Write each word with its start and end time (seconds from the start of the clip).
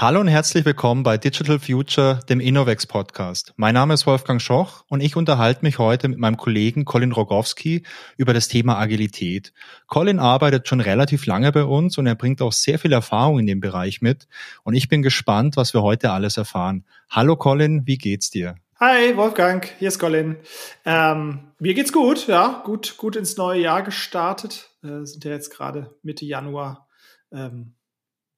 Hallo 0.00 0.20
und 0.20 0.28
herzlich 0.28 0.64
willkommen 0.64 1.02
bei 1.02 1.18
Digital 1.18 1.58
Future, 1.58 2.20
dem 2.28 2.38
Innovex 2.38 2.86
Podcast. 2.86 3.52
Mein 3.56 3.74
Name 3.74 3.94
ist 3.94 4.06
Wolfgang 4.06 4.40
Schoch 4.40 4.84
und 4.86 5.00
ich 5.00 5.16
unterhalte 5.16 5.64
mich 5.64 5.80
heute 5.80 6.06
mit 6.06 6.20
meinem 6.20 6.36
Kollegen 6.36 6.84
Colin 6.84 7.10
Rogowski 7.10 7.82
über 8.16 8.32
das 8.32 8.46
Thema 8.46 8.78
Agilität. 8.78 9.52
Colin 9.88 10.20
arbeitet 10.20 10.68
schon 10.68 10.78
relativ 10.78 11.26
lange 11.26 11.50
bei 11.50 11.64
uns 11.64 11.98
und 11.98 12.06
er 12.06 12.14
bringt 12.14 12.40
auch 12.42 12.52
sehr 12.52 12.78
viel 12.78 12.92
Erfahrung 12.92 13.40
in 13.40 13.48
dem 13.48 13.58
Bereich 13.58 14.00
mit 14.00 14.28
und 14.62 14.74
ich 14.74 14.88
bin 14.88 15.02
gespannt, 15.02 15.56
was 15.56 15.74
wir 15.74 15.82
heute 15.82 16.12
alles 16.12 16.36
erfahren. 16.36 16.84
Hallo 17.10 17.34
Colin, 17.34 17.84
wie 17.88 17.98
geht's 17.98 18.30
dir? 18.30 18.54
Hi 18.78 19.16
Wolfgang, 19.16 19.68
hier 19.80 19.88
ist 19.88 19.98
Colin. 19.98 20.36
Ähm, 20.84 21.40
mir 21.58 21.74
geht's 21.74 21.92
gut, 21.92 22.28
ja, 22.28 22.62
gut, 22.64 22.98
gut 22.98 23.16
ins 23.16 23.36
neue 23.36 23.62
Jahr 23.62 23.82
gestartet. 23.82 24.70
Äh, 24.84 25.04
sind 25.06 25.24
ja 25.24 25.32
jetzt 25.32 25.50
gerade 25.50 25.92
Mitte 26.04 26.24
Januar. 26.24 26.86
Ähm, 27.32 27.74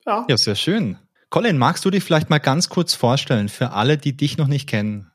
ja. 0.07 0.25
ja, 0.27 0.39
sehr 0.39 0.55
schön. 0.55 0.97
Colin, 1.31 1.59
magst 1.59 1.85
du 1.85 1.91
dich 1.91 2.03
vielleicht 2.03 2.29
mal 2.29 2.39
ganz 2.39 2.69
kurz 2.69 2.95
vorstellen 2.95 3.49
für 3.49 3.71
alle, 3.71 3.97
die 3.97 4.17
dich 4.17 4.37
noch 4.37 4.49
nicht 4.49 4.69
kennen? 4.69 5.11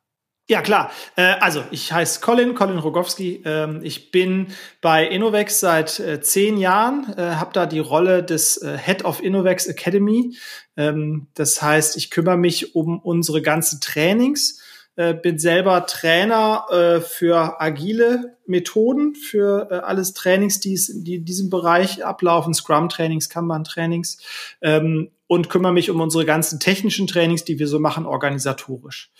Ja, 0.47 0.61
klar. 0.61 0.91
Äh, 1.15 1.33
also, 1.41 1.63
ich 1.71 1.91
heiße 1.91 2.21
Colin, 2.21 2.53
Colin 2.53 2.77
Rogowski. 2.77 3.41
Ähm, 3.45 3.81
ich 3.83 4.11
bin 4.11 4.47
bei 4.79 5.05
Innovex 5.05 5.59
seit 5.59 5.99
äh, 5.99 6.21
zehn 6.21 6.57
Jahren, 6.57 7.13
äh, 7.17 7.35
habe 7.35 7.51
da 7.51 7.65
die 7.65 7.79
Rolle 7.79 8.23
des 8.23 8.63
Head 8.63 9.03
of 9.03 9.23
Innovex 9.23 9.65
Academy. 9.65 10.37
Ähm, 10.77 11.27
das 11.33 11.61
heißt, 11.61 11.97
ich 11.97 12.11
kümmere 12.11 12.37
mich 12.37 12.75
um 12.75 12.99
unsere 12.99 13.41
ganzen 13.41 13.81
Trainings 13.81 14.61
äh, 14.95 15.13
bin 15.13 15.37
selber 15.39 15.85
Trainer 15.85 16.65
äh, 16.69 17.01
für 17.01 17.61
agile 17.61 18.37
Methoden, 18.45 19.15
für 19.15 19.67
äh, 19.69 19.75
alles 19.75 20.13
Trainings, 20.13 20.59
die, 20.59 20.75
in 20.75 21.25
diesem 21.25 21.49
Bereich 21.49 22.05
ablaufen, 22.05 22.53
Scrum-Trainings, 22.53 23.29
Kanban-Trainings 23.29 24.19
ähm, 24.61 25.11
und 25.27 25.49
kümmere 25.49 25.73
mich 25.73 25.89
um 25.89 25.99
unsere 25.99 26.25
ganzen 26.25 26.59
technischen 26.59 27.07
Trainings, 27.07 27.43
die 27.43 27.59
wir 27.59 27.67
so 27.67 27.79
machen, 27.79 28.05
organisatorisch. 28.05 29.11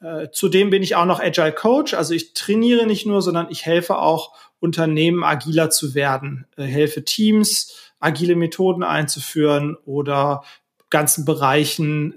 Äh, 0.00 0.28
zudem 0.30 0.70
bin 0.70 0.82
ich 0.82 0.94
auch 0.94 1.06
noch 1.06 1.20
Agile 1.20 1.52
Coach, 1.52 1.94
also 1.94 2.14
ich 2.14 2.34
trainiere 2.34 2.86
nicht 2.86 3.06
nur, 3.06 3.22
sondern 3.22 3.48
ich 3.50 3.66
helfe 3.66 3.98
auch 3.98 4.32
Unternehmen 4.60 5.24
agiler 5.24 5.70
zu 5.70 5.94
werden, 5.94 6.46
äh, 6.56 6.64
helfe 6.64 7.04
Teams, 7.04 7.74
agile 7.98 8.36
Methoden 8.36 8.82
einzuführen 8.82 9.76
oder 9.86 10.44
ganzen 10.90 11.24
Bereichen 11.24 12.14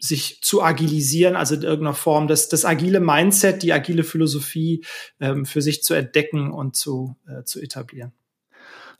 sich 0.00 0.40
zu 0.42 0.62
agilisieren, 0.62 1.36
also 1.36 1.54
in 1.54 1.62
irgendeiner 1.62 1.94
Form 1.94 2.26
das, 2.26 2.48
das 2.48 2.64
agile 2.64 3.00
Mindset, 3.00 3.62
die 3.62 3.72
agile 3.72 4.02
Philosophie 4.02 4.84
ähm, 5.20 5.46
für 5.46 5.62
sich 5.62 5.82
zu 5.82 5.94
entdecken 5.94 6.50
und 6.50 6.74
zu, 6.74 7.16
äh, 7.28 7.44
zu 7.44 7.60
etablieren. 7.60 8.12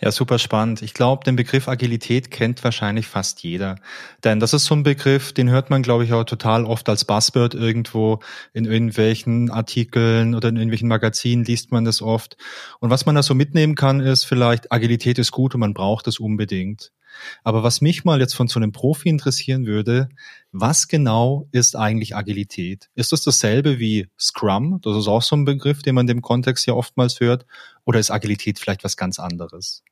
Ja, 0.02 0.10
super 0.10 0.38
spannend. 0.38 0.80
Ich 0.80 0.94
glaube, 0.94 1.24
den 1.24 1.36
Begriff 1.36 1.68
Agilität 1.68 2.30
kennt 2.30 2.64
wahrscheinlich 2.64 3.06
fast 3.06 3.42
jeder. 3.42 3.76
Denn 4.24 4.40
das 4.40 4.54
ist 4.54 4.64
so 4.64 4.74
ein 4.74 4.82
Begriff, 4.82 5.34
den 5.34 5.50
hört 5.50 5.68
man, 5.68 5.82
glaube 5.82 6.04
ich, 6.04 6.14
auch 6.14 6.24
total 6.24 6.64
oft 6.64 6.88
als 6.88 7.04
Buzzword 7.04 7.54
irgendwo 7.54 8.20
in 8.54 8.64
irgendwelchen 8.64 9.50
Artikeln 9.50 10.34
oder 10.34 10.48
in 10.48 10.56
irgendwelchen 10.56 10.88
Magazinen 10.88 11.44
liest 11.44 11.70
man 11.70 11.84
das 11.84 12.00
oft. 12.00 12.38
Und 12.78 12.88
was 12.88 13.04
man 13.04 13.14
da 13.14 13.22
so 13.22 13.34
mitnehmen 13.34 13.74
kann, 13.74 14.00
ist 14.00 14.24
vielleicht, 14.24 14.72
Agilität 14.72 15.18
ist 15.18 15.32
gut 15.32 15.54
und 15.54 15.60
man 15.60 15.74
braucht 15.74 16.06
es 16.06 16.18
unbedingt. 16.18 16.92
Aber 17.44 17.62
was 17.62 17.80
mich 17.80 18.04
mal 18.04 18.20
jetzt 18.20 18.34
von 18.34 18.48
so 18.48 18.58
einem 18.58 18.72
Profi 18.72 19.08
interessieren 19.08 19.66
würde, 19.66 20.08
was 20.52 20.88
genau 20.88 21.48
ist 21.52 21.76
eigentlich 21.76 22.16
Agilität? 22.16 22.90
Ist 22.94 23.12
das 23.12 23.22
dasselbe 23.22 23.78
wie 23.78 24.08
Scrum? 24.18 24.80
Das 24.82 24.96
ist 24.96 25.08
auch 25.08 25.22
so 25.22 25.36
ein 25.36 25.44
Begriff, 25.44 25.82
den 25.82 25.94
man 25.94 26.04
in 26.04 26.16
dem 26.16 26.22
Kontext 26.22 26.66
ja 26.66 26.74
oftmals 26.74 27.20
hört. 27.20 27.46
Oder 27.84 28.00
ist 28.00 28.10
Agilität 28.10 28.58
vielleicht 28.58 28.84
was 28.84 28.96
ganz 28.96 29.18
anderes? 29.18 29.82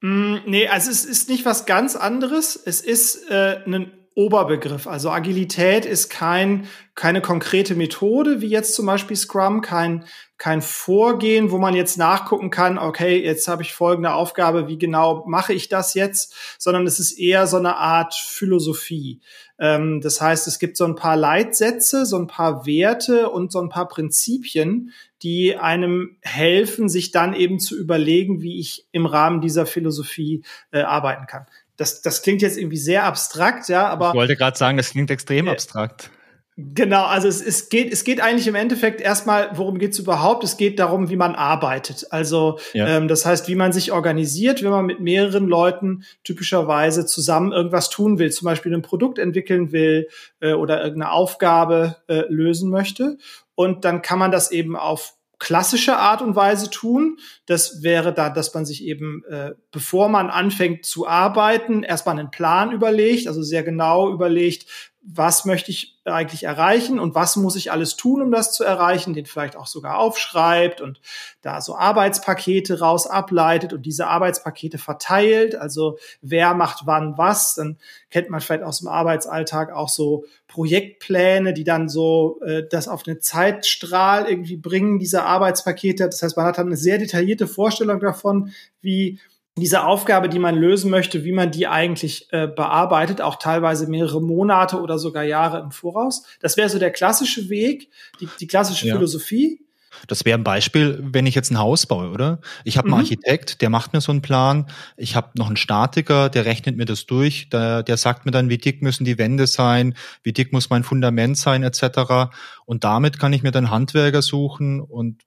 Mm, 0.00 0.36
nee, 0.46 0.66
also 0.66 0.90
es 0.90 1.04
ist 1.04 1.28
nicht 1.28 1.44
was 1.44 1.66
ganz 1.66 1.96
anderes. 1.96 2.56
Es 2.56 2.80
ist 2.80 3.30
äh, 3.30 3.60
ein 3.64 3.92
Oberbegriff. 4.14 4.86
Also 4.86 5.10
Agilität 5.10 5.84
ist 5.86 6.10
kein, 6.10 6.66
keine 6.94 7.22
konkrete 7.22 7.74
Methode, 7.74 8.40
wie 8.40 8.48
jetzt 8.48 8.74
zum 8.74 8.86
Beispiel 8.86 9.16
Scrum, 9.16 9.62
kein, 9.62 10.04
kein 10.38 10.60
Vorgehen, 10.60 11.50
wo 11.50 11.58
man 11.58 11.74
jetzt 11.74 11.98
nachgucken 11.98 12.50
kann, 12.50 12.78
okay, 12.78 13.22
jetzt 13.22 13.48
habe 13.48 13.62
ich 13.62 13.72
folgende 13.72 14.12
Aufgabe, 14.12 14.68
wie 14.68 14.78
genau 14.78 15.24
mache 15.26 15.52
ich 15.52 15.68
das 15.68 15.94
jetzt, 15.94 16.34
sondern 16.58 16.86
es 16.86 16.98
ist 16.98 17.12
eher 17.12 17.46
so 17.46 17.56
eine 17.56 17.76
Art 17.76 18.14
Philosophie. 18.14 19.20
Ähm, 19.58 20.00
das 20.00 20.20
heißt, 20.20 20.48
es 20.48 20.58
gibt 20.58 20.76
so 20.76 20.84
ein 20.84 20.96
paar 20.96 21.16
Leitsätze, 21.16 22.04
so 22.04 22.18
ein 22.18 22.26
paar 22.26 22.66
Werte 22.66 23.30
und 23.30 23.52
so 23.52 23.60
ein 23.60 23.68
paar 23.68 23.88
Prinzipien, 23.88 24.92
die 25.22 25.56
einem 25.56 26.16
helfen, 26.20 26.88
sich 26.88 27.12
dann 27.12 27.34
eben 27.34 27.60
zu 27.60 27.78
überlegen, 27.78 28.42
wie 28.42 28.58
ich 28.58 28.88
im 28.90 29.06
Rahmen 29.06 29.40
dieser 29.40 29.64
Philosophie 29.64 30.42
äh, 30.72 30.82
arbeiten 30.82 31.26
kann 31.26 31.46
das, 31.82 32.00
das 32.00 32.22
klingt 32.22 32.42
jetzt 32.42 32.56
irgendwie 32.56 32.76
sehr 32.76 33.04
abstrakt, 33.04 33.68
ja, 33.68 33.88
aber. 33.88 34.10
Ich 34.10 34.14
wollte 34.14 34.36
gerade 34.36 34.56
sagen, 34.56 34.76
das 34.76 34.90
klingt 34.90 35.10
extrem 35.10 35.48
äh, 35.48 35.50
abstrakt. 35.50 36.10
Genau, 36.56 37.04
also 37.04 37.28
es, 37.28 37.40
es 37.40 37.70
geht, 37.70 37.92
es 37.92 38.04
geht 38.04 38.20
eigentlich 38.20 38.46
im 38.46 38.54
Endeffekt 38.54 39.00
erstmal, 39.00 39.50
worum 39.54 39.78
geht 39.78 39.92
es 39.92 39.98
überhaupt? 39.98 40.44
Es 40.44 40.58
geht 40.58 40.78
darum, 40.78 41.08
wie 41.08 41.16
man 41.16 41.34
arbeitet. 41.34 42.06
Also 42.10 42.58
ja. 42.74 42.86
ähm, 42.86 43.08
das 43.08 43.26
heißt, 43.26 43.48
wie 43.48 43.54
man 43.54 43.72
sich 43.72 43.90
organisiert, 43.90 44.62
wenn 44.62 44.70
man 44.70 44.84
mit 44.84 45.00
mehreren 45.00 45.48
Leuten 45.48 46.04
typischerweise 46.24 47.06
zusammen 47.06 47.52
irgendwas 47.52 47.88
tun 47.88 48.18
will, 48.18 48.30
zum 48.30 48.44
Beispiel 48.44 48.74
ein 48.74 48.82
Produkt 48.82 49.18
entwickeln 49.18 49.72
will 49.72 50.08
äh, 50.40 50.52
oder 50.52 50.84
irgendeine 50.84 51.10
Aufgabe 51.10 51.96
äh, 52.06 52.24
lösen 52.28 52.70
möchte. 52.70 53.16
Und 53.54 53.84
dann 53.86 54.02
kann 54.02 54.18
man 54.18 54.30
das 54.30 54.52
eben 54.52 54.76
auf 54.76 55.14
klassische 55.42 55.96
Art 55.96 56.22
und 56.22 56.36
Weise 56.36 56.70
tun. 56.70 57.18
Das 57.46 57.82
wäre 57.82 58.14
da, 58.14 58.30
dass 58.30 58.54
man 58.54 58.64
sich 58.64 58.84
eben, 58.84 59.24
äh, 59.28 59.50
bevor 59.72 60.08
man 60.08 60.30
anfängt 60.30 60.84
zu 60.84 61.08
arbeiten, 61.08 61.82
erstmal 61.82 62.16
einen 62.16 62.30
Plan 62.30 62.70
überlegt, 62.70 63.26
also 63.26 63.42
sehr 63.42 63.64
genau 63.64 64.12
überlegt, 64.12 64.91
was 65.04 65.44
möchte 65.44 65.72
ich 65.72 65.98
eigentlich 66.04 66.44
erreichen 66.44 67.00
und 67.00 67.16
was 67.16 67.34
muss 67.34 67.56
ich 67.56 67.72
alles 67.72 67.96
tun, 67.96 68.22
um 68.22 68.30
das 68.30 68.52
zu 68.52 68.62
erreichen, 68.62 69.14
den 69.14 69.26
vielleicht 69.26 69.56
auch 69.56 69.66
sogar 69.66 69.98
aufschreibt 69.98 70.80
und 70.80 71.00
da 71.42 71.60
so 71.60 71.76
Arbeitspakete 71.76 72.78
raus 72.78 73.08
ableitet 73.08 73.72
und 73.72 73.84
diese 73.84 74.06
Arbeitspakete 74.06 74.78
verteilt, 74.78 75.56
also 75.56 75.98
wer 76.20 76.54
macht 76.54 76.86
wann 76.86 77.18
was, 77.18 77.56
dann 77.56 77.78
kennt 78.10 78.30
man 78.30 78.40
vielleicht 78.40 78.62
aus 78.62 78.78
dem 78.78 78.88
Arbeitsalltag 78.88 79.72
auch 79.72 79.88
so 79.88 80.24
Projektpläne, 80.46 81.52
die 81.52 81.64
dann 81.64 81.88
so 81.88 82.40
äh, 82.42 82.62
das 82.68 82.86
auf 82.86 83.02
einen 83.06 83.20
Zeitstrahl 83.20 84.28
irgendwie 84.28 84.56
bringen, 84.56 85.00
diese 85.00 85.24
Arbeitspakete. 85.24 86.06
Das 86.06 86.22
heißt, 86.22 86.36
man 86.36 86.46
hat 86.46 86.58
dann 86.58 86.66
eine 86.66 86.76
sehr 86.76 86.98
detaillierte 86.98 87.48
Vorstellung 87.48 87.98
davon, 87.98 88.52
wie 88.80 89.18
diese 89.58 89.84
Aufgabe, 89.84 90.28
die 90.28 90.38
man 90.38 90.56
lösen 90.56 90.90
möchte, 90.90 91.24
wie 91.24 91.32
man 91.32 91.50
die 91.50 91.66
eigentlich 91.66 92.32
äh, 92.32 92.46
bearbeitet, 92.46 93.20
auch 93.20 93.36
teilweise 93.36 93.86
mehrere 93.86 94.22
Monate 94.22 94.80
oder 94.80 94.98
sogar 94.98 95.24
Jahre 95.24 95.60
im 95.60 95.70
Voraus. 95.70 96.22
Das 96.40 96.56
wäre 96.56 96.70
so 96.70 96.78
der 96.78 96.90
klassische 96.90 97.50
Weg, 97.50 97.90
die, 98.20 98.28
die 98.40 98.46
klassische 98.46 98.86
ja. 98.86 98.94
Philosophie. 98.94 99.60
Das 100.08 100.24
wäre 100.24 100.38
ein 100.38 100.44
Beispiel, 100.44 100.98
wenn 101.02 101.26
ich 101.26 101.34
jetzt 101.34 101.50
ein 101.50 101.58
Haus 101.58 101.84
baue, 101.84 102.08
oder? 102.10 102.40
Ich 102.64 102.78
habe 102.78 102.86
einen 102.86 102.94
mhm. 102.94 103.00
Architekt, 103.00 103.60
der 103.60 103.68
macht 103.68 103.92
mir 103.92 104.00
so 104.00 104.10
einen 104.10 104.22
Plan. 104.22 104.70
Ich 104.96 105.16
habe 105.16 105.30
noch 105.36 105.48
einen 105.48 105.56
Statiker, 105.56 106.30
der 106.30 106.46
rechnet 106.46 106.78
mir 106.78 106.86
das 106.86 107.04
durch. 107.04 107.50
Der, 107.50 107.82
der 107.82 107.98
sagt 107.98 108.24
mir 108.24 108.32
dann, 108.32 108.48
wie 108.48 108.56
dick 108.56 108.80
müssen 108.80 109.04
die 109.04 109.18
Wände 109.18 109.46
sein, 109.46 109.94
wie 110.22 110.32
dick 110.32 110.50
muss 110.52 110.70
mein 110.70 110.82
Fundament 110.82 111.36
sein, 111.36 111.62
etc. 111.62 112.32
Und 112.64 112.84
damit 112.84 113.18
kann 113.18 113.34
ich 113.34 113.42
mir 113.42 113.50
dann 113.50 113.70
Handwerker 113.70 114.22
suchen 114.22 114.80
und 114.80 115.22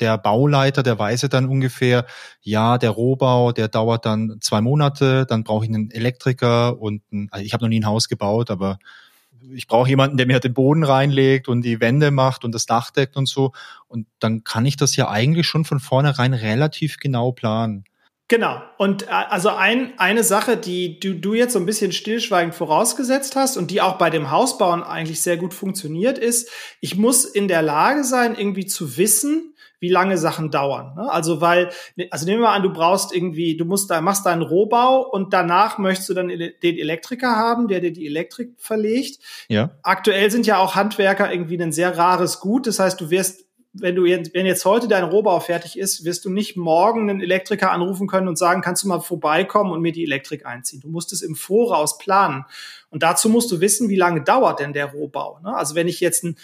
der 0.00 0.18
Bauleiter, 0.18 0.82
der 0.82 0.98
weiß 0.98 1.22
ja 1.22 1.28
dann 1.28 1.46
ungefähr, 1.46 2.06
ja, 2.40 2.78
der 2.78 2.90
Rohbau, 2.90 3.52
der 3.52 3.68
dauert 3.68 4.06
dann 4.06 4.38
zwei 4.40 4.60
Monate, 4.60 5.26
dann 5.26 5.44
brauche 5.44 5.64
ich 5.64 5.70
einen 5.70 5.90
Elektriker 5.90 6.80
und 6.80 7.02
ein, 7.12 7.28
also 7.30 7.44
ich 7.44 7.52
habe 7.52 7.64
noch 7.64 7.68
nie 7.68 7.80
ein 7.80 7.86
Haus 7.86 8.08
gebaut, 8.08 8.50
aber 8.50 8.78
ich 9.52 9.66
brauche 9.66 9.88
jemanden, 9.88 10.16
der 10.16 10.26
mir 10.26 10.40
den 10.40 10.54
Boden 10.54 10.82
reinlegt 10.82 11.48
und 11.48 11.62
die 11.62 11.80
Wände 11.80 12.10
macht 12.10 12.44
und 12.44 12.54
das 12.54 12.66
Dach 12.66 12.90
deckt 12.90 13.16
und 13.16 13.28
so. 13.28 13.52
Und 13.86 14.06
dann 14.18 14.44
kann 14.44 14.66
ich 14.66 14.76
das 14.76 14.96
ja 14.96 15.08
eigentlich 15.08 15.46
schon 15.46 15.64
von 15.64 15.78
vornherein 15.78 16.34
relativ 16.34 16.98
genau 16.98 17.32
planen. 17.32 17.84
Genau. 18.28 18.60
Und 18.76 19.04
äh, 19.04 19.10
also 19.10 19.50
ein, 19.50 19.92
eine 19.98 20.24
Sache, 20.24 20.56
die 20.56 20.98
du, 20.98 21.14
du 21.14 21.34
jetzt 21.34 21.52
so 21.52 21.60
ein 21.60 21.66
bisschen 21.66 21.92
stillschweigend 21.92 22.54
vorausgesetzt 22.54 23.36
hast 23.36 23.56
und 23.56 23.70
die 23.70 23.80
auch 23.80 23.98
bei 23.98 24.10
dem 24.10 24.30
Hausbauen 24.30 24.82
eigentlich 24.82 25.20
sehr 25.20 25.36
gut 25.36 25.54
funktioniert, 25.54 26.18
ist, 26.18 26.50
ich 26.80 26.96
muss 26.96 27.24
in 27.24 27.46
der 27.46 27.62
Lage 27.62 28.02
sein, 28.02 28.34
irgendwie 28.36 28.66
zu 28.66 28.96
wissen, 28.96 29.54
wie 29.78 29.88
lange 29.88 30.18
Sachen 30.18 30.50
dauern. 30.50 30.94
Ne? 30.96 31.10
Also 31.10 31.40
weil, 31.40 31.70
also 32.10 32.26
nehmen 32.26 32.42
wir 32.42 32.50
an, 32.50 32.62
du 32.62 32.72
brauchst 32.72 33.14
irgendwie, 33.14 33.56
du 33.56 33.64
musst 33.64 33.90
da, 33.90 34.00
machst 34.00 34.26
deinen 34.26 34.42
Rohbau 34.42 35.08
und 35.08 35.32
danach 35.32 35.78
möchtest 35.78 36.08
du 36.08 36.14
dann 36.14 36.28
den 36.28 36.52
Elektriker 36.62 37.36
haben, 37.36 37.68
der 37.68 37.80
dir 37.80 37.92
die 37.92 38.06
Elektrik 38.06 38.54
verlegt. 38.58 39.18
Ja. 39.48 39.70
Aktuell 39.82 40.30
sind 40.30 40.46
ja 40.46 40.58
auch 40.58 40.74
Handwerker 40.74 41.32
irgendwie 41.32 41.60
ein 41.60 41.72
sehr 41.72 41.96
rares 41.96 42.40
Gut. 42.40 42.66
Das 42.66 42.78
heißt, 42.78 43.00
du 43.00 43.10
wirst 43.10 43.45
wenn 43.80 43.94
du 43.94 44.06
jetzt, 44.06 44.34
wenn 44.34 44.46
jetzt 44.46 44.64
heute 44.64 44.88
dein 44.88 45.04
Rohbau 45.04 45.40
fertig 45.40 45.78
ist, 45.78 46.04
wirst 46.04 46.24
du 46.24 46.30
nicht 46.30 46.56
morgen 46.56 47.08
einen 47.10 47.20
Elektriker 47.20 47.72
anrufen 47.72 48.06
können 48.06 48.28
und 48.28 48.36
sagen, 48.36 48.62
kannst 48.62 48.84
du 48.84 48.88
mal 48.88 49.00
vorbeikommen 49.00 49.72
und 49.72 49.80
mir 49.80 49.92
die 49.92 50.04
Elektrik 50.04 50.46
einziehen. 50.46 50.80
Du 50.80 50.88
musst 50.88 51.12
es 51.12 51.22
im 51.22 51.34
Voraus 51.34 51.98
planen. 51.98 52.44
Und 52.90 53.02
dazu 53.02 53.28
musst 53.28 53.50
du 53.50 53.60
wissen, 53.60 53.88
wie 53.88 53.96
lange 53.96 54.22
dauert 54.22 54.60
denn 54.60 54.72
der 54.72 54.86
Rohbau. 54.86 55.40
Ne? 55.42 55.54
Also 55.54 55.74
wenn 55.74 55.88
ich 55.88 56.00
jetzt, 56.00 56.24
ein, 56.24 56.36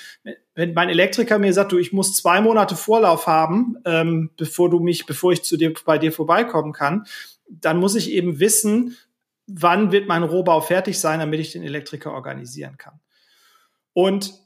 wenn 0.55 0.75
mein 0.75 0.88
Elektriker 0.88 1.38
mir 1.38 1.52
sagt, 1.52 1.73
du, 1.73 1.79
ich 1.79 1.93
muss 1.93 2.14
zwei 2.14 2.40
Monate 2.40 2.76
Vorlauf 2.76 3.26
haben, 3.26 3.76
ähm, 3.84 4.31
bevor 4.37 4.69
du 4.69 4.81
mich, 4.81 5.06
bevor 5.06 5.32
ich 5.32 5.43
zu 5.43 5.56
dir 5.56 5.73
bei 5.84 5.99
dir 5.99 6.12
vorbeikommen 6.12 6.73
kann, 6.73 7.06
dann 7.49 7.79
muss 7.79 7.94
ich 7.94 8.11
eben 8.11 8.40
wissen, 8.40 8.96
wann 9.46 9.93
wird 9.93 10.08
mein 10.08 10.23
Rohbau 10.23 10.61
fertig 10.61 10.99
sein, 10.99 11.20
damit 11.20 11.40
ich 11.40 11.52
den 11.52 11.62
Elektriker 11.62 12.12
organisieren 12.12 12.76
kann. 12.79 13.00
Und 13.93 14.41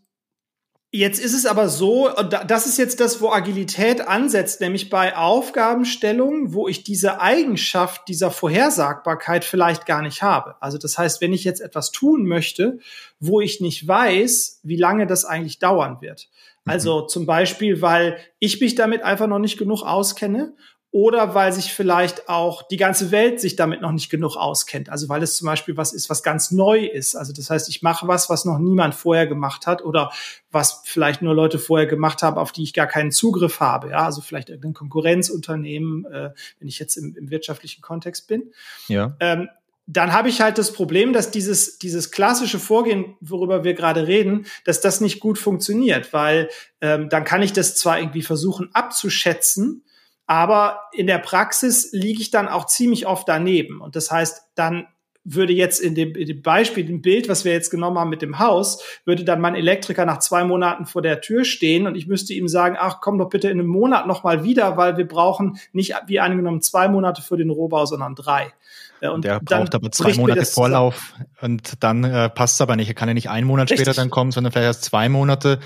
Jetzt 0.96 1.18
ist 1.18 1.34
es 1.34 1.44
aber 1.44 1.68
so, 1.68 2.08
das 2.08 2.66
ist 2.66 2.78
jetzt 2.78 3.00
das, 3.00 3.20
wo 3.20 3.28
Agilität 3.28 4.00
ansetzt, 4.00 4.62
nämlich 4.62 4.88
bei 4.88 5.14
Aufgabenstellungen, 5.14 6.54
wo 6.54 6.68
ich 6.68 6.84
diese 6.84 7.20
Eigenschaft 7.20 8.08
dieser 8.08 8.30
Vorhersagbarkeit 8.30 9.44
vielleicht 9.44 9.84
gar 9.84 10.00
nicht 10.00 10.22
habe. 10.22 10.54
Also 10.62 10.78
das 10.78 10.96
heißt, 10.96 11.20
wenn 11.20 11.34
ich 11.34 11.44
jetzt 11.44 11.60
etwas 11.60 11.90
tun 11.90 12.24
möchte, 12.24 12.78
wo 13.20 13.42
ich 13.42 13.60
nicht 13.60 13.86
weiß, 13.86 14.60
wie 14.62 14.76
lange 14.76 15.06
das 15.06 15.26
eigentlich 15.26 15.58
dauern 15.58 15.98
wird. 16.00 16.30
Also 16.64 17.02
mhm. 17.02 17.08
zum 17.08 17.26
Beispiel, 17.26 17.82
weil 17.82 18.16
ich 18.38 18.58
mich 18.62 18.74
damit 18.74 19.02
einfach 19.02 19.26
noch 19.26 19.38
nicht 19.38 19.58
genug 19.58 19.82
auskenne 19.82 20.54
oder 20.96 21.34
weil 21.34 21.52
sich 21.52 21.74
vielleicht 21.74 22.30
auch 22.30 22.62
die 22.62 22.78
ganze 22.78 23.10
Welt 23.10 23.38
sich 23.38 23.54
damit 23.54 23.82
noch 23.82 23.92
nicht 23.92 24.08
genug 24.08 24.34
auskennt. 24.34 24.88
Also 24.88 25.10
weil 25.10 25.22
es 25.22 25.36
zum 25.36 25.44
Beispiel 25.44 25.76
was 25.76 25.92
ist, 25.92 26.08
was 26.08 26.22
ganz 26.22 26.52
neu 26.52 26.86
ist. 26.86 27.16
Also 27.16 27.34
das 27.34 27.50
heißt, 27.50 27.68
ich 27.68 27.82
mache 27.82 28.08
was, 28.08 28.30
was 28.30 28.46
noch 28.46 28.58
niemand 28.58 28.94
vorher 28.94 29.26
gemacht 29.26 29.66
hat 29.66 29.84
oder 29.84 30.10
was 30.50 30.80
vielleicht 30.86 31.20
nur 31.20 31.34
Leute 31.34 31.58
vorher 31.58 31.86
gemacht 31.86 32.22
haben, 32.22 32.38
auf 32.38 32.50
die 32.50 32.62
ich 32.62 32.72
gar 32.72 32.86
keinen 32.86 33.12
Zugriff 33.12 33.60
habe. 33.60 33.90
Ja, 33.90 34.06
also 34.06 34.22
vielleicht 34.22 34.48
irgendein 34.48 34.72
Konkurrenzunternehmen, 34.72 36.06
äh, 36.06 36.30
wenn 36.60 36.68
ich 36.68 36.78
jetzt 36.78 36.96
im, 36.96 37.14
im 37.14 37.30
wirtschaftlichen 37.30 37.82
Kontext 37.82 38.26
bin. 38.26 38.54
Ja. 38.88 39.18
Ähm, 39.20 39.50
dann 39.86 40.14
habe 40.14 40.30
ich 40.30 40.40
halt 40.40 40.56
das 40.56 40.72
Problem, 40.72 41.12
dass 41.12 41.30
dieses, 41.30 41.76
dieses 41.76 42.10
klassische 42.10 42.58
Vorgehen, 42.58 43.16
worüber 43.20 43.64
wir 43.64 43.74
gerade 43.74 44.06
reden, 44.06 44.46
dass 44.64 44.80
das 44.80 45.02
nicht 45.02 45.20
gut 45.20 45.38
funktioniert, 45.38 46.14
weil 46.14 46.48
ähm, 46.80 47.10
dann 47.10 47.24
kann 47.24 47.42
ich 47.42 47.52
das 47.52 47.76
zwar 47.76 48.00
irgendwie 48.00 48.22
versuchen 48.22 48.70
abzuschätzen, 48.72 49.82
aber 50.26 50.82
in 50.92 51.06
der 51.06 51.18
Praxis 51.18 51.90
liege 51.92 52.20
ich 52.20 52.30
dann 52.30 52.48
auch 52.48 52.66
ziemlich 52.66 53.06
oft 53.06 53.28
daneben. 53.28 53.80
Und 53.80 53.96
das 53.96 54.10
heißt, 54.10 54.42
dann 54.54 54.88
würde 55.28 55.52
jetzt 55.52 55.80
in 55.80 55.94
dem, 55.96 56.14
in 56.14 56.26
dem 56.26 56.40
Beispiel, 56.40 56.84
dem 56.84 57.02
Bild, 57.02 57.28
was 57.28 57.44
wir 57.44 57.52
jetzt 57.52 57.70
genommen 57.70 57.98
haben 57.98 58.10
mit 58.10 58.22
dem 58.22 58.38
Haus, 58.38 58.82
würde 59.04 59.24
dann 59.24 59.40
mein 59.40 59.56
Elektriker 59.56 60.06
nach 60.06 60.20
zwei 60.20 60.44
Monaten 60.44 60.86
vor 60.86 61.02
der 61.02 61.20
Tür 61.20 61.44
stehen 61.44 61.88
und 61.88 61.96
ich 61.96 62.06
müsste 62.06 62.32
ihm 62.32 62.46
sagen, 62.46 62.76
ach, 62.78 63.00
komm 63.00 63.18
doch 63.18 63.28
bitte 63.28 63.48
in 63.48 63.58
einem 63.58 63.68
Monat 63.68 64.06
nochmal 64.06 64.44
wieder, 64.44 64.76
weil 64.76 64.96
wir 64.96 65.06
brauchen 65.06 65.58
nicht 65.72 65.94
wie 66.06 66.20
angenommen 66.20 66.62
zwei 66.62 66.88
Monate 66.88 67.22
für 67.22 67.36
den 67.36 67.50
Rohbau, 67.50 67.86
sondern 67.86 68.14
drei. 68.14 68.52
Äh, 69.00 69.08
und 69.08 69.24
der 69.24 69.40
braucht 69.40 69.74
aber 69.74 69.90
zwei 69.90 70.14
Monate 70.14 70.44
Vorlauf 70.44 71.14
und 71.40 71.82
dann 71.82 72.04
äh, 72.04 72.30
passt 72.30 72.54
es 72.54 72.60
aber 72.60 72.76
nicht. 72.76 72.88
Er 72.88 72.94
kann 72.94 73.08
ja 73.08 73.14
nicht 73.14 73.28
einen 73.28 73.48
Monat 73.48 73.70
Richtig. 73.70 73.84
später 73.84 74.00
dann 74.00 74.10
kommen, 74.10 74.30
sondern 74.30 74.52
vielleicht 74.52 74.66
erst 74.66 74.84
zwei 74.84 75.08
Monate 75.08 75.58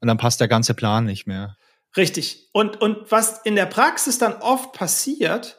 und 0.00 0.08
dann 0.08 0.18
passt 0.18 0.40
der 0.40 0.48
ganze 0.48 0.74
Plan 0.74 1.04
nicht 1.04 1.28
mehr. 1.28 1.56
Richtig. 1.96 2.48
Und, 2.52 2.80
und 2.80 3.10
was 3.10 3.40
in 3.44 3.56
der 3.56 3.66
Praxis 3.66 4.18
dann 4.18 4.34
oft 4.34 4.72
passiert, 4.72 5.56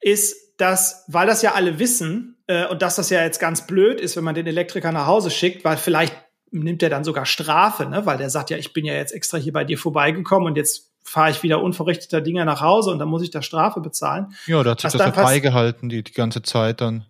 ist, 0.00 0.36
dass, 0.58 1.04
weil 1.08 1.26
das 1.26 1.42
ja 1.42 1.54
alle 1.54 1.78
wissen, 1.78 2.38
äh, 2.48 2.66
und 2.66 2.82
dass 2.82 2.96
das 2.96 3.10
ja 3.10 3.22
jetzt 3.22 3.38
ganz 3.38 3.66
blöd 3.66 4.00
ist, 4.00 4.16
wenn 4.16 4.24
man 4.24 4.34
den 4.34 4.46
Elektriker 4.46 4.90
nach 4.90 5.06
Hause 5.06 5.30
schickt, 5.30 5.64
weil 5.64 5.76
vielleicht 5.76 6.16
nimmt 6.50 6.82
er 6.82 6.90
dann 6.90 7.04
sogar 7.04 7.26
Strafe, 7.26 7.86
ne? 7.86 8.06
weil 8.06 8.18
der 8.18 8.30
sagt, 8.30 8.50
ja, 8.50 8.56
ich 8.56 8.72
bin 8.72 8.84
ja 8.84 8.94
jetzt 8.94 9.12
extra 9.12 9.38
hier 9.38 9.52
bei 9.52 9.64
dir 9.64 9.78
vorbeigekommen 9.78 10.48
und 10.48 10.56
jetzt 10.56 10.90
fahre 11.04 11.30
ich 11.30 11.42
wieder 11.42 11.62
unverrichteter 11.62 12.20
Dinge 12.20 12.44
nach 12.44 12.60
Hause 12.60 12.90
und 12.90 12.98
dann 12.98 13.08
muss 13.08 13.22
ich 13.22 13.30
da 13.30 13.42
Strafe 13.42 13.80
bezahlen. 13.80 14.34
Ja, 14.46 14.62
da 14.62 14.72
hat 14.72 14.80
sich 14.80 14.90
das 14.90 15.00
ja 15.00 15.12
freigehalten 15.12 15.88
die, 15.88 16.02
die 16.02 16.12
ganze 16.12 16.42
Zeit 16.42 16.80
dann. 16.80 17.06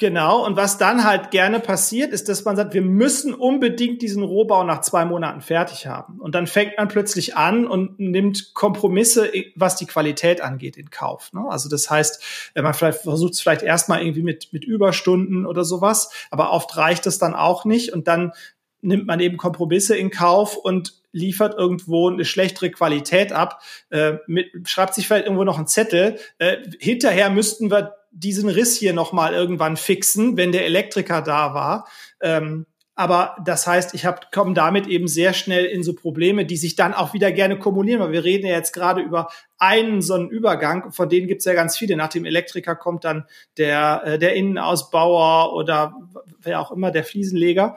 Genau, 0.00 0.46
und 0.46 0.56
was 0.56 0.78
dann 0.78 1.04
halt 1.04 1.30
gerne 1.30 1.60
passiert, 1.60 2.14
ist, 2.14 2.30
dass 2.30 2.42
man 2.46 2.56
sagt, 2.56 2.72
wir 2.72 2.80
müssen 2.80 3.34
unbedingt 3.34 4.00
diesen 4.00 4.22
Rohbau 4.22 4.64
nach 4.64 4.80
zwei 4.80 5.04
Monaten 5.04 5.42
fertig 5.42 5.86
haben. 5.86 6.18
Und 6.20 6.34
dann 6.34 6.46
fängt 6.46 6.78
man 6.78 6.88
plötzlich 6.88 7.36
an 7.36 7.66
und 7.66 8.00
nimmt 8.00 8.54
Kompromisse, 8.54 9.30
was 9.56 9.76
die 9.76 9.84
Qualität 9.84 10.40
angeht, 10.40 10.78
in 10.78 10.88
Kauf. 10.88 11.34
Ne? 11.34 11.44
Also 11.46 11.68
das 11.68 11.90
heißt, 11.90 12.50
man 12.54 12.72
vielleicht 12.72 13.02
versucht 13.02 13.34
es 13.34 13.42
vielleicht 13.42 13.60
erstmal 13.60 14.00
irgendwie 14.00 14.22
mit, 14.22 14.54
mit 14.54 14.64
Überstunden 14.64 15.44
oder 15.44 15.64
sowas, 15.64 16.10
aber 16.30 16.50
oft 16.50 16.78
reicht 16.78 17.06
es 17.06 17.18
dann 17.18 17.34
auch 17.34 17.66
nicht 17.66 17.92
und 17.92 18.08
dann 18.08 18.32
nimmt 18.80 19.06
man 19.06 19.20
eben 19.20 19.36
Kompromisse 19.36 19.98
in 19.98 20.10
Kauf 20.10 20.56
und 20.56 20.94
liefert 21.12 21.58
irgendwo 21.58 22.08
eine 22.08 22.24
schlechtere 22.24 22.70
Qualität 22.70 23.32
ab, 23.32 23.60
äh, 23.90 24.14
mit, 24.26 24.46
schreibt 24.64 24.94
sich 24.94 25.06
vielleicht 25.06 25.26
irgendwo 25.26 25.44
noch 25.44 25.58
einen 25.58 25.66
Zettel. 25.66 26.18
Äh, 26.38 26.56
hinterher 26.78 27.28
müssten 27.28 27.70
wir 27.70 27.99
diesen 28.10 28.48
Riss 28.48 28.76
hier 28.76 28.92
nochmal 28.92 29.34
irgendwann 29.34 29.76
fixen, 29.76 30.36
wenn 30.36 30.52
der 30.52 30.66
Elektriker 30.66 31.22
da 31.22 31.54
war. 31.54 31.88
Ähm, 32.20 32.66
aber 33.00 33.36
das 33.42 33.66
heißt, 33.66 33.94
ich 33.94 34.06
komme 34.30 34.52
damit 34.52 34.86
eben 34.86 35.08
sehr 35.08 35.32
schnell 35.32 35.64
in 35.64 35.82
so 35.82 35.94
Probleme, 35.94 36.44
die 36.44 36.58
sich 36.58 36.76
dann 36.76 36.92
auch 36.92 37.14
wieder 37.14 37.32
gerne 37.32 37.58
kumulieren, 37.58 38.02
weil 38.02 38.12
wir 38.12 38.24
reden 38.24 38.46
ja 38.46 38.52
jetzt 38.52 38.74
gerade 38.74 39.00
über 39.00 39.30
einen 39.56 40.02
so 40.02 40.12
einen 40.12 40.28
Übergang, 40.28 40.92
von 40.92 41.08
denen 41.08 41.26
gibt 41.26 41.38
es 41.38 41.46
ja 41.46 41.54
ganz 41.54 41.78
viele. 41.78 41.96
Nach 41.96 42.10
dem 42.10 42.26
Elektriker 42.26 42.76
kommt 42.76 43.04
dann 43.04 43.24
der, 43.56 44.02
äh, 44.04 44.18
der 44.18 44.34
Innenausbauer 44.34 45.54
oder 45.54 45.94
wer 46.42 46.60
auch 46.60 46.72
immer, 46.72 46.90
der 46.90 47.04
Fliesenleger. 47.04 47.76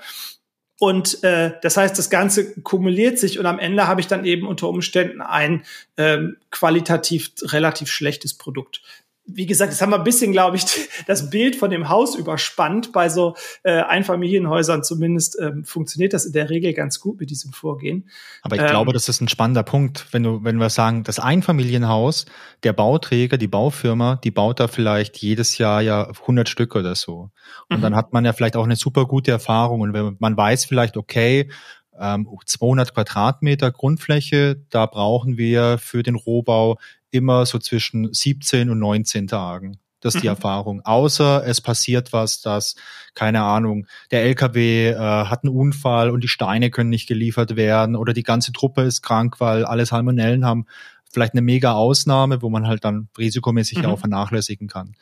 Und 0.78 1.24
äh, 1.24 1.54
das 1.62 1.78
heißt, 1.78 1.98
das 1.98 2.10
Ganze 2.10 2.60
kumuliert 2.62 3.18
sich 3.18 3.40
und 3.40 3.46
am 3.46 3.60
Ende 3.60 3.88
habe 3.88 4.02
ich 4.02 4.08
dann 4.08 4.26
eben 4.26 4.46
unter 4.46 4.68
Umständen 4.68 5.22
ein 5.22 5.64
ähm, 5.96 6.36
qualitativ 6.52 7.32
relativ 7.44 7.90
schlechtes 7.90 8.38
Produkt 8.38 8.82
wie 9.26 9.46
gesagt, 9.46 9.72
jetzt 9.72 9.82
haben 9.82 9.92
wir 9.92 9.98
ein 9.98 10.04
bisschen, 10.04 10.32
glaube 10.32 10.58
ich, 10.58 10.66
das 11.08 11.30
Bild 11.30 11.56
von 11.56 11.70
dem 11.70 11.90
Haus 11.90 12.16
überspannt. 12.16 12.92
Bei 12.92 13.10
so 13.10 13.36
äh, 13.64 13.82
Einfamilienhäusern 13.82 14.84
zumindest 14.84 15.38
ähm, 15.40 15.64
funktioniert 15.64 16.14
das 16.14 16.26
in 16.26 16.34
der 16.34 16.50
Regel 16.50 16.74
ganz 16.74 17.00
gut 17.00 17.20
mit 17.20 17.30
diesem 17.30 17.54
Vorgehen. 17.54 18.10
Aber 18.42 18.56
ich 18.56 18.62
ähm, 18.62 18.68
glaube, 18.68 18.92
das 18.92 19.08
ist 19.08 19.22
ein 19.22 19.30
spannender 19.30 19.64
Punkt, 19.64 20.08
wenn 20.12 20.24
du, 20.24 20.44
wenn 20.44 20.58
wir 20.58 20.70
sagen, 20.70 21.04
das 21.04 21.20
Einfamilienhaus, 21.20 22.26
der 22.64 22.74
Bauträger, 22.74 23.38
die 23.38 23.48
Baufirma, 23.48 24.18
die 24.24 24.32
baut 24.32 24.60
da 24.60 24.68
vielleicht 24.68 25.18
jedes 25.18 25.58
Jahr 25.58 25.82
ja 25.82 26.10
100 26.10 26.50
Stück 26.50 26.76
oder 26.76 26.96
so. 26.96 27.30
Und 27.70 27.78
mhm. 27.78 27.82
dann 27.82 27.96
hat 27.96 28.12
man 28.12 28.26
ja 28.26 28.34
vielleicht 28.34 28.58
auch 28.58 28.66
eine 28.66 28.76
super 28.76 29.06
gute 29.06 29.32
Erfahrung 29.32 29.82
und 29.82 29.94
wenn 29.94 30.18
man 30.20 30.36
weiß 30.36 30.66
vielleicht, 30.66 30.98
okay, 30.98 31.50
200 31.96 32.88
ähm, 32.90 32.94
Quadratmeter 32.94 33.72
Grundfläche, 33.72 34.56
da 34.70 34.88
brauchen 34.88 35.38
wir 35.38 35.78
für 35.78 36.02
den 36.02 36.16
Rohbau 36.16 36.78
immer 37.14 37.46
so 37.46 37.60
zwischen 37.60 38.12
17 38.12 38.70
und 38.70 38.80
19 38.80 39.28
Tagen. 39.28 39.78
Das 40.04 40.16
ist 40.16 40.22
die 40.22 40.28
mhm. 40.28 40.36
Erfahrung. 40.36 40.82
Außer 40.84 41.48
es 41.48 41.62
passiert 41.62 42.12
was, 42.12 42.42
dass, 42.42 42.76
keine 43.14 43.44
Ahnung, 43.44 43.88
der 44.12 44.24
LKW 44.24 44.90
äh, 44.90 44.96
hat 44.98 45.44
einen 45.44 45.56
Unfall 45.56 46.10
und 46.10 46.22
die 46.22 46.28
Steine 46.28 46.72
können 46.72 46.90
nicht 46.90 47.08
geliefert 47.08 47.56
werden 47.56 47.96
oder 47.96 48.12
die 48.12 48.24
ganze 48.24 48.52
Truppe 48.52 48.82
ist 48.82 49.02
krank, 49.02 49.40
weil 49.40 49.64
alle 49.64 49.86
Salmonellen 49.86 50.46
haben. 50.46 50.66
Vielleicht 51.10 51.34
eine 51.34 51.42
mega 51.42 51.74
Ausnahme, 51.74 52.42
wo 52.42 52.50
man 52.50 52.68
halt 52.68 52.84
dann 52.84 53.08
risikomäßig 53.18 53.80
mhm. 53.80 53.86
auch 53.86 54.00
vernachlässigen 54.00 54.68
kann. 54.68 54.96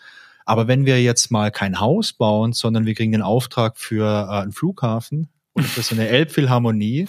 Aber 0.46 0.68
wenn 0.68 0.86
wir 0.86 1.01
jetzt 1.01 1.32
mal 1.32 1.51
kein 1.51 1.80
Haus 1.80 2.13
bauen, 2.13 2.53
sondern 2.53 2.86
wir 2.86 2.94
kriegen 2.94 3.12
den 3.12 3.22
Auftrag 3.22 3.77
für 3.77 4.06
äh, 4.30 4.41
einen 4.41 4.51
Flughafen 4.51 5.30
und 5.53 5.65
für 5.65 5.82
so 5.82 5.96
eine 5.96 6.08
Elbphilharmonie, 6.10 7.08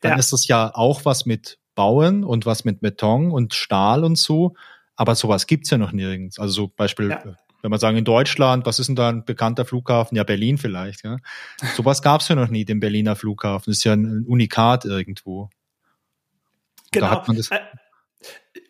dann 0.00 0.12
ja. 0.12 0.18
ist 0.18 0.32
das 0.32 0.46
ja 0.46 0.70
auch 0.74 1.04
was 1.04 1.26
mit 1.26 1.58
bauen 1.76 2.24
und 2.24 2.46
was 2.46 2.64
mit 2.64 2.80
Beton 2.80 3.30
und 3.30 3.54
Stahl 3.54 4.02
und 4.02 4.18
so. 4.18 4.56
Aber 4.96 5.14
sowas 5.14 5.46
gibt's 5.46 5.70
ja 5.70 5.78
noch 5.78 5.92
nirgends. 5.92 6.40
Also 6.40 6.52
so 6.52 6.72
Beispiel, 6.74 7.10
ja. 7.10 7.22
wenn 7.62 7.70
man 7.70 7.78
sagen, 7.78 7.96
in 7.96 8.04
Deutschland, 8.04 8.66
was 8.66 8.80
ist 8.80 8.88
denn 8.88 8.96
da 8.96 9.10
ein 9.10 9.24
bekannter 9.24 9.64
Flughafen? 9.64 10.16
Ja, 10.16 10.24
Berlin 10.24 10.58
vielleicht. 10.58 11.04
Ja. 11.04 11.18
Sowas 11.76 12.02
gab's 12.02 12.28
ja 12.28 12.34
noch 12.34 12.48
nie, 12.48 12.64
den 12.64 12.80
Berliner 12.80 13.14
Flughafen. 13.14 13.70
Das 13.70 13.78
ist 13.78 13.84
ja 13.84 13.92
ein 13.92 14.24
Unikat 14.26 14.84
irgendwo. 14.84 15.50
Genau. 16.90 17.22
Da 17.26 17.56
äh, 17.56 17.60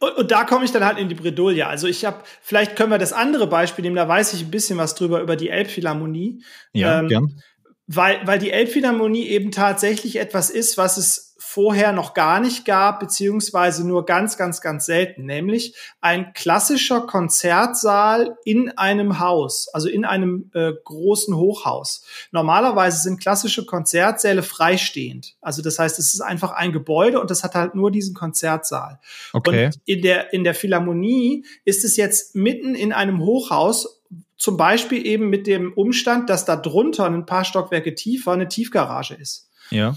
und, 0.01 0.17
und, 0.17 0.31
da 0.31 0.45
komme 0.45 0.65
ich 0.65 0.73
dann 0.73 0.85
halt 0.85 0.99
in 0.99 1.09
die 1.09 1.15
Bredouille. 1.15 1.67
Also 1.67 1.87
ich 1.87 2.05
habe, 2.05 2.23
vielleicht 2.43 2.77
können 2.77 2.91
wir 2.91 2.99
das 2.99 3.13
andere 3.13 3.47
Beispiel 3.47 3.83
nehmen, 3.83 3.97
da 3.97 4.09
weiß 4.09 4.35
ich 4.35 4.43
ein 4.43 4.51
bisschen 4.51 4.79
was 4.79 4.95
drüber 4.95 5.21
über 5.21 5.37
die 5.37 5.49
Elbphilharmonie. 5.49 6.43
Ja, 6.73 7.01
ähm, 7.01 7.09
gern. 7.09 7.43
Weil, 7.87 8.27
weil 8.27 8.41
die 8.41 8.51
Elbphilharmonie 8.51 9.27
eben 9.29 9.53
tatsächlich 9.53 10.17
etwas 10.17 10.51
ist, 10.51 10.77
was 10.77 10.97
es 10.97 11.25
vorher 11.57 11.93
noch 11.93 12.13
gar 12.13 12.39
nicht 12.39 12.67
gab, 12.67 13.01
beziehungsweise 13.01 13.89
nur 13.89 14.05
ganz, 14.05 14.37
ganz, 14.37 14.61
ganz 14.61 14.85
selten, 14.85 15.25
nämlich 15.25 15.75
ein 16.03 16.35
klassischer 16.35 17.01
Konzertsaal 17.01 18.37
in 18.45 18.77
einem 18.77 19.21
Haus, 19.21 19.67
also 19.73 19.89
in 19.89 20.05
einem 20.05 20.51
äh, 20.53 20.73
großen 20.85 21.35
Hochhaus. 21.35 22.05
Normalerweise 22.31 23.01
sind 23.01 23.23
klassische 23.23 23.65
Konzertsäle 23.65 24.43
freistehend. 24.43 25.37
Also 25.41 25.63
das 25.63 25.79
heißt, 25.79 25.99
es 25.99 26.13
ist 26.13 26.21
einfach 26.21 26.53
ein 26.53 26.73
Gebäude 26.73 27.23
und 27.23 27.31
das 27.31 27.43
hat 27.43 27.55
halt 27.55 27.75
nur 27.75 27.91
diesen 27.91 28.15
Konzertsaal. 28.15 29.01
Okay. 29.33 29.69
Und 29.69 29.81
in 29.87 30.03
der, 30.03 30.35
in 30.35 30.45
der 30.45 30.55
Philharmonie 30.55 31.47
ist 31.65 31.87
es 31.87 31.97
jetzt 31.97 32.37
mitten 32.37 32.75
in 32.75 32.93
einem 32.93 33.23
Hochhaus, 33.23 34.03
zum 34.37 34.59
Beispiel 34.59 35.07
eben 35.07 35.31
mit 35.31 35.47
dem 35.47 35.73
Umstand, 35.73 36.29
dass 36.29 36.45
da 36.45 36.57
drunter 36.57 37.07
ein 37.07 37.25
paar 37.25 37.47
Stockwerke 37.47 37.95
tiefer 37.95 38.33
eine 38.33 38.49
Tiefgarage 38.49 39.15
ist. 39.15 39.49
Ja. 39.71 39.97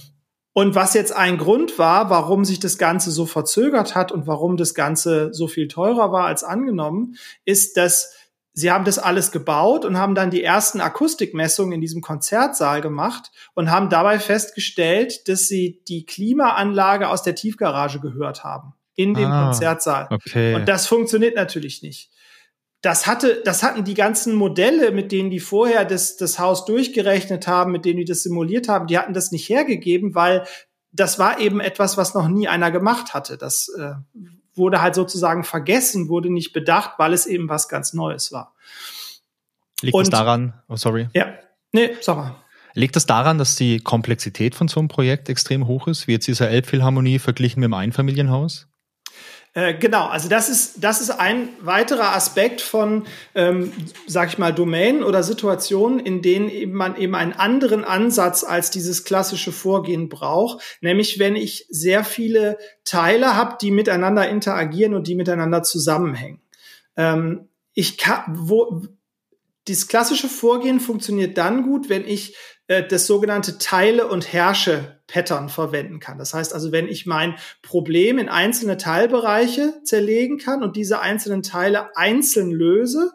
Und 0.53 0.75
was 0.75 0.93
jetzt 0.93 1.15
ein 1.15 1.37
Grund 1.37 1.77
war, 1.77 2.09
warum 2.09 2.43
sich 2.43 2.59
das 2.59 2.77
Ganze 2.77 3.11
so 3.11 3.25
verzögert 3.25 3.95
hat 3.95 4.11
und 4.11 4.27
warum 4.27 4.57
das 4.57 4.73
Ganze 4.73 5.33
so 5.33 5.47
viel 5.47 5.67
teurer 5.67 6.11
war 6.11 6.25
als 6.25 6.43
angenommen, 6.43 7.15
ist, 7.45 7.77
dass 7.77 8.13
sie 8.53 8.71
haben 8.71 8.83
das 8.83 8.99
alles 8.99 9.31
gebaut 9.31 9.85
und 9.85 9.97
haben 9.97 10.15
dann 10.15 10.31
die 10.31 10.43
ersten 10.43 10.81
Akustikmessungen 10.81 11.73
in 11.73 11.81
diesem 11.81 12.01
Konzertsaal 12.01 12.81
gemacht 12.81 13.31
und 13.53 13.71
haben 13.71 13.89
dabei 13.89 14.19
festgestellt, 14.19 15.27
dass 15.29 15.47
sie 15.47 15.81
die 15.87 16.05
Klimaanlage 16.05 17.09
aus 17.09 17.23
der 17.23 17.35
Tiefgarage 17.35 17.99
gehört 17.99 18.43
haben 18.43 18.73
in 18.95 19.13
dem 19.13 19.31
ah, 19.31 19.45
Konzertsaal. 19.45 20.07
Okay. 20.09 20.55
Und 20.55 20.67
das 20.67 20.87
funktioniert 20.87 21.35
natürlich 21.35 21.81
nicht. 21.81 22.09
Das 22.81 23.07
hatte, 23.07 23.41
das 23.43 23.61
hatten 23.61 23.83
die 23.83 23.93
ganzen 23.93 24.35
Modelle, 24.35 24.91
mit 24.91 25.11
denen 25.11 25.29
die 25.29 25.41
vorher 25.41 25.83
das, 25.83 26.15
das 26.15 26.39
Haus 26.39 26.65
durchgerechnet 26.65 27.47
haben, 27.47 27.71
mit 27.71 27.83
denen 27.85 27.97
die 27.99 28.05
das 28.05 28.23
simuliert 28.23 28.69
haben, 28.69 28.87
die 28.87 28.97
hatten 28.97 29.13
das 29.13 29.31
nicht 29.31 29.49
hergegeben, 29.49 30.15
weil 30.15 30.45
das 30.91 31.19
war 31.19 31.39
eben 31.39 31.59
etwas, 31.59 31.97
was 31.97 32.13
noch 32.13 32.27
nie 32.27 32.47
einer 32.47 32.71
gemacht 32.71 33.13
hatte. 33.13 33.37
Das 33.37 33.69
äh, 33.77 33.91
wurde 34.55 34.81
halt 34.81 34.95
sozusagen 34.95 35.43
vergessen, 35.43 36.09
wurde 36.09 36.31
nicht 36.31 36.53
bedacht, 36.53 36.93
weil 36.97 37.13
es 37.13 37.25
eben 37.25 37.49
was 37.49 37.67
ganz 37.67 37.93
Neues 37.93 38.31
war. 38.31 38.55
Liegt 39.81 39.95
Und, 39.95 40.03
es 40.03 40.09
daran, 40.09 40.53
oh 40.67 40.75
sorry. 40.75 41.09
Ja, 41.13 41.33
nee, 41.71 41.91
sag 42.01 42.17
mal. 42.17 42.35
Liegt 42.75 42.95
das 42.95 43.05
daran, 43.05 43.37
dass 43.37 43.55
die 43.55 43.79
Komplexität 43.79 44.55
von 44.55 44.67
so 44.67 44.79
einem 44.79 44.87
Projekt 44.87 45.27
extrem 45.27 45.67
hoch 45.67 45.87
ist, 45.87 46.07
wie 46.07 46.13
jetzt 46.13 46.27
dieser 46.27 46.49
Elbphilharmonie 46.49 47.19
verglichen 47.19 47.59
mit 47.59 47.67
dem 47.67 47.73
Einfamilienhaus? 47.73 48.68
Äh, 49.53 49.73
genau, 49.73 50.05
also 50.05 50.29
das 50.29 50.47
ist, 50.47 50.83
das 50.83 51.01
ist 51.01 51.09
ein 51.09 51.49
weiterer 51.61 52.15
Aspekt 52.15 52.61
von, 52.61 53.05
ähm, 53.33 53.73
sag 54.05 54.29
ich 54.29 54.37
mal, 54.37 54.53
Domänen 54.53 55.03
oder 55.03 55.23
Situationen, 55.23 55.99
in 55.99 56.21
denen 56.21 56.49
eben 56.49 56.73
man 56.73 56.95
eben 56.95 57.15
einen 57.15 57.33
anderen 57.33 57.83
Ansatz 57.83 58.43
als 58.43 58.69
dieses 58.69 59.03
klassische 59.03 59.51
Vorgehen 59.51 60.07
braucht. 60.07 60.77
Nämlich, 60.81 61.17
wenn 61.17 61.35
ich 61.35 61.65
sehr 61.69 62.03
viele 62.03 62.59
Teile 62.85 63.35
habe, 63.35 63.57
die 63.59 63.71
miteinander 63.71 64.29
interagieren 64.29 64.93
und 64.93 65.07
die 65.07 65.15
miteinander 65.15 65.63
zusammenhängen. 65.63 66.41
Ähm, 66.95 67.49
ich 67.73 67.97
kann, 67.97 68.23
wo, 68.27 68.83
dieses 69.67 69.87
klassische 69.87 70.27
Vorgehen 70.27 70.79
funktioniert 70.79 71.37
dann 71.37 71.63
gut, 71.63 71.89
wenn 71.89 72.07
ich 72.07 72.35
äh, 72.69 72.87
das 72.87 73.07
sogenannte 73.07 73.57
Teile- 73.57 74.07
und 74.07 74.31
Herrsche-Pattern 74.31 75.49
verwenden 75.49 75.99
kann. 75.99 76.19
Das 76.19 76.35
heißt 76.35 76.53
also, 76.53 76.71
wenn 76.71 76.87
ich 76.87 77.07
mein 77.07 77.35
Problem 77.63 78.19
in 78.19 78.29
einzelne 78.29 78.77
Teilbereiche 78.77 79.81
zerlegen 79.83 80.37
kann 80.37 80.61
und 80.61 80.75
diese 80.75 80.99
einzelnen 80.99 81.41
Teile 81.41 81.97
einzeln 81.97 82.51
löse 82.51 83.11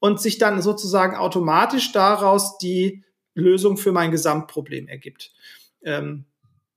und 0.00 0.20
sich 0.20 0.38
dann 0.38 0.60
sozusagen 0.60 1.16
automatisch 1.16 1.92
daraus 1.92 2.58
die 2.58 3.04
Lösung 3.34 3.76
für 3.76 3.92
mein 3.92 4.10
Gesamtproblem 4.10 4.88
ergibt. 4.88 5.32
Ähm, 5.84 6.24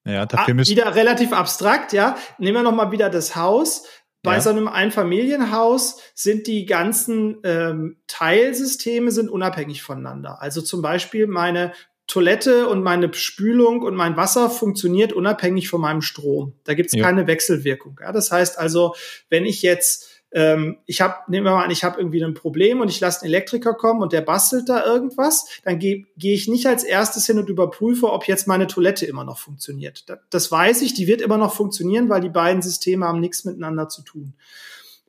ja, 0.06 0.28
dafür 0.28 0.54
müssen 0.54 0.70
wieder 0.70 0.94
relativ 0.94 1.34
abstrakt, 1.34 1.94
ja. 1.94 2.16
Nehmen 2.38 2.58
wir 2.58 2.64
noch 2.64 2.76
mal 2.76 2.92
wieder 2.92 3.10
das 3.10 3.36
Haus. 3.36 3.86
Bei 4.22 4.34
ja. 4.34 4.42
so 4.42 4.50
einem 4.50 4.68
Einfamilienhaus 4.68 5.98
sind 6.14 6.46
die 6.46 6.66
ganzen 6.66 7.38
ähm, 7.44 7.98
Teilsysteme 8.06 9.12
sind 9.12 9.30
unabhängig 9.30 9.82
voneinander. 9.82 10.42
Also 10.42 10.62
zum 10.62 10.82
Beispiel 10.82 11.26
meine 11.26 11.72
Toilette 12.10 12.68
und 12.68 12.82
meine 12.82 13.14
Spülung 13.14 13.84
und 13.84 13.96
mein 13.96 14.18
Wasser 14.18 14.50
funktioniert 14.50 15.14
unabhängig 15.14 15.70
von 15.70 15.80
meinem 15.80 16.02
Strom. 16.02 16.54
Da 16.64 16.74
gibt 16.74 16.88
es 16.88 16.98
ja. 16.98 17.06
keine 17.06 17.28
Wechselwirkung. 17.28 18.00
Ja, 18.02 18.12
das 18.12 18.32
heißt 18.32 18.58
also, 18.58 18.96
wenn 19.30 19.46
ich 19.46 19.62
jetzt 19.62 20.10
ähm, 20.32 20.78
ich 20.86 21.02
habe, 21.02 21.16
nehmen 21.28 21.46
wir 21.46 21.54
mal 21.54 21.64
an, 21.64 21.72
ich 21.72 21.84
habe 21.84 22.00
irgendwie 22.00 22.24
ein 22.24 22.34
Problem 22.34 22.82
und 22.82 22.90
ich 22.90 23.00
lasse 23.00 23.22
einen 23.22 23.34
Elektriker 23.34 23.74
kommen 23.74 24.02
und 24.02 24.14
der 24.14 24.22
bastelt 24.22 24.70
da 24.70 24.86
irgendwas, 24.86 25.48
dann 25.64 25.80
gehe 25.80 26.06
geh 26.18 26.34
ich 26.34 26.48
nicht 26.48 26.68
als 26.68 26.84
erstes 26.84 27.26
hin 27.26 27.40
und 27.40 27.50
überprüfe, 27.50 28.12
ob 28.12 28.28
jetzt 28.28 28.48
meine 28.48 28.68
Toilette 28.68 29.06
immer 29.06 29.24
noch 29.24 29.40
funktioniert. 29.40 30.08
Das, 30.08 30.20
das 30.30 30.52
weiß 30.52 30.82
ich, 30.84 30.94
die 30.94 31.08
wird 31.08 31.22
immer 31.22 31.38
noch 31.38 31.56
funktionieren, 31.56 32.10
weil 32.10 32.22
die 32.22 32.30
beiden 32.30 32.62
Systeme 32.62 33.06
haben 33.06 33.20
nichts 33.20 33.44
miteinander 33.44 33.90
zu 33.90 34.04
tun. 34.04 34.34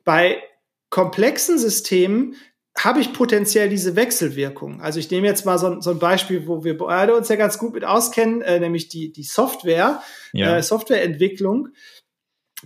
Bei 0.03 0.41
komplexen 0.89 1.59
Systemen 1.59 2.35
habe 2.77 3.01
ich 3.01 3.13
potenziell 3.13 3.69
diese 3.69 3.95
Wechselwirkung. 3.95 4.81
Also 4.81 4.99
ich 4.99 5.11
nehme 5.11 5.27
jetzt 5.27 5.45
mal 5.45 5.57
so, 5.57 5.81
so 5.81 5.91
ein 5.91 5.99
Beispiel, 5.99 6.47
wo 6.47 6.63
wir 6.63 6.77
beide 6.77 7.15
uns 7.15 7.27
ja 7.29 7.35
ganz 7.35 7.57
gut 7.57 7.73
mit 7.73 7.83
auskennen, 7.83 8.41
äh, 8.41 8.59
nämlich 8.59 8.87
die, 8.87 9.11
die 9.11 9.23
Software, 9.23 10.01
ja. 10.33 10.57
äh, 10.57 10.63
Softwareentwicklung 10.63 11.69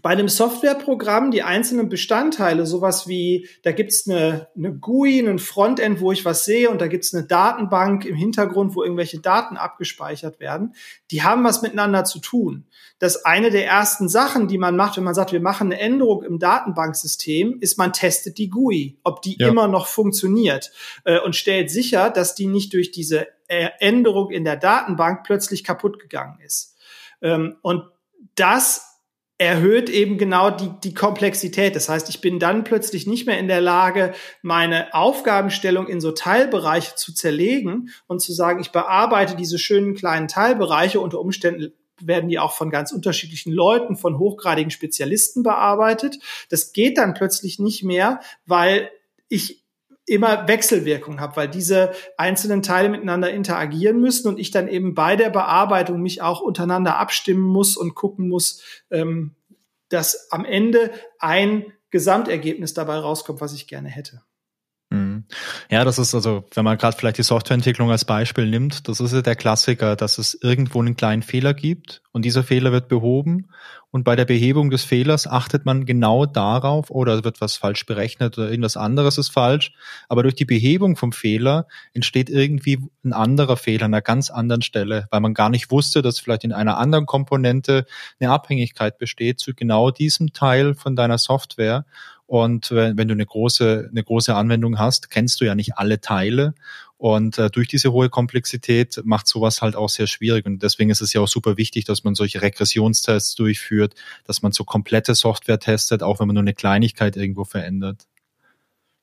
bei 0.01 0.09
einem 0.09 0.27
Softwareprogramm 0.27 1.31
die 1.31 1.43
einzelnen 1.43 1.89
Bestandteile, 1.89 2.65
sowas 2.65 3.07
wie, 3.07 3.47
da 3.63 3.71
gibt's 3.71 4.07
eine, 4.07 4.49
eine 4.55 4.73
GUI, 4.73 5.19
einen 5.19 5.39
Frontend, 5.39 6.01
wo 6.01 6.11
ich 6.11 6.25
was 6.25 6.45
sehe 6.45 6.69
und 6.69 6.81
da 6.81 6.87
gibt's 6.87 7.13
eine 7.13 7.25
Datenbank 7.25 8.05
im 8.05 8.15
Hintergrund, 8.15 8.75
wo 8.75 8.83
irgendwelche 8.83 9.19
Daten 9.19 9.57
abgespeichert 9.57 10.39
werden, 10.39 10.75
die 11.11 11.23
haben 11.23 11.43
was 11.43 11.61
miteinander 11.61 12.03
zu 12.03 12.19
tun. 12.19 12.65
Das 12.99 13.25
eine 13.25 13.51
der 13.51 13.65
ersten 13.65 14.09
Sachen, 14.09 14.47
die 14.47 14.57
man 14.57 14.75
macht, 14.75 14.97
wenn 14.97 15.03
man 15.03 15.15
sagt, 15.15 15.31
wir 15.31 15.41
machen 15.41 15.67
eine 15.71 15.79
Änderung 15.79 16.23
im 16.23 16.39
Datenbanksystem, 16.39 17.57
ist, 17.59 17.77
man 17.77 17.93
testet 17.93 18.37
die 18.37 18.49
GUI, 18.49 18.97
ob 19.03 19.21
die 19.21 19.37
ja. 19.37 19.47
immer 19.47 19.67
noch 19.67 19.87
funktioniert 19.87 20.71
äh, 21.03 21.19
und 21.19 21.35
stellt 21.35 21.69
sicher, 21.69 22.09
dass 22.09 22.35
die 22.35 22.47
nicht 22.47 22.73
durch 22.73 22.91
diese 22.91 23.27
äh, 23.47 23.69
Änderung 23.79 24.31
in 24.31 24.43
der 24.43 24.55
Datenbank 24.55 25.23
plötzlich 25.23 25.63
kaputt 25.63 25.99
gegangen 25.99 26.39
ist. 26.43 26.75
Ähm, 27.21 27.57
und 27.61 27.83
das 28.35 28.94
erhöht 29.37 29.89
eben 29.89 30.17
genau 30.17 30.49
die, 30.49 30.69
die 30.83 30.93
Komplexität. 30.93 31.75
Das 31.75 31.89
heißt, 31.89 32.09
ich 32.09 32.21
bin 32.21 32.39
dann 32.39 32.63
plötzlich 32.63 33.05
nicht 33.05 33.27
mehr 33.27 33.37
in 33.37 33.47
der 33.47 33.59
Lage, 33.59 34.13
meine 34.41 34.93
Aufgabenstellung 34.93 35.87
in 35.87 35.99
so 35.99 36.11
Teilbereiche 36.11 36.95
zu 36.95 37.13
zerlegen 37.13 37.89
und 38.07 38.21
zu 38.21 38.31
sagen, 38.31 38.61
ich 38.61 38.71
bearbeite 38.71 39.35
diese 39.35 39.59
schönen 39.59 39.93
kleinen 39.93 40.29
Teilbereiche. 40.29 41.01
Unter 41.01 41.19
Umständen 41.19 41.73
werden 41.99 42.29
die 42.29 42.39
auch 42.39 42.53
von 42.53 42.69
ganz 42.69 42.93
unterschiedlichen 42.93 43.51
Leuten, 43.51 43.97
von 43.97 44.17
hochgradigen 44.19 44.71
Spezialisten 44.71 45.43
bearbeitet. 45.43 46.19
Das 46.49 46.71
geht 46.71 46.97
dann 46.97 47.13
plötzlich 47.13 47.59
nicht 47.59 47.83
mehr, 47.83 48.21
weil 48.45 48.89
ich 49.27 49.64
immer 50.05 50.47
Wechselwirkung 50.47 51.19
habe, 51.19 51.35
weil 51.35 51.47
diese 51.47 51.91
einzelnen 52.17 52.61
Teile 52.61 52.89
miteinander 52.89 53.31
interagieren 53.31 53.99
müssen 53.99 54.27
und 54.27 54.39
ich 54.39 54.51
dann 54.51 54.67
eben 54.67 54.93
bei 54.93 55.15
der 55.15 55.29
Bearbeitung 55.29 56.01
mich 56.01 56.21
auch 56.21 56.41
untereinander 56.41 56.97
abstimmen 56.97 57.41
muss 57.41 57.75
und 57.75 57.95
gucken 57.95 58.29
muss, 58.29 58.61
ähm, 58.91 59.35
dass 59.89 60.31
am 60.31 60.45
Ende 60.45 60.91
ein 61.19 61.65
Gesamtergebnis 61.89 62.73
dabei 62.73 62.97
rauskommt, 62.97 63.41
was 63.41 63.53
ich 63.53 63.67
gerne 63.67 63.89
hätte. 63.89 64.21
Mhm. 64.91 65.25
Ja, 65.69 65.83
das 65.83 65.97
ist 65.97 66.13
also, 66.13 66.45
wenn 66.53 66.63
man 66.63 66.77
gerade 66.77 66.95
vielleicht 66.95 67.17
die 67.17 67.23
Softwareentwicklung 67.23 67.89
als 67.89 68.05
Beispiel 68.05 68.47
nimmt, 68.47 68.87
das 68.87 68.99
ist 68.99 69.13
ja 69.13 69.21
der 69.21 69.35
Klassiker, 69.35 69.95
dass 69.95 70.17
es 70.17 70.35
irgendwo 70.35 70.79
einen 70.79 70.95
kleinen 70.95 71.23
Fehler 71.23 71.53
gibt 71.53 72.03
und 72.11 72.23
dieser 72.23 72.43
Fehler 72.43 72.71
wird 72.71 72.87
behoben 72.87 73.49
und 73.95 74.03
bei 74.03 74.17
der 74.17 74.25
Behebung 74.25 74.71
des 74.71 74.83
Fehlers 74.83 75.25
achtet 75.25 75.65
man 75.65 75.85
genau 75.85 76.25
darauf, 76.25 76.89
oder 76.89 77.23
wird 77.23 77.39
was 77.39 77.55
falsch 77.55 77.85
berechnet 77.85 78.37
oder 78.37 78.49
irgendwas 78.49 78.75
anderes 78.75 79.17
ist 79.17 79.29
falsch, 79.29 79.71
aber 80.09 80.23
durch 80.23 80.35
die 80.35 80.43
Behebung 80.43 80.97
vom 80.97 81.13
Fehler 81.13 81.65
entsteht 81.93 82.29
irgendwie 82.29 82.89
ein 83.05 83.13
anderer 83.13 83.55
Fehler 83.55 83.85
an 83.85 83.93
einer 83.93 84.01
ganz 84.01 84.29
anderen 84.29 84.63
Stelle, 84.63 85.07
weil 85.11 85.21
man 85.21 85.33
gar 85.33 85.49
nicht 85.49 85.71
wusste, 85.71 86.01
dass 86.01 86.19
vielleicht 86.19 86.43
in 86.43 86.51
einer 86.51 86.77
anderen 86.77 87.05
Komponente 87.05 87.85
eine 88.19 88.31
Abhängigkeit 88.31 88.97
besteht 88.97 89.39
zu 89.39 89.53
genau 89.53 89.91
diesem 89.91 90.33
Teil 90.33 90.73
von 90.73 90.97
deiner 90.97 91.17
Software 91.17 91.85
und 92.27 92.71
wenn, 92.71 92.97
wenn 92.97 93.07
du 93.07 93.13
eine 93.13 93.25
große, 93.25 93.89
eine 93.91 94.03
große 94.03 94.33
Anwendung 94.33 94.79
hast, 94.79 95.11
kennst 95.11 95.41
du 95.41 95.45
ja 95.45 95.53
nicht 95.53 95.77
alle 95.77 96.01
Teile. 96.01 96.55
Und 96.97 97.37
äh, 97.37 97.49
durch 97.49 97.67
diese 97.67 97.91
hohe 97.91 98.09
Komplexität 98.09 99.01
macht 99.03 99.27
sowas 99.27 99.61
halt 99.61 99.75
auch 99.75 99.89
sehr 99.89 100.07
schwierig. 100.07 100.45
Und 100.45 100.63
deswegen 100.63 100.89
ist 100.89 101.01
es 101.01 101.11
ja 101.13 101.21
auch 101.21 101.27
super 101.27 101.57
wichtig, 101.57 101.85
dass 101.85 102.03
man 102.03 102.15
solche 102.15 102.41
Regressionstests 102.41 103.35
durchführt, 103.35 103.95
dass 104.25 104.41
man 104.41 104.53
so 104.53 104.63
komplette 104.63 105.13
Software 105.13 105.59
testet, 105.59 106.03
auch 106.03 106.19
wenn 106.19 106.27
man 106.27 106.35
nur 106.35 106.43
eine 106.43 106.53
Kleinigkeit 106.53 107.17
irgendwo 107.17 107.43
verändert. 107.43 108.07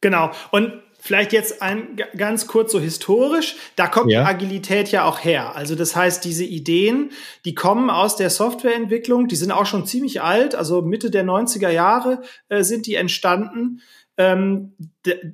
Genau. 0.01 0.33
Und 0.51 0.73
Vielleicht 1.05 1.33
jetzt 1.33 1.63
ein 1.63 2.01
ganz 2.17 2.47
kurz 2.47 2.71
so 2.71 2.79
historisch, 2.79 3.57
da 3.75 3.89
kommt 3.89 4.13
ja. 4.13 4.21
die 4.21 4.29
Agilität 4.29 4.93
ja 4.93 5.05
auch 5.05 5.25
her. 5.25 5.57
Also 5.57 5.75
das 5.75 5.97
heißt, 5.97 6.25
diese 6.25 6.45
Ideen, 6.45 7.11
die 7.45 7.57
kommen 7.57 7.91
aus 7.91 8.15
der 8.15 8.31
Softwareentwicklung, 8.31 9.27
die 9.27 9.35
sind 9.35 9.51
auch 9.51 9.67
schon 9.67 9.85
ziemlich 9.85 10.23
alt, 10.23 10.55
also 10.55 10.81
Mitte 10.81 11.11
der 11.11 11.25
90er 11.25 11.71
Jahre 11.71 12.23
äh, 12.51 12.63
sind 12.63 12.87
die 12.87 12.95
entstanden. 12.95 13.81
Ähm, 14.23 14.75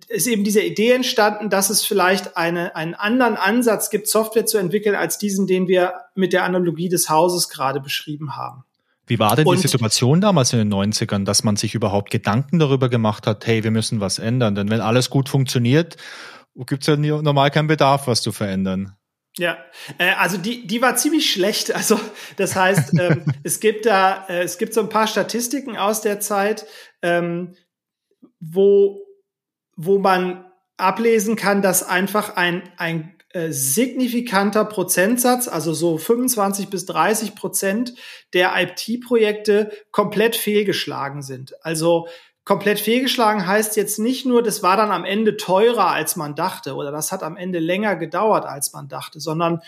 ist 0.09 0.27
eben 0.27 0.45
diese 0.45 0.63
Idee 0.63 0.93
entstanden, 0.93 1.51
dass 1.51 1.69
es 1.69 1.85
vielleicht 1.85 2.37
eine, 2.37 2.75
einen 2.75 2.95
anderen 2.95 3.37
Ansatz 3.37 3.91
gibt, 3.91 4.09
Software 4.09 4.47
zu 4.47 4.59
entwickeln, 4.59 4.95
als 4.95 5.19
diesen, 5.19 5.47
den 5.47 5.69
wir 5.69 5.95
mit 6.15 6.33
der 6.33 6.45
Analogie 6.45 6.89
des 6.89 7.11
Hauses 7.11 7.49
gerade 7.49 7.81
beschrieben 7.81 8.37
haben. 8.37 8.65
Wie 9.07 9.19
war 9.19 9.37
denn 9.37 9.47
und, 9.47 9.63
die 9.63 9.69
Situation 9.69 10.21
damals 10.21 10.53
in 10.53 10.59
den 10.59 10.73
90ern, 10.73 11.25
dass 11.25 11.43
man 11.43 11.57
sich 11.57 11.75
überhaupt 11.75 12.11
Gedanken 12.11 12.59
darüber 12.59 12.89
gemacht 12.89 13.27
hat, 13.27 13.47
hey, 13.47 13.65
wir 13.65 13.71
müssen 13.71 14.01
was 14.01 14.19
ändern? 14.19 14.55
Denn 14.55 14.71
wenn 14.71 14.81
alles 14.81 15.11
gut 15.11 15.29
funktioniert, 15.29 15.97
gibt 16.67 16.87
es 16.87 16.87
ja 16.87 16.97
normal 16.97 17.51
keinen 17.51 17.69
Bedarf, 17.69 18.07
was 18.07 18.23
zu 18.23 18.33
verändern. 18.33 18.95
Ja, 19.39 19.57
äh, 19.99 20.13
also 20.19 20.37
die, 20.37 20.67
die 20.67 20.83
war 20.83 20.97
ziemlich 20.97 21.31
schlecht. 21.31 21.75
Also 21.75 21.99
das 22.37 22.57
heißt, 22.57 22.99
ähm, 22.99 23.25
es 23.45 23.61
gibt 23.61 23.87
da, 23.87 24.27
äh, 24.29 24.43
es 24.43 24.59
gibt 24.59 24.75
so 24.75 24.81
ein 24.81 24.89
paar 24.89 25.07
Statistiken 25.07 25.77
aus 25.77 26.01
der 26.01 26.21
Zeit, 26.21 26.67
ähm, 27.03 27.55
wo, 28.41 29.07
wo 29.77 29.99
man 29.99 30.45
ablesen 30.77 31.37
kann, 31.37 31.63
dass 31.63 31.83
einfach 31.83 32.37
ein, 32.37 32.63
ein 32.77 33.19
äh, 33.31 33.51
signifikanter 33.51 34.65
Prozentsatz, 34.65 35.49
also 35.49 35.75
so 35.75 35.99
25 35.99 36.69
bis 36.69 36.87
30 36.87 37.35
Prozent 37.35 37.95
der 38.33 38.53
IT-Projekte 38.57 39.71
komplett 39.91 40.35
fehlgeschlagen 40.35 41.23
sind. 41.23 41.55
Also 41.65 42.09
komplett 42.45 42.81
fehlgeschlagen 42.81 43.47
heißt 43.47 43.77
jetzt 43.77 43.99
nicht 43.99 44.25
nur, 44.25 44.43
das 44.43 44.63
war 44.63 44.79
dann 44.79 44.91
am 44.91 45.05
Ende 45.05 45.37
teurer, 45.37 45.89
als 45.89 46.17
man 46.17 46.35
dachte, 46.35 46.75
oder 46.75 46.91
das 46.91 47.13
hat 47.13 47.23
am 47.23 47.37
Ende 47.37 47.59
länger 47.59 47.97
gedauert, 47.97 48.47
als 48.47 48.73
man 48.73 48.89
dachte, 48.89 49.21
sondern 49.21 49.61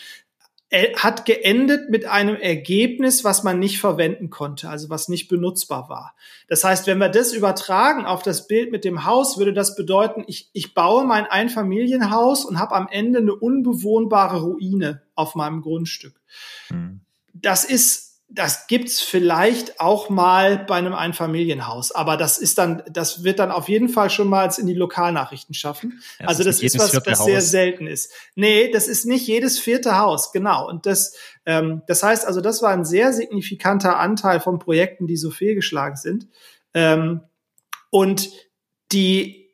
hat 0.70 1.26
geendet 1.26 1.90
mit 1.90 2.06
einem 2.06 2.36
Ergebnis, 2.36 3.24
was 3.24 3.42
man 3.42 3.58
nicht 3.58 3.80
verwenden 3.80 4.30
konnte, 4.30 4.68
also 4.68 4.88
was 4.88 5.08
nicht 5.08 5.28
benutzbar 5.28 5.88
war. 5.88 6.14
Das 6.48 6.62
heißt, 6.62 6.86
wenn 6.86 6.98
wir 6.98 7.08
das 7.08 7.32
übertragen 7.32 8.06
auf 8.06 8.22
das 8.22 8.46
Bild 8.46 8.70
mit 8.70 8.84
dem 8.84 9.04
Haus, 9.04 9.36
würde 9.36 9.52
das 9.52 9.74
bedeuten, 9.74 10.22
ich, 10.28 10.48
ich 10.52 10.72
baue 10.72 11.04
mein 11.04 11.26
Einfamilienhaus 11.26 12.44
und 12.44 12.60
habe 12.60 12.76
am 12.76 12.86
Ende 12.88 13.18
eine 13.18 13.34
unbewohnbare 13.34 14.42
Ruine 14.42 15.02
auf 15.16 15.34
meinem 15.34 15.60
Grundstück. 15.60 16.20
Mhm. 16.70 17.00
Das 17.34 17.64
ist 17.64 18.09
das 18.32 18.68
gibt's 18.68 19.00
vielleicht 19.00 19.80
auch 19.80 20.08
mal 20.08 20.58
bei 20.58 20.76
einem 20.76 20.94
Einfamilienhaus, 20.94 21.90
aber 21.90 22.16
das 22.16 22.38
ist 22.38 22.58
dann, 22.58 22.82
das 22.88 23.24
wird 23.24 23.40
dann 23.40 23.50
auf 23.50 23.68
jeden 23.68 23.88
Fall 23.88 24.08
schon 24.08 24.28
mal 24.28 24.48
in 24.56 24.68
die 24.68 24.74
Lokalnachrichten 24.74 25.52
schaffen. 25.52 26.00
Ja, 26.20 26.28
also 26.28 26.44
das 26.44 26.62
ist, 26.62 26.78
was, 26.78 26.94
was 26.94 27.24
sehr 27.24 27.40
selten 27.40 27.88
ist. 27.88 28.12
Nee, 28.36 28.70
das 28.70 28.86
ist 28.86 29.04
nicht 29.04 29.26
jedes 29.26 29.58
vierte 29.58 29.98
Haus, 29.98 30.32
genau. 30.32 30.68
Und 30.68 30.86
das, 30.86 31.16
ähm, 31.44 31.82
das 31.88 32.04
heißt 32.04 32.24
also, 32.24 32.40
das 32.40 32.62
war 32.62 32.70
ein 32.70 32.84
sehr 32.84 33.12
signifikanter 33.12 33.98
Anteil 33.98 34.38
von 34.38 34.60
Projekten, 34.60 35.08
die 35.08 35.16
so 35.16 35.30
fehlgeschlagen 35.30 35.96
sind. 35.96 36.28
Ähm, 36.72 37.22
und 37.90 38.30
die, 38.92 39.50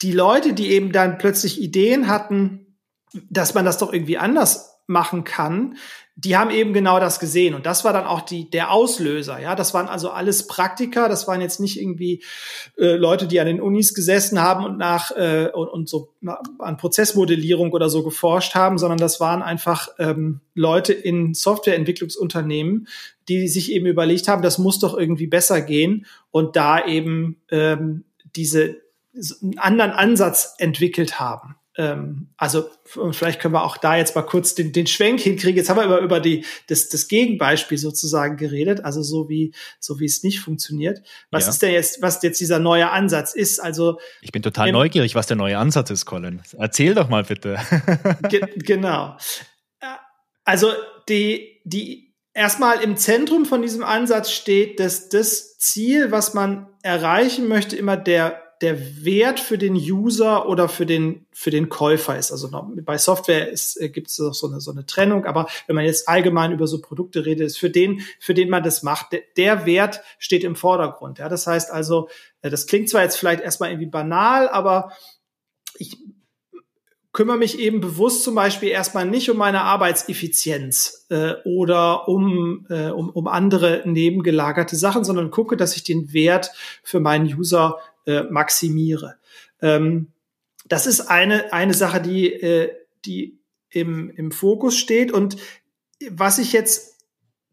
die 0.00 0.12
Leute, 0.12 0.54
die 0.54 0.70
eben 0.70 0.92
dann 0.92 1.18
plötzlich 1.18 1.60
Ideen 1.60 2.08
hatten, 2.08 2.78
dass 3.28 3.52
man 3.52 3.66
das 3.66 3.76
doch 3.76 3.92
irgendwie 3.92 4.16
anders 4.16 4.80
machen 4.86 5.24
kann, 5.24 5.76
die 6.22 6.36
haben 6.36 6.50
eben 6.50 6.74
genau 6.74 7.00
das 7.00 7.18
gesehen 7.18 7.54
und 7.54 7.64
das 7.64 7.84
war 7.84 7.92
dann 7.92 8.04
auch 8.04 8.20
die 8.20 8.50
der 8.50 8.72
Auslöser. 8.72 9.40
Ja, 9.40 9.54
das 9.54 9.72
waren 9.72 9.88
also 9.88 10.10
alles 10.10 10.46
Praktiker. 10.46 11.08
Das 11.08 11.26
waren 11.26 11.40
jetzt 11.40 11.60
nicht 11.60 11.80
irgendwie 11.80 12.22
äh, 12.76 12.96
Leute, 12.96 13.26
die 13.26 13.40
an 13.40 13.46
den 13.46 13.60
Unis 13.60 13.94
gesessen 13.94 14.40
haben 14.40 14.64
und 14.64 14.76
nach 14.76 15.12
äh, 15.12 15.48
und, 15.54 15.68
und 15.68 15.88
so 15.88 16.12
na, 16.20 16.38
an 16.58 16.76
Prozessmodellierung 16.76 17.72
oder 17.72 17.88
so 17.88 18.02
geforscht 18.02 18.54
haben, 18.54 18.76
sondern 18.76 18.98
das 18.98 19.20
waren 19.20 19.42
einfach 19.42 19.88
ähm, 19.98 20.40
Leute 20.54 20.92
in 20.92 21.32
Softwareentwicklungsunternehmen, 21.32 22.88
die 23.28 23.48
sich 23.48 23.72
eben 23.72 23.86
überlegt 23.86 24.28
haben, 24.28 24.42
das 24.42 24.58
muss 24.58 24.78
doch 24.78 24.96
irgendwie 24.96 25.26
besser 25.26 25.62
gehen 25.62 26.06
und 26.30 26.56
da 26.56 26.84
eben 26.84 27.40
ähm, 27.50 28.04
diese 28.36 28.76
einen 29.14 29.58
anderen 29.58 29.92
Ansatz 29.92 30.54
entwickelt 30.58 31.18
haben 31.18 31.56
also 32.36 32.68
vielleicht 33.12 33.40
können 33.40 33.54
wir 33.54 33.64
auch 33.64 33.76
da 33.76 33.96
jetzt 33.96 34.14
mal 34.14 34.22
kurz 34.22 34.54
den, 34.54 34.72
den 34.72 34.86
Schwenk 34.86 35.20
hinkriegen. 35.20 35.56
Jetzt 35.56 35.70
haben 35.70 35.78
wir 35.78 35.84
über, 35.84 36.00
über 36.00 36.20
die, 36.20 36.44
das, 36.66 36.88
das 36.88 37.08
Gegenbeispiel 37.08 37.78
sozusagen 37.78 38.36
geredet, 38.36 38.84
also 38.84 39.02
so 39.02 39.28
wie, 39.28 39.54
so 39.78 40.00
wie 40.00 40.04
es 40.04 40.22
nicht 40.22 40.40
funktioniert. 40.40 41.00
Was 41.30 41.44
ja. 41.44 41.50
ist 41.50 41.62
denn 41.62 41.72
jetzt, 41.72 42.02
was 42.02 42.22
jetzt 42.22 42.40
dieser 42.40 42.58
neue 42.58 42.90
Ansatz 42.90 43.34
ist? 43.34 43.60
Also 43.60 43.98
ich 44.20 44.32
bin 44.32 44.42
total 44.42 44.72
neugierig, 44.72 45.14
was 45.14 45.26
der 45.26 45.36
neue 45.36 45.58
Ansatz 45.58 45.90
ist, 45.90 46.06
Colin. 46.06 46.42
Erzähl 46.58 46.94
doch 46.94 47.08
mal 47.08 47.24
bitte. 47.24 47.58
ge 48.28 48.40
genau. 48.56 49.16
Also 50.44 50.72
die, 51.08 51.60
die 51.64 52.14
erstmal 52.34 52.82
im 52.82 52.96
Zentrum 52.96 53.46
von 53.46 53.62
diesem 53.62 53.84
Ansatz 53.84 54.32
steht, 54.32 54.80
dass 54.80 55.08
das 55.08 55.58
Ziel, 55.58 56.10
was 56.10 56.34
man 56.34 56.68
erreichen 56.82 57.48
möchte, 57.48 57.76
immer 57.76 57.96
der 57.96 58.42
der 58.60 59.04
Wert 59.04 59.40
für 59.40 59.56
den 59.56 59.74
User 59.74 60.46
oder 60.48 60.68
für 60.68 60.84
den, 60.84 61.26
für 61.32 61.50
den 61.50 61.68
Käufer 61.68 62.18
ist. 62.18 62.30
Also 62.30 62.50
bei 62.82 62.98
Software 62.98 63.52
äh, 63.52 63.88
gibt 63.88 64.08
es 64.08 64.18
noch 64.18 64.34
so 64.34 64.48
eine, 64.48 64.60
so 64.60 64.70
eine 64.70 64.84
Trennung, 64.84 65.24
aber 65.24 65.48
wenn 65.66 65.76
man 65.76 65.84
jetzt 65.84 66.08
allgemein 66.08 66.52
über 66.52 66.66
so 66.66 66.80
Produkte 66.80 67.24
redet, 67.24 67.46
ist 67.46 67.58
für 67.58 67.70
den, 67.70 68.02
für 68.18 68.34
den 68.34 68.50
man 68.50 68.62
das 68.62 68.82
macht, 68.82 69.12
der, 69.12 69.22
der 69.36 69.66
Wert 69.66 70.02
steht 70.18 70.44
im 70.44 70.56
Vordergrund. 70.56 71.18
Ja, 71.18 71.28
das 71.28 71.46
heißt 71.46 71.70
also, 71.70 72.08
äh, 72.42 72.50
das 72.50 72.66
klingt 72.66 72.90
zwar 72.90 73.02
jetzt 73.02 73.16
vielleicht 73.16 73.42
erstmal 73.42 73.70
irgendwie 73.70 73.90
banal, 73.90 74.48
aber 74.48 74.92
ich 75.78 75.96
kümmere 77.12 77.38
mich 77.38 77.58
eben 77.58 77.80
bewusst 77.80 78.22
zum 78.22 78.34
Beispiel 78.34 78.68
erstmal 78.68 79.04
nicht 79.04 79.30
um 79.30 79.36
meine 79.36 79.62
Arbeitseffizienz 79.62 81.06
äh, 81.08 81.34
oder 81.44 82.08
um, 82.08 82.66
äh, 82.68 82.90
um, 82.90 83.10
um 83.10 83.26
andere 83.26 83.82
nebengelagerte 83.84 84.76
Sachen, 84.76 85.02
sondern 85.02 85.30
gucke, 85.30 85.56
dass 85.56 85.74
ich 85.74 85.82
den 85.82 86.12
Wert 86.12 86.52
für 86.82 87.00
meinen 87.00 87.26
User 87.26 87.78
äh, 88.06 88.22
maximiere. 88.24 89.16
Ähm, 89.60 90.08
das 90.66 90.86
ist 90.86 91.02
eine, 91.02 91.52
eine 91.52 91.74
Sache, 91.74 92.00
die, 92.00 92.32
äh, 92.32 92.72
die 93.04 93.38
im, 93.70 94.10
im 94.10 94.32
Fokus 94.32 94.76
steht. 94.76 95.12
Und 95.12 95.36
was 96.10 96.38
ich 96.38 96.52
jetzt 96.52 96.98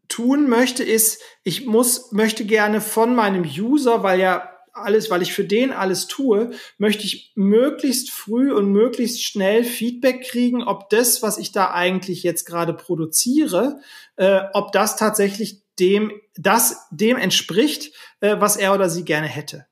tun 0.08 0.48
möchte, 0.48 0.82
ist, 0.82 1.20
ich 1.42 1.66
muss, 1.66 2.12
möchte 2.12 2.44
gerne 2.44 2.80
von 2.80 3.14
meinem 3.14 3.42
User, 3.42 4.02
weil 4.02 4.20
ja 4.20 4.54
alles, 4.72 5.10
weil 5.10 5.22
ich 5.22 5.32
für 5.32 5.44
den 5.44 5.72
alles 5.72 6.06
tue, 6.06 6.50
möchte 6.78 7.04
ich 7.04 7.32
möglichst 7.34 8.10
früh 8.10 8.52
und 8.52 8.70
möglichst 8.70 9.22
schnell 9.22 9.64
Feedback 9.64 10.22
kriegen, 10.22 10.62
ob 10.62 10.88
das, 10.90 11.22
was 11.22 11.38
ich 11.38 11.52
da 11.52 11.72
eigentlich 11.72 12.22
jetzt 12.22 12.44
gerade 12.44 12.74
produziere, 12.74 13.80
äh, 14.16 14.42
ob 14.52 14.72
das 14.72 14.96
tatsächlich 14.96 15.62
dem, 15.78 16.12
das 16.36 16.86
dem 16.90 17.16
entspricht, 17.16 17.92
äh, 18.20 18.36
was 18.38 18.56
er 18.56 18.74
oder 18.74 18.88
sie 18.88 19.04
gerne 19.04 19.26
hätte. 19.26 19.66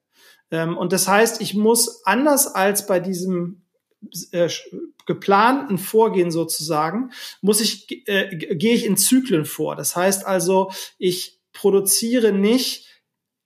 Ähm, 0.51 0.77
und 0.77 0.93
das 0.93 1.09
heißt, 1.09 1.41
ich 1.41 1.55
muss 1.55 2.05
anders 2.05 2.47
als 2.47 2.87
bei 2.87 3.01
diesem 3.01 3.63
äh, 4.33 4.49
geplanten 5.07 5.79
Vorgehen 5.79 6.31
sozusagen, 6.31 7.11
muss 7.41 7.61
ich, 7.61 8.07
äh, 8.09 8.37
gehe 8.37 8.75
ich 8.75 8.85
in 8.85 8.97
Zyklen 8.97 9.45
vor. 9.45 9.77
Das 9.77 9.97
heißt 9.97 10.27
also, 10.27 10.71
ich 10.99 11.41
produziere 11.53 12.33
nicht 12.33 12.87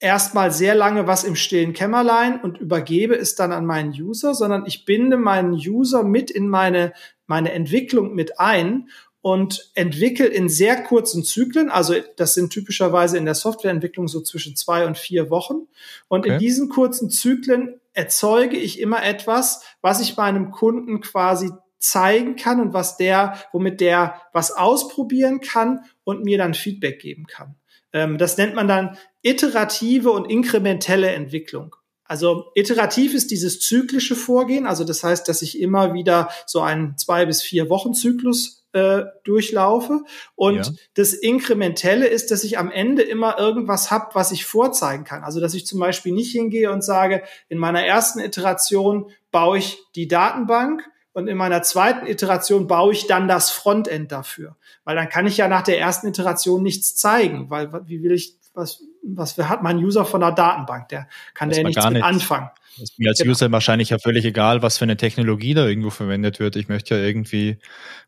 erstmal 0.00 0.50
sehr 0.50 0.74
lange 0.74 1.06
was 1.06 1.24
im 1.24 1.36
stillen 1.36 1.74
Kämmerlein 1.74 2.40
und 2.40 2.58
übergebe 2.58 3.14
es 3.14 3.34
dann 3.34 3.52
an 3.52 3.66
meinen 3.66 3.92
User, 3.92 4.34
sondern 4.34 4.64
ich 4.66 4.86
binde 4.86 5.18
meinen 5.18 5.52
User 5.52 6.02
mit 6.02 6.30
in 6.30 6.48
meine, 6.48 6.94
meine 7.26 7.52
Entwicklung 7.52 8.14
mit 8.14 8.40
ein 8.40 8.88
und 9.22 9.70
entwickle 9.74 10.26
in 10.26 10.48
sehr 10.48 10.82
kurzen 10.82 11.22
Zyklen, 11.22 11.70
also 11.70 11.94
das 12.16 12.34
sind 12.34 12.50
typischerweise 12.50 13.18
in 13.18 13.26
der 13.26 13.34
Softwareentwicklung 13.34 14.08
so 14.08 14.22
zwischen 14.22 14.56
zwei 14.56 14.86
und 14.86 14.96
vier 14.96 15.28
Wochen. 15.30 15.68
Und 16.08 16.20
okay. 16.20 16.32
in 16.32 16.38
diesen 16.38 16.68
kurzen 16.70 17.10
Zyklen 17.10 17.80
erzeuge 17.92 18.56
ich 18.56 18.80
immer 18.80 19.04
etwas, 19.04 19.62
was 19.82 20.00
ich 20.00 20.16
meinem 20.16 20.50
Kunden 20.50 21.00
quasi 21.00 21.50
zeigen 21.78 22.36
kann 22.36 22.60
und 22.60 22.72
was 22.72 22.96
der, 22.96 23.38
womit 23.52 23.80
der 23.80 24.20
was 24.32 24.52
ausprobieren 24.52 25.40
kann 25.40 25.80
und 26.04 26.24
mir 26.24 26.38
dann 26.38 26.54
Feedback 26.54 27.00
geben 27.00 27.26
kann. 27.26 27.56
Ähm, 27.92 28.18
das 28.18 28.36
nennt 28.36 28.54
man 28.54 28.68
dann 28.68 28.96
iterative 29.22 30.12
und 30.12 30.30
inkrementelle 30.30 31.10
Entwicklung. 31.10 31.74
Also 32.04 32.50
iterativ 32.54 33.14
ist 33.14 33.30
dieses 33.30 33.60
zyklische 33.60 34.16
Vorgehen, 34.16 34.66
also 34.66 34.84
das 34.84 35.04
heißt, 35.04 35.28
dass 35.28 35.42
ich 35.42 35.60
immer 35.60 35.94
wieder 35.94 36.28
so 36.44 36.60
einen 36.60 36.98
zwei 36.98 37.24
bis 37.24 37.42
vier 37.42 37.70
Wochen 37.70 37.94
Zyklus 37.94 38.59
äh, 38.72 39.02
durchlaufe. 39.24 40.02
Und 40.34 40.66
ja. 40.66 40.72
das 40.94 41.12
Inkrementelle 41.12 42.06
ist, 42.06 42.30
dass 42.30 42.44
ich 42.44 42.58
am 42.58 42.70
Ende 42.70 43.02
immer 43.02 43.38
irgendwas 43.38 43.90
habe, 43.90 44.10
was 44.14 44.32
ich 44.32 44.46
vorzeigen 44.46 45.04
kann. 45.04 45.24
Also 45.24 45.40
dass 45.40 45.54
ich 45.54 45.66
zum 45.66 45.80
Beispiel 45.80 46.12
nicht 46.12 46.32
hingehe 46.32 46.70
und 46.70 46.82
sage, 46.82 47.22
in 47.48 47.58
meiner 47.58 47.84
ersten 47.84 48.20
Iteration 48.20 49.10
baue 49.30 49.58
ich 49.58 49.78
die 49.94 50.08
Datenbank 50.08 50.82
und 51.12 51.28
in 51.28 51.36
meiner 51.36 51.62
zweiten 51.62 52.06
Iteration 52.06 52.66
baue 52.66 52.92
ich 52.92 53.06
dann 53.06 53.28
das 53.28 53.50
Frontend 53.50 54.12
dafür. 54.12 54.56
Weil 54.84 54.96
dann 54.96 55.08
kann 55.08 55.26
ich 55.26 55.36
ja 55.36 55.48
nach 55.48 55.62
der 55.62 55.78
ersten 55.78 56.08
Iteration 56.08 56.62
nichts 56.62 56.96
zeigen, 56.96 57.50
weil 57.50 57.72
wie 57.86 58.02
will 58.02 58.12
ich, 58.12 58.39
was, 58.54 58.82
was 59.02 59.38
hat 59.38 59.62
mein 59.62 59.78
User 59.78 60.04
von 60.04 60.20
der 60.20 60.32
Datenbank? 60.32 60.88
Der 60.88 61.08
kann 61.34 61.50
der 61.50 61.64
nichts 61.64 61.88
mit 61.88 62.02
anfangen. 62.02 62.50
Ist 62.80 62.98
mir 62.98 63.08
als 63.08 63.18
genau. 63.18 63.32
User 63.32 63.50
wahrscheinlich 63.52 63.90
ja 63.90 63.98
völlig 63.98 64.24
egal, 64.24 64.62
was 64.62 64.78
für 64.78 64.84
eine 64.84 64.96
Technologie 64.96 65.54
da 65.54 65.66
irgendwo 65.66 65.90
verwendet 65.90 66.40
wird. 66.40 66.56
Ich 66.56 66.68
möchte 66.68 66.96
ja 66.96 67.02
irgendwie 67.02 67.58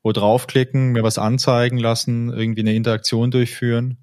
wo 0.02 0.12
draufklicken, 0.12 0.92
mir 0.92 1.02
was 1.02 1.18
anzeigen 1.18 1.78
lassen, 1.78 2.33
irgendwie 2.33 2.61
eine 2.61 2.74
Interaktion 2.74 3.31
durchführen. 3.31 3.98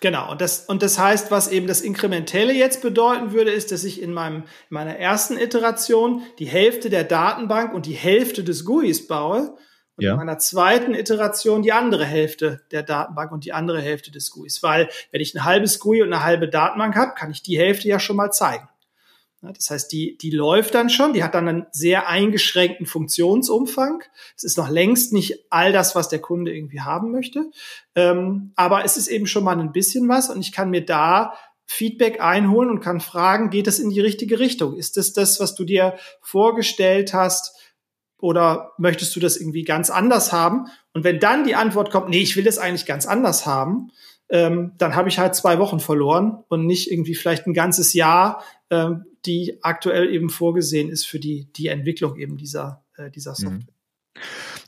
Genau, 0.00 0.30
und 0.30 0.42
das, 0.42 0.66
und 0.66 0.82
das 0.82 0.98
heißt, 0.98 1.30
was 1.30 1.48
eben 1.48 1.66
das 1.66 1.80
Inkrementelle 1.80 2.52
jetzt 2.52 2.82
bedeuten 2.82 3.32
würde, 3.32 3.50
ist, 3.50 3.72
dass 3.72 3.82
ich 3.82 4.02
in, 4.02 4.12
meinem, 4.12 4.42
in 4.42 4.42
meiner 4.70 4.96
ersten 4.96 5.38
Iteration 5.38 6.22
die 6.38 6.46
Hälfte 6.46 6.90
der 6.90 7.04
Datenbank 7.04 7.72
und 7.72 7.86
die 7.86 7.94
Hälfte 7.94 8.44
des 8.44 8.64
GUIs 8.64 9.06
baue 9.06 9.56
und 9.96 10.04
ja. 10.04 10.12
in 10.12 10.16
meiner 10.18 10.38
zweiten 10.38 10.94
Iteration 10.94 11.62
die 11.62 11.72
andere 11.72 12.04
Hälfte 12.04 12.62
der 12.70 12.82
Datenbank 12.82 13.32
und 13.32 13.44
die 13.44 13.52
andere 13.52 13.80
Hälfte 13.80 14.10
des 14.10 14.30
GUIs. 14.30 14.62
Weil 14.62 14.88
wenn 15.10 15.20
ich 15.20 15.34
ein 15.34 15.44
halbes 15.44 15.78
GUI 15.78 16.02
und 16.02 16.12
eine 16.12 16.22
halbe 16.22 16.48
Datenbank 16.48 16.94
habe, 16.96 17.14
kann 17.14 17.30
ich 17.30 17.42
die 17.42 17.58
Hälfte 17.58 17.88
ja 17.88 17.98
schon 17.98 18.16
mal 18.16 18.30
zeigen. 18.30 18.68
Das 19.42 19.70
heißt, 19.70 19.92
die, 19.92 20.16
die 20.18 20.30
läuft 20.30 20.74
dann 20.74 20.90
schon, 20.90 21.12
die 21.12 21.22
hat 21.22 21.34
dann 21.34 21.48
einen 21.48 21.66
sehr 21.70 22.08
eingeschränkten 22.08 22.86
Funktionsumfang. 22.86 24.02
Es 24.36 24.44
ist 24.44 24.58
noch 24.58 24.68
längst 24.68 25.12
nicht 25.12 25.46
all 25.50 25.72
das, 25.72 25.94
was 25.94 26.08
der 26.08 26.20
Kunde 26.20 26.54
irgendwie 26.54 26.80
haben 26.80 27.12
möchte. 27.12 27.50
Ähm, 27.94 28.52
aber 28.56 28.84
es 28.84 28.96
ist 28.96 29.08
eben 29.08 29.26
schon 29.26 29.44
mal 29.44 29.58
ein 29.58 29.72
bisschen 29.72 30.08
was 30.08 30.30
und 30.30 30.40
ich 30.40 30.52
kann 30.52 30.70
mir 30.70 30.84
da 30.84 31.34
Feedback 31.66 32.20
einholen 32.20 32.70
und 32.70 32.80
kann 32.80 33.00
fragen, 33.00 33.50
geht 33.50 33.66
es 33.66 33.78
in 33.78 33.90
die 33.90 34.00
richtige 34.00 34.38
Richtung? 34.38 34.76
Ist 34.76 34.96
es 34.96 35.12
das, 35.12 35.40
was 35.40 35.54
du 35.54 35.64
dir 35.64 35.96
vorgestellt 36.20 37.12
hast? 37.12 37.56
Oder 38.26 38.72
möchtest 38.76 39.14
du 39.14 39.20
das 39.20 39.36
irgendwie 39.36 39.62
ganz 39.62 39.88
anders 39.88 40.32
haben? 40.32 40.66
Und 40.92 41.04
wenn 41.04 41.20
dann 41.20 41.44
die 41.44 41.54
Antwort 41.54 41.92
kommt, 41.92 42.08
nee, 42.08 42.22
ich 42.22 42.36
will 42.36 42.42
das 42.42 42.58
eigentlich 42.58 42.84
ganz 42.84 43.06
anders 43.06 43.46
haben, 43.46 43.92
ähm, 44.28 44.72
dann 44.78 44.96
habe 44.96 45.08
ich 45.08 45.20
halt 45.20 45.36
zwei 45.36 45.60
Wochen 45.60 45.78
verloren 45.78 46.42
und 46.48 46.66
nicht 46.66 46.90
irgendwie 46.90 47.14
vielleicht 47.14 47.46
ein 47.46 47.54
ganzes 47.54 47.92
Jahr, 47.92 48.42
ähm, 48.68 49.04
die 49.26 49.60
aktuell 49.62 50.12
eben 50.12 50.28
vorgesehen 50.28 50.88
ist 50.88 51.06
für 51.06 51.20
die, 51.20 51.52
die 51.52 51.68
Entwicklung 51.68 52.16
eben 52.16 52.36
dieser, 52.36 52.82
äh, 52.96 53.12
dieser 53.12 53.36
mhm. 53.38 53.68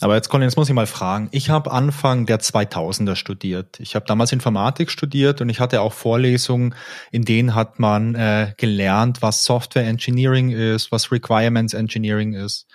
Aber 0.00 0.14
jetzt, 0.14 0.28
Colin, 0.28 0.44
jetzt 0.44 0.56
muss 0.56 0.68
ich 0.68 0.74
mal 0.74 0.86
fragen. 0.86 1.28
Ich 1.32 1.50
habe 1.50 1.72
Anfang 1.72 2.24
der 2.26 2.40
2000er 2.40 3.16
studiert. 3.16 3.80
Ich 3.80 3.96
habe 3.96 4.06
damals 4.06 4.32
Informatik 4.32 4.90
studiert 4.90 5.40
und 5.40 5.48
ich 5.48 5.58
hatte 5.58 5.80
auch 5.80 5.92
Vorlesungen, 5.92 6.74
in 7.10 7.24
denen 7.24 7.54
hat 7.54 7.80
man 7.80 8.14
äh, 8.14 8.52
gelernt, 8.56 9.22
was 9.22 9.44
Software 9.44 9.86
Engineering 9.86 10.50
ist, 10.50 10.92
was 10.92 11.10
Requirements 11.10 11.74
Engineering 11.74 12.34
ist. 12.34 12.66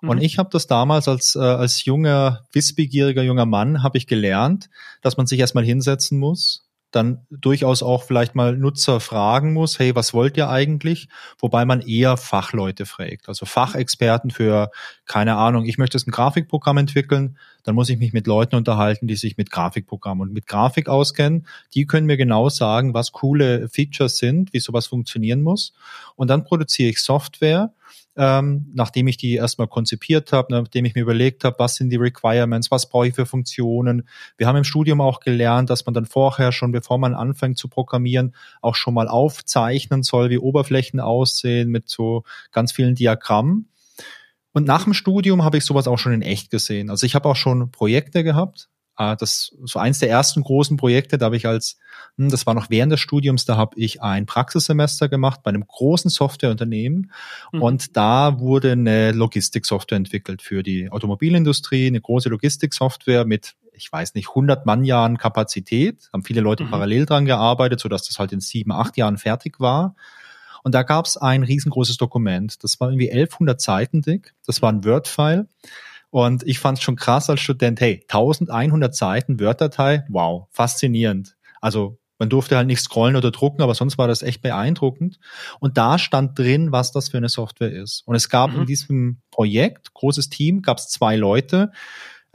Mhm. 0.00 0.08
Und 0.08 0.22
ich 0.22 0.38
habe 0.38 0.48
das 0.50 0.66
damals 0.66 1.06
als, 1.06 1.36
äh, 1.36 1.40
als 1.40 1.84
junger, 1.84 2.46
wissbegieriger 2.52 3.22
junger 3.22 3.46
Mann, 3.46 3.82
habe 3.82 3.98
ich 3.98 4.06
gelernt, 4.06 4.70
dass 5.02 5.18
man 5.18 5.26
sich 5.26 5.38
erstmal 5.38 5.64
hinsetzen 5.64 6.18
muss, 6.18 6.69
dann 6.90 7.26
durchaus 7.30 7.82
auch 7.82 8.02
vielleicht 8.02 8.34
mal 8.34 8.56
Nutzer 8.56 9.00
fragen 9.00 9.52
muss, 9.52 9.78
hey, 9.78 9.94
was 9.94 10.12
wollt 10.12 10.36
ihr 10.36 10.48
eigentlich? 10.48 11.08
Wobei 11.38 11.64
man 11.64 11.80
eher 11.80 12.16
Fachleute 12.16 12.86
fragt, 12.86 13.28
also 13.28 13.46
Fachexperten 13.46 14.30
für, 14.30 14.70
keine 15.06 15.36
Ahnung, 15.36 15.64
ich 15.66 15.78
möchte 15.78 15.96
jetzt 15.96 16.08
ein 16.08 16.12
Grafikprogramm 16.12 16.78
entwickeln, 16.78 17.36
dann 17.62 17.74
muss 17.74 17.90
ich 17.90 17.98
mich 17.98 18.12
mit 18.12 18.26
Leuten 18.26 18.56
unterhalten, 18.56 19.06
die 19.06 19.16
sich 19.16 19.36
mit 19.36 19.50
Grafikprogrammen 19.50 20.28
und 20.28 20.34
mit 20.34 20.46
Grafik 20.46 20.88
auskennen. 20.88 21.46
Die 21.74 21.86
können 21.86 22.06
mir 22.06 22.16
genau 22.16 22.48
sagen, 22.48 22.94
was 22.94 23.12
coole 23.12 23.68
Features 23.68 24.16
sind, 24.16 24.52
wie 24.52 24.60
sowas 24.60 24.86
funktionieren 24.86 25.42
muss. 25.42 25.72
Und 26.16 26.28
dann 26.28 26.44
produziere 26.44 26.90
ich 26.90 27.00
Software, 27.00 27.72
ähm, 28.16 28.70
nachdem 28.74 29.06
ich 29.06 29.16
die 29.16 29.34
erstmal 29.34 29.68
konzipiert 29.68 30.32
habe, 30.32 30.52
nachdem 30.52 30.84
ich 30.84 30.94
mir 30.94 31.02
überlegt 31.02 31.44
habe, 31.44 31.56
was 31.58 31.76
sind 31.76 31.90
die 31.90 31.96
Requirements, 31.96 32.70
was 32.70 32.88
brauche 32.88 33.08
ich 33.08 33.14
für 33.14 33.26
Funktionen. 33.26 34.08
Wir 34.36 34.46
haben 34.46 34.56
im 34.56 34.64
Studium 34.64 35.00
auch 35.00 35.20
gelernt, 35.20 35.70
dass 35.70 35.86
man 35.86 35.94
dann 35.94 36.06
vorher 36.06 36.52
schon, 36.52 36.72
bevor 36.72 36.98
man 36.98 37.14
anfängt 37.14 37.58
zu 37.58 37.68
programmieren, 37.68 38.34
auch 38.62 38.74
schon 38.74 38.94
mal 38.94 39.08
aufzeichnen 39.08 40.02
soll, 40.02 40.30
wie 40.30 40.38
Oberflächen 40.38 41.00
aussehen 41.00 41.70
mit 41.70 41.88
so 41.88 42.24
ganz 42.52 42.72
vielen 42.72 42.94
Diagrammen. 42.94 43.68
Und 44.52 44.66
nach 44.66 44.84
dem 44.84 44.94
Studium 44.94 45.44
habe 45.44 45.58
ich 45.58 45.64
sowas 45.64 45.86
auch 45.86 45.98
schon 45.98 46.12
in 46.12 46.22
echt 46.22 46.50
gesehen. 46.50 46.90
Also 46.90 47.06
ich 47.06 47.14
habe 47.14 47.28
auch 47.28 47.36
schon 47.36 47.70
Projekte 47.70 48.24
gehabt, 48.24 48.68
das 48.96 49.56
so 49.64 49.78
eins 49.78 49.98
der 49.98 50.10
ersten 50.10 50.42
großen 50.42 50.76
Projekte, 50.76 51.16
da 51.18 51.26
habe 51.26 51.36
ich 51.36 51.46
als, 51.46 51.78
hm, 52.16 52.28
das 52.28 52.46
war 52.46 52.54
noch 52.54 52.70
während 52.70 52.92
des 52.92 53.00
Studiums, 53.00 53.44
da 53.44 53.56
habe 53.56 53.78
ich 53.78 54.02
ein 54.02 54.26
Praxissemester 54.26 55.08
gemacht 55.08 55.40
bei 55.42 55.48
einem 55.48 55.66
großen 55.66 56.10
Softwareunternehmen 56.10 57.10
mhm. 57.52 57.62
und 57.62 57.96
da 57.96 58.38
wurde 58.38 58.72
eine 58.72 59.12
Logistiksoftware 59.12 59.96
entwickelt 59.96 60.42
für 60.42 60.62
die 60.62 60.90
Automobilindustrie, 60.90 61.86
eine 61.86 62.00
große 62.00 62.28
Logistiksoftware 62.28 63.24
mit 63.24 63.54
ich 63.72 63.90
weiß 63.90 64.14
nicht, 64.14 64.28
100 64.28 64.66
Mannjahren 64.66 65.16
Kapazität, 65.16 66.10
haben 66.12 66.22
viele 66.22 66.42
Leute 66.42 66.64
mhm. 66.64 66.70
parallel 66.70 67.06
dran 67.06 67.24
gearbeitet, 67.24 67.80
so 67.80 67.88
dass 67.88 68.06
das 68.06 68.18
halt 68.18 68.30
in 68.30 68.40
sieben, 68.40 68.72
acht 68.72 68.98
Jahren 68.98 69.16
fertig 69.16 69.58
war. 69.58 69.94
Und 70.62 70.74
da 70.74 70.82
gab 70.82 71.06
es 71.06 71.16
ein 71.16 71.42
riesengroßes 71.42 71.96
Dokument. 71.96 72.62
Das 72.62 72.78
war 72.78 72.90
irgendwie 72.90 73.10
1100 73.10 73.58
Seiten 73.58 74.02
dick. 74.02 74.34
Das 74.46 74.60
war 74.60 74.70
ein 74.70 74.84
Word-File. 74.84 75.48
Und 76.10 76.42
ich 76.44 76.58
fand 76.58 76.78
es 76.78 76.84
schon 76.84 76.96
krass 76.96 77.30
als 77.30 77.40
Student, 77.40 77.80
hey, 77.80 78.04
1100 78.08 78.94
Seiten 78.94 79.40
Word-Datei, 79.40 80.04
wow, 80.08 80.48
faszinierend. 80.50 81.36
Also 81.60 81.98
man 82.18 82.28
durfte 82.28 82.56
halt 82.56 82.66
nicht 82.66 82.82
scrollen 82.82 83.16
oder 83.16 83.30
drucken, 83.30 83.62
aber 83.62 83.74
sonst 83.74 83.96
war 83.96 84.06
das 84.06 84.22
echt 84.22 84.42
beeindruckend. 84.42 85.18
Und 85.58 85.78
da 85.78 85.98
stand 85.98 86.38
drin, 86.38 86.70
was 86.70 86.92
das 86.92 87.08
für 87.08 87.16
eine 87.16 87.30
Software 87.30 87.72
ist. 87.72 88.02
Und 88.06 88.14
es 88.14 88.28
gab 88.28 88.52
mhm. 88.52 88.60
in 88.60 88.66
diesem 88.66 89.22
Projekt, 89.30 89.94
großes 89.94 90.28
Team, 90.28 90.60
gab 90.60 90.78
es 90.78 90.88
zwei 90.88 91.16
Leute, 91.16 91.70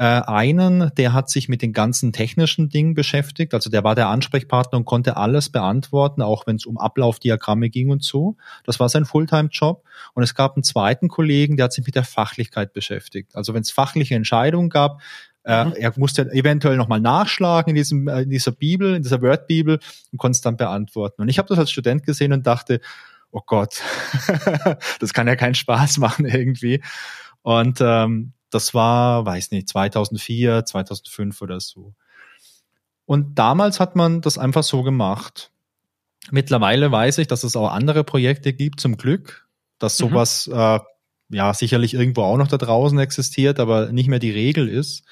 einen, 0.03 0.91
der 0.97 1.13
hat 1.13 1.29
sich 1.29 1.47
mit 1.47 1.61
den 1.61 1.71
ganzen 1.71 2.11
technischen 2.11 2.67
Dingen 2.67 2.95
beschäftigt, 2.95 3.53
also 3.53 3.69
der 3.69 3.83
war 3.85 3.95
der 3.95 4.09
Ansprechpartner 4.09 4.77
und 4.77 4.85
konnte 4.85 5.15
alles 5.15 5.49
beantworten, 5.49 6.21
auch 6.21 6.45
wenn 6.47 6.57
es 6.57 6.65
um 6.65 6.77
Ablaufdiagramme 6.77 7.69
ging 7.69 7.89
und 7.89 8.03
so. 8.03 8.35
Das 8.65 8.79
war 8.79 8.89
sein 8.89 9.05
Fulltime-Job. 9.05 9.83
Und 10.13 10.23
es 10.23 10.35
gab 10.35 10.55
einen 10.55 10.63
zweiten 10.63 11.07
Kollegen, 11.07 11.55
der 11.55 11.65
hat 11.65 11.73
sich 11.73 11.85
mit 11.85 11.95
der 11.95 12.03
Fachlichkeit 12.03 12.73
beschäftigt. 12.73 13.35
Also 13.35 13.53
wenn 13.53 13.61
es 13.61 13.71
fachliche 13.71 14.15
Entscheidungen 14.15 14.69
gab, 14.69 15.01
äh, 15.45 15.65
mhm. 15.65 15.73
er 15.73 15.93
musste 15.95 16.23
eventuell 16.31 16.75
nochmal 16.75 16.99
nachschlagen 16.99 17.69
in, 17.69 17.75
diesem, 17.75 18.07
äh, 18.07 18.23
in 18.23 18.29
dieser 18.29 18.51
Bibel, 18.51 18.95
in 18.95 19.03
dieser 19.03 19.21
Word-Bibel 19.21 19.79
und 20.11 20.17
konnte 20.17 20.35
es 20.35 20.41
dann 20.41 20.57
beantworten. 20.57 21.21
Und 21.21 21.29
ich 21.29 21.37
habe 21.37 21.47
das 21.47 21.59
als 21.59 21.71
Student 21.71 22.03
gesehen 22.03 22.33
und 22.33 22.45
dachte, 22.47 22.81
oh 23.31 23.41
Gott, 23.45 23.81
das 24.99 25.13
kann 25.13 25.27
ja 25.27 25.35
keinen 25.35 25.55
Spaß 25.55 25.99
machen 25.99 26.25
irgendwie. 26.25 26.83
Und 27.43 27.79
ähm, 27.79 28.33
das 28.55 28.73
war, 28.73 29.25
weiß 29.25 29.51
nicht, 29.51 29.67
2004, 29.67 30.65
2005 30.65 31.41
oder 31.41 31.59
so. 31.59 31.93
Und 33.05 33.37
damals 33.37 33.79
hat 33.79 33.95
man 33.95 34.21
das 34.21 34.37
einfach 34.37 34.63
so 34.63 34.81
gemacht. 34.81 35.51
Mittlerweile 36.31 36.91
weiß 36.91 37.19
ich, 37.19 37.27
dass 37.27 37.43
es 37.43 37.55
auch 37.55 37.69
andere 37.69 38.03
Projekte 38.03 38.53
gibt, 38.53 38.79
zum 38.79 38.97
Glück, 38.97 39.47
dass 39.77 39.99
mhm. 39.99 40.09
sowas 40.09 40.47
mhm. 40.47 40.53
äh, 40.53 40.79
ja 41.29 41.53
sicherlich 41.53 41.93
irgendwo 41.93 42.23
auch 42.23 42.37
noch 42.37 42.47
da 42.47 42.57
draußen 42.57 42.97
existiert, 42.97 43.59
aber 43.59 43.91
nicht 43.91 44.07
mehr 44.07 44.19
die 44.19 44.31
Regel 44.31 44.69
ist. 44.69 45.03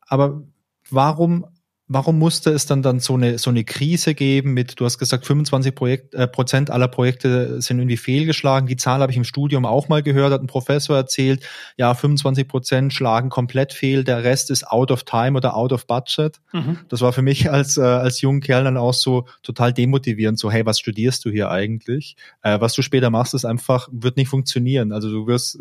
Aber 0.00 0.42
warum 0.90 1.46
warum 1.88 2.18
musste 2.18 2.50
es 2.50 2.66
dann 2.66 2.82
dann 2.82 3.00
so 3.00 3.14
eine 3.14 3.38
so 3.38 3.48
eine 3.48 3.64
Krise 3.64 4.14
geben 4.14 4.52
mit 4.52 4.78
du 4.78 4.84
hast 4.84 4.98
gesagt 4.98 5.26
25 5.26 5.74
Projekt, 5.74 6.14
äh, 6.14 6.28
Prozent 6.28 6.70
aller 6.70 6.88
Projekte 6.88 7.60
sind 7.62 7.78
irgendwie 7.78 7.96
fehlgeschlagen. 7.96 8.68
Die 8.68 8.76
Zahl 8.76 9.00
habe 9.00 9.10
ich 9.10 9.16
im 9.16 9.24
Studium 9.24 9.64
auch 9.64 9.88
mal 9.88 10.02
gehört 10.02 10.32
hat 10.32 10.42
ein 10.42 10.46
Professor 10.46 10.96
erzählt. 10.96 11.44
Ja 11.76 11.94
25 11.94 12.46
Prozent 12.46 12.92
schlagen 12.92 13.30
komplett 13.30 13.72
fehl 13.72 14.04
der 14.04 14.22
Rest 14.22 14.50
ist 14.50 14.68
out 14.68 14.90
of 14.90 15.04
time 15.04 15.36
oder 15.36 15.56
out 15.56 15.72
of 15.72 15.86
budget. 15.86 16.40
Mhm. 16.52 16.78
das 16.88 17.00
war 17.00 17.12
für 17.12 17.22
mich 17.22 17.50
als 17.50 17.78
äh, 17.78 17.82
als 17.82 18.20
jungen 18.20 18.40
Kerl 18.40 18.64
dann 18.64 18.76
auch 18.76 18.94
so 18.94 19.26
total 19.42 19.72
demotivierend 19.72 20.38
so 20.38 20.50
hey 20.50 20.66
was 20.66 20.78
studierst 20.78 21.24
du 21.24 21.30
hier 21.30 21.50
eigentlich? 21.50 22.16
Äh, 22.42 22.60
was 22.60 22.74
du 22.74 22.82
später 22.82 23.08
machst 23.08 23.32
ist 23.32 23.46
einfach 23.46 23.88
wird 23.90 24.18
nicht 24.18 24.28
funktionieren. 24.28 24.92
Also 24.92 25.10
du 25.10 25.26
wirst 25.26 25.58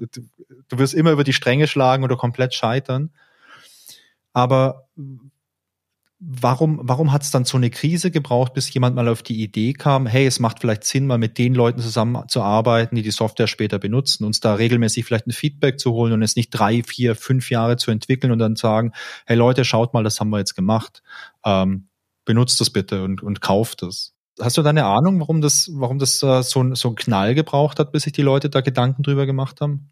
du 0.67 0.77
wirst 0.77 0.93
immer 0.93 1.11
über 1.11 1.23
die 1.23 1.33
Stränge 1.33 1.67
schlagen 1.67 2.03
oder 2.03 2.17
komplett 2.17 2.53
scheitern. 2.53 3.11
Aber 4.33 4.87
warum, 6.19 6.79
warum 6.81 7.11
hat 7.11 7.21
es 7.21 7.31
dann 7.31 7.45
so 7.45 7.57
eine 7.57 7.69
Krise 7.69 8.09
gebraucht, 8.09 8.53
bis 8.53 8.73
jemand 8.73 8.95
mal 8.95 9.07
auf 9.07 9.21
die 9.21 9.41
Idee 9.41 9.73
kam, 9.73 10.07
hey, 10.07 10.25
es 10.25 10.39
macht 10.39 10.59
vielleicht 10.59 10.83
Sinn, 10.83 11.05
mal 11.05 11.17
mit 11.17 11.37
den 11.37 11.53
Leuten 11.53 11.79
zusammenzuarbeiten, 11.79 12.95
die 12.95 13.03
die 13.03 13.11
Software 13.11 13.47
später 13.47 13.77
benutzen, 13.77 14.25
uns 14.25 14.39
da 14.39 14.55
regelmäßig 14.55 15.05
vielleicht 15.05 15.27
ein 15.27 15.31
Feedback 15.31 15.79
zu 15.79 15.91
holen 15.91 16.13
und 16.13 16.23
es 16.23 16.35
nicht 16.35 16.49
drei, 16.49 16.81
vier, 16.83 17.15
fünf 17.15 17.49
Jahre 17.51 17.77
zu 17.77 17.91
entwickeln 17.91 18.31
und 18.31 18.39
dann 18.39 18.55
sagen, 18.55 18.93
hey 19.25 19.37
Leute, 19.37 19.63
schaut 19.63 19.93
mal, 19.93 20.03
das 20.03 20.19
haben 20.19 20.29
wir 20.29 20.39
jetzt 20.39 20.55
gemacht. 20.55 21.03
Ähm, 21.45 21.87
benutzt 22.25 22.59
das 22.59 22.71
bitte 22.71 23.03
und, 23.03 23.21
und 23.21 23.41
kauft 23.41 23.83
es. 23.83 24.13
Hast 24.39 24.57
du 24.57 24.61
da 24.61 24.69
eine 24.69 24.85
Ahnung, 24.85 25.19
warum 25.19 25.41
das, 25.41 25.69
warum 25.73 25.97
das 25.97 26.21
äh, 26.21 26.43
so, 26.43 26.73
so 26.75 26.89
einen 26.89 26.95
Knall 26.95 27.35
gebraucht 27.35 27.79
hat, 27.79 27.91
bis 27.91 28.03
sich 28.03 28.13
die 28.13 28.21
Leute 28.21 28.49
da 28.49 28.61
Gedanken 28.61 29.03
drüber 29.03 29.25
gemacht 29.25 29.61
haben? 29.61 29.89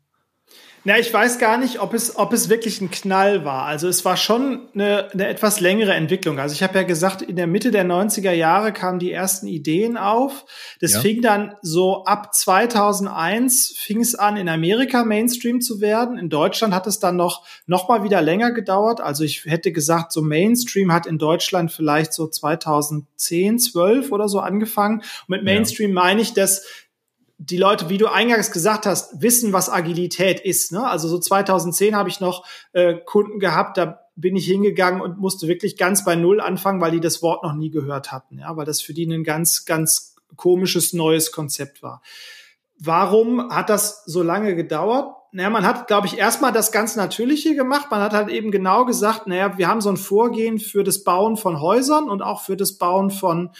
Na, 0.87 0.99
ich 0.99 1.11
weiß 1.11 1.39
gar 1.39 1.57
nicht, 1.57 1.79
ob 1.79 1.95
es, 1.95 2.15
ob 2.15 2.31
es 2.31 2.47
wirklich 2.47 2.79
ein 2.79 2.91
Knall 2.91 3.43
war. 3.43 3.65
Also 3.65 3.87
es 3.87 4.05
war 4.05 4.17
schon 4.17 4.69
eine, 4.75 5.09
eine 5.11 5.27
etwas 5.27 5.59
längere 5.59 5.95
Entwicklung. 5.95 6.37
Also 6.37 6.53
ich 6.53 6.61
habe 6.61 6.75
ja 6.75 6.83
gesagt, 6.83 7.23
in 7.23 7.35
der 7.37 7.47
Mitte 7.47 7.71
der 7.71 7.85
90er 7.85 8.31
Jahre 8.31 8.71
kamen 8.71 8.99
die 8.99 9.11
ersten 9.11 9.47
Ideen 9.47 9.97
auf. 9.97 10.45
Das 10.81 10.93
ja. 10.93 10.99
fing 10.99 11.23
dann 11.23 11.55
so 11.63 12.05
ab 12.05 12.35
2001 12.35 13.73
fing 13.75 13.99
es 13.99 14.13
an, 14.13 14.37
in 14.37 14.47
Amerika 14.47 15.03
Mainstream 15.03 15.59
zu 15.59 15.81
werden. 15.81 16.19
In 16.19 16.29
Deutschland 16.29 16.75
hat 16.75 16.85
es 16.85 16.99
dann 16.99 17.15
noch, 17.15 17.47
noch 17.65 17.89
mal 17.89 18.03
wieder 18.03 18.21
länger 18.21 18.51
gedauert. 18.51 19.01
Also 19.01 19.23
ich 19.23 19.45
hätte 19.45 19.71
gesagt, 19.71 20.11
so 20.11 20.21
Mainstream 20.21 20.93
hat 20.93 21.07
in 21.07 21.17
Deutschland 21.17 21.71
vielleicht 21.71 22.13
so 22.13 22.27
2010, 22.27 23.57
12 23.57 24.11
oder 24.11 24.29
so 24.29 24.39
angefangen. 24.39 24.99
Und 24.99 25.29
mit 25.29 25.43
Mainstream 25.43 25.89
ja. 25.89 25.95
meine 25.95 26.21
ich, 26.21 26.35
dass 26.35 26.63
die 27.37 27.57
Leute, 27.57 27.89
wie 27.89 27.97
du 27.97 28.07
eingangs 28.07 28.51
gesagt 28.51 28.85
hast, 28.85 29.21
wissen, 29.21 29.51
was 29.51 29.69
Agilität 29.69 30.39
ist. 30.39 30.71
Ne? 30.71 30.87
Also 30.87 31.07
so 31.07 31.19
2010 31.19 31.95
habe 31.95 32.09
ich 32.09 32.19
noch 32.19 32.45
äh, 32.71 32.95
Kunden 32.95 33.39
gehabt, 33.39 33.77
da 33.77 34.01
bin 34.15 34.35
ich 34.35 34.45
hingegangen 34.45 35.01
und 35.01 35.17
musste 35.17 35.47
wirklich 35.47 35.77
ganz 35.77 36.05
bei 36.05 36.15
Null 36.15 36.39
anfangen, 36.39 36.79
weil 36.79 36.91
die 36.91 37.01
das 37.01 37.21
Wort 37.21 37.43
noch 37.43 37.53
nie 37.53 37.69
gehört 37.69 38.11
hatten, 38.11 38.39
ja, 38.39 38.55
weil 38.55 38.65
das 38.65 38.81
für 38.81 38.93
die 38.93 39.05
ein 39.05 39.25
ganz, 39.25 39.65
ganz 39.65 40.15
komisches 40.37 40.93
neues 40.93 41.31
Konzept 41.31 41.83
war. 41.83 42.01
Warum 42.79 43.49
hat 43.51 43.69
das 43.69 44.03
so 44.05 44.23
lange 44.23 44.55
gedauert? 44.55 45.13
Naja, 45.31 45.49
man 45.49 45.65
hat, 45.65 45.87
glaube 45.87 46.07
ich, 46.07 46.17
erstmal 46.17 46.53
das 46.53 46.71
ganz 46.71 46.95
Natürliche 46.95 47.55
gemacht. 47.55 47.87
Man 47.91 48.01
hat 48.01 48.13
halt 48.13 48.29
eben 48.29 48.51
genau 48.51 48.85
gesagt, 48.85 49.27
naja, 49.27 49.57
wir 49.57 49.67
haben 49.67 49.81
so 49.81 49.89
ein 49.89 49.97
Vorgehen 49.97 50.59
für 50.59 50.83
das 50.83 51.03
Bauen 51.03 51.35
von 51.35 51.59
Häusern 51.59 52.09
und 52.09 52.21
auch 52.21 52.41
für 52.41 52.55
das 52.55 52.77
Bauen 52.77 53.11
von 53.11 53.51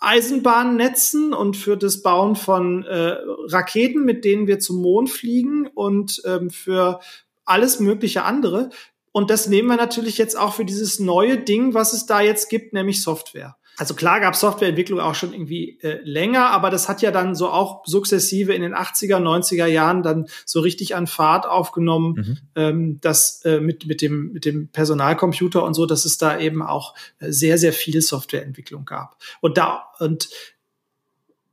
Eisenbahnnetzen 0.00 1.32
und 1.32 1.56
für 1.56 1.76
das 1.76 2.02
Bauen 2.02 2.36
von 2.36 2.84
äh, 2.84 3.16
Raketen, 3.46 4.04
mit 4.04 4.24
denen 4.24 4.46
wir 4.46 4.60
zum 4.60 4.80
Mond 4.80 5.10
fliegen 5.10 5.66
und 5.66 6.22
ähm, 6.24 6.50
für 6.50 7.00
alles 7.44 7.80
mögliche 7.80 8.22
andere. 8.22 8.70
Und 9.10 9.30
das 9.30 9.48
nehmen 9.48 9.68
wir 9.68 9.76
natürlich 9.76 10.18
jetzt 10.18 10.38
auch 10.38 10.54
für 10.54 10.64
dieses 10.64 11.00
neue 11.00 11.38
Ding, 11.38 11.74
was 11.74 11.92
es 11.92 12.06
da 12.06 12.20
jetzt 12.20 12.48
gibt, 12.48 12.72
nämlich 12.72 13.02
Software. 13.02 13.56
Also 13.78 13.94
klar 13.94 14.18
gab 14.18 14.34
Softwareentwicklung 14.34 14.98
auch 14.98 15.14
schon 15.14 15.32
irgendwie 15.32 15.78
äh, 15.82 16.00
länger, 16.02 16.50
aber 16.50 16.68
das 16.68 16.88
hat 16.88 17.00
ja 17.00 17.12
dann 17.12 17.36
so 17.36 17.48
auch 17.48 17.86
sukzessive 17.86 18.52
in 18.52 18.62
den 18.62 18.74
80er, 18.74 19.18
90er 19.18 19.66
Jahren 19.66 20.02
dann 20.02 20.26
so 20.44 20.60
richtig 20.60 20.96
an 20.96 21.06
Fahrt 21.06 21.46
aufgenommen, 21.46 22.14
mhm. 22.14 22.38
ähm, 22.56 23.00
dass 23.00 23.44
äh, 23.44 23.60
mit, 23.60 23.86
mit, 23.86 24.02
dem, 24.02 24.32
mit 24.32 24.44
dem 24.44 24.68
Personalcomputer 24.68 25.62
und 25.62 25.74
so, 25.74 25.86
dass 25.86 26.04
es 26.04 26.18
da 26.18 26.38
eben 26.40 26.60
auch 26.60 26.94
äh, 27.20 27.30
sehr, 27.30 27.56
sehr 27.56 27.72
viel 27.72 28.02
Softwareentwicklung 28.02 28.84
gab. 28.84 29.16
Und 29.40 29.58
da, 29.58 29.84
und 30.00 30.28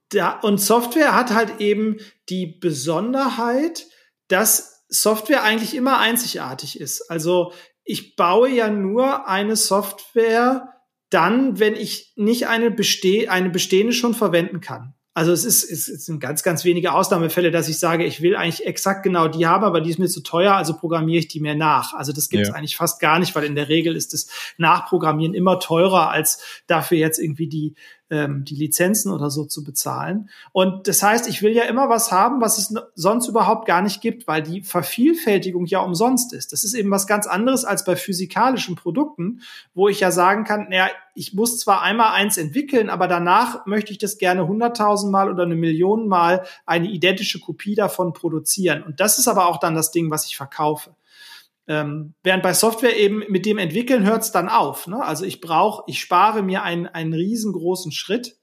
da, 0.09 0.39
und 0.39 0.59
Software 0.59 1.13
hat 1.13 1.31
halt 1.31 1.59
eben 1.59 1.97
die 2.29 2.47
Besonderheit, 2.47 3.85
dass 4.29 4.83
Software 4.89 5.43
eigentlich 5.43 5.75
immer 5.75 5.99
einzigartig 5.99 6.79
ist. 6.79 7.11
Also 7.11 7.53
ich 7.83 8.15
baue 8.15 8.49
ja 8.49 8.69
nur 8.69 9.27
eine 9.27 9.55
Software 9.55 10.74
dann, 11.15 11.59
wenn 11.59 11.75
ich 11.75 12.11
nicht 12.17 12.47
eine, 12.47 12.69
beste 12.69 13.31
eine 13.31 13.49
bestehende 13.49 13.93
schon 13.93 14.13
verwenden 14.13 14.59
kann. 14.59 14.93
Also 15.17 15.31
es 15.31 15.45
ist, 15.45 15.63
es 15.71 15.85
sind 16.05 16.19
ganz, 16.19 16.43
ganz 16.43 16.65
wenige 16.65 16.91
Ausnahmefälle, 16.91 17.49
dass 17.49 17.69
ich 17.69 17.79
sage, 17.79 18.03
ich 18.03 18.21
will 18.21 18.35
eigentlich 18.35 18.65
exakt 18.65 19.01
genau 19.01 19.29
die 19.29 19.47
haben, 19.47 19.63
aber 19.63 19.79
die 19.79 19.89
ist 19.89 19.97
mir 19.97 20.09
zu 20.09 20.21
teuer, 20.21 20.55
also 20.55 20.75
programmiere 20.75 21.19
ich 21.19 21.29
die 21.29 21.39
mir 21.39 21.55
nach. 21.55 21.93
Also 21.93 22.11
das 22.11 22.27
gibt 22.27 22.43
es 22.43 22.49
ja. 22.49 22.53
eigentlich 22.53 22.75
fast 22.75 22.99
gar 22.99 23.17
nicht, 23.17 23.33
weil 23.33 23.45
in 23.45 23.55
der 23.55 23.69
Regel 23.69 23.95
ist 23.95 24.11
das 24.11 24.27
Nachprogrammieren 24.57 25.33
immer 25.33 25.61
teurer, 25.61 26.09
als 26.09 26.43
dafür 26.67 26.97
jetzt 26.97 27.17
irgendwie 27.17 27.47
die 27.47 27.75
ähm, 28.09 28.45
die 28.45 28.55
Lizenzen 28.55 29.11
oder 29.11 29.29
so 29.29 29.45
zu 29.45 29.63
bezahlen. 29.63 30.29
Und 30.51 30.87
das 30.87 31.01
heißt, 31.01 31.27
ich 31.27 31.41
will 31.41 31.53
ja 31.53 31.63
immer 31.63 31.89
was 31.89 32.11
haben, 32.11 32.41
was 32.41 32.57
es 32.57 32.73
sonst 32.93 33.27
überhaupt 33.27 33.65
gar 33.65 33.81
nicht 33.81 34.01
gibt, 34.01 34.27
weil 34.27 34.43
die 34.43 34.61
Vervielfältigung 34.61 35.65
ja 35.65 35.79
umsonst 35.79 36.33
ist. 36.33 36.51
Das 36.51 36.63
ist 36.63 36.73
eben 36.73 36.91
was 36.91 37.07
ganz 37.07 37.25
anderes 37.25 37.65
als 37.65 37.83
bei 37.83 37.95
physikalischen 37.95 38.75
Produkten, 38.75 39.41
wo 39.73 39.87
ich 39.89 39.99
ja 39.99 40.11
sagen 40.11 40.43
kann, 40.43 40.67
naja, 40.69 40.89
ich 41.15 41.33
muss 41.33 41.59
zwar 41.59 41.81
einmal 41.81 42.13
eins 42.13 42.37
entwickeln, 42.37 42.89
aber 42.89 43.07
danach 43.07 43.65
möchte 43.65 43.91
ich 43.91 43.97
das 43.97 44.17
gerne 44.17 44.47
hunderttausendmal 44.47 45.31
oder 45.31 45.43
eine 45.43 45.55
Million 45.55 46.07
Mal 46.07 46.45
eine 46.65 46.89
identische 46.89 47.39
Kopie 47.39 47.73
davon 47.73 48.13
produzieren. 48.13 48.83
Und 48.83 48.99
das 48.99 49.17
ist 49.17 49.27
aber 49.27 49.47
auch 49.47 49.59
dann 49.59 49.75
das 49.75 49.91
Ding, 49.91 50.11
was 50.11 50.25
ich 50.25 50.37
verkaufe. 50.37 50.95
Ähm, 51.67 52.13
während 52.23 52.43
bei 52.43 52.53
Software 52.53 52.95
eben 52.97 53.23
mit 53.29 53.45
dem 53.45 53.57
Entwickeln 53.57 54.05
hört 54.05 54.23
es 54.23 54.31
dann 54.31 54.49
auf. 54.49 54.87
Ne? 54.87 55.03
Also 55.03 55.25
ich 55.25 55.41
brauche, 55.41 55.83
ich 55.87 55.99
spare 55.99 56.43
mir 56.43 56.63
einen, 56.63 56.87
einen 56.87 57.13
riesengroßen 57.13 57.91
Schritt 57.91 58.37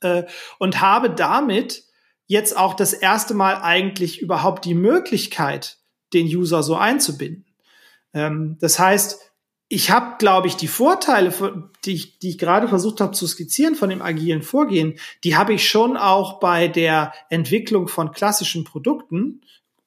äh, 0.00 0.24
und 0.58 0.80
habe 0.80 1.10
damit 1.10 1.84
jetzt 2.26 2.56
auch 2.56 2.74
das 2.74 2.92
erste 2.92 3.34
Mal 3.34 3.56
eigentlich 3.62 4.20
überhaupt 4.20 4.64
die 4.64 4.74
Möglichkeit, 4.74 5.78
den 6.12 6.26
User 6.26 6.62
so 6.62 6.76
einzubinden. 6.76 7.44
Ähm, 8.12 8.56
das 8.60 8.78
heißt, 8.78 9.32
ich 9.68 9.90
habe, 9.90 10.16
glaube 10.18 10.46
ich, 10.46 10.56
die 10.56 10.68
Vorteile, 10.68 11.32
die 11.84 11.94
ich, 11.94 12.18
die 12.18 12.30
ich 12.30 12.38
gerade 12.38 12.68
versucht 12.68 13.00
habe 13.00 13.12
zu 13.12 13.26
skizzieren 13.26 13.74
von 13.74 13.90
dem 13.90 14.02
agilen 14.02 14.42
Vorgehen, 14.42 14.98
die 15.24 15.36
habe 15.36 15.54
ich 15.54 15.68
schon 15.68 15.96
auch 15.96 16.38
bei 16.38 16.68
der 16.68 17.12
Entwicklung 17.30 17.88
von 17.88 18.12
klassischen 18.12 18.64
Produkten 18.64 19.40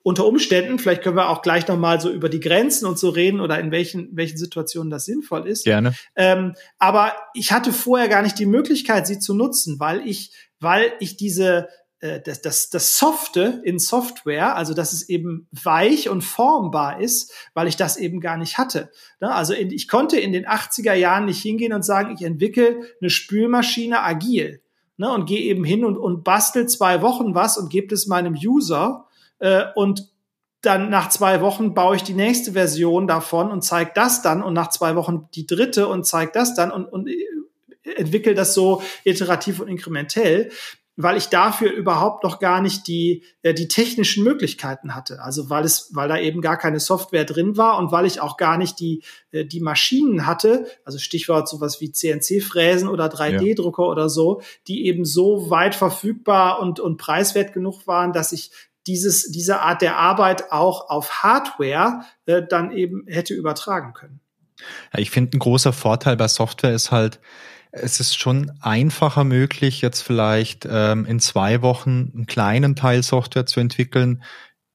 unter 0.08 0.26
Umständen, 0.26 0.80
vielleicht 0.80 1.04
können 1.04 1.18
wir 1.18 1.28
auch 1.28 1.42
gleich 1.42 1.68
nochmal 1.68 2.00
so 2.00 2.10
über 2.10 2.30
die 2.30 2.40
Grenzen 2.40 2.86
und 2.86 2.98
so 2.98 3.10
reden 3.10 3.42
oder 3.42 3.60
in 3.60 3.72
welchen, 3.72 4.08
welchen 4.16 4.38
Situationen 4.38 4.90
das 4.90 5.04
sinnvoll 5.04 5.46
ist. 5.46 5.66
Gerne. 5.66 5.96
Ähm, 6.16 6.56
aber 6.80 7.12
ich 7.34 7.52
hatte 7.52 7.74
vorher 7.74 8.08
gar 8.08 8.22
nicht 8.22 8.40
die 8.40 8.46
Möglichkeit, 8.46 9.06
sie 9.06 9.20
zu 9.20 9.34
nutzen, 9.34 9.82
weil 9.82 10.08
ich, 10.08 10.32
weil 10.62 10.94
ich 11.02 11.18
diese, 11.18 11.68
äh, 12.00 12.22
das, 12.22 12.42
das, 12.42 12.70
das 12.70 12.98
Softe 12.98 13.62
in 13.66 13.80
Software, 13.80 14.56
also 14.56 14.74
dass 14.74 14.94
es 14.94 15.10
eben 15.10 15.50
weich 15.52 16.08
und 16.08 16.22
formbar 16.22 17.02
ist, 17.02 17.34
weil 17.54 17.68
ich 17.68 17.76
das 17.76 17.98
eben 17.98 18.22
gar 18.22 18.38
nicht 18.38 18.58
hatte. 18.58 18.90
Ne? 19.20 19.36
Also 19.36 19.54
in, 19.54 19.72
ich 19.72 19.90
konnte 19.90 20.18
in 20.18 20.32
den 20.32 20.46
80er 20.46 20.94
Jahren 20.94 21.26
nicht 21.26 21.42
hingehen 21.42 21.74
und 21.74 21.84
sagen, 21.84 22.16
ich 22.18 22.26
entwickle 22.26 22.80
eine 23.02 23.10
Spülmaschine 23.10 24.02
agil. 24.02 24.62
Ne, 25.00 25.14
und 25.14 25.28
gehe 25.28 25.42
eben 25.42 25.64
hin 25.64 25.86
und, 25.86 25.96
und 25.96 26.24
bastel 26.24 26.68
zwei 26.68 27.04
Wochen 27.04 27.36
was 27.36 27.60
und 27.60 27.70
gebe 27.70 27.94
es 27.94 28.08
meinem 28.08 28.34
User 28.34 29.07
äh, 29.40 29.66
und 29.76 30.10
dann 30.62 30.90
nach 30.90 31.10
zwei 31.10 31.42
Wochen 31.42 31.74
baue 31.74 31.96
ich 31.96 32.04
die 32.04 32.14
nächste 32.14 32.54
Version 32.54 33.08
davon 33.08 33.52
und 33.52 33.62
zeige 33.64 33.92
das 33.94 34.22
dann 34.22 34.42
und 34.42 34.54
nach 34.54 34.70
zwei 34.70 34.96
Wochen 34.96 35.30
die 35.36 35.46
dritte 35.46 35.88
und 35.88 36.06
zeige 36.06 36.32
das 36.34 36.56
dann 36.56 36.72
und, 36.72 36.86
und 36.86 37.08
äh, 37.08 37.26
entwickle 37.96 38.34
das 38.34 38.54
so 38.54 38.82
iterativ 39.04 39.60
und 39.60 39.68
inkrementell, 39.68 40.50
weil 41.00 41.16
ich 41.16 41.28
dafür 41.28 41.72
überhaupt 41.72 42.24
noch 42.24 42.40
gar 42.40 42.60
nicht 42.60 42.88
die, 42.88 43.24
äh, 43.44 43.54
die 43.54 43.68
technischen 43.68 44.24
Möglichkeiten 44.24 44.96
hatte. 44.96 45.22
Also 45.22 45.50
weil 45.50 45.64
es, 45.64 45.92
weil 45.94 46.10
da 46.10 46.18
eben 46.18 46.42
gar 46.42 46.58
keine 46.58 46.80
Software 46.80 47.24
drin 47.24 47.56
war 47.56 47.78
und 47.78 47.92
weil 47.92 48.08
ich 48.08 48.20
auch 48.20 48.36
gar 48.36 48.58
nicht 48.58 48.80
die, 48.80 49.04
äh, 49.32 49.46
die 49.46 49.60
Maschinen 49.60 50.26
hatte, 50.26 50.66
also 50.84 50.98
Stichwort 50.98 51.48
sowas 51.48 51.80
wie 51.82 51.92
CNC-Fräsen 51.92 52.90
oder 52.90 53.06
3D-Drucker 53.06 53.84
ja. 53.84 53.90
oder 53.90 54.10
so, 54.10 54.42
die 54.68 54.88
eben 54.88 55.06
so 55.06 55.52
weit 55.52 55.76
verfügbar 55.76 56.60
und, 56.60 56.80
und 56.80 56.98
preiswert 56.98 57.54
genug 57.54 57.86
waren, 57.86 58.12
dass 58.12 58.32
ich 58.32 58.50
dieses, 58.88 59.30
diese 59.32 59.62
Art 59.62 59.82
der 59.82 59.98
Arbeit 59.98 60.52
auch 60.52 60.90
auf 60.90 61.24
Hardware 61.24 62.02
äh, 62.26 62.42
dann 62.48 62.72
eben 62.72 63.04
hätte 63.08 63.34
übertragen 63.34 63.94
können. 63.94 64.20
Ja, 64.94 65.00
ich 65.00 65.12
finde, 65.12 65.38
ein 65.38 65.40
großer 65.40 65.74
Vorteil 65.74 66.18
bei 66.18 66.28
Software 66.28 66.74
ist 66.74 66.92
halt, 66.92 67.20
es 67.72 68.00
ist 68.00 68.18
schon 68.18 68.52
einfacher 68.62 69.24
möglich, 69.24 69.82
jetzt 69.82 70.02
vielleicht 70.02 70.68
ähm, 70.70 71.06
in 71.06 71.20
zwei 71.20 71.62
Wochen 71.62 72.12
einen 72.14 72.26
kleinen 72.26 72.76
Teil 72.76 73.04
Software 73.04 73.46
zu 73.46 73.60
entwickeln, 73.60 74.24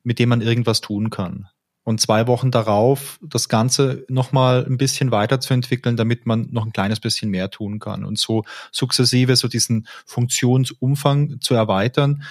mit 0.05 0.19
dem 0.19 0.29
man 0.29 0.41
irgendwas 0.41 0.81
tun 0.81 1.11
kann. 1.11 1.49
Und 1.85 2.01
zwei 2.01 2.29
Wochen 2.29 2.53
darauf 2.53 3.19
das 3.23 3.49
Ganze 3.49 4.05
nochmal 4.09 4.65
ein 4.65 4.77
bisschen 4.77 5.11
weiterzuentwickeln, 5.11 5.97
damit 5.97 6.27
man 6.27 6.49
noch 6.53 6.65
ein 6.65 6.73
kleines 6.73 7.01
bisschen 7.01 7.31
mehr 7.31 7.51
tun 7.51 7.81
kann. 7.81 8.05
Und 8.05 8.21
so 8.21 8.45
sukzessive 8.71 9.35
so 9.35 9.49
diesen 9.49 9.89
Funktionsumfang 10.07 11.41
zu 11.41 11.55
erweitern 11.55 12.23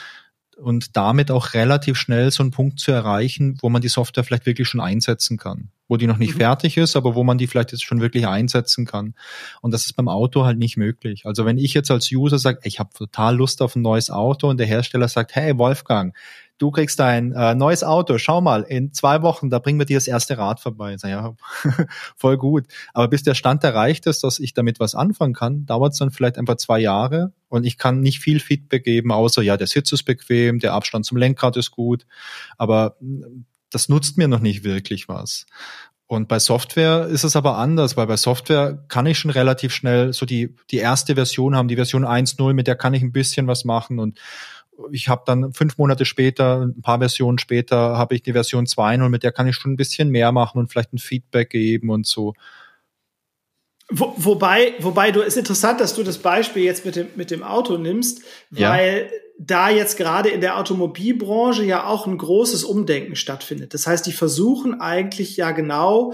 und 0.57 0.95
damit 0.95 1.31
auch 1.31 1.53
relativ 1.53 1.97
schnell 1.97 2.31
so 2.31 2.43
einen 2.43 2.51
Punkt 2.51 2.79
zu 2.79 2.91
erreichen, 2.91 3.57
wo 3.61 3.69
man 3.69 3.81
die 3.81 3.87
Software 3.87 4.23
vielleicht 4.23 4.45
wirklich 4.45 4.67
schon 4.67 4.81
einsetzen 4.81 5.37
kann. 5.37 5.69
Wo 5.87 5.97
die 5.97 6.07
noch 6.07 6.17
nicht 6.17 6.35
mhm. 6.35 6.39
fertig 6.39 6.77
ist, 6.77 6.95
aber 6.95 7.15
wo 7.15 7.23
man 7.23 7.37
die 7.37 7.47
vielleicht 7.47 7.71
jetzt 7.71 7.83
schon 7.83 8.01
wirklich 8.01 8.27
einsetzen 8.27 8.85
kann. 8.85 9.13
Und 9.61 9.71
das 9.71 9.85
ist 9.85 9.93
beim 9.93 10.07
Auto 10.07 10.45
halt 10.45 10.57
nicht 10.57 10.77
möglich. 10.77 11.25
Also 11.25 11.45
wenn 11.45 11.57
ich 11.57 11.73
jetzt 11.73 11.91
als 11.91 12.11
User 12.11 12.39
sage, 12.39 12.59
ich 12.63 12.79
habe 12.79 12.91
total 12.93 13.35
Lust 13.35 13.61
auf 13.61 13.75
ein 13.75 13.81
neues 13.81 14.09
Auto 14.09 14.49
und 14.49 14.57
der 14.57 14.67
Hersteller 14.67 15.07
sagt, 15.07 15.35
hey 15.35 15.57
Wolfgang, 15.57 16.15
du 16.61 16.69
kriegst 16.69 17.01
ein 17.01 17.31
äh, 17.31 17.55
neues 17.55 17.83
Auto, 17.83 18.19
schau 18.19 18.39
mal, 18.39 18.61
in 18.61 18.93
zwei 18.93 19.23
Wochen, 19.23 19.49
da 19.49 19.57
bringen 19.57 19.79
wir 19.79 19.85
dir 19.87 19.97
das 19.97 20.07
erste 20.07 20.37
Rad 20.37 20.59
vorbei. 20.59 20.95
Sag, 20.97 21.09
ja, 21.09 21.35
voll 22.15 22.37
gut. 22.37 22.67
Aber 22.93 23.07
bis 23.07 23.23
der 23.23 23.33
Stand 23.33 23.63
erreicht 23.63 24.05
ist, 24.05 24.23
dass 24.23 24.37
ich 24.37 24.53
damit 24.53 24.79
was 24.79 24.93
anfangen 24.93 25.33
kann, 25.33 25.65
dauert 25.65 25.93
es 25.93 25.99
dann 25.99 26.11
vielleicht 26.11 26.37
einfach 26.37 26.57
zwei 26.57 26.79
Jahre 26.79 27.33
und 27.49 27.65
ich 27.65 27.79
kann 27.79 28.01
nicht 28.01 28.19
viel 28.19 28.39
Feedback 28.39 28.83
geben, 28.83 29.11
außer 29.11 29.41
ja, 29.41 29.57
der 29.57 29.67
Sitz 29.67 29.91
ist 29.91 30.03
bequem, 30.03 30.59
der 30.59 30.73
Abstand 30.73 31.05
zum 31.05 31.17
Lenkrad 31.17 31.57
ist 31.57 31.71
gut, 31.71 32.05
aber 32.57 32.95
mm, 32.99 33.45
das 33.71 33.89
nutzt 33.89 34.17
mir 34.17 34.27
noch 34.27 34.39
nicht 34.39 34.63
wirklich 34.63 35.07
was. 35.07 35.47
Und 36.05 36.27
bei 36.27 36.39
Software 36.39 37.07
ist 37.07 37.23
es 37.23 37.37
aber 37.37 37.57
anders, 37.57 37.95
weil 37.95 38.05
bei 38.05 38.17
Software 38.17 38.83
kann 38.89 39.05
ich 39.05 39.17
schon 39.17 39.31
relativ 39.31 39.73
schnell 39.73 40.11
so 40.11 40.25
die, 40.25 40.53
die 40.69 40.77
erste 40.77 41.15
Version 41.15 41.55
haben, 41.55 41.69
die 41.69 41.77
Version 41.77 42.05
1.0, 42.05 42.53
mit 42.53 42.67
der 42.67 42.75
kann 42.75 42.93
ich 42.93 43.01
ein 43.01 43.13
bisschen 43.13 43.47
was 43.47 43.63
machen 43.63 43.97
und 43.97 44.19
ich 44.91 45.07
habe 45.07 45.23
dann 45.25 45.53
fünf 45.53 45.77
Monate 45.77 46.05
später, 46.05 46.61
ein 46.61 46.81
paar 46.81 46.99
Versionen 46.99 47.37
später, 47.37 47.97
habe 47.97 48.15
ich 48.15 48.23
die 48.23 48.33
Version 48.33 48.65
2.0, 48.65 49.09
mit 49.09 49.23
der 49.23 49.31
kann 49.31 49.47
ich 49.47 49.55
schon 49.55 49.73
ein 49.73 49.77
bisschen 49.77 50.09
mehr 50.09 50.31
machen 50.31 50.59
und 50.59 50.71
vielleicht 50.71 50.93
ein 50.93 50.99
Feedback 50.99 51.49
geben 51.49 51.89
und 51.89 52.07
so. 52.07 52.33
Wo, 53.89 54.13
wobei, 54.17 54.73
wobei 54.79 55.11
du 55.11 55.19
ist 55.21 55.35
interessant, 55.35 55.81
dass 55.81 55.93
du 55.95 56.03
das 56.03 56.17
Beispiel 56.17 56.63
jetzt 56.63 56.85
mit 56.85 56.95
dem, 56.95 57.07
mit 57.15 57.29
dem 57.29 57.43
Auto 57.43 57.77
nimmst, 57.77 58.21
weil 58.49 59.09
ja. 59.11 59.17
da 59.37 59.69
jetzt 59.69 59.97
gerade 59.97 60.29
in 60.29 60.39
der 60.39 60.57
Automobilbranche 60.57 61.63
ja 61.65 61.85
auch 61.85 62.07
ein 62.07 62.17
großes 62.17 62.63
Umdenken 62.63 63.17
stattfindet. 63.17 63.73
Das 63.73 63.87
heißt, 63.87 64.05
die 64.05 64.13
versuchen 64.13 64.79
eigentlich 64.79 65.35
ja 65.35 65.51
genau 65.51 66.13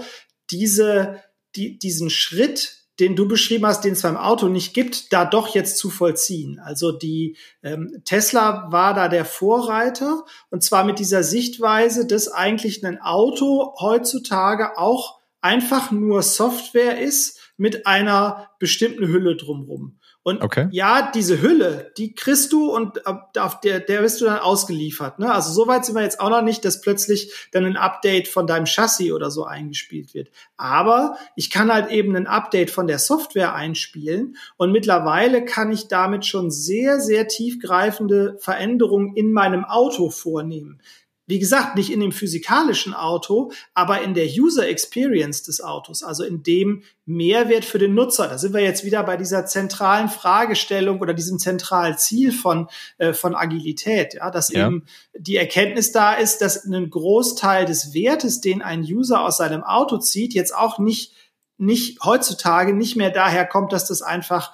diese, 0.50 1.22
die, 1.54 1.78
diesen 1.78 2.10
Schritt 2.10 2.77
den 3.00 3.14
du 3.14 3.28
beschrieben 3.28 3.66
hast, 3.66 3.84
den 3.84 3.92
es 3.92 4.02
beim 4.02 4.16
Auto 4.16 4.48
nicht 4.48 4.74
gibt, 4.74 5.12
da 5.12 5.24
doch 5.24 5.48
jetzt 5.48 5.78
zu 5.78 5.90
vollziehen. 5.90 6.58
Also 6.58 6.92
die 6.92 7.36
ähm, 7.62 8.02
Tesla 8.04 8.70
war 8.70 8.94
da 8.94 9.08
der 9.08 9.24
Vorreiter 9.24 10.24
und 10.50 10.62
zwar 10.62 10.84
mit 10.84 10.98
dieser 10.98 11.22
Sichtweise, 11.22 12.06
dass 12.06 12.28
eigentlich 12.28 12.84
ein 12.84 13.00
Auto 13.00 13.74
heutzutage 13.80 14.76
auch 14.78 15.18
einfach 15.40 15.90
nur 15.90 16.22
Software 16.22 16.98
ist 16.98 17.38
mit 17.56 17.86
einer 17.86 18.50
bestimmten 18.58 19.06
Hülle 19.06 19.36
drumrum. 19.36 19.97
Und 20.28 20.42
okay. 20.42 20.68
ja, 20.72 21.10
diese 21.10 21.40
Hülle, 21.40 21.90
die 21.96 22.14
kriegst 22.14 22.52
du 22.52 22.70
und 22.70 23.06
auf 23.06 23.60
der, 23.60 23.80
der 23.80 24.02
wirst 24.02 24.20
du 24.20 24.26
dann 24.26 24.40
ausgeliefert. 24.40 25.18
Ne? 25.18 25.32
Also 25.32 25.52
so 25.52 25.66
weit 25.66 25.86
sind 25.86 25.94
wir 25.94 26.02
jetzt 26.02 26.20
auch 26.20 26.28
noch 26.28 26.42
nicht, 26.42 26.66
dass 26.66 26.82
plötzlich 26.82 27.48
dann 27.50 27.64
ein 27.64 27.78
Update 27.78 28.28
von 28.28 28.46
deinem 28.46 28.66
Chassis 28.66 29.12
oder 29.12 29.30
so 29.30 29.44
eingespielt 29.44 30.12
wird. 30.12 30.30
Aber 30.58 31.16
ich 31.34 31.48
kann 31.48 31.72
halt 31.72 31.90
eben 31.90 32.14
ein 32.14 32.26
Update 32.26 32.70
von 32.70 32.86
der 32.86 32.98
Software 32.98 33.54
einspielen 33.54 34.36
und 34.58 34.70
mittlerweile 34.70 35.46
kann 35.46 35.72
ich 35.72 35.88
damit 35.88 36.26
schon 36.26 36.50
sehr, 36.50 37.00
sehr 37.00 37.26
tiefgreifende 37.26 38.36
Veränderungen 38.38 39.16
in 39.16 39.32
meinem 39.32 39.64
Auto 39.64 40.10
vornehmen. 40.10 40.82
Wie 41.28 41.38
gesagt, 41.38 41.76
nicht 41.76 41.92
in 41.92 42.00
dem 42.00 42.10
physikalischen 42.10 42.94
Auto, 42.94 43.52
aber 43.74 44.00
in 44.00 44.14
der 44.14 44.26
User 44.26 44.66
Experience 44.66 45.42
des 45.42 45.60
Autos, 45.60 46.02
also 46.02 46.24
in 46.24 46.42
dem 46.42 46.82
Mehrwert 47.04 47.66
für 47.66 47.78
den 47.78 47.94
Nutzer. 47.94 48.28
Da 48.28 48.38
sind 48.38 48.54
wir 48.54 48.62
jetzt 48.62 48.82
wieder 48.82 49.02
bei 49.02 49.18
dieser 49.18 49.44
zentralen 49.44 50.08
Fragestellung 50.08 51.00
oder 51.00 51.12
diesem 51.12 51.38
zentralen 51.38 51.98
Ziel 51.98 52.32
von, 52.32 52.68
äh, 52.96 53.12
von 53.12 53.34
Agilität, 53.34 54.14
ja, 54.14 54.30
dass 54.30 54.50
ja. 54.50 54.66
eben 54.66 54.86
die 55.18 55.36
Erkenntnis 55.36 55.92
da 55.92 56.14
ist, 56.14 56.38
dass 56.38 56.64
ein 56.64 56.88
Großteil 56.88 57.66
des 57.66 57.92
Wertes, 57.92 58.40
den 58.40 58.62
ein 58.62 58.80
User 58.80 59.20
aus 59.20 59.36
seinem 59.36 59.62
Auto 59.62 59.98
zieht, 59.98 60.32
jetzt 60.32 60.54
auch 60.54 60.78
nicht 60.78 61.12
nicht 61.60 62.04
heutzutage 62.04 62.72
nicht 62.72 62.94
mehr 62.94 63.10
daher 63.10 63.44
kommt, 63.44 63.72
dass 63.72 63.88
das 63.88 64.00
einfach 64.00 64.52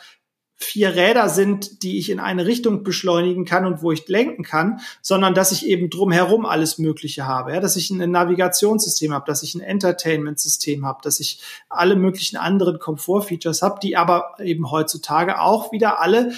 vier 0.56 0.94
Räder 0.94 1.28
sind, 1.28 1.82
die 1.82 1.98
ich 1.98 2.10
in 2.10 2.20
eine 2.20 2.46
Richtung 2.46 2.84
beschleunigen 2.84 3.44
kann 3.44 3.66
und 3.66 3.82
wo 3.82 3.92
ich 3.92 4.06
lenken 4.08 4.44
kann, 4.44 4.80
sondern 5.02 5.34
dass 5.34 5.52
ich 5.52 5.66
eben 5.66 5.90
drumherum 5.90 6.46
alles 6.46 6.78
Mögliche 6.78 7.26
habe, 7.26 7.52
ja, 7.52 7.60
dass 7.60 7.76
ich 7.76 7.90
ein 7.90 8.10
Navigationssystem 8.10 9.12
habe, 9.12 9.26
dass 9.26 9.42
ich 9.42 9.54
ein 9.54 9.60
Entertainment-System 9.60 10.86
habe, 10.86 11.00
dass 11.02 11.20
ich 11.20 11.40
alle 11.68 11.96
möglichen 11.96 12.36
anderen 12.36 12.78
Komfortfeatures 12.78 13.62
habe, 13.62 13.80
die 13.82 13.96
aber 13.96 14.34
eben 14.38 14.70
heutzutage 14.70 15.40
auch 15.40 15.72
wieder 15.72 16.00
alle 16.00 16.32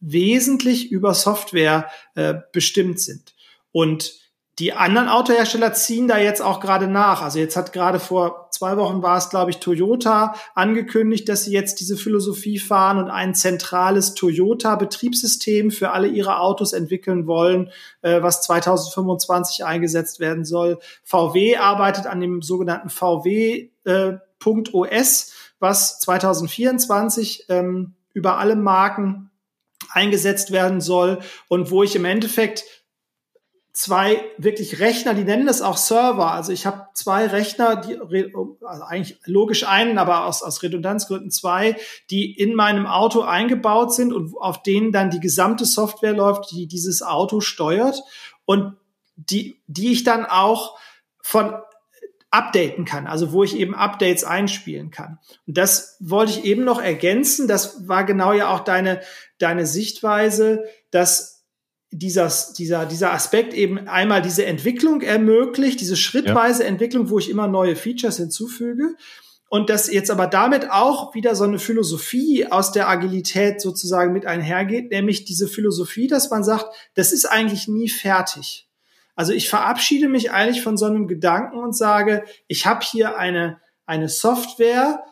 wesentlich 0.00 0.90
über 0.90 1.14
Software 1.14 1.88
äh, 2.14 2.34
bestimmt 2.52 3.00
sind. 3.00 3.34
Und 3.72 4.25
die 4.58 4.72
anderen 4.72 5.08
Autohersteller 5.08 5.74
ziehen 5.74 6.08
da 6.08 6.16
jetzt 6.16 6.40
auch 6.40 6.60
gerade 6.60 6.88
nach. 6.88 7.20
Also 7.20 7.38
jetzt 7.38 7.56
hat 7.56 7.74
gerade 7.74 8.00
vor 8.00 8.48
zwei 8.50 8.78
Wochen 8.78 9.02
war 9.02 9.18
es, 9.18 9.28
glaube 9.28 9.50
ich, 9.50 9.58
Toyota 9.58 10.34
angekündigt, 10.54 11.28
dass 11.28 11.44
sie 11.44 11.52
jetzt 11.52 11.78
diese 11.80 11.98
Philosophie 11.98 12.58
fahren 12.58 12.96
und 12.96 13.10
ein 13.10 13.34
zentrales 13.34 14.14
Toyota-Betriebssystem 14.14 15.70
für 15.70 15.90
alle 15.90 16.08
ihre 16.08 16.40
Autos 16.40 16.72
entwickeln 16.72 17.26
wollen, 17.26 17.70
äh, 18.00 18.22
was 18.22 18.40
2025 18.42 19.62
eingesetzt 19.66 20.20
werden 20.20 20.46
soll. 20.46 20.78
VW 21.04 21.58
arbeitet 21.58 22.06
an 22.06 22.20
dem 22.20 22.40
sogenannten 22.40 22.88
VW 22.88 23.68
äh, 23.84 24.12
was 25.58 26.00
2024 26.00 27.44
ähm, 27.48 27.94
über 28.14 28.38
alle 28.38 28.56
Marken 28.56 29.30
eingesetzt 29.90 30.50
werden 30.50 30.80
soll 30.80 31.20
und 31.48 31.70
wo 31.70 31.82
ich 31.82 31.96
im 31.96 32.04
Endeffekt 32.04 32.64
zwei 33.76 34.24
wirklich 34.38 34.80
Rechner, 34.80 35.12
die 35.12 35.24
nennen 35.24 35.44
das 35.44 35.60
auch 35.60 35.76
Server. 35.76 36.32
Also 36.32 36.50
ich 36.50 36.64
habe 36.64 36.86
zwei 36.94 37.26
Rechner, 37.26 37.76
die 37.76 37.98
also 38.64 38.84
eigentlich 38.84 39.18
logisch 39.26 39.68
einen, 39.68 39.98
aber 39.98 40.24
aus, 40.24 40.42
aus 40.42 40.62
Redundanzgründen 40.62 41.30
zwei, 41.30 41.76
die 42.08 42.32
in 42.32 42.54
meinem 42.54 42.86
Auto 42.86 43.20
eingebaut 43.20 43.94
sind 43.94 44.14
und 44.14 44.34
auf 44.38 44.62
denen 44.62 44.92
dann 44.92 45.10
die 45.10 45.20
gesamte 45.20 45.66
Software 45.66 46.14
läuft, 46.14 46.52
die 46.52 46.66
dieses 46.66 47.02
Auto 47.02 47.42
steuert 47.42 48.02
und 48.46 48.76
die, 49.16 49.60
die 49.66 49.92
ich 49.92 50.04
dann 50.04 50.24
auch 50.24 50.78
von 51.20 51.52
updaten 52.30 52.86
kann, 52.86 53.06
also 53.06 53.32
wo 53.32 53.44
ich 53.44 53.58
eben 53.58 53.74
Updates 53.74 54.24
einspielen 54.24 54.90
kann. 54.90 55.18
Und 55.46 55.58
das 55.58 55.98
wollte 56.00 56.32
ich 56.32 56.46
eben 56.46 56.64
noch 56.64 56.80
ergänzen. 56.80 57.46
Das 57.46 57.86
war 57.86 58.04
genau 58.04 58.32
ja 58.32 58.54
auch 58.54 58.60
deine, 58.60 59.02
deine 59.36 59.66
Sichtweise, 59.66 60.64
dass 60.90 61.35
dieser, 61.90 62.32
dieser, 62.58 62.86
dieser 62.86 63.12
Aspekt 63.12 63.54
eben 63.54 63.88
einmal 63.88 64.22
diese 64.22 64.44
Entwicklung 64.44 65.02
ermöglicht, 65.02 65.80
diese 65.80 65.96
schrittweise 65.96 66.62
ja. 66.62 66.68
Entwicklung, 66.68 67.10
wo 67.10 67.18
ich 67.18 67.30
immer 67.30 67.46
neue 67.46 67.76
Features 67.76 68.16
hinzufüge. 68.16 68.96
Und 69.48 69.70
dass 69.70 69.90
jetzt 69.90 70.10
aber 70.10 70.26
damit 70.26 70.70
auch 70.70 71.14
wieder 71.14 71.36
so 71.36 71.44
eine 71.44 71.60
Philosophie 71.60 72.46
aus 72.46 72.72
der 72.72 72.88
Agilität 72.88 73.60
sozusagen 73.60 74.12
mit 74.12 74.26
einhergeht, 74.26 74.90
nämlich 74.90 75.24
diese 75.24 75.46
Philosophie, 75.46 76.08
dass 76.08 76.30
man 76.30 76.42
sagt, 76.42 76.66
das 76.94 77.12
ist 77.12 77.26
eigentlich 77.26 77.68
nie 77.68 77.88
fertig. 77.88 78.68
Also 79.14 79.32
ich 79.32 79.48
verabschiede 79.48 80.08
mich 80.08 80.32
eigentlich 80.32 80.62
von 80.62 80.76
so 80.76 80.86
einem 80.86 81.06
Gedanken 81.06 81.58
und 81.58 81.76
sage, 81.76 82.24
ich 82.48 82.66
habe 82.66 82.84
hier 82.84 83.16
eine, 83.16 83.60
eine 83.86 84.08
Software, 84.08 85.02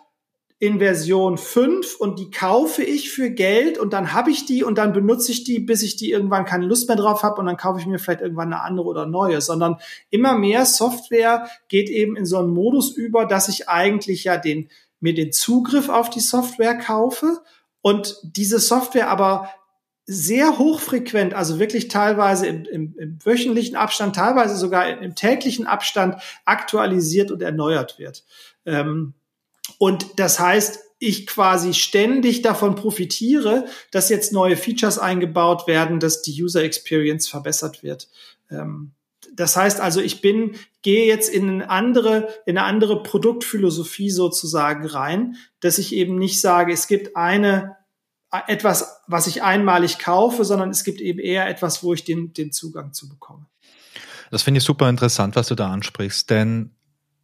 in 0.59 0.79
Version 0.79 1.37
5 1.37 1.97
und 1.97 2.19
die 2.19 2.31
kaufe 2.31 2.83
ich 2.83 3.11
für 3.11 3.31
Geld 3.31 3.77
und 3.77 3.93
dann 3.93 4.12
habe 4.12 4.31
ich 4.31 4.47
die 4.47 4.62
und 4.62 4.79
dann 4.79 4.93
benutze 4.93 5.33
ich 5.33 5.45
die, 5.45 5.59
bis 5.59 5.83
ich 5.83 5.97
die 5.97 6.11
irgendwann 6.11 6.45
keine 6.45 6.67
Lust 6.67 6.88
mehr 6.88 6.97
drauf 6.97 7.23
habe 7.23 7.40
und 7.40 7.47
dann 7.47 7.57
kaufe 7.57 7.81
ich 7.81 7.87
mir 7.87 7.99
vielleicht 7.99 8.21
irgendwann 8.21 8.53
eine 8.53 8.62
andere 8.62 8.87
oder 8.87 9.07
neue, 9.07 9.40
sondern 9.40 9.79
immer 10.11 10.38
mehr 10.38 10.64
Software 10.64 11.49
geht 11.69 11.90
eben 11.90 12.17
in 12.17 12.25
so 12.25 12.38
einen 12.38 12.51
Modus 12.51 12.97
über, 12.97 13.27
dass 13.27 13.49
ich 13.49 13.69
eigentlich 13.69 14.25
ja 14.25 14.37
den, 14.37 14.69
mir 15.01 15.12
den 15.12 15.33
Zugriff 15.33 15.88
auf 15.88 16.09
die 16.09 16.21
Software 16.21 16.79
kaufe 16.79 17.40
und 17.83 18.19
diese 18.23 18.61
Software 18.61 19.11
aber 19.11 19.51
sehr 20.07 20.59
hochfrequent, 20.59 21.35
also 21.35 21.59
wirklich 21.59 21.88
teilweise 21.88 22.47
im, 22.47 22.64
im, 22.67 22.95
im 22.99 23.19
wöchentlichen 23.25 23.77
Abstand, 23.77 24.17
teilweise 24.17 24.57
sogar 24.57 24.87
im, 24.87 25.14
täglichen 25.14 25.67
Abstand 25.67 26.23
aktualisiert 26.45 27.31
und 27.31 27.43
erneuert 27.43 27.99
wird. 27.99 28.25
Ähm, 28.67 29.14
und 29.79 30.07
das 30.16 30.38
heißt, 30.38 30.81
ich 30.98 31.27
quasi 31.27 31.74
ständig 31.74 32.42
davon 32.42 32.77
profitiere, 32.77 33.66
dass 33.90 34.09
jetzt 34.09 34.33
neue 34.33 34.57
Features 34.57 34.98
eingebaut 34.98 35.66
werden, 35.66 36.00
dass 36.00 36.22
die 36.22 36.42
User 36.42 36.62
Experience 36.62 37.29
verbessert 37.29 37.83
wird. 37.83 38.09
Ähm, 38.50 38.92
das 39.35 39.57
heißt 39.57 39.81
also, 39.81 40.00
ich 40.00 40.20
bin, 40.20 40.55
gehe 40.83 41.07
jetzt 41.07 41.29
in 41.29 41.48
eine 41.48 41.70
andere, 41.70 42.29
in 42.46 42.57
eine 42.57 42.66
andere 42.66 43.03
Produktphilosophie 43.03 44.11
sozusagen 44.11 44.87
rein, 44.87 45.37
dass 45.61 45.79
ich 45.79 45.94
eben 45.94 46.16
nicht 46.16 46.40
sage, 46.40 46.72
es 46.72 46.87
gibt 46.87 47.16
eine, 47.16 47.77
etwas, 48.46 49.00
was 49.07 49.27
ich 49.27 49.42
einmalig 49.42 49.98
kaufe, 49.98 50.44
sondern 50.44 50.70
es 50.70 50.85
gibt 50.85 51.00
eben 51.00 51.18
eher 51.18 51.48
etwas, 51.48 51.83
wo 51.83 51.94
ich 51.94 52.05
den, 52.05 52.33
den 52.33 52.53
Zugang 52.53 52.92
zu 52.92 53.09
bekomme. 53.09 53.46
Das 54.31 54.42
finde 54.42 54.59
ich 54.59 54.64
super 54.64 54.88
interessant, 54.88 55.37
was 55.37 55.48
du 55.48 55.55
da 55.55 55.70
ansprichst, 55.70 56.31
denn 56.31 56.70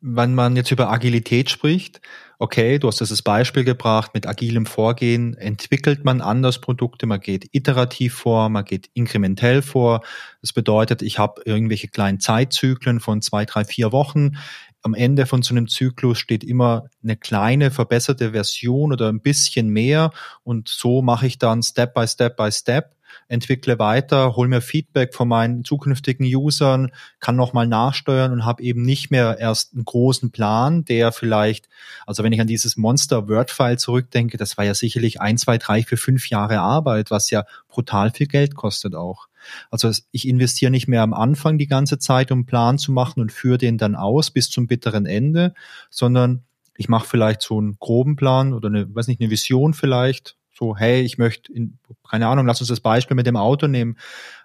wenn 0.00 0.34
man 0.34 0.56
jetzt 0.56 0.70
über 0.70 0.90
Agilität 0.90 1.50
spricht, 1.50 2.00
okay, 2.40 2.78
du 2.78 2.88
hast 2.88 3.00
dieses 3.00 3.20
Beispiel 3.20 3.64
gebracht, 3.64 4.12
mit 4.14 4.26
agilem 4.26 4.64
Vorgehen 4.64 5.34
entwickelt 5.36 6.04
man 6.06 6.22
anders 6.22 6.58
Produkte, 6.58 7.04
man 7.04 7.20
geht 7.20 7.46
iterativ 7.52 8.14
vor, 8.14 8.48
man 8.48 8.64
geht 8.64 8.88
inkrementell 8.94 9.60
vor. 9.60 10.00
Das 10.40 10.54
bedeutet, 10.54 11.02
ich 11.02 11.18
habe 11.18 11.42
irgendwelche 11.44 11.88
kleinen 11.88 12.18
Zeitzyklen 12.18 12.98
von 12.98 13.20
zwei, 13.20 13.44
drei, 13.44 13.64
vier 13.64 13.92
Wochen. 13.92 14.38
Am 14.82 14.94
Ende 14.94 15.26
von 15.26 15.42
so 15.42 15.52
einem 15.52 15.68
Zyklus 15.68 16.18
steht 16.18 16.42
immer 16.42 16.86
eine 17.02 17.18
kleine 17.18 17.70
verbesserte 17.70 18.30
Version 18.32 18.94
oder 18.94 19.10
ein 19.10 19.20
bisschen 19.20 19.68
mehr 19.68 20.10
und 20.42 20.66
so 20.68 21.02
mache 21.02 21.26
ich 21.26 21.38
dann 21.38 21.62
Step 21.62 21.92
by 21.92 22.08
Step 22.08 22.38
by 22.38 22.50
Step 22.50 22.96
entwickle 23.28 23.78
weiter, 23.78 24.36
hol 24.36 24.48
mir 24.48 24.60
Feedback 24.60 25.14
von 25.14 25.28
meinen 25.28 25.64
zukünftigen 25.64 26.26
Usern, 26.26 26.90
kann 27.20 27.36
nochmal 27.36 27.66
nachsteuern 27.66 28.32
und 28.32 28.44
habe 28.44 28.62
eben 28.62 28.82
nicht 28.82 29.10
mehr 29.10 29.38
erst 29.38 29.74
einen 29.74 29.84
großen 29.84 30.30
Plan, 30.30 30.84
der 30.84 31.12
vielleicht, 31.12 31.68
also 32.06 32.22
wenn 32.22 32.32
ich 32.32 32.40
an 32.40 32.46
dieses 32.46 32.76
Monster 32.76 33.28
Word-File 33.28 33.78
zurückdenke, 33.78 34.36
das 34.36 34.58
war 34.58 34.64
ja 34.64 34.74
sicherlich 34.74 35.20
ein, 35.20 35.38
zwei, 35.38 35.58
drei, 35.58 35.82
vier, 35.82 35.98
fünf 35.98 36.28
Jahre 36.30 36.60
Arbeit, 36.60 37.10
was 37.10 37.30
ja 37.30 37.44
brutal 37.68 38.10
viel 38.10 38.26
Geld 38.26 38.54
kostet 38.54 38.94
auch. 38.94 39.28
Also 39.70 39.90
ich 40.10 40.28
investiere 40.28 40.70
nicht 40.70 40.88
mehr 40.88 41.02
am 41.02 41.14
Anfang 41.14 41.58
die 41.58 41.66
ganze 41.66 41.98
Zeit, 41.98 42.30
um 42.30 42.40
einen 42.40 42.46
Plan 42.46 42.78
zu 42.78 42.92
machen 42.92 43.20
und 43.20 43.32
führe 43.32 43.58
den 43.58 43.78
dann 43.78 43.94
aus 43.94 44.30
bis 44.30 44.50
zum 44.50 44.66
bitteren 44.66 45.06
Ende, 45.06 45.54
sondern 45.88 46.44
ich 46.76 46.88
mache 46.88 47.06
vielleicht 47.06 47.42
so 47.42 47.58
einen 47.58 47.76
groben 47.78 48.16
Plan 48.16 48.52
oder 48.52 48.68
eine, 48.68 48.94
weiß 48.94 49.06
nicht, 49.06 49.20
eine 49.20 49.30
Vision 49.30 49.74
vielleicht, 49.74 50.36
so, 50.60 50.76
hey, 50.76 51.00
ich 51.00 51.16
möchte, 51.16 51.50
in, 51.52 51.78
keine 52.08 52.28
Ahnung, 52.28 52.46
lass 52.46 52.60
uns 52.60 52.68
das 52.68 52.80
Beispiel 52.80 53.14
mit 53.14 53.26
dem 53.26 53.36
Auto 53.36 53.66
nehmen. 53.66 53.96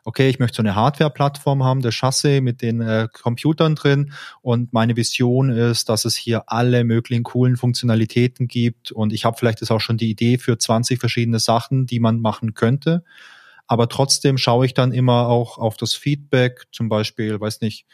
Okay, 0.06 0.30
ich 0.30 0.40
möchte 0.40 0.58
so 0.58 0.64
eine 0.64 0.74
Hardware-Plattform 0.74 1.64
haben, 1.64 1.82
der 1.82 1.92
Chassis 1.92 2.42
mit 2.42 2.62
den 2.62 2.80
äh, 2.80 3.10
Computern 3.12 3.76
drin 3.76 4.14
und 4.42 4.72
meine 4.72 4.96
Vision 4.96 5.50
ist, 5.50 5.90
dass 5.90 6.06
es 6.06 6.16
hier 6.16 6.44
alle 6.48 6.86
möglichen 6.86 7.24
coolen 7.24 7.58
Funktionalitäten 7.58 8.48
gibt 8.48 8.94
und 8.94 9.12
ich 9.12 9.26
habe 9.26 9.38
vielleicht 9.38 9.60
jetzt 9.60 9.72
auch 9.72 9.82
schon 9.82 9.98
die 9.98 10.10
Idee 10.10 10.38
für 10.38 10.58
20 10.58 11.00
verschiedene 11.00 11.40
Sachen, 11.40 11.86
die 11.86 12.00
man 12.00 12.22
machen 12.22 12.54
könnte. 12.54 13.04
Aber 13.68 13.90
trotzdem 13.90 14.38
schaue 14.38 14.66
ich 14.68 14.74
dann 14.74 14.94
immer 14.94 15.28
auch 15.28 15.58
auf 15.58 15.76
das 15.76 15.96
Feedback, 15.96 16.66
zum 16.72 16.88
Beispiel, 16.88 17.40
weiß 17.40 17.62
nicht, 17.62 17.88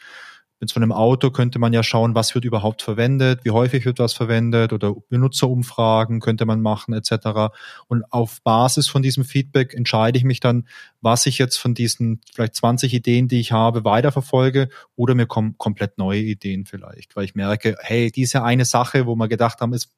mit 0.62 0.70
so 0.70 0.78
einem 0.78 0.92
Auto 0.92 1.32
könnte 1.32 1.58
man 1.58 1.72
ja 1.72 1.82
schauen, 1.82 2.14
was 2.14 2.36
wird 2.36 2.44
überhaupt 2.44 2.82
verwendet, 2.82 3.40
wie 3.42 3.50
häufig 3.50 3.84
wird 3.84 3.98
was 3.98 4.12
verwendet 4.12 4.72
oder 4.72 4.94
Benutzerumfragen 5.08 6.20
könnte 6.20 6.46
man 6.46 6.62
machen 6.62 6.94
etc. 6.94 7.52
Und 7.88 8.04
auf 8.12 8.40
Basis 8.42 8.86
von 8.86 9.02
diesem 9.02 9.24
Feedback 9.24 9.74
entscheide 9.74 10.16
ich 10.18 10.22
mich 10.22 10.38
dann, 10.38 10.68
was 11.00 11.26
ich 11.26 11.38
jetzt 11.38 11.56
von 11.56 11.74
diesen 11.74 12.20
vielleicht 12.32 12.54
20 12.54 12.94
Ideen, 12.94 13.26
die 13.26 13.40
ich 13.40 13.50
habe, 13.50 13.84
weiterverfolge 13.84 14.68
oder 14.94 15.16
mir 15.16 15.26
kommen 15.26 15.56
komplett 15.58 15.98
neue 15.98 16.20
Ideen 16.20 16.64
vielleicht, 16.64 17.16
weil 17.16 17.24
ich 17.24 17.34
merke, 17.34 17.74
hey, 17.80 18.12
diese 18.12 18.44
eine 18.44 18.64
Sache, 18.64 19.04
wo 19.06 19.16
wir 19.16 19.26
gedacht 19.26 19.60
haben, 19.60 19.72
ist, 19.72 19.92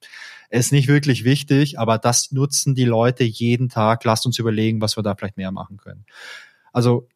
ist 0.48 0.72
nicht 0.72 0.88
wirklich 0.88 1.24
wichtig, 1.24 1.78
aber 1.78 1.98
das 1.98 2.32
nutzen 2.32 2.74
die 2.74 2.86
Leute 2.86 3.24
jeden 3.24 3.68
Tag. 3.68 4.02
Lasst 4.04 4.24
uns 4.24 4.38
überlegen, 4.38 4.80
was 4.80 4.96
wir 4.96 5.02
da 5.02 5.14
vielleicht 5.14 5.36
mehr 5.36 5.52
machen 5.52 5.76
können. 5.76 6.06
Also 6.72 7.06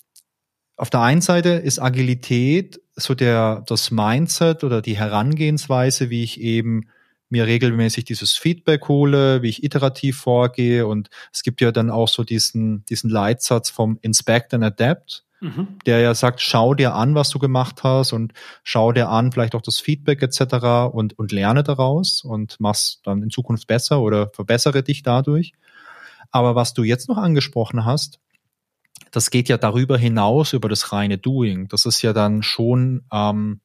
auf 0.79 0.91
der 0.91 1.01
einen 1.01 1.21
Seite 1.21 1.49
ist 1.51 1.81
Agilität 1.81 2.81
so 2.99 3.15
der, 3.15 3.63
das 3.67 3.91
Mindset 3.91 4.65
oder 4.65 4.83
die 4.83 4.97
Herangehensweise, 4.97 6.11
wie 6.11 6.23
ich 6.23 6.41
eben 6.41 6.89
mir 7.31 7.47
regelmäßig 7.47 8.05
dieses 8.05 8.33
Feedback 8.33 8.89
hole, 8.89 9.43
wie 9.43 9.49
ich 9.49 9.63
iterativ 9.63 10.18
vorgehe 10.18 10.87
und 10.87 11.11
es 11.33 11.43
gibt 11.43 11.61
ja 11.61 11.72
dann 11.72 11.91
auch 11.91 12.09
so 12.09 12.25
diesen, 12.25 12.85
diesen 12.87 13.11
Leitsatz 13.11 13.70
vom 13.70 13.99
Inspect 14.01 14.55
and 14.55 14.64
Adapt, 14.64 15.25
mhm. 15.41 15.79
der 15.85 16.01
ja 16.01 16.14
sagt, 16.14 16.41
schau 16.41 16.75
dir 16.75 16.95
an, 16.95 17.14
was 17.14 17.29
du 17.29 17.39
gemacht 17.39 17.83
hast 17.83 18.12
und 18.12 18.33
schau 18.64 18.93
dir 18.93 19.09
an 19.11 19.31
vielleicht 19.31 19.55
auch 19.55 19.62
das 19.62 19.79
Feedback 19.79 20.22
etc. 20.22 20.91
und, 20.93 21.18
und 21.18 21.31
lerne 21.33 21.62
daraus 21.62 22.22
und 22.25 22.57
mach's 22.61 23.01
dann 23.05 23.22
in 23.22 23.31
Zukunft 23.31 23.66
besser 23.66 24.01
oder 24.01 24.31
verbessere 24.33 24.83
dich 24.83 25.03
dadurch. 25.03 25.53
Aber 26.31 26.55
was 26.55 26.75
du 26.75 26.83
jetzt 26.83 27.09
noch 27.09 27.18
angesprochen 27.18 27.85
hast, 27.85 28.20
das 29.11 29.30
geht 29.30 29.49
ja 29.49 29.57
darüber 29.57 29.99
hinaus 29.99 30.53
über 30.53 30.68
das 30.68 30.92
reine 30.92 31.18
Doing. 31.18 31.68
Das 31.68 31.86
ist 31.86 32.03
ja 32.03 32.12
dann 32.12 32.42
schon, 32.42 33.05
ähm, 33.12 33.61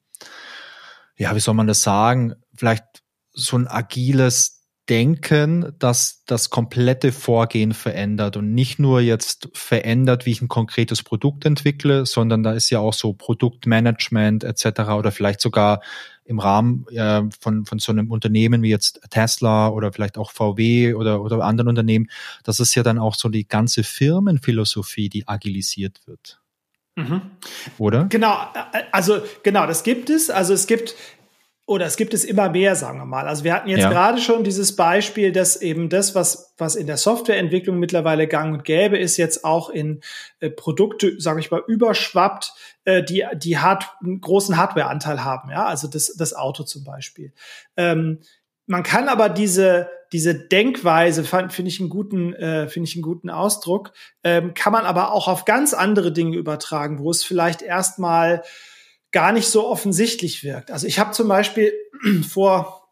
ja, 1.16 1.34
wie 1.34 1.40
soll 1.40 1.54
man 1.54 1.66
das 1.66 1.82
sagen, 1.82 2.34
vielleicht 2.54 2.84
so 3.32 3.56
ein 3.56 3.68
agiles 3.68 4.53
Denken, 4.88 5.72
dass 5.78 6.24
das 6.26 6.50
komplette 6.50 7.10
Vorgehen 7.10 7.72
verändert 7.72 8.36
und 8.36 8.52
nicht 8.52 8.78
nur 8.78 9.00
jetzt 9.00 9.48
verändert, 9.54 10.26
wie 10.26 10.32
ich 10.32 10.42
ein 10.42 10.48
konkretes 10.48 11.02
Produkt 11.02 11.46
entwickle, 11.46 12.04
sondern 12.04 12.42
da 12.42 12.52
ist 12.52 12.68
ja 12.68 12.80
auch 12.80 12.92
so 12.92 13.14
Produktmanagement 13.14 14.44
etc. 14.44 14.80
oder 14.90 15.10
vielleicht 15.10 15.40
sogar 15.40 15.80
im 16.24 16.38
Rahmen 16.38 16.86
äh, 16.88 17.22
von, 17.40 17.64
von 17.66 17.78
so 17.78 17.92
einem 17.92 18.10
Unternehmen 18.10 18.62
wie 18.62 18.70
jetzt 18.70 19.00
Tesla 19.10 19.68
oder 19.68 19.92
vielleicht 19.92 20.18
auch 20.18 20.30
VW 20.32 20.94
oder, 20.94 21.22
oder 21.22 21.42
anderen 21.44 21.68
Unternehmen, 21.68 22.10
das 22.42 22.60
ist 22.60 22.74
ja 22.74 22.82
dann 22.82 22.98
auch 22.98 23.14
so 23.14 23.28
die 23.28 23.46
ganze 23.46 23.84
Firmenphilosophie, 23.84 25.08
die 25.08 25.28
agilisiert 25.28 26.00
wird. 26.06 26.40
Mhm. 26.96 27.22
Oder? 27.78 28.04
Genau, 28.04 28.36
also 28.92 29.20
genau, 29.42 29.66
das 29.66 29.82
gibt 29.82 30.10
es. 30.10 30.30
Also 30.30 30.54
es 30.54 30.66
gibt 30.66 30.94
oder 31.66 31.86
es 31.86 31.96
gibt 31.96 32.12
es 32.12 32.24
immer 32.24 32.50
mehr, 32.50 32.76
sagen 32.76 32.98
wir 32.98 33.06
mal. 33.06 33.26
Also 33.26 33.42
wir 33.42 33.54
hatten 33.54 33.70
jetzt 33.70 33.80
ja. 33.80 33.88
gerade 33.88 34.20
schon 34.20 34.44
dieses 34.44 34.76
Beispiel, 34.76 35.32
dass 35.32 35.56
eben 35.56 35.88
das, 35.88 36.14
was, 36.14 36.52
was 36.58 36.76
in 36.76 36.86
der 36.86 36.98
Softwareentwicklung 36.98 37.78
mittlerweile 37.78 38.28
gang 38.28 38.52
und 38.52 38.64
gäbe, 38.64 38.98
ist 38.98 39.16
jetzt 39.16 39.44
auch 39.44 39.70
in 39.70 40.02
äh, 40.40 40.50
Produkte, 40.50 41.18
sage 41.18 41.40
ich 41.40 41.50
mal, 41.50 41.62
überschwappt, 41.66 42.52
äh, 42.84 43.02
die, 43.02 43.24
die 43.36 43.58
hart, 43.58 43.90
einen 44.02 44.20
großen 44.20 44.58
Hardwareanteil 44.58 45.24
haben. 45.24 45.50
Ja, 45.50 45.64
also 45.64 45.88
das, 45.88 46.14
das 46.18 46.34
Auto 46.34 46.64
zum 46.64 46.84
Beispiel. 46.84 47.32
Ähm, 47.78 48.18
man 48.66 48.82
kann 48.82 49.08
aber 49.08 49.30
diese, 49.30 49.88
diese 50.12 50.34
Denkweise, 50.34 51.24
finde 51.24 51.68
ich 51.68 51.80
einen 51.80 51.88
guten, 51.88 52.34
äh, 52.34 52.68
finde 52.68 52.88
ich 52.88 52.94
einen 52.94 53.02
guten 53.02 53.30
Ausdruck, 53.30 53.92
ähm, 54.22 54.52
kann 54.52 54.72
man 54.72 54.84
aber 54.84 55.12
auch 55.12 55.28
auf 55.28 55.46
ganz 55.46 55.72
andere 55.72 56.12
Dinge 56.12 56.36
übertragen, 56.36 56.98
wo 56.98 57.10
es 57.10 57.24
vielleicht 57.24 57.62
erstmal 57.62 58.42
gar 59.14 59.32
nicht 59.32 59.46
so 59.46 59.66
offensichtlich 59.66 60.42
wirkt. 60.42 60.72
Also 60.72 60.88
ich 60.88 60.98
habe 60.98 61.12
zum 61.12 61.28
Beispiel 61.28 61.72
vor 62.28 62.82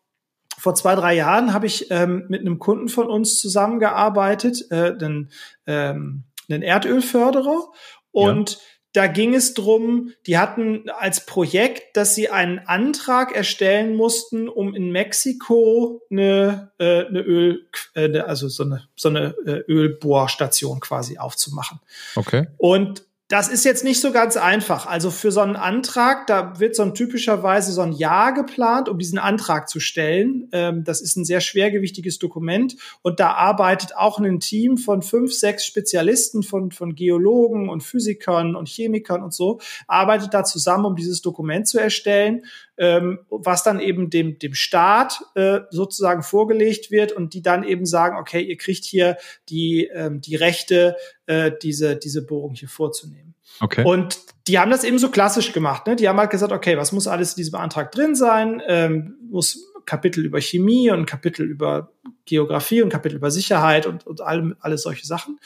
vor 0.58 0.76
zwei, 0.76 0.94
drei 0.94 1.14
Jahren 1.14 1.52
habe 1.52 1.66
ich 1.66 1.90
ähm, 1.90 2.26
mit 2.28 2.42
einem 2.42 2.60
Kunden 2.60 2.88
von 2.88 3.08
uns 3.08 3.40
zusammengearbeitet, 3.40 4.70
äh, 4.70 4.96
den, 4.96 5.30
ähm, 5.66 6.22
einen 6.48 6.62
Erdölförderer. 6.62 7.72
Und 8.12 8.52
ja. 8.52 8.58
da 8.92 9.06
ging 9.08 9.34
es 9.34 9.54
drum, 9.54 10.12
die 10.28 10.38
hatten 10.38 10.88
als 11.00 11.26
Projekt, 11.26 11.96
dass 11.96 12.14
sie 12.14 12.28
einen 12.28 12.60
Antrag 12.60 13.34
erstellen 13.34 13.96
mussten, 13.96 14.48
um 14.48 14.72
in 14.76 14.92
Mexiko 14.92 16.02
eine, 16.12 16.70
äh, 16.78 17.06
eine 17.06 17.22
Öl, 17.22 17.66
äh, 17.94 18.20
also 18.20 18.46
so 18.46 18.62
eine, 18.62 18.86
so 18.94 19.08
eine 19.08 19.34
äh, 19.44 19.64
Ölbohrstation 19.66 20.78
quasi 20.78 21.18
aufzumachen. 21.18 21.80
Okay. 22.14 22.46
Und 22.58 23.02
das 23.32 23.48
ist 23.48 23.64
jetzt 23.64 23.82
nicht 23.82 23.98
so 23.98 24.12
ganz 24.12 24.36
einfach. 24.36 24.84
Also 24.84 25.10
für 25.10 25.32
so 25.32 25.40
einen 25.40 25.56
Antrag, 25.56 26.26
da 26.26 26.60
wird 26.60 26.76
so 26.76 26.82
ein 26.82 26.92
typischerweise 26.92 27.72
so 27.72 27.80
ein 27.80 27.92
Jahr 27.92 28.34
geplant, 28.34 28.90
um 28.90 28.98
diesen 28.98 29.18
Antrag 29.18 29.70
zu 29.70 29.80
stellen. 29.80 30.50
Ähm, 30.52 30.84
das 30.84 31.00
ist 31.00 31.16
ein 31.16 31.24
sehr 31.24 31.40
schwergewichtiges 31.40 32.18
Dokument 32.18 32.76
und 33.00 33.20
da 33.20 33.32
arbeitet 33.32 33.96
auch 33.96 34.18
ein 34.18 34.38
Team 34.38 34.76
von 34.76 35.00
fünf, 35.00 35.32
sechs 35.32 35.64
Spezialisten 35.64 36.42
von, 36.42 36.72
von 36.72 36.94
Geologen 36.94 37.70
und 37.70 37.82
Physikern 37.82 38.54
und 38.54 38.68
Chemikern 38.68 39.22
und 39.22 39.32
so, 39.32 39.60
arbeitet 39.86 40.34
da 40.34 40.44
zusammen, 40.44 40.84
um 40.84 40.94
dieses 40.94 41.22
Dokument 41.22 41.66
zu 41.66 41.80
erstellen 41.80 42.42
ähm, 42.76 43.20
was 43.28 43.62
dann 43.62 43.80
eben 43.80 44.10
dem, 44.10 44.38
dem 44.38 44.54
Staat 44.54 45.20
äh, 45.34 45.60
sozusagen 45.70 46.22
vorgelegt 46.22 46.90
wird 46.90 47.12
und 47.12 47.34
die 47.34 47.42
dann 47.42 47.64
eben 47.64 47.86
sagen, 47.86 48.16
okay, 48.18 48.40
ihr 48.40 48.56
kriegt 48.56 48.84
hier 48.84 49.16
die, 49.48 49.90
ähm, 49.92 50.20
die 50.20 50.36
Rechte, 50.36 50.96
äh, 51.26 51.52
diese, 51.62 51.96
diese 51.96 52.24
Bohrung 52.24 52.54
hier 52.54 52.68
vorzunehmen. 52.68 53.34
Okay. 53.60 53.84
Und 53.84 54.18
die 54.46 54.58
haben 54.58 54.70
das 54.70 54.84
eben 54.84 54.98
so 54.98 55.10
klassisch 55.10 55.52
gemacht. 55.52 55.86
Ne? 55.86 55.96
Die 55.96 56.08
haben 56.08 56.18
halt 56.18 56.30
gesagt, 56.30 56.52
okay, 56.52 56.76
was 56.76 56.92
muss 56.92 57.06
alles 57.06 57.32
in 57.32 57.36
diesem 57.36 57.56
Antrag 57.56 57.92
drin 57.92 58.14
sein? 58.14 58.62
Ähm, 58.66 59.16
muss 59.30 59.72
Kapitel 59.84 60.24
über 60.24 60.40
Chemie 60.40 60.90
und 60.90 61.06
Kapitel 61.06 61.44
über 61.44 61.92
Geografie 62.24 62.82
und 62.82 62.90
Kapitel 62.90 63.16
über 63.16 63.30
Sicherheit 63.30 63.86
und, 63.86 64.06
und 64.06 64.20
all, 64.20 64.56
alles 64.60 64.82
solche 64.82 65.06
Sachen 65.06 65.38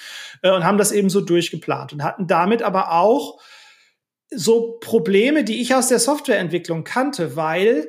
äh, 0.42 0.50
und 0.50 0.64
haben 0.64 0.78
das 0.78 0.92
eben 0.92 1.08
so 1.08 1.20
durchgeplant 1.20 1.92
und 1.92 2.04
hatten 2.04 2.26
damit 2.26 2.62
aber 2.62 2.92
auch 2.92 3.40
so 4.30 4.78
Probleme, 4.80 5.44
die 5.44 5.60
ich 5.60 5.74
aus 5.74 5.88
der 5.88 5.98
Softwareentwicklung 5.98 6.84
kannte, 6.84 7.36
weil 7.36 7.88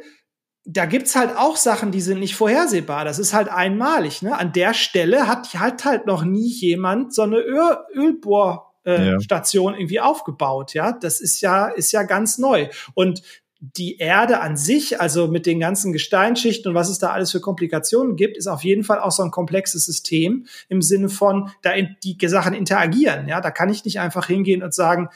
da 0.69 0.85
gibt's 0.85 1.15
halt 1.15 1.35
auch 1.35 1.55
Sachen, 1.55 1.91
die 1.91 2.01
sind 2.01 2.19
nicht 2.19 2.35
vorhersehbar. 2.35 3.05
Das 3.05 3.19
ist 3.19 3.33
halt 3.33 3.47
einmalig. 3.47 4.21
Ne? 4.21 4.38
An 4.38 4.51
der 4.51 4.73
Stelle 4.73 5.27
hat 5.27 5.53
halt 5.53 5.85
halt 5.85 6.05
noch 6.05 6.25
nie 6.25 6.49
jemand 6.49 7.13
so 7.13 7.21
eine 7.21 7.38
Öl 7.38 7.77
Ölbohrstation 7.95 9.73
äh, 9.73 9.75
ja. 9.75 9.79
irgendwie 9.79 10.01
aufgebaut. 10.01 10.73
Ja, 10.73 10.91
das 10.91 11.21
ist 11.21 11.39
ja 11.39 11.67
ist 11.67 11.93
ja 11.93 12.03
ganz 12.03 12.38
neu. 12.38 12.67
Und 12.93 13.23
die 13.59 13.97
Erde 13.97 14.39
an 14.39 14.55
sich, 14.55 15.01
also 15.01 15.27
mit 15.27 15.45
den 15.45 15.59
ganzen 15.59 15.91
Gesteinsschichten 15.91 16.69
und 16.69 16.75
was 16.75 16.89
es 16.89 16.99
da 16.99 17.09
alles 17.09 17.31
für 17.31 17.39
Komplikationen 17.39 18.15
gibt, 18.15 18.38
ist 18.38 18.47
auf 18.47 18.63
jeden 18.63 18.83
Fall 18.83 18.99
auch 18.99 19.11
so 19.11 19.23
ein 19.23 19.31
komplexes 19.31 19.85
System 19.85 20.45
im 20.69 20.81
Sinne 20.81 21.09
von, 21.09 21.49
da 21.63 21.71
die 22.03 22.17
Sachen 22.27 22.53
interagieren. 22.53 23.27
Ja, 23.27 23.41
da 23.41 23.49
kann 23.49 23.69
ich 23.69 23.83
nicht 23.83 23.99
einfach 23.99 24.27
hingehen 24.27 24.61
und 24.61 24.75
sagen, 24.75 25.09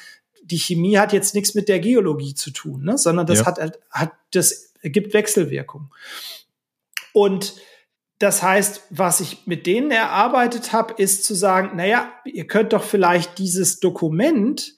die 0.52 0.60
Chemie 0.60 0.98
hat 0.98 1.14
jetzt 1.14 1.34
nichts 1.34 1.56
mit 1.56 1.70
der 1.70 1.80
Geologie 1.80 2.36
zu 2.36 2.52
tun, 2.52 2.84
ne? 2.84 2.98
sondern 2.98 3.26
das 3.26 3.40
ja. 3.40 3.46
hat, 3.46 3.80
hat, 3.90 4.12
das 4.32 4.74
gibt 4.84 5.14
Wechselwirkung. 5.14 5.94
Und 7.14 7.56
das 8.20 8.44
heißt, 8.44 8.84
was 8.92 9.20
ich 9.20 9.48
mit 9.48 9.66
denen 9.66 9.90
erarbeitet 9.90 10.74
habe, 10.74 10.94
ist 11.02 11.24
zu 11.26 11.34
sagen, 11.34 11.76
naja, 11.76 12.12
ihr 12.26 12.46
könnt 12.46 12.74
doch 12.74 12.84
vielleicht 12.84 13.40
dieses 13.40 13.80
Dokument 13.80 14.76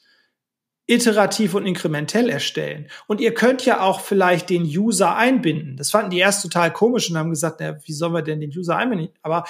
iterativ 0.86 1.54
und 1.54 1.66
inkrementell 1.66 2.30
erstellen. 2.30 2.88
Und 3.08 3.22
ihr 3.22 3.34
könnt 3.34 3.66
ja 3.66 3.82
auch 3.82 4.00
vielleicht 4.00 4.50
den 4.50 4.64
User 4.64 5.16
einbinden. 5.16 5.78
Das 5.78 5.92
fanden 5.92 6.12
die 6.12 6.20
erst 6.20 6.42
total 6.42 6.72
komisch 6.72 7.10
und 7.10 7.18
haben 7.18 7.30
gesagt, 7.30 7.58
na, 7.60 7.78
wie 7.86 7.94
sollen 7.94 8.14
wir 8.14 8.22
denn 8.22 8.40
den 8.40 8.52
User 8.56 8.78
einbinden? 8.78 9.10
Aber 9.22 9.46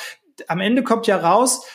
am 0.47 0.59
Ende 0.59 0.83
kommt 0.83 1.07
ja 1.07 1.17
raus, 1.17 1.65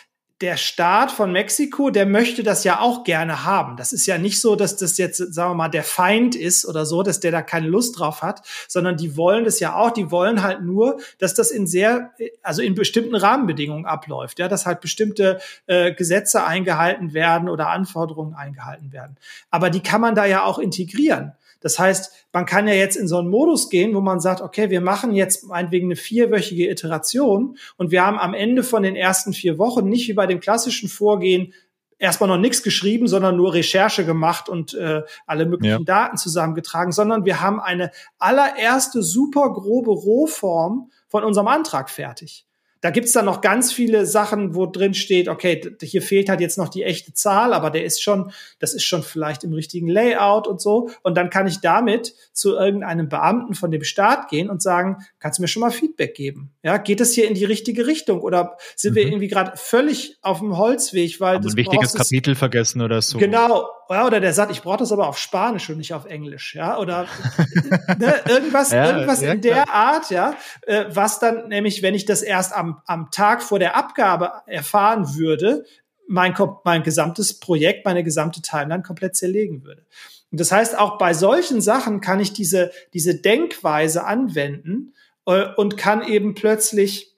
der 0.41 0.57
Staat 0.57 1.11
von 1.11 1.33
Mexiko, 1.33 1.91
der 1.91 2.07
möchte 2.07 2.45
das 2.45 2.63
ja 2.63 2.79
auch 2.79 3.03
gerne 3.03 3.45
haben. 3.45 3.77
Das 3.77 3.93
ist 3.93 4.07
ja 4.07 4.19
nicht 4.19 4.41
so, 4.41 4.55
dass 4.55 4.77
das 4.77 4.97
jetzt, 4.97 5.17
sagen 5.35 5.51
wir 5.51 5.55
mal, 5.55 5.69
der 5.69 5.83
Feind 5.83 6.37
ist 6.37 6.65
oder 6.65 6.87
so, 6.87 7.03
dass 7.03 7.19
der 7.19 7.33
da 7.33 7.43
keine 7.43 7.67
Lust 7.67 7.99
drauf 7.99 8.23
hat, 8.23 8.43
sondern 8.69 8.97
die 8.97 9.17
wollen 9.17 9.45
das 9.45 9.59
ja 9.59 9.75
auch. 9.75 9.91
Die 9.91 10.13
wollen 10.13 10.43
halt 10.43 10.63
nur, 10.63 11.01
dass 11.19 11.35
das 11.35 11.51
in 11.51 11.67
sehr, 11.67 12.13
also 12.43 12.63
in 12.63 12.77
bestimmten 12.77 13.17
Rahmenbedingungen 13.17 13.85
abläuft, 13.85 14.39
ja, 14.39 14.47
dass 14.47 14.65
halt 14.65 14.81
bestimmte 14.81 15.41
äh, 15.67 15.93
Gesetze 15.93 16.45
eingehalten 16.45 17.15
werden 17.15 17.49
oder 17.49 17.71
Anforderungen 17.71 18.35
eingehalten 18.35 18.93
werden. 18.93 19.17
Aber 19.51 19.71
die 19.71 19.81
kann 19.81 20.01
man 20.01 20.15
da 20.15 20.25
ja 20.25 20.45
auch 20.45 20.61
integrieren. 20.61 21.33
Das 21.61 21.79
heißt, 21.79 22.27
man 22.33 22.47
kann 22.47 22.69
ja 22.69 22.75
jetzt 22.75 22.97
in 22.97 23.09
so 23.09 23.19
einen 23.19 23.31
Modus 23.31 23.69
gehen, 23.69 23.95
wo 23.95 24.01
man 24.01 24.21
sagt, 24.21 24.41
okay, 24.41 24.71
wir 24.71 24.81
machen 24.81 25.13
jetzt 25.13 25.45
meinetwegen 25.45 25.89
eine 25.89 25.97
vierwöchige 25.97 26.71
Iteration 26.71 27.57
und 27.77 27.91
wir 27.91 28.05
haben 28.05 28.19
am 28.19 28.35
Ende 28.35 28.63
von 28.63 28.83
den 28.83 28.97
ersten 28.97 29.33
vier 29.33 29.59
Wochen 29.59 29.89
nicht 29.89 30.09
wie 30.09 30.15
bei 30.15 30.27
dem 30.27 30.41
klassischen 30.41 30.89
Vorgehen 30.89 31.53
erstmal 31.99 32.29
noch 32.29 32.39
nichts 32.39 32.63
geschrieben, 32.63 33.09
sondern 33.09 33.37
nur 33.37 33.55
Recherche 33.55 34.05
gemacht 34.05 34.49
und 34.49 34.75
äh, 34.75 35.03
alle 35.27 35.47
möglichen 35.47 35.81
ja. 35.81 35.85
Daten 35.85 36.17
zusammengetragen, 36.17 36.93
sondern 36.93 37.25
wir 37.25 37.41
haben 37.41 37.61
eine 37.61 37.91
allererste 38.19 39.03
super 39.03 39.53
grobe 39.53 39.91
Rohform 39.91 40.91
von 41.09 41.25
unserem 41.25 41.49
Antrag 41.49 41.91
fertig. 41.91 42.48
Da 42.81 42.91
gibt's 42.91 43.13
dann 43.13 43.25
noch 43.25 43.41
ganz 43.41 43.73
viele 43.73 44.07
Sachen, 44.07 44.55
wo 44.55 44.67
drin 44.67 44.95
steht, 44.95 45.29
okay, 45.29 45.77
hier 45.83 46.03
fehlt 46.03 46.29
halt 46.29 46.41
jetzt 46.41 46.59
noch 46.59 46.69
die 46.69 46.85
echte 46.85 47.13
Zahl, 47.13 47.53
aber 47.53 47.71
der 47.71 47.85
ist 47.85 48.03
schon, 48.03 48.33
das 48.59 48.75
ist 48.75 48.85
schon 48.85 49.03
vielleicht 49.03 49.45
im 49.45 49.53
richtigen 49.53 49.89
Layout 49.89 50.47
und 50.47 50.61
so. 50.61 50.91
Und 51.03 51.17
dann 51.17 51.31
kann 51.31 51.47
ich 51.47 51.61
damit 51.61 52.15
zu 52.33 52.55
irgendeinem 52.55 53.09
Beamten 53.09 53.55
von 53.55 53.71
dem 53.71 53.83
Staat 53.83 54.29
gehen 54.29 54.49
und 54.49 54.63
sagen, 54.63 54.99
kannst 55.19 55.39
du 55.39 55.43
mir 55.43 55.49
schon 55.49 55.61
mal 55.61 55.71
Feedback 55.71 56.15
geben? 56.15 56.53
Ja, 56.63 56.77
geht 56.77 57.01
es 57.01 57.13
hier 57.13 57.29
in 57.29 57.35
die 57.35 57.45
richtige 57.45 57.87
Richtung 57.87 58.21
oder 58.21 58.57
sind 58.77 58.93
mhm. 58.93 58.97
wir 58.97 59.07
irgendwie 59.07 59.29
gerade 59.29 59.53
völlig 59.57 60.17
auf 60.23 60.39
dem 60.39 60.57
Holzweg, 60.57 61.21
weil 61.21 61.41
das 61.41 61.55
ein 61.55 61.57
wichtiges 61.57 61.95
Kapitel 61.95 62.35
vergessen 62.35 62.83
oder 62.83 63.03
so? 63.03 63.19
Genau, 63.19 63.69
ja, 63.91 64.07
oder 64.07 64.21
der 64.21 64.33
sagt, 64.33 64.53
ich 64.53 64.63
brauche 64.63 64.79
das 64.79 64.93
aber 64.93 65.09
auf 65.09 65.19
Spanisch 65.19 65.69
und 65.71 65.79
nicht 65.79 65.95
auf 65.95 66.05
Englisch, 66.05 66.55
ja, 66.55 66.79
oder 66.79 67.07
ne, 67.99 68.15
irgendwas, 68.29 68.71
ja, 68.71 68.87
irgendwas 68.87 69.23
in 69.23 69.41
der 69.41 69.73
Art, 69.73 70.11
ja, 70.11 70.35
äh, 70.67 70.85
was 70.91 71.19
dann 71.19 71.49
nämlich, 71.49 71.83
wenn 71.83 71.95
ich 71.95 72.05
das 72.05 72.23
erst 72.23 72.55
am, 72.55 72.83
am 72.87 73.11
Tag 73.11 73.43
vor 73.43 73.59
der 73.59 73.77
Abgabe 73.77 74.33
erfahren 74.47 75.17
würde, 75.17 75.65
mein, 76.07 76.35
mein 76.65 76.83
gesamtes 76.83 77.39
Projekt, 77.39 77.85
meine 77.85 78.03
gesamte 78.03 78.43
Timeline 78.43 78.83
komplett 78.83 79.17
zerlegen 79.17 79.65
würde. 79.65 79.85
Und 80.31 80.41
das 80.41 80.53
heißt, 80.53 80.79
auch 80.79 80.99
bei 80.99 81.15
solchen 81.15 81.61
Sachen 81.61 82.01
kann 82.01 82.21
ich 82.21 82.33
diese, 82.33 82.71
diese 82.93 83.15
Denkweise 83.15 84.05
anwenden 84.05 84.95
äh, 85.27 85.47
und 85.57 85.77
kann 85.77 86.03
eben 86.03 86.35
plötzlich 86.35 87.15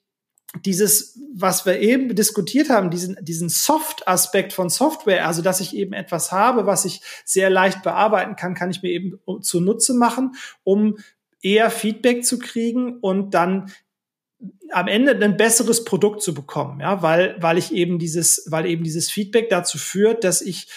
dieses, 0.65 1.17
was 1.33 1.65
wir 1.65 1.79
eben 1.79 2.13
diskutiert 2.13 2.69
haben, 2.69 2.89
diesen, 2.89 3.17
diesen 3.21 3.47
Soft-Aspekt 3.47 4.51
von 4.53 4.69
Software, 4.69 5.25
also 5.25 5.41
dass 5.41 5.61
ich 5.61 5.75
eben 5.75 5.93
etwas 5.93 6.31
habe, 6.31 6.65
was 6.65 6.83
ich 6.83 7.01
sehr 7.23 7.49
leicht 7.49 7.83
bearbeiten 7.83 8.35
kann, 8.35 8.53
kann 8.53 8.69
ich 8.69 8.81
mir 8.81 8.89
eben 8.89 9.19
zunutze 9.41 9.93
machen, 9.93 10.33
um 10.63 10.97
eher 11.41 11.71
Feedback 11.71 12.25
zu 12.25 12.37
kriegen 12.37 12.99
und 12.99 13.33
dann 13.33 13.71
am 14.71 14.87
Ende 14.87 15.13
ein 15.13 15.37
besseres 15.37 15.85
Produkt 15.85 16.21
zu 16.21 16.33
bekommen, 16.33 16.79
ja, 16.81 17.01
weil, 17.01 17.35
weil 17.39 17.57
ich 17.57 17.71
eben 17.73 17.99
dieses, 17.99 18.47
weil 18.49 18.65
eben 18.65 18.83
dieses 18.83 19.09
Feedback 19.09 19.49
dazu 19.49 19.77
führt, 19.77 20.23
dass 20.23 20.41
ich 20.41 20.67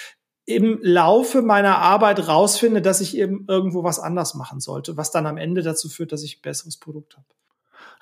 im 0.47 0.79
Laufe 0.83 1.43
meiner 1.43 1.79
Arbeit 1.79 2.29
rausfinde, 2.29 2.83
dass 2.83 3.01
ich 3.01 3.17
eben 3.17 3.47
irgendwo 3.49 3.83
was 3.83 3.99
anders 3.99 4.35
machen 4.35 4.61
sollte, 4.61 4.97
was 4.97 5.11
dann 5.11 5.27
am 5.27 5.39
Ende 5.39 5.63
dazu 5.63 5.89
führt, 5.89 6.13
dass 6.13 6.23
ich 6.23 6.39
ein 6.39 6.43
besseres 6.43 6.77
Produkt 6.77 7.17
habe. 7.17 7.27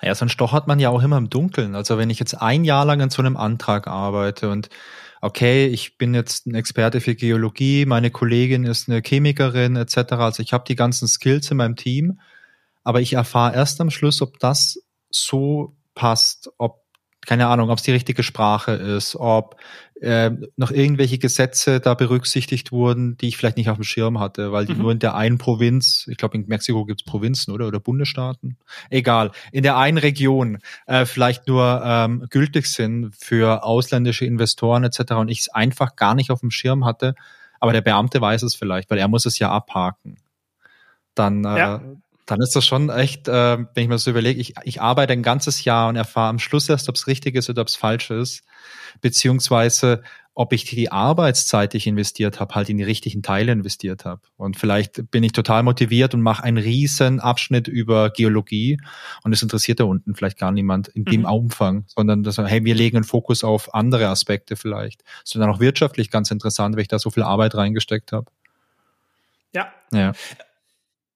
Ja, 0.03 0.15
sonst 0.15 0.33
stochert 0.33 0.67
man 0.67 0.79
ja 0.79 0.89
auch 0.89 1.01
immer 1.01 1.17
im 1.17 1.29
Dunkeln. 1.29 1.75
Also 1.75 1.97
wenn 1.97 2.09
ich 2.09 2.19
jetzt 2.19 2.33
ein 2.41 2.65
Jahr 2.65 2.83
lang 2.83 3.01
an 3.01 3.09
so 3.09 3.21
einem 3.21 3.37
Antrag 3.37 3.87
arbeite 3.87 4.49
und 4.49 4.69
okay, 5.21 5.67
ich 5.67 5.97
bin 5.97 6.13
jetzt 6.13 6.45
ein 6.45 6.55
Experte 6.55 6.99
für 6.99 7.15
Geologie, 7.15 7.85
meine 7.85 8.11
Kollegin 8.11 8.65
ist 8.65 8.89
eine 8.89 9.01
Chemikerin 9.01 9.77
etc. 9.77 10.13
Also 10.13 10.43
ich 10.43 10.51
habe 10.51 10.65
die 10.67 10.75
ganzen 10.75 11.07
Skills 11.07 11.49
in 11.51 11.57
meinem 11.57 11.77
Team, 11.77 12.19
aber 12.83 12.99
ich 12.99 13.13
erfahre 13.13 13.55
erst 13.55 13.79
am 13.79 13.89
Schluss, 13.89 14.21
ob 14.21 14.39
das 14.39 14.77
so 15.09 15.77
passt, 15.95 16.49
ob 16.57 16.82
keine 17.25 17.47
Ahnung, 17.47 17.69
ob 17.69 17.77
es 17.77 17.83
die 17.83 17.91
richtige 17.91 18.23
Sprache 18.23 18.71
ist, 18.71 19.15
ob 19.15 19.57
äh, 20.01 20.31
noch 20.57 20.71
irgendwelche 20.71 21.17
Gesetze 21.17 21.79
da 21.79 21.93
berücksichtigt 21.93 22.71
wurden, 22.71 23.17
die 23.17 23.29
ich 23.29 23.37
vielleicht 23.37 23.57
nicht 23.57 23.69
auf 23.69 23.77
dem 23.77 23.83
Schirm 23.83 24.19
hatte, 24.19 24.51
weil 24.51 24.65
die 24.65 24.73
mhm. 24.73 24.81
nur 24.81 24.91
in 24.91 24.99
der 24.99 25.15
einen 25.15 25.37
Provinz, 25.37 26.07
ich 26.09 26.17
glaube 26.17 26.35
in 26.35 26.47
Mexiko 26.47 26.85
gibt's 26.85 27.03
Provinzen 27.03 27.53
oder 27.53 27.67
oder 27.67 27.79
Bundesstaaten, 27.79 28.57
egal, 28.89 29.31
in 29.51 29.63
der 29.63 29.77
einen 29.77 29.97
Region 29.97 30.59
äh, 30.85 31.05
vielleicht 31.05 31.47
nur 31.47 31.81
ähm, 31.85 32.25
gültig 32.29 32.67
sind 32.67 33.15
für 33.15 33.63
ausländische 33.63 34.25
Investoren 34.25 34.83
etc. 34.83 35.13
und 35.13 35.29
ich 35.29 35.41
es 35.41 35.49
einfach 35.49 35.95
gar 35.95 36.15
nicht 36.15 36.31
auf 36.31 36.41
dem 36.41 36.51
Schirm 36.51 36.83
hatte, 36.83 37.15
aber 37.59 37.71
der 37.71 37.81
Beamte 37.81 38.19
weiß 38.19 38.43
es 38.43 38.55
vielleicht, 38.55 38.89
weil 38.89 38.97
er 38.97 39.07
muss 39.07 39.25
es 39.25 39.39
ja 39.39 39.49
abhaken. 39.49 40.17
Dann 41.15 41.45
äh, 41.45 41.57
ja 41.57 41.81
dann 42.25 42.41
ist 42.41 42.55
das 42.55 42.65
schon 42.65 42.89
echt, 42.89 43.27
äh, 43.27 43.57
wenn 43.57 43.83
ich 43.83 43.87
mir 43.87 43.95
das 43.95 44.03
so 44.03 44.11
überlege, 44.11 44.39
ich, 44.39 44.53
ich 44.63 44.81
arbeite 44.81 45.13
ein 45.13 45.23
ganzes 45.23 45.63
Jahr 45.65 45.89
und 45.89 45.95
erfahre 45.95 46.29
am 46.29 46.39
Schluss 46.39 46.69
erst, 46.69 46.89
ob 46.89 46.95
es 46.95 47.07
richtig 47.07 47.35
ist 47.35 47.49
oder 47.49 47.61
ob 47.61 47.67
es 47.67 47.75
falsch 47.75 48.11
ist, 48.11 48.43
beziehungsweise 49.01 50.01
ob 50.35 50.51
ich 50.51 50.63
die 50.63 50.91
Arbeitszeit, 50.91 51.73
die 51.73 51.77
ich 51.77 51.85
investiert 51.85 52.39
habe, 52.39 52.55
halt 52.55 52.69
in 52.69 52.77
die 52.77 52.83
richtigen 52.83 53.21
Teile 53.21 53.51
investiert 53.51 54.03
habe. 54.03 54.21
Und 54.35 54.57
vielleicht 54.57 55.11
bin 55.11 55.21
ich 55.21 55.31
total 55.31 55.61
motiviert 55.61 56.15
und 56.15 56.21
mache 56.21 56.43
einen 56.43 56.57
riesen 56.57 57.19
Abschnitt 57.19 57.67
über 57.67 58.09
Geologie 58.09 58.79
und 59.23 59.31
es 59.31 59.43
interessiert 59.43 59.79
da 59.79 59.83
unten 59.83 60.15
vielleicht 60.15 60.39
gar 60.39 60.51
niemand 60.51 60.87
in 60.87 61.05
dem 61.05 61.21
mhm. 61.21 61.27
Umfang, 61.27 61.85
sondern 61.87 62.23
dass, 62.23 62.39
hey, 62.39 62.63
wir 62.63 62.73
legen 62.73 62.97
einen 62.97 63.03
Fokus 63.03 63.43
auf 63.43 63.75
andere 63.75 64.07
Aspekte 64.07 64.55
vielleicht. 64.55 65.03
Sondern 65.23 65.51
auch 65.51 65.59
wirtschaftlich 65.59 66.09
ganz 66.09 66.31
interessant, 66.31 66.75
weil 66.75 66.81
ich 66.81 66.87
da 66.87 66.97
so 66.97 67.11
viel 67.11 67.23
Arbeit 67.23 67.53
reingesteckt 67.53 68.11
habe. 68.11 68.31
Ja. 69.53 69.71
Ja. 69.91 70.13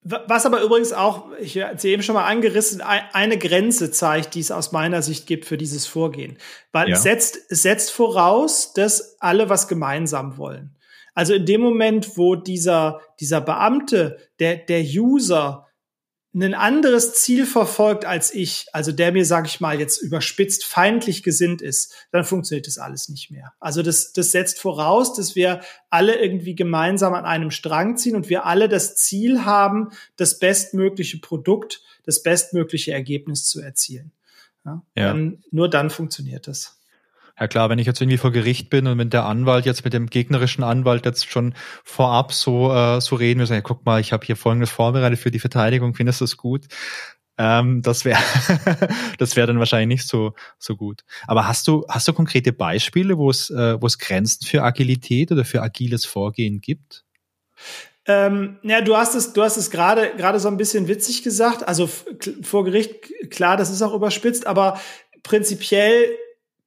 Was 0.10 0.46
aber 0.46 0.62
übrigens 0.62 0.94
auch, 0.94 1.32
ich 1.38 1.60
sie 1.78 1.90
eben 1.90 2.02
schon 2.02 2.16
mal 2.16 2.26
angerissen, 2.26 2.82
eine 2.82 3.38
Grenze 3.38 3.92
zeigt, 3.92 4.36
die 4.36 4.40
es 4.40 4.52
aus 4.52 4.72
meiner 4.72 5.02
Sicht 5.02 5.28
gibt 5.28 5.44
für 5.44 5.58
dieses 5.58 5.86
Vorgehen. 5.86 6.38
Weil 6.72 6.88
ja. 6.88 6.96
es, 6.96 7.04
setzt, 7.04 7.40
es 7.50 7.64
setzt 7.64 7.92
voraus, 7.92 8.74
dass 8.74 9.18
alle 9.20 9.50
was 9.50 9.68
gemeinsam 9.68 10.38
wollen. 10.38 10.78
Also 11.14 11.34
in 11.34 11.46
dem 11.46 11.62
Moment, 11.62 12.18
wo 12.18 12.36
dieser, 12.36 13.02
dieser 13.20 13.42
Beamte, 13.42 14.18
der, 14.40 14.56
der 14.56 14.82
User, 14.82 15.67
ein 16.44 16.54
anderes 16.54 17.14
Ziel 17.14 17.46
verfolgt 17.46 18.06
als 18.06 18.34
ich, 18.34 18.68
also 18.74 18.92
der 18.92 19.12
mir, 19.12 19.26
sag 19.26 19.48
ich 19.48 19.60
mal, 19.60 19.80
jetzt 19.80 19.98
überspitzt 20.02 20.66
feindlich 20.66 21.24
gesinnt 21.24 21.62
ist, 21.62 21.94
dann 22.12 22.26
funktioniert 22.26 22.68
das 22.68 22.78
alles 22.78 23.10
nicht 23.10 23.32
mehr. 23.32 23.54
Also 23.60 23.82
das, 23.82 24.12
das 24.14 24.32
setzt 24.32 24.60
voraus, 24.60 25.14
dass 25.14 25.36
wir 25.36 25.62
alle 25.90 26.16
irgendwie 26.16 26.56
gemeinsam 26.56 27.14
an 27.14 27.26
einem 27.26 27.52
Strang 27.52 27.98
ziehen 27.98 28.16
und 28.16 28.30
wir 28.30 28.46
alle 28.46 28.68
das 28.70 28.96
Ziel 28.96 29.46
haben, 29.46 29.92
das 30.16 30.38
bestmögliche 30.40 31.20
Produkt, 31.20 31.82
das 32.04 32.24
bestmögliche 32.24 32.92
Ergebnis 32.92 33.46
zu 33.46 33.62
erzielen. 33.62 34.12
Ja, 34.66 34.84
ja. 34.96 35.08
Dann, 35.08 35.44
nur 35.52 35.70
dann 35.70 35.90
funktioniert 35.90 36.48
das. 36.48 36.77
Ja 37.40 37.48
klar, 37.48 37.70
wenn 37.70 37.78
ich 37.78 37.86
jetzt 37.86 38.02
irgendwie 38.02 38.18
vor 38.18 38.32
Gericht 38.32 38.70
bin 38.70 38.88
und 38.88 38.98
wenn 38.98 39.10
der 39.10 39.26
Anwalt 39.26 39.66
jetzt 39.66 39.84
mit 39.84 39.94
dem 39.94 40.08
gegnerischen 40.08 40.64
Anwalt 40.64 41.06
jetzt 41.06 41.30
schon 41.30 41.54
vorab 41.84 42.34
so 42.34 42.74
äh, 42.74 43.00
so 43.00 43.16
reden 43.16 43.40
wir 43.40 43.46
sagen, 43.46 43.60
ja, 43.60 43.62
guck 43.62 43.86
mal, 43.86 44.02
ich 44.02 44.12
habe 44.12 44.26
hier 44.26 44.36
Folgendes 44.36 44.72
vorbereitet 44.72 45.20
für 45.20 45.32
die 45.32 45.40
Verteidigung, 45.40 45.94
findest 45.94 46.22
du 46.22 46.26
das 46.26 46.38
gut? 46.38 46.66
Ähm, 47.38 47.84
das 47.84 48.06
wäre 48.06 48.20
das 49.20 49.36
wäre 49.36 49.46
dann 49.46 49.60
wahrscheinlich 49.60 50.00
nicht 50.00 50.08
so 50.08 50.34
so 50.58 50.76
gut. 50.76 51.04
Aber 51.28 51.48
hast 51.48 51.68
du 51.68 51.86
hast 51.88 52.08
du 52.08 52.14
konkrete 52.14 52.54
Beispiele, 52.54 53.18
wo 53.18 53.30
es 53.30 53.52
äh, 53.52 53.80
wo 53.80 53.86
es 53.86 54.00
Grenzen 54.00 54.46
für 54.46 54.64
Agilität 54.64 55.32
oder 55.32 55.46
für 55.46 55.62
agiles 55.62 56.06
Vorgehen 56.06 56.60
gibt? 56.60 57.06
Ähm, 58.08 58.58
ja, 58.64 58.82
du 58.82 58.96
hast 58.96 59.16
es, 59.16 59.34
du 59.34 59.44
hast 59.44 59.58
es 59.58 59.70
gerade 59.70 60.14
gerade 60.18 60.40
so 60.40 60.48
ein 60.48 60.58
bisschen 60.58 60.88
witzig 60.88 61.22
gesagt. 61.24 61.68
Also 61.68 61.88
vor 62.42 62.64
Gericht, 62.64 62.96
klar, 63.30 63.58
das 63.58 63.70
ist 63.70 63.84
auch 63.84 63.94
überspitzt, 63.94 64.48
aber 64.48 64.80
prinzipiell 65.22 66.08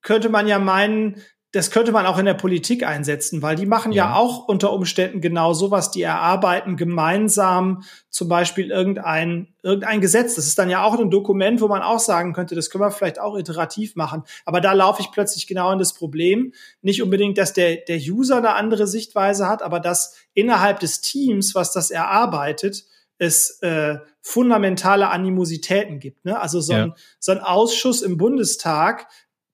könnte 0.03 0.29
man 0.29 0.47
ja 0.47 0.59
meinen, 0.59 1.23
das 1.53 1.73
könnte 1.73 1.91
man 1.91 2.07
auch 2.07 2.19
in 2.19 2.27
der 2.27 2.35
Politik 2.35 2.87
einsetzen, 2.87 3.43
weil 3.43 3.57
die 3.57 3.67
machen 3.67 3.91
ja, 3.91 4.05
ja 4.05 4.15
auch 4.15 4.47
unter 4.47 4.73
Umständen 4.73 5.21
genau 5.21 5.53
sowas. 5.53 5.91
Die 5.91 6.03
erarbeiten 6.03 6.77
gemeinsam 6.77 7.83
zum 8.09 8.29
Beispiel 8.29 8.71
irgendein, 8.71 9.49
irgendein 9.63 10.01
Gesetz. 10.01 10.37
Das 10.37 10.47
ist 10.47 10.59
dann 10.61 10.71
ja 10.71 10.85
auch 10.85 10.99
ein 10.99 11.11
Dokument, 11.11 11.61
wo 11.61 11.67
man 11.67 11.83
auch 11.83 11.99
sagen 11.99 12.35
könnte, 12.35 12.55
das 12.55 12.71
können 12.71 12.85
wir 12.85 12.93
vielleicht 12.93 13.21
auch 13.21 13.37
iterativ 13.37 13.97
machen. 13.97 14.23
Aber 14.45 14.61
da 14.61 14.73
laufe 14.75 15.03
ich 15.03 15.11
plötzlich 15.11 15.49
genau 15.49 15.73
in 15.73 15.81
das 15.81 15.93
Problem. 15.93 16.53
Nicht 16.83 17.03
unbedingt, 17.03 17.37
dass 17.37 17.53
der, 17.53 17.77
der 17.77 17.99
User 17.99 18.37
eine 18.37 18.55
andere 18.55 18.87
Sichtweise 18.87 19.49
hat, 19.49 19.63
aber 19.63 19.81
dass 19.81 20.15
innerhalb 20.35 20.79
des 20.79 21.01
Teams, 21.01 21.57
was 21.57 21.73
das 21.73 21.91
erarbeitet, 21.91 22.85
es 23.19 23.61
äh, 23.61 23.99
fundamentale 24.23 25.09
Animositäten 25.09 25.99
gibt. 25.99 26.25
Ne? 26.25 26.41
Also 26.41 26.61
so, 26.61 26.73
ja. 26.73 26.83
ein, 26.85 26.95
so 27.19 27.33
ein 27.33 27.41
Ausschuss 27.41 28.03
im 28.03 28.17
Bundestag 28.17 29.09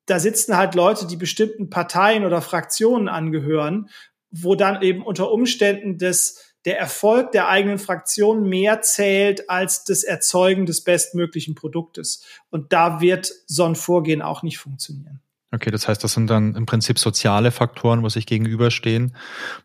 da 0.06 0.20
sitzen 0.20 0.56
halt 0.56 0.74
Leute, 0.74 1.06
die 1.06 1.16
bestimmten 1.16 1.68
Parteien 1.68 2.24
oder 2.24 2.40
Fraktionen 2.40 3.08
angehören, 3.08 3.90
wo 4.30 4.54
dann 4.54 4.82
eben 4.82 5.04
unter 5.04 5.30
Umständen 5.30 5.98
des, 5.98 6.54
der 6.64 6.78
Erfolg 6.78 7.32
der 7.32 7.48
eigenen 7.48 7.78
Fraktion 7.78 8.48
mehr 8.48 8.82
zählt 8.82 9.50
als 9.50 9.84
das 9.84 10.04
Erzeugen 10.04 10.66
des 10.66 10.82
bestmöglichen 10.82 11.54
Produktes. 11.54 12.24
Und 12.50 12.72
da 12.72 13.00
wird 13.00 13.32
so 13.46 13.64
ein 13.64 13.74
Vorgehen 13.74 14.22
auch 14.22 14.42
nicht 14.42 14.58
funktionieren. 14.58 15.20
Okay, 15.52 15.70
das 15.70 15.88
heißt, 15.88 16.02
das 16.02 16.12
sind 16.12 16.28
dann 16.28 16.54
im 16.54 16.66
Prinzip 16.66 16.98
soziale 16.98 17.50
Faktoren, 17.50 18.02
wo 18.02 18.08
sich 18.08 18.26
gegenüberstehen. 18.26 19.16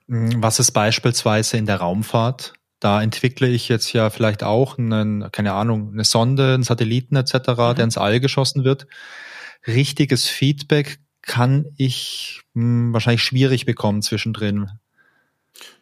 Hm, 0.07 0.41
was 0.41 0.59
ist 0.59 0.71
beispielsweise 0.71 1.57
in 1.57 1.65
der 1.65 1.77
Raumfahrt? 1.77 2.53
Da 2.79 3.01
entwickle 3.01 3.47
ich 3.47 3.67
jetzt 3.67 3.93
ja 3.93 4.09
vielleicht 4.09 4.43
auch 4.43 4.77
einen, 4.77 5.31
keine 5.31 5.53
Ahnung, 5.53 5.91
eine 5.93 6.03
Sonde, 6.03 6.55
einen 6.55 6.63
Satelliten 6.63 7.15
etc., 7.15 7.33
mhm. 7.33 7.75
der 7.75 7.83
ins 7.83 7.97
All 7.97 8.19
geschossen 8.19 8.63
wird 8.63 8.87
richtiges 9.67 10.27
Feedback 10.27 10.99
kann 11.21 11.65
ich 11.77 12.41
mh, 12.53 12.63
hm, 12.63 12.93
wahrscheinlich 12.93 13.23
schwierig 13.23 13.65
bekommen 13.65 14.01
zwischendrin. 14.01 14.69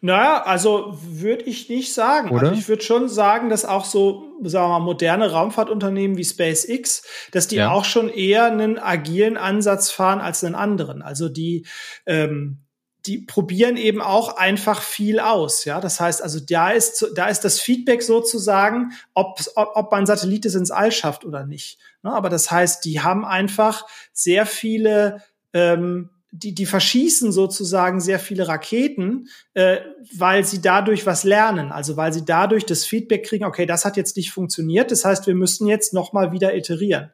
Naja, 0.00 0.42
also 0.42 0.98
würde 1.02 1.44
ich 1.44 1.68
nicht 1.68 1.94
sagen. 1.94 2.28
Also 2.28 2.36
Oder? 2.36 2.48
Also 2.48 2.60
ich 2.60 2.68
würde 2.68 2.82
schon 2.82 3.08
sagen, 3.08 3.48
dass 3.48 3.64
auch 3.64 3.84
so, 3.84 4.36
sagen 4.42 4.66
wir 4.66 4.78
mal, 4.78 4.84
moderne 4.84 5.30
Raumfahrtunternehmen 5.30 6.16
wie 6.16 6.24
SpaceX, 6.24 7.02
dass 7.32 7.48
die 7.48 7.56
ja. 7.56 7.70
auch 7.70 7.84
schon 7.84 8.08
eher 8.08 8.46
einen 8.46 8.78
agilen 8.78 9.36
Ansatz 9.36 9.90
fahren 9.90 10.20
als 10.20 10.44
einen 10.44 10.54
anderen. 10.54 11.02
Also 11.02 11.28
die, 11.28 11.66
ähm, 12.06 12.58
die 13.06 13.18
probieren 13.18 13.76
eben 13.76 14.02
auch 14.02 14.36
einfach 14.36 14.82
viel 14.82 15.20
aus. 15.20 15.64
Ja, 15.64 15.80
das 15.80 16.00
heißt 16.00 16.22
also, 16.22 16.40
da 16.40 16.70
ist, 16.70 17.12
da 17.14 17.28
ist 17.28 17.40
das 17.40 17.60
Feedback 17.60 18.02
sozusagen, 18.02 18.92
ob, 19.14 19.40
ob, 19.54 19.70
ob 19.74 19.92
man 19.92 20.06
Satellit 20.06 20.44
ins 20.44 20.70
All 20.70 20.92
schafft 20.92 21.24
oder 21.24 21.46
nicht. 21.46 21.78
Ne, 22.02 22.12
aber 22.12 22.28
das 22.28 22.50
heißt, 22.50 22.84
die 22.84 23.00
haben 23.00 23.24
einfach 23.24 23.86
sehr 24.12 24.46
viele, 24.46 25.22
ähm, 25.52 26.10
die, 26.32 26.54
die 26.54 26.66
verschießen 26.66 27.32
sozusagen 27.32 28.00
sehr 28.00 28.18
viele 28.18 28.48
Raketen, 28.48 29.28
äh, 29.54 29.78
weil 30.16 30.44
sie 30.44 30.62
dadurch 30.62 31.04
was 31.04 31.24
lernen. 31.24 31.72
Also 31.72 31.96
weil 31.96 32.12
sie 32.12 32.24
dadurch 32.24 32.64
das 32.64 32.86
Feedback 32.86 33.26
kriegen, 33.26 33.44
okay, 33.44 33.66
das 33.66 33.84
hat 33.84 33.96
jetzt 33.96 34.16
nicht 34.16 34.32
funktioniert. 34.32 34.90
Das 34.90 35.04
heißt, 35.04 35.26
wir 35.26 35.34
müssen 35.34 35.66
jetzt 35.66 35.92
nochmal 35.92 36.32
wieder 36.32 36.54
iterieren. 36.54 37.12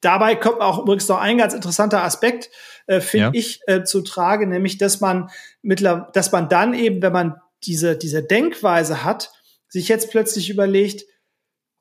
Dabei 0.00 0.34
kommt 0.34 0.60
auch 0.60 0.80
übrigens 0.80 1.06
noch 1.06 1.18
ein 1.18 1.38
ganz 1.38 1.54
interessanter 1.54 2.02
Aspekt, 2.02 2.50
äh, 2.88 3.00
finde 3.00 3.26
ja. 3.26 3.30
ich, 3.34 3.60
äh, 3.68 3.84
zu 3.84 4.02
Trage, 4.02 4.48
nämlich, 4.48 4.76
dass 4.78 5.00
man 5.00 5.30
mittler, 5.62 6.10
dass 6.12 6.32
man 6.32 6.48
dann 6.48 6.74
eben, 6.74 7.02
wenn 7.02 7.12
man 7.12 7.36
diese, 7.62 7.96
diese 7.96 8.22
Denkweise 8.22 9.04
hat, 9.04 9.30
sich 9.68 9.88
jetzt 9.88 10.10
plötzlich 10.10 10.50
überlegt, 10.50 11.04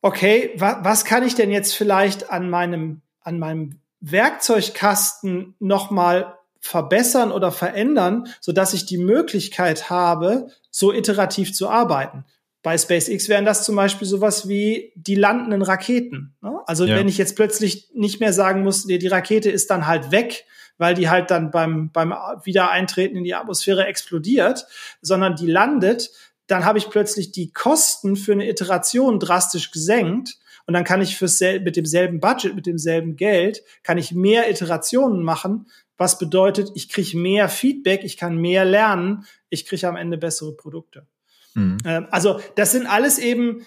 okay, 0.02 0.52
wa 0.56 0.80
was 0.84 1.06
kann 1.06 1.24
ich 1.24 1.36
denn 1.36 1.52
jetzt 1.52 1.76
vielleicht 1.76 2.30
an 2.30 2.50
meinem, 2.50 3.02
an 3.22 3.40
meinem 3.40 3.80
Werkzeugkasten 4.00 5.56
nochmal 5.60 6.36
verbessern 6.60 7.32
oder 7.32 7.52
verändern, 7.52 8.28
so 8.40 8.52
dass 8.52 8.74
ich 8.74 8.86
die 8.86 8.98
Möglichkeit 8.98 9.90
habe, 9.90 10.48
so 10.70 10.94
iterativ 10.94 11.54
zu 11.54 11.70
arbeiten. 11.70 12.26
Bei 12.64 12.78
SpaceX 12.78 13.28
wären 13.28 13.46
das 13.46 13.66
zum 13.66 13.76
Beispiel 13.76 14.08
sowas 14.08 14.48
wie 14.48 14.94
die 14.96 15.16
landenden 15.16 15.64
Raketen. 15.64 16.36
Ne? 16.42 16.60
Also 16.68 16.86
ja. 16.86 16.96
wenn 16.96 17.08
ich 17.08 17.18
jetzt 17.18 17.36
plötzlich 17.36 17.90
nicht 17.96 18.20
mehr 18.20 18.34
sagen 18.34 18.64
muss, 18.64 18.86
die, 18.86 19.00
die 19.00 19.08
Rakete 19.08 19.50
ist 19.50 19.72
dann 19.72 19.88
halt 19.88 20.12
weg, 20.12 20.46
weil 20.78 20.94
die 20.94 21.10
halt 21.10 21.32
dann 21.32 21.50
beim, 21.50 21.92
beim 21.92 22.14
Wiedereintreten 22.44 23.18
in 23.18 23.24
die 23.24 23.34
Atmosphäre 23.34 23.88
explodiert, 23.88 24.68
sondern 25.02 25.36
die 25.36 25.50
landet, 25.50 26.12
dann 26.52 26.66
habe 26.66 26.78
ich 26.78 26.90
plötzlich 26.90 27.32
die 27.32 27.52
Kosten 27.52 28.16
für 28.16 28.34
eine 28.34 28.50
Iteration 28.50 29.20
drastisch 29.20 29.72
gesenkt. 29.72 30.38
Und 30.68 30.74
dann 30.74 30.84
kann 30.84 31.02
ich 31.02 31.18
fürs 31.18 31.40
mit 31.40 31.76
demselben 31.76 32.20
Budget, 32.20 32.56
mit 32.56 32.66
demselben 32.66 33.16
Geld, 33.16 33.64
kann 33.84 33.98
ich 33.98 34.12
mehr 34.12 34.50
Iterationen 34.50 35.24
machen, 35.24 35.68
was 35.98 36.18
bedeutet, 36.18 36.72
ich 36.76 36.90
kriege 36.90 37.18
mehr 37.18 37.50
Feedback, 37.50 38.04
ich 38.04 38.18
kann 38.18 38.38
mehr 38.38 38.66
lernen, 38.66 39.26
ich 39.50 39.66
kriege 39.66 39.88
am 39.88 39.96
Ende 39.96 40.18
bessere 40.18 40.56
Produkte. 40.56 41.08
Mhm. 41.54 41.78
Ähm, 41.86 42.08
also 42.12 42.40
das 42.56 42.72
sind 42.72 42.86
alles 42.86 43.18
eben 43.18 43.66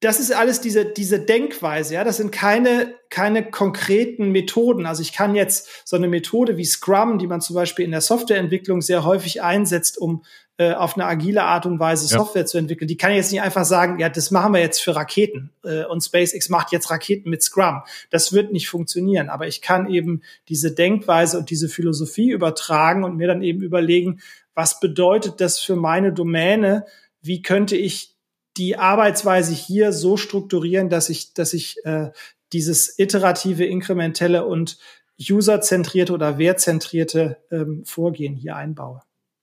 das 0.00 0.20
ist 0.20 0.32
alles 0.32 0.60
diese, 0.60 0.84
diese 0.84 1.20
Denkweise, 1.20 1.94
ja. 1.94 2.04
Das 2.04 2.18
sind 2.18 2.32
keine, 2.32 2.94
keine 3.08 3.50
konkreten 3.50 4.30
Methoden. 4.30 4.84
Also 4.84 5.00
ich 5.00 5.12
kann 5.12 5.34
jetzt 5.34 5.86
so 5.86 5.96
eine 5.96 6.08
Methode 6.08 6.58
wie 6.58 6.64
Scrum, 6.66 7.18
die 7.18 7.26
man 7.26 7.40
zum 7.40 7.54
Beispiel 7.54 7.86
in 7.86 7.90
der 7.90 8.02
Softwareentwicklung 8.02 8.82
sehr 8.82 9.04
häufig 9.04 9.42
einsetzt, 9.42 9.96
um 9.96 10.22
äh, 10.58 10.74
auf 10.74 10.96
eine 10.96 11.06
agile 11.06 11.44
Art 11.44 11.64
und 11.64 11.80
Weise 11.80 12.10
ja. 12.12 12.18
Software 12.18 12.44
zu 12.44 12.58
entwickeln, 12.58 12.88
die 12.88 12.98
kann 12.98 13.12
ich 13.12 13.16
jetzt 13.16 13.32
nicht 13.32 13.40
einfach 13.40 13.64
sagen, 13.64 13.98
ja, 13.98 14.10
das 14.10 14.30
machen 14.30 14.52
wir 14.52 14.60
jetzt 14.60 14.82
für 14.82 14.94
Raketen 14.94 15.50
äh, 15.64 15.84
und 15.84 16.02
SpaceX 16.02 16.50
macht 16.50 16.72
jetzt 16.72 16.90
Raketen 16.90 17.30
mit 17.30 17.42
Scrum. 17.42 17.82
Das 18.10 18.34
wird 18.34 18.52
nicht 18.52 18.68
funktionieren. 18.68 19.30
Aber 19.30 19.48
ich 19.48 19.62
kann 19.62 19.88
eben 19.88 20.20
diese 20.50 20.72
Denkweise 20.72 21.38
und 21.38 21.48
diese 21.48 21.70
Philosophie 21.70 22.30
übertragen 22.30 23.04
und 23.04 23.16
mir 23.16 23.28
dann 23.28 23.40
eben 23.40 23.62
überlegen, 23.62 24.20
was 24.54 24.78
bedeutet 24.78 25.40
das 25.40 25.58
für 25.58 25.76
meine 25.76 26.12
Domäne? 26.12 26.84
Wie 27.22 27.40
könnte 27.40 27.76
ich 27.76 28.09
die 28.56 28.76
Arbeitsweise 28.76 29.52
hier 29.52 29.92
so 29.92 30.16
strukturieren, 30.16 30.88
dass 30.88 31.08
ich, 31.08 31.34
dass 31.34 31.52
ich 31.52 31.84
äh, 31.84 32.10
dieses 32.52 32.98
iterative, 32.98 33.64
inkrementelle 33.64 34.44
und 34.44 34.78
userzentrierte 35.20 36.12
oder 36.12 36.38
wertzentrierte 36.38 37.38
ähm, 37.50 37.84
Vorgehen 37.84 38.34
hier 38.34 38.56
einbaue. 38.56 39.02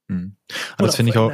Hm. 0.10 0.36
Das 0.78 0.95
finde 0.95 1.12
ich 1.12 1.18
auch. 1.18 1.32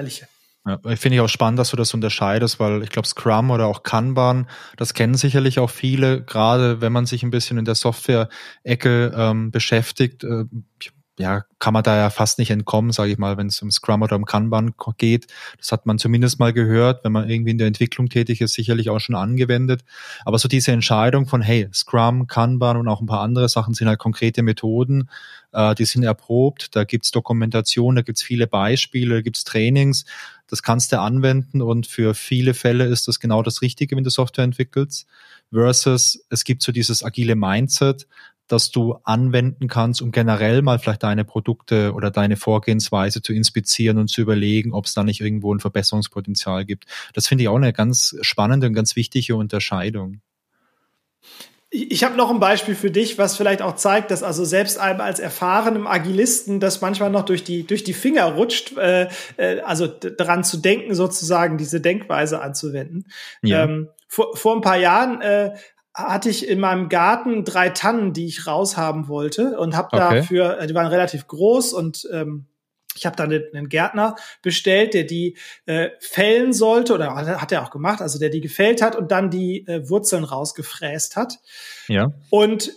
Ja, 0.66 0.80
finde 0.96 1.16
ich 1.16 1.20
auch 1.20 1.30
spannend, 1.30 1.60
dass 1.60 1.72
du 1.72 1.76
das 1.76 1.94
unterscheidest, 1.94 2.58
weil 2.58 2.84
ich 2.84 2.90
glaube, 2.90 3.06
Scrum 3.06 3.52
oder 3.52 3.68
auch 3.68 3.84
Kanban, 3.84 4.48
das 4.78 4.94
kennen 4.94 5.16
sicherlich 5.16 5.60
auch 5.60 5.70
viele, 5.70 6.24
gerade 6.24 6.80
wenn 6.80 6.94
man 6.94 7.06
sich 7.06 7.22
ein 7.24 7.32
bisschen 7.32 7.58
in 7.58 7.66
der 7.66 7.76
Software-Ecke 7.76 9.14
ähm, 9.14 9.52
beschäftigt. 9.52 10.24
Äh, 10.24 10.46
ja, 11.20 11.43
kann 11.59 11.74
man 11.74 11.84
da 11.84 11.95
ja 11.95 12.09
fast 12.09 12.39
nicht 12.39 12.49
entkommen, 12.49 12.91
sage 12.91 13.11
ich 13.11 13.18
mal, 13.20 13.38
wenn 13.38 13.47
es 13.47 13.61
um 13.61 13.70
Scrum 13.70 14.01
oder 14.01 14.16
um 14.16 14.26
Kanban 14.26 14.74
geht. 14.97 15.28
Das 15.59 15.72
hat 15.72 15.86
man 15.86 15.99
zumindest 15.99 16.39
mal 16.39 16.53
gehört, 16.53 17.03
wenn 17.03 17.11
man 17.11 17.30
irgendwie 17.30 17.51
in 17.51 17.59
der 17.59 17.68
Entwicklung 17.68 18.09
tätig 18.09 18.41
ist, 18.41 18.53
sicherlich 18.53 18.89
auch 18.89 18.99
schon 18.99 19.16
angewendet. 19.16 19.84
Aber 20.26 20.39
so 20.39 20.47
diese 20.47 20.72
Entscheidung 20.72 21.28
von, 21.28 21.41
hey, 21.41 21.70
Scrum, 21.72 22.26
Kanban 22.26 22.78
und 22.78 22.88
auch 22.88 22.99
ein 22.99 23.05
paar 23.05 23.22
andere 23.22 23.47
Sachen 23.47 23.76
sind 23.76 23.88
halt 23.88 23.99
konkrete 23.99 24.41
Methoden, 24.41 25.09
äh, 25.51 25.76
die 25.76 25.86
sind 25.86 26.03
erprobt, 26.03 26.76
da 26.76 26.84
gibt's 26.84 27.11
Dokumentation, 27.11 27.95
da 27.95 28.01
gibt's 28.01 28.24
viele 28.24 28.47
Beispiele, 28.47 29.16
da 29.16 29.22
gibt's 29.22 29.43
Trainings, 29.43 30.05
das 30.47 30.64
kannst 30.64 30.91
du 30.91 30.99
anwenden 30.99 31.61
und 31.61 31.88
für 31.88 32.16
viele 32.16 32.53
Fälle 32.53 32.86
ist 32.86 33.07
das 33.07 33.20
genau 33.20 33.43
das 33.43 33.61
Richtige, 33.61 33.95
wenn 33.95 34.03
du 34.03 34.09
Software 34.09 34.43
entwickelst. 34.43 35.07
Versus 35.51 36.26
es 36.30 36.43
gibt 36.43 36.64
so 36.64 36.72
dieses 36.72 37.03
agile 37.03 37.36
Mindset, 37.36 38.07
das 38.54 38.72
du 38.72 38.93
anwenden 39.04 39.68
kannst, 39.68 40.01
um 40.01 40.12
generell 40.12 40.62
mal 40.62 40.80
vielleicht 40.80 41.04
deine 41.04 41.26
Produkte 41.26 41.93
oder 41.93 42.12
deine 42.12 42.38
Vorgehensweise 42.38 43.22
zu 43.22 43.34
inspizieren 43.34 43.97
und 43.97 44.10
zu 44.10 44.22
überlegen, 44.22 44.74
ob 44.74 44.86
es 44.86 44.93
da 44.93 45.04
nicht 45.04 45.22
irgendwo 45.22 45.54
ein 45.54 45.60
Verbesserungspotenzial 45.60 46.64
gibt. 46.64 46.86
Das 47.14 47.28
finde 47.28 47.43
ich 47.43 47.47
auch 47.49 47.56
eine 47.56 47.74
ganz 47.74 48.16
spannende 48.22 48.68
und 48.68 48.74
ganz 48.74 48.95
wichtige 48.95 49.36
Unterscheidung. 49.36 50.22
Ich 51.76 52.04
habe 52.04 52.16
noch 52.16 52.30
ein 52.30 52.39
Beispiel 52.39 52.76
für 52.76 52.91
dich, 52.91 53.18
was 53.18 53.36
vielleicht 53.36 53.64
auch 53.64 53.76
zeigt, 53.76 54.12
dass 54.12 54.22
also 54.22 54.45
selbst 54.45 54.78
einem 54.78 55.01
als 55.01 55.20
erfahrenem 55.20 55.88
Agilisten 55.88 56.60
das 56.60 56.82
manchmal 56.82 57.10
noch 57.10 57.26
durch 57.26 57.43
die 57.43 57.66
durch 57.66 57.84
die 57.84 57.93
Finger 57.95 58.26
rutscht, 58.26 58.78
äh, 58.78 59.08
äh, 59.38 59.60
also 59.62 59.88
daran 59.88 60.43
zu 60.43 60.58
denken, 60.58 60.93
sozusagen 60.93 61.58
diese 61.58 61.82
Denkweise 61.82 62.41
anzuwenden. 62.41 63.08
Ja. 63.41 63.64
Ähm, 63.64 63.89
vor, 64.08 64.38
vor 64.38 64.56
ein 64.56 64.62
paar 64.62 64.78
Jahren 64.78 65.22
äh, 65.22 65.56
hatte 65.94 66.30
ich 66.30 66.48
in 66.48 66.60
meinem 66.60 66.89
Garten 66.89 67.46
drei 67.46 67.70
Tannen, 67.70 68.14
die 68.14 68.26
ich 68.26 68.48
raushaben 68.48 69.08
wollte 69.08 69.58
und 69.60 69.76
habe 69.76 69.89
okay. 69.91 70.18
dafür, 70.18 70.60
äh, 70.60 70.68
die 70.68 70.74
waren 70.74 70.88
relativ 70.88 71.28
groß 71.28 71.74
und 71.74 72.08
ähm, 72.12 72.46
ich 72.96 73.06
habe 73.06 73.16
dann 73.16 73.32
einen 73.32 73.70
Gärtner 73.70 74.16
bestellt, 74.41 74.94
der 74.94 75.04
die 75.04 75.38
äh, 75.66 75.89
fällen 76.00 76.54
sollte 76.54 76.94
oder 76.94 77.16
hat 77.16 77.52
er 77.52 77.64
auch 77.64 77.72
gemacht, 77.72 78.02
also 78.02 78.20
der 78.20 78.30
die 78.30 78.41
gefällt 78.41 78.82
hat 78.82 78.96
und 78.96 79.12
dann 79.12 79.32
die 79.32 79.68
äh, 79.68 79.89
Wurzeln 79.89 80.24
rausgefräst 80.24 81.16
hat. 81.16 81.39
Ja. 81.88 82.12
Und 82.30 82.74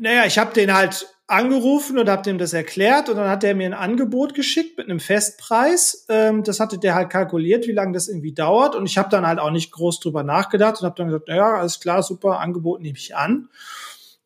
naja, 0.00 0.26
ich 0.26 0.38
habe 0.38 0.52
den 0.52 0.74
halt 0.74 1.06
angerufen 1.32 1.98
und 1.98 2.08
habe 2.08 2.22
dem 2.22 2.38
das 2.38 2.52
erklärt 2.52 3.08
und 3.08 3.16
dann 3.16 3.28
hat 3.28 3.42
er 3.42 3.54
mir 3.54 3.66
ein 3.66 3.74
Angebot 3.74 4.34
geschickt 4.34 4.76
mit 4.76 4.88
einem 4.88 5.00
Festpreis. 5.00 6.06
Ähm, 6.08 6.44
das 6.44 6.60
hatte 6.60 6.78
der 6.78 6.94
halt 6.94 7.10
kalkuliert, 7.10 7.66
wie 7.66 7.72
lange 7.72 7.92
das 7.92 8.08
irgendwie 8.08 8.34
dauert 8.34 8.76
und 8.76 8.86
ich 8.86 8.98
habe 8.98 9.08
dann 9.08 9.26
halt 9.26 9.38
auch 9.38 9.50
nicht 9.50 9.72
groß 9.72 10.00
drüber 10.00 10.22
nachgedacht 10.22 10.80
und 10.80 10.86
habe 10.86 10.94
dann 10.96 11.06
gesagt, 11.08 11.28
ja, 11.28 11.54
alles 11.54 11.80
klar, 11.80 12.02
super, 12.02 12.40
Angebot 12.40 12.82
nehme 12.82 12.98
ich 12.98 13.16
an. 13.16 13.48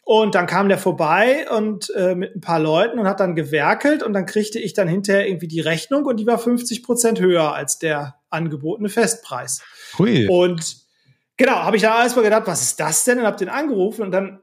Und 0.03 0.37
dann 0.37 0.47
kam 0.47 0.69
der 0.69 0.79
vorbei 0.79 1.51
und 1.51 1.91
äh, 1.97 2.15
mit 2.15 2.37
ein 2.37 2.41
paar 2.41 2.61
Leuten 2.61 2.99
und 3.01 3.09
hat 3.09 3.19
dann 3.19 3.35
gewerkelt 3.35 4.05
und 4.05 4.13
dann 4.13 4.25
kriegte 4.25 4.61
ich 4.61 4.73
dann 4.73 4.87
hinterher 4.87 5.27
irgendwie 5.27 5.49
die 5.49 5.59
Rechnung 5.59 6.05
und 6.07 6.19
die 6.19 6.27
war 6.27 6.39
50 6.39 6.85
Prozent 6.85 7.21
höher 7.21 7.53
als 7.55 7.81
der 7.81 8.15
angebotene 8.31 8.89
Festpreis. 8.89 9.63
Hui. 9.99 10.29
Und 10.29 10.77
genau, 11.37 11.57
habe 11.57 11.77
ich 11.77 11.83
dann 11.83 11.93
alles 11.93 12.15
mal 12.15 12.23
gedacht, 12.23 12.45
was 12.47 12.63
ist 12.63 12.79
das 12.79 13.03
denn? 13.03 13.19
Und 13.19 13.27
habe 13.27 13.37
den 13.37 13.49
angerufen 13.49 14.03
und 14.03 14.13
dann 14.13 14.41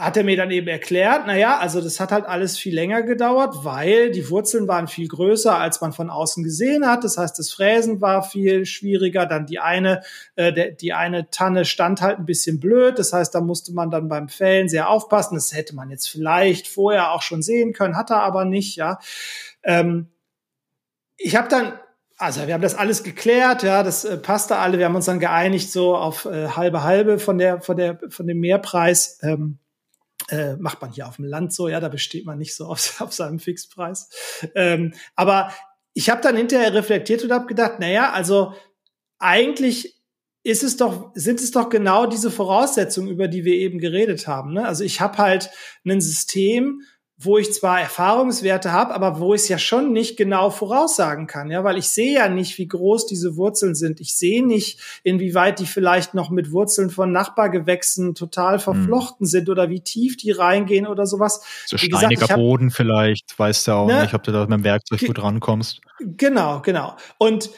hat 0.00 0.16
er 0.16 0.24
mir 0.24 0.36
dann 0.36 0.50
eben 0.50 0.66
erklärt, 0.66 1.26
naja, 1.26 1.58
also 1.58 1.80
das 1.82 2.00
hat 2.00 2.10
halt 2.10 2.24
alles 2.24 2.58
viel 2.58 2.74
länger 2.74 3.02
gedauert, 3.02 3.64
weil 3.64 4.10
die 4.10 4.30
Wurzeln 4.30 4.66
waren 4.66 4.88
viel 4.88 5.06
größer, 5.06 5.56
als 5.56 5.80
man 5.82 5.92
von 5.92 6.08
außen 6.08 6.42
gesehen 6.42 6.86
hat. 6.86 7.04
Das 7.04 7.18
heißt, 7.18 7.38
das 7.38 7.50
Fräsen 7.52 8.00
war 8.00 8.22
viel 8.22 8.64
schwieriger. 8.64 9.26
Dann 9.26 9.44
die 9.44 9.58
eine, 9.58 10.02
äh, 10.36 10.52
der, 10.52 10.70
die 10.70 10.94
eine 10.94 11.30
Tanne 11.30 11.66
stand 11.66 12.00
halt 12.00 12.18
ein 12.18 12.24
bisschen 12.24 12.60
blöd. 12.60 12.98
Das 12.98 13.12
heißt, 13.12 13.34
da 13.34 13.42
musste 13.42 13.72
man 13.74 13.90
dann 13.90 14.08
beim 14.08 14.28
Fällen 14.28 14.70
sehr 14.70 14.88
aufpassen. 14.88 15.34
Das 15.34 15.52
hätte 15.52 15.74
man 15.74 15.90
jetzt 15.90 16.08
vielleicht 16.08 16.66
vorher 16.66 17.12
auch 17.12 17.22
schon 17.22 17.42
sehen 17.42 17.74
können, 17.74 17.96
hat 17.96 18.10
er 18.10 18.22
aber 18.22 18.46
nicht, 18.46 18.76
ja. 18.76 18.98
Ähm, 19.62 20.08
ich 21.16 21.36
habe 21.36 21.48
dann 21.48 21.74
also 22.16 22.46
wir 22.46 22.52
haben 22.52 22.60
das 22.60 22.74
alles 22.74 23.02
geklärt, 23.02 23.62
ja, 23.62 23.82
das 23.82 24.04
äh, 24.04 24.18
passte 24.18 24.58
alle. 24.58 24.76
Wir 24.76 24.84
haben 24.84 24.94
uns 24.94 25.06
dann 25.06 25.20
geeinigt 25.20 25.72
so 25.72 25.96
auf 25.96 26.26
äh, 26.26 26.48
halbe 26.48 26.82
halbe 26.82 27.18
von 27.18 27.38
der 27.38 27.62
von 27.62 27.78
der 27.78 27.98
von 28.10 28.26
dem 28.26 28.40
Mehrpreis. 28.40 29.18
Ähm, 29.22 29.58
äh, 30.30 30.56
macht 30.56 30.80
man 30.80 30.92
hier 30.92 31.06
auf 31.06 31.16
dem 31.16 31.24
Land 31.24 31.52
so, 31.52 31.68
ja, 31.68 31.80
da 31.80 31.88
besteht 31.88 32.24
man 32.26 32.38
nicht 32.38 32.54
so 32.54 32.66
auf, 32.66 33.00
auf 33.00 33.12
seinem 33.12 33.38
Fixpreis. 33.38 34.08
Ähm, 34.54 34.94
aber 35.14 35.52
ich 35.92 36.10
habe 36.10 36.22
dann 36.22 36.36
hinterher 36.36 36.72
reflektiert 36.74 37.22
und 37.24 37.32
habe 37.32 37.46
gedacht, 37.46 37.80
naja, 37.80 38.12
also 38.12 38.54
eigentlich 39.18 40.00
ist 40.42 40.62
es 40.62 40.76
doch, 40.76 41.10
sind 41.14 41.40
es 41.40 41.50
doch 41.50 41.68
genau 41.68 42.06
diese 42.06 42.30
Voraussetzungen, 42.30 43.08
über 43.08 43.28
die 43.28 43.44
wir 43.44 43.54
eben 43.54 43.78
geredet 43.78 44.26
haben. 44.26 44.54
Ne? 44.54 44.66
Also 44.66 44.84
ich 44.84 45.00
habe 45.00 45.18
halt 45.18 45.50
ein 45.84 46.00
System, 46.00 46.82
wo 47.22 47.36
ich 47.36 47.52
zwar 47.52 47.78
Erfahrungswerte 47.80 48.72
habe, 48.72 48.94
aber 48.94 49.20
wo 49.20 49.34
ich 49.34 49.42
es 49.42 49.48
ja 49.48 49.58
schon 49.58 49.92
nicht 49.92 50.16
genau 50.16 50.48
voraussagen 50.48 51.26
kann, 51.26 51.50
ja, 51.50 51.62
weil 51.64 51.76
ich 51.76 51.90
sehe 51.90 52.14
ja 52.14 52.28
nicht, 52.30 52.56
wie 52.56 52.66
groß 52.66 53.06
diese 53.06 53.36
Wurzeln 53.36 53.74
sind. 53.74 54.00
Ich 54.00 54.16
sehe 54.16 54.44
nicht, 54.44 54.80
inwieweit 55.02 55.58
die 55.58 55.66
vielleicht 55.66 56.14
noch 56.14 56.30
mit 56.30 56.50
Wurzeln 56.50 56.88
von 56.88 57.12
Nachbargewächsen 57.12 58.14
total 58.14 58.54
hm. 58.54 58.60
verflochten 58.60 59.26
hm. 59.26 59.30
sind 59.30 59.50
oder 59.50 59.68
wie 59.68 59.80
tief 59.80 60.16
die 60.16 60.30
reingehen 60.30 60.86
oder 60.86 61.04
sowas. 61.04 61.42
So 61.66 61.76
wie 61.76 61.86
steiniger 61.86 62.08
gesagt, 62.08 62.30
hab, 62.30 62.38
Boden 62.38 62.70
vielleicht, 62.70 63.38
weißt 63.38 63.68
du 63.68 63.72
auch 63.72 63.86
ne, 63.86 64.00
nicht, 64.02 64.14
ob 64.14 64.22
du 64.22 64.32
da 64.32 64.40
mit 64.40 64.52
dem 64.52 64.64
Werkzeug 64.64 65.00
gut 65.00 65.22
rankommst. 65.22 65.82
Genau, 66.00 66.60
genau. 66.60 66.96
Und 67.18 67.50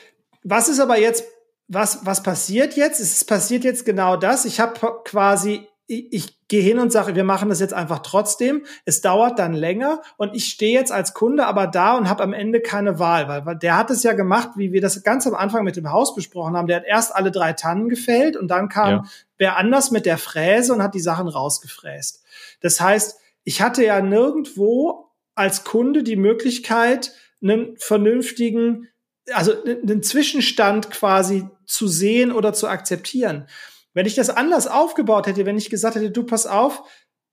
was 0.43 0.69
ist 0.69 0.81
aber 0.81 0.99
jetzt 0.99 1.25
was, 1.69 2.05
was 2.05 2.23
passiert 2.23 2.77
jetzt? 2.77 3.01
Es 3.01 3.25
passiert 3.25 3.63
jetzt 3.65 3.87
genau 3.87 4.17
das. 4.17 4.45
Ich 4.45 4.61
habe 4.61 4.75
quasi 5.05 5.69
ich 5.93 6.49
gehe 6.49 6.62
hin 6.62 6.78
und 6.78 6.93
sage, 6.93 7.14
wir 7.14 7.24
machen 7.24 7.49
das 7.49 7.61
jetzt 7.61 7.74
einfach 7.74 8.01
trotzdem. 8.01 8.64
Es 8.84 9.01
dauert 9.01 9.38
dann 9.38 9.55
länger 9.55 10.03
und 10.16 10.34
ich 10.34 10.47
stehe 10.47 10.78
jetzt 10.78 10.93
als 10.93 11.14
Kunde 11.14 11.47
aber 11.47 11.66
da 11.66 11.97
und 11.97 12.09
habe 12.09 12.22
am 12.22 12.32
Ende 12.32 12.61
keine 12.61 12.99
Wahl, 12.99 13.28
weil, 13.28 13.47
weil 13.47 13.57
der 13.57 13.76
hat 13.76 13.90
es 13.90 14.03
ja 14.03 14.12
gemacht, 14.12 14.51
wie 14.57 14.72
wir 14.72 14.80
das 14.80 15.03
ganz 15.03 15.26
am 15.26 15.34
Anfang 15.34 15.64
mit 15.64 15.76
dem 15.76 15.90
Haus 15.90 16.14
besprochen 16.14 16.57
haben. 16.57 16.66
Der 16.66 16.76
hat 16.76 16.84
erst 16.84 17.14
alle 17.14 17.30
drei 17.30 17.53
Tannen 17.53 17.88
gefällt 17.88 18.36
und 18.36 18.49
dann 18.49 18.68
kam 18.68 18.90
ja. 18.90 19.05
wer 19.38 19.57
anders 19.57 19.90
mit 19.90 20.07
der 20.07 20.18
Fräse 20.18 20.72
und 20.72 20.82
hat 20.82 20.95
die 20.95 21.01
Sachen 21.01 21.28
rausgefräst. 21.28 22.22
Das 22.61 22.80
heißt, 22.80 23.18
ich 23.45 23.61
hatte 23.61 23.84
ja 23.84 24.01
nirgendwo 24.01 25.11
als 25.34 25.64
Kunde 25.64 26.03
die 26.03 26.16
Möglichkeit, 26.16 27.12
einen 27.43 27.76
vernünftigen, 27.78 28.88
also 29.32 29.53
einen 29.64 30.03
Zwischenstand 30.03 30.90
quasi 30.90 31.49
zu 31.66 31.88
sehen 31.88 32.32
oder 32.32 32.53
zu 32.53 32.68
akzeptieren. 32.68 33.47
Wenn 33.95 34.07
ich 34.07 34.14
das 34.14 34.30
anders 34.30 34.66
aufgebaut 34.66 35.26
hätte, 35.26 35.47
wenn 35.47 35.59
ich 35.59 35.70
gesagt 35.70 35.97
hätte, 35.97 36.11
du 36.11 36.24
pass 36.24 36.47
auf, 36.47 36.82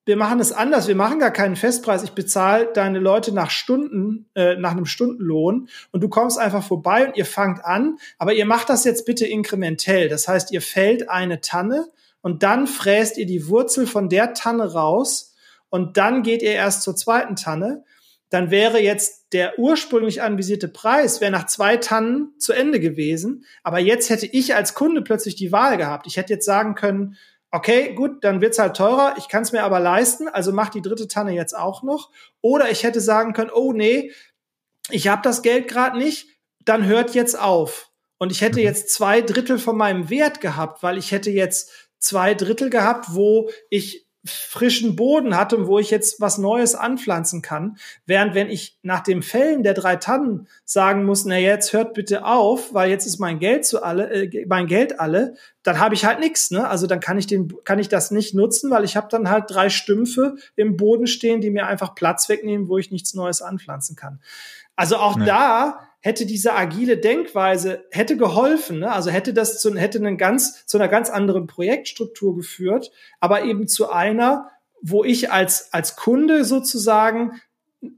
wir 0.06 0.18
machen 0.18 0.40
es 0.40 0.52
anders, 0.52 0.88
wir 0.88 0.96
machen 0.96 1.20
gar 1.20 1.32
keinen 1.32 1.56
Festpreis, 1.56 2.04
ich 2.04 2.14
bezahle 2.14 2.70
deine 2.74 3.00
Leute 3.00 3.32
nach 3.32 3.52
Stunden, 3.52 4.28
äh, 4.34 4.56
nach 4.56 4.72
einem 4.72 4.86
Stundenlohn 4.86 5.70
und 5.92 6.02
du 6.02 6.10
kommst 6.10 6.40
einfach 6.40 6.64
vorbei 6.64 7.08
und 7.08 7.16
ihr 7.16 7.26
fangt 7.26 7.64
an, 7.64 7.98
aber 8.18 8.34
ihr 8.34 8.46
macht 8.46 8.70
das 8.70 8.86
jetzt 8.86 9.06
bitte 9.06 9.28
inkrementell. 9.28 10.10
Das 10.10 10.28
heißt, 10.28 10.52
ihr 10.52 10.62
fällt 10.62 11.10
eine 11.10 11.42
Tanne 11.42 11.90
und 12.22 12.42
dann 12.44 12.66
fräst 12.66 13.18
ihr 13.18 13.28
die 13.28 13.48
Wurzel 13.48 13.86
von 13.86 14.10
der 14.10 14.34
Tanne 14.34 14.74
raus 14.74 15.36
und 15.70 15.98
dann 15.98 16.24
geht 16.24 16.42
ihr 16.42 16.54
erst 16.54 16.82
zur 16.82 16.96
zweiten 16.96 17.36
Tanne 17.36 17.84
dann 18.30 18.52
wäre 18.52 18.80
jetzt 18.80 19.34
der 19.34 19.58
ursprünglich 19.58 20.22
anvisierte 20.22 20.68
Preis 20.68 21.20
wäre 21.20 21.32
nach 21.32 21.48
zwei 21.48 21.78
Tannen 21.78 22.34
zu 22.38 22.54
Ende 22.54 22.80
gewesen. 22.80 23.46
Aber 23.64 23.80
jetzt 23.80 24.10
hätte 24.10 24.28
ich 24.28 24.56
als 24.56 24.74
Kunde 24.74 25.02
plötzlich 25.02 25.36
die 25.36 25.52
Wahl 25.52 25.78
gehabt. 25.78 26.08
Ich 26.08 26.18
hätte 26.18 26.34
jetzt 26.34 26.46
sagen 26.46 26.76
können, 26.76 27.18
okay, 27.52 27.94
gut, 27.94 28.24
dann 28.24 28.42
wird's 28.42 28.60
halt 28.60 28.76
teurer, 28.76 29.16
ich 29.18 29.28
kann 29.28 29.42
es 29.42 29.52
mir 29.52 29.64
aber 29.64 29.80
leisten, 29.80 30.28
also 30.28 30.52
mach 30.52 30.70
die 30.70 30.82
dritte 30.82 31.08
Tanne 31.08 31.34
jetzt 31.34 31.58
auch 31.58 31.82
noch. 31.82 32.12
Oder 32.42 32.70
ich 32.70 32.84
hätte 32.84 33.02
sagen 33.02 33.34
können, 33.34 33.52
oh 33.54 33.74
nee, 33.74 34.12
ich 34.92 35.08
habe 35.08 35.22
das 35.24 35.42
Geld 35.42 35.68
gerade 35.68 35.98
nicht, 35.98 36.28
dann 36.64 36.86
hört 36.86 37.16
jetzt 37.16 37.40
auf. 37.40 37.90
Und 38.20 38.32
ich 38.32 38.42
hätte 38.42 38.60
mhm. 38.60 38.66
jetzt 38.66 38.92
zwei 38.92 39.22
Drittel 39.22 39.58
von 39.58 39.78
meinem 39.78 40.10
Wert 40.10 40.42
gehabt, 40.42 40.84
weil 40.84 40.98
ich 40.98 41.12
hätte 41.12 41.32
jetzt 41.32 41.72
zwei 41.98 42.34
Drittel 42.34 42.70
gehabt, 42.70 43.08
wo 43.10 43.50
ich 43.70 44.09
frischen 44.26 44.98
Boden 44.98 45.38
hatte 45.38 45.56
und 45.56 45.68
wo 45.68 45.80
ich 45.80 45.92
jetzt 45.92 46.20
was 46.20 46.38
Neues 46.38 46.76
anpflanzen 46.76 47.42
kann. 47.42 47.78
Während 48.06 48.36
wenn 48.36 48.50
ich 48.50 48.78
nach 48.82 49.00
dem 49.00 49.22
Fällen 49.22 49.64
der 49.64 49.74
drei 49.74 49.96
Tannen 49.96 50.48
sagen 50.66 51.06
muss, 51.06 51.24
na 51.24 51.38
jetzt 51.38 51.72
hört 51.72 51.94
bitte 51.94 52.26
auf, 52.26 52.74
weil 52.74 52.90
jetzt 52.90 53.06
ist 53.06 53.20
mein 53.20 53.40
Geld 53.40 53.66
zu 53.66 53.82
alle, 53.82 54.12
äh, 54.12 54.46
mein 54.48 54.68
Geld 54.68 55.00
alle, 55.00 55.36
dann 55.64 55.80
habe 55.80 55.96
ich 55.96 56.04
halt 56.04 56.20
nichts. 56.20 56.52
Ne? 56.52 56.68
Also 56.68 56.86
dann 56.86 57.00
kann 57.00 57.18
ich 57.18 57.28
den, 57.28 57.54
kann 57.64 57.80
ich 57.80 57.88
das 57.88 58.12
nicht 58.12 58.34
nutzen, 58.34 58.72
weil 58.72 58.84
ich 58.84 58.98
habe 58.98 59.08
dann 59.10 59.30
halt 59.30 59.46
drei 59.48 59.70
Stümpfe 59.70 60.36
im 60.56 60.76
Boden 60.76 61.08
stehen, 61.08 61.40
die 61.40 61.50
mir 61.50 61.68
einfach 61.68 61.96
Platz 61.96 62.28
wegnehmen, 62.28 62.68
wo 62.68 62.78
ich 62.78 62.92
nichts 62.92 63.14
Neues 63.14 63.42
anpflanzen 63.42 63.96
kann. 63.96 64.20
Also 64.76 64.98
auch 64.98 65.18
ja. 65.20 65.26
da 65.26 65.89
hätte 66.02 66.26
diese 66.26 66.54
agile 66.54 66.98
Denkweise 66.98 67.86
hätte 67.92 68.18
geholfen, 68.18 68.80
ne? 68.80 68.92
also 68.92 69.10
hätte 69.10 69.34
das 69.34 69.60
zu, 69.60 69.76
hätte 69.76 69.98
einen 70.00 70.18
ganz, 70.18 70.66
zu 70.66 70.78
einer 70.78 70.88
ganz 70.88 71.10
anderen 71.10 71.48
Projektstruktur 71.48 72.36
geführt, 72.36 72.92
aber 73.20 73.44
eben 73.44 73.68
zu 73.68 73.90
einer, 73.90 74.50
wo 74.82 75.04
ich 75.04 75.32
als, 75.32 75.74
als 75.74 75.98
Kunde 75.98 76.46
sozusagen 76.46 77.34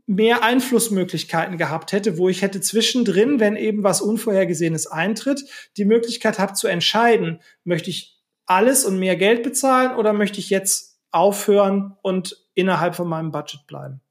mehr 0.05 0.43
Einflussmöglichkeiten 0.43 1.57
gehabt 1.57 1.91
hätte, 1.91 2.17
wo 2.17 2.29
ich 2.29 2.41
hätte 2.41 2.61
zwischendrin, 2.61 3.39
wenn 3.39 3.55
eben 3.55 3.83
was 3.83 4.01
Unvorhergesehenes 4.01 4.87
eintritt, 4.87 5.43
die 5.77 5.85
Möglichkeit 5.85 6.39
habe 6.39 6.53
zu 6.53 6.67
entscheiden, 6.67 7.41
möchte 7.63 7.89
ich 7.89 8.19
alles 8.45 8.85
und 8.85 8.99
mehr 8.99 9.15
Geld 9.15 9.43
bezahlen 9.43 9.95
oder 9.95 10.13
möchte 10.13 10.39
ich 10.39 10.49
jetzt 10.49 10.99
aufhören 11.11 11.97
und 12.01 12.47
innerhalb 12.53 12.95
von 12.95 13.07
meinem 13.07 13.31
Budget 13.31 13.65
bleiben. 13.67 14.01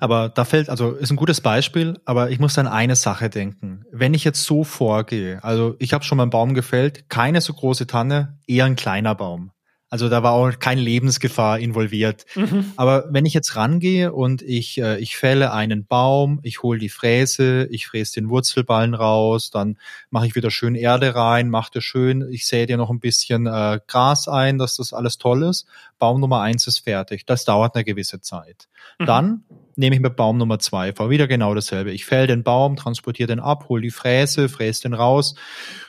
Aber 0.00 0.28
da 0.28 0.44
fällt, 0.44 0.68
also 0.68 0.92
ist 0.92 1.10
ein 1.10 1.16
gutes 1.16 1.40
Beispiel, 1.40 2.00
aber 2.04 2.30
ich 2.30 2.38
muss 2.38 2.58
an 2.58 2.66
eine 2.66 2.96
Sache 2.96 3.30
denken. 3.30 3.84
Wenn 3.90 4.14
ich 4.14 4.24
jetzt 4.24 4.44
so 4.44 4.64
vorgehe, 4.64 5.42
also 5.42 5.76
ich 5.78 5.92
habe 5.92 6.04
schon 6.04 6.16
mal 6.16 6.24
einen 6.24 6.30
Baum 6.30 6.54
gefällt, 6.54 7.08
keine 7.08 7.40
so 7.40 7.52
große 7.52 7.86
Tanne, 7.86 8.38
eher 8.46 8.64
ein 8.64 8.76
kleiner 8.76 9.14
Baum. 9.14 9.50
Also 9.94 10.08
da 10.08 10.24
war 10.24 10.32
auch 10.32 10.58
keine 10.58 10.80
Lebensgefahr 10.80 11.60
involviert. 11.60 12.26
Mhm. 12.34 12.72
Aber 12.74 13.04
wenn 13.10 13.26
ich 13.26 13.32
jetzt 13.32 13.54
rangehe 13.54 14.12
und 14.12 14.42
ich, 14.42 14.76
äh, 14.78 14.98
ich 14.98 15.16
fälle 15.16 15.52
einen 15.52 15.86
Baum, 15.86 16.40
ich 16.42 16.64
hole 16.64 16.80
die 16.80 16.88
Fräse, 16.88 17.68
ich 17.70 17.86
fräse 17.86 18.14
den 18.14 18.28
Wurzelballen 18.28 18.94
raus, 18.94 19.52
dann 19.52 19.78
mache 20.10 20.26
ich 20.26 20.34
wieder 20.34 20.50
schön 20.50 20.74
Erde 20.74 21.14
rein, 21.14 21.48
mache 21.48 21.70
das 21.74 21.84
schön, 21.84 22.26
ich 22.28 22.44
sähe 22.48 22.66
dir 22.66 22.76
noch 22.76 22.90
ein 22.90 22.98
bisschen 22.98 23.46
äh, 23.46 23.78
Gras 23.86 24.26
ein, 24.26 24.58
dass 24.58 24.78
das 24.78 24.92
alles 24.92 25.16
toll 25.18 25.44
ist. 25.44 25.64
Baum 26.00 26.18
Nummer 26.18 26.40
eins 26.40 26.66
ist 26.66 26.80
fertig. 26.80 27.24
Das 27.24 27.44
dauert 27.44 27.76
eine 27.76 27.84
gewisse 27.84 28.20
Zeit. 28.20 28.66
Mhm. 28.98 29.06
Dann 29.06 29.44
nehme 29.76 29.94
ich 29.94 30.02
mir 30.02 30.10
Baum 30.10 30.38
Nummer 30.38 30.58
zwei 30.58 30.92
vor. 30.92 31.08
Wieder 31.08 31.28
genau 31.28 31.54
dasselbe. 31.54 31.92
Ich 31.92 32.04
fäll 32.04 32.26
den 32.26 32.42
Baum, 32.42 32.74
transportiere 32.74 33.28
den 33.28 33.38
ab, 33.38 33.68
hole 33.68 33.82
die 33.82 33.92
Fräse, 33.92 34.48
fräse 34.48 34.82
den 34.82 34.94
raus, 34.94 35.36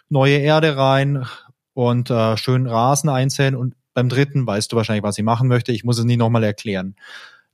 neue 0.10 0.38
Erde 0.38 0.78
rein 0.78 1.26
und 1.74 2.12
äh, 2.12 2.38
schön 2.38 2.68
Rasen 2.68 3.10
einsäen 3.10 3.56
und 3.56 3.74
beim 3.96 4.10
dritten 4.10 4.46
weißt 4.46 4.72
du 4.72 4.76
wahrscheinlich, 4.76 5.04
was 5.04 5.18
ich 5.18 5.24
machen 5.24 5.48
möchte. 5.48 5.72
Ich 5.72 5.84
muss 5.84 5.98
es 5.98 6.06
nicht 6.06 6.18
nochmal 6.18 6.44
erklären. 6.44 6.96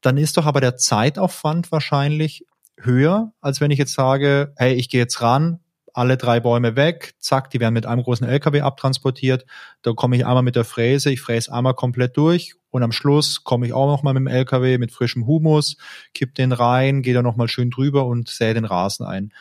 Dann 0.01 0.17
ist 0.17 0.35
doch 0.35 0.45
aber 0.45 0.59
der 0.59 0.75
Zeitaufwand 0.75 1.71
wahrscheinlich 1.71 2.45
höher, 2.77 3.31
als 3.39 3.61
wenn 3.61 3.71
ich 3.71 3.77
jetzt 3.77 3.93
sage, 3.93 4.53
hey, 4.57 4.73
ich 4.73 4.89
gehe 4.89 4.99
jetzt 4.99 5.21
ran, 5.21 5.59
alle 5.93 6.17
drei 6.17 6.39
Bäume 6.39 6.75
weg, 6.75 7.13
zack, 7.19 7.51
die 7.51 7.59
werden 7.59 7.73
mit 7.75 7.85
einem 7.85 8.01
großen 8.01 8.27
LKW 8.27 8.61
abtransportiert. 8.61 9.45
Da 9.83 9.93
komme 9.93 10.15
ich 10.15 10.25
einmal 10.25 10.41
mit 10.41 10.55
der 10.55 10.63
Fräse, 10.63 11.11
ich 11.11 11.21
fräse 11.21 11.53
einmal 11.53 11.75
komplett 11.75 12.17
durch 12.17 12.55
und 12.71 12.81
am 12.81 12.91
Schluss 12.91 13.43
komme 13.43 13.67
ich 13.67 13.73
auch 13.73 13.87
nochmal 13.87 14.13
mit 14.15 14.21
dem 14.21 14.27
LKW 14.27 14.79
mit 14.79 14.91
frischem 14.91 15.27
Humus, 15.27 15.77
kipp 16.15 16.33
den 16.33 16.53
rein, 16.53 17.03
gehe 17.03 17.13
da 17.13 17.21
nochmal 17.21 17.49
schön 17.49 17.69
drüber 17.69 18.05
und 18.07 18.29
sähe 18.29 18.55
den 18.55 18.65
Rasen 18.65 19.05
ein. 19.05 19.31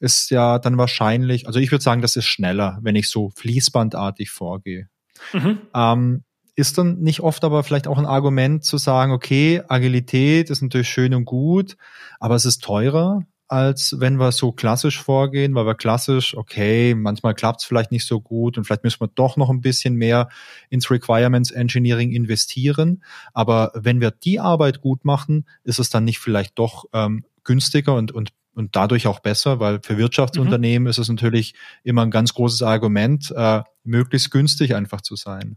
Ist 0.00 0.30
ja 0.30 0.58
dann 0.58 0.76
wahrscheinlich, 0.76 1.46
also 1.46 1.60
ich 1.60 1.70
würde 1.70 1.84
sagen, 1.84 2.02
das 2.02 2.16
ist 2.16 2.26
schneller, 2.26 2.78
wenn 2.82 2.96
ich 2.96 3.08
so 3.08 3.30
fließbandartig 3.30 4.30
vorgehe. 4.30 4.88
Mhm. 5.32 5.60
Ähm, 5.74 6.24
ist 6.62 6.78
dann 6.78 7.00
nicht 7.00 7.20
oft 7.20 7.42
aber 7.42 7.64
vielleicht 7.64 7.88
auch 7.88 7.98
ein 7.98 8.06
Argument 8.06 8.64
zu 8.64 8.78
sagen, 8.78 9.10
okay, 9.10 9.62
Agilität 9.66 10.48
ist 10.48 10.62
natürlich 10.62 10.88
schön 10.88 11.12
und 11.12 11.24
gut, 11.24 11.76
aber 12.20 12.36
es 12.36 12.44
ist 12.44 12.62
teurer, 12.62 13.24
als 13.48 13.96
wenn 13.98 14.20
wir 14.20 14.30
so 14.30 14.52
klassisch 14.52 15.02
vorgehen, 15.02 15.56
weil 15.56 15.66
wir 15.66 15.74
klassisch, 15.74 16.36
okay, 16.36 16.94
manchmal 16.94 17.34
klappt 17.34 17.62
es 17.62 17.66
vielleicht 17.66 17.90
nicht 17.90 18.06
so 18.06 18.20
gut 18.20 18.56
und 18.56 18.64
vielleicht 18.64 18.84
müssen 18.84 19.00
wir 19.00 19.10
doch 19.12 19.36
noch 19.36 19.50
ein 19.50 19.60
bisschen 19.60 19.96
mehr 19.96 20.28
ins 20.70 20.88
Requirements 20.88 21.50
Engineering 21.50 22.12
investieren. 22.12 23.02
Aber 23.34 23.72
wenn 23.74 24.00
wir 24.00 24.12
die 24.12 24.38
Arbeit 24.38 24.80
gut 24.80 25.04
machen, 25.04 25.46
ist 25.64 25.80
es 25.80 25.90
dann 25.90 26.04
nicht 26.04 26.20
vielleicht 26.20 26.60
doch 26.60 26.84
ähm, 26.92 27.24
günstiger 27.42 27.96
und, 27.96 28.12
und 28.12 28.30
und 28.54 28.76
dadurch 28.76 29.06
auch 29.06 29.20
besser, 29.20 29.60
weil 29.60 29.80
für 29.82 29.96
Wirtschaftsunternehmen 29.96 30.82
mhm. 30.82 30.90
ist 30.90 30.98
es 30.98 31.08
natürlich 31.08 31.54
immer 31.84 32.02
ein 32.02 32.10
ganz 32.10 32.34
großes 32.34 32.60
Argument, 32.60 33.32
äh, 33.34 33.62
möglichst 33.82 34.30
günstig 34.30 34.74
einfach 34.74 35.00
zu 35.00 35.16
sein. 35.16 35.56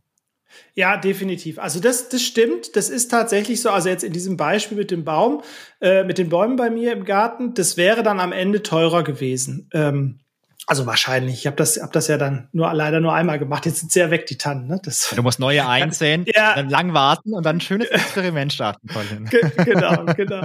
Ja, 0.74 0.98
definitiv. 0.98 1.60
Also 1.60 1.80
das, 1.80 2.10
das 2.10 2.22
stimmt. 2.22 2.76
Das 2.76 2.90
ist 2.90 3.10
tatsächlich 3.10 3.62
so. 3.62 3.70
Also 3.70 3.90
jetzt 3.90 4.04
in 4.04 4.14
diesem 4.14 4.38
Beispiel 4.38 4.78
mit 4.78 4.92
dem 4.92 5.04
Baum, 5.04 5.42
äh, 5.82 6.04
mit 6.04 6.18
den 6.18 6.30
Bäumen 6.30 6.56
bei 6.56 6.70
mir 6.70 6.92
im 6.92 7.06
Garten, 7.06 7.54
das 7.54 7.78
wäre 7.78 8.04
dann 8.04 8.20
am 8.20 8.32
Ende 8.32 8.62
teurer 8.64 9.04
gewesen. 9.04 9.70
Ähm, 9.74 10.20
also 10.68 10.86
wahrscheinlich. 10.86 11.36
Ich 11.40 11.48
habe 11.48 11.56
das, 11.56 11.82
hab 11.82 11.92
das 11.92 12.08
ja 12.08 12.18
dann 12.18 12.50
nur 12.52 12.72
leider 12.74 13.00
nur 13.00 13.14
einmal 13.14 13.40
gemacht. 13.40 13.66
Jetzt 13.66 13.80
sind 13.80 13.92
sie 13.92 14.00
ja 14.00 14.10
weg, 14.10 14.26
die 14.26 14.38
Tannen. 14.38 14.68
Ne? 14.68 14.80
Das, 14.84 15.14
du 15.16 15.22
musst 15.22 15.40
neue 15.40 15.68
einsehen, 15.68 16.26
ja. 16.36 16.56
dann 16.56 16.70
lang 16.70 16.94
warten 16.94 17.34
und 17.34 17.46
dann 17.46 17.58
ein 17.58 17.62
schönes 17.62 17.88
Experiment 17.90 18.54
starten, 18.54 18.88
Colin. 18.88 19.30
genau, 19.64 20.06
genau. 20.06 20.44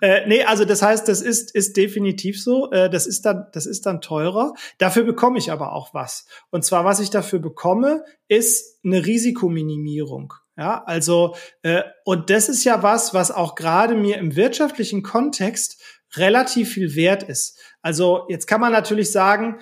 Äh, 0.00 0.26
nee, 0.26 0.44
also 0.44 0.64
das 0.64 0.82
heißt, 0.82 1.08
das 1.08 1.20
ist, 1.20 1.54
ist 1.54 1.76
definitiv 1.76 2.42
so. 2.42 2.70
Äh, 2.70 2.88
das, 2.88 3.06
ist 3.06 3.26
dann, 3.26 3.46
das 3.52 3.66
ist 3.66 3.86
dann 3.86 4.00
teurer. 4.00 4.54
Dafür 4.78 5.04
bekomme 5.04 5.38
ich 5.38 5.52
aber 5.52 5.72
auch 5.72 5.92
was. 5.92 6.26
Und 6.50 6.64
zwar, 6.64 6.84
was 6.84 7.00
ich 7.00 7.10
dafür 7.10 7.38
bekomme, 7.38 8.04
ist 8.28 8.78
eine 8.84 9.04
Risikominimierung. 9.04 10.34
Ja, 10.56 10.82
also, 10.84 11.36
äh, 11.62 11.82
und 12.04 12.28
das 12.28 12.50
ist 12.50 12.64
ja 12.64 12.82
was, 12.82 13.14
was 13.14 13.30
auch 13.30 13.54
gerade 13.54 13.94
mir 13.94 14.18
im 14.18 14.36
wirtschaftlichen 14.36 15.02
Kontext 15.02 15.79
relativ 16.16 16.72
viel 16.72 16.94
wert 16.94 17.22
ist. 17.22 17.58
Also 17.82 18.26
jetzt 18.28 18.46
kann 18.46 18.60
man 18.60 18.72
natürlich 18.72 19.12
sagen, 19.12 19.60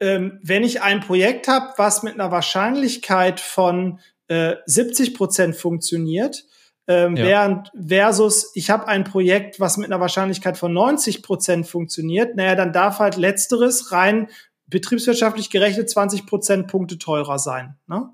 ähm, 0.00 0.40
wenn 0.42 0.64
ich 0.64 0.82
ein 0.82 1.00
Projekt 1.00 1.48
habe, 1.48 1.74
was 1.76 2.02
mit 2.02 2.14
einer 2.14 2.30
Wahrscheinlichkeit 2.30 3.40
von 3.40 4.00
äh, 4.28 4.56
70 4.66 5.14
Prozent 5.14 5.56
funktioniert, 5.56 6.44
ähm, 6.88 7.16
ja. 7.16 7.24
während 7.24 7.70
versus 7.74 8.50
ich 8.54 8.70
habe 8.70 8.88
ein 8.88 9.04
Projekt, 9.04 9.60
was 9.60 9.76
mit 9.76 9.86
einer 9.86 10.00
Wahrscheinlichkeit 10.00 10.58
von 10.58 10.72
90 10.72 11.22
Prozent 11.22 11.66
funktioniert, 11.66 12.34
naja, 12.34 12.54
dann 12.54 12.72
darf 12.72 12.98
halt 12.98 13.16
letzteres 13.16 13.92
rein 13.92 14.28
betriebswirtschaftlich 14.66 15.50
gerechnet 15.50 15.90
20 15.90 16.26
Prozentpunkte 16.26 16.98
teurer 16.98 17.38
sein. 17.38 17.76
Ne? 17.86 18.10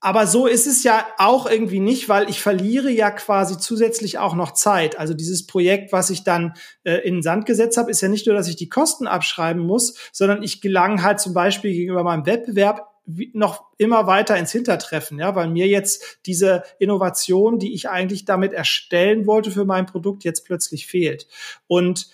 Aber 0.00 0.28
so 0.28 0.46
ist 0.46 0.68
es 0.68 0.84
ja 0.84 1.06
auch 1.18 1.50
irgendwie 1.50 1.80
nicht, 1.80 2.08
weil 2.08 2.30
ich 2.30 2.40
verliere 2.40 2.90
ja 2.90 3.10
quasi 3.10 3.58
zusätzlich 3.58 4.18
auch 4.18 4.34
noch 4.34 4.52
Zeit. 4.52 4.96
Also 4.96 5.12
dieses 5.12 5.46
Projekt, 5.46 5.92
was 5.92 6.10
ich 6.10 6.22
dann 6.22 6.54
äh, 6.84 6.98
in 6.98 7.14
den 7.14 7.22
Sand 7.22 7.46
gesetzt 7.46 7.76
habe, 7.76 7.90
ist 7.90 8.00
ja 8.00 8.08
nicht 8.08 8.26
nur, 8.26 8.36
dass 8.36 8.48
ich 8.48 8.54
die 8.54 8.68
Kosten 8.68 9.08
abschreiben 9.08 9.62
muss, 9.62 9.94
sondern 10.12 10.44
ich 10.44 10.60
gelange 10.60 11.02
halt 11.02 11.18
zum 11.18 11.34
Beispiel 11.34 11.72
gegenüber 11.72 12.04
meinem 12.04 12.26
Wettbewerb 12.26 12.86
noch 13.32 13.64
immer 13.78 14.06
weiter 14.06 14.36
ins 14.36 14.52
Hintertreffen, 14.52 15.18
ja, 15.18 15.34
weil 15.34 15.48
mir 15.48 15.66
jetzt 15.66 16.20
diese 16.26 16.62
Innovation, 16.78 17.58
die 17.58 17.72
ich 17.74 17.88
eigentlich 17.88 18.26
damit 18.26 18.52
erstellen 18.52 19.26
wollte 19.26 19.50
für 19.50 19.64
mein 19.64 19.86
Produkt, 19.86 20.24
jetzt 20.24 20.44
plötzlich 20.44 20.86
fehlt. 20.86 21.26
Und 21.66 22.08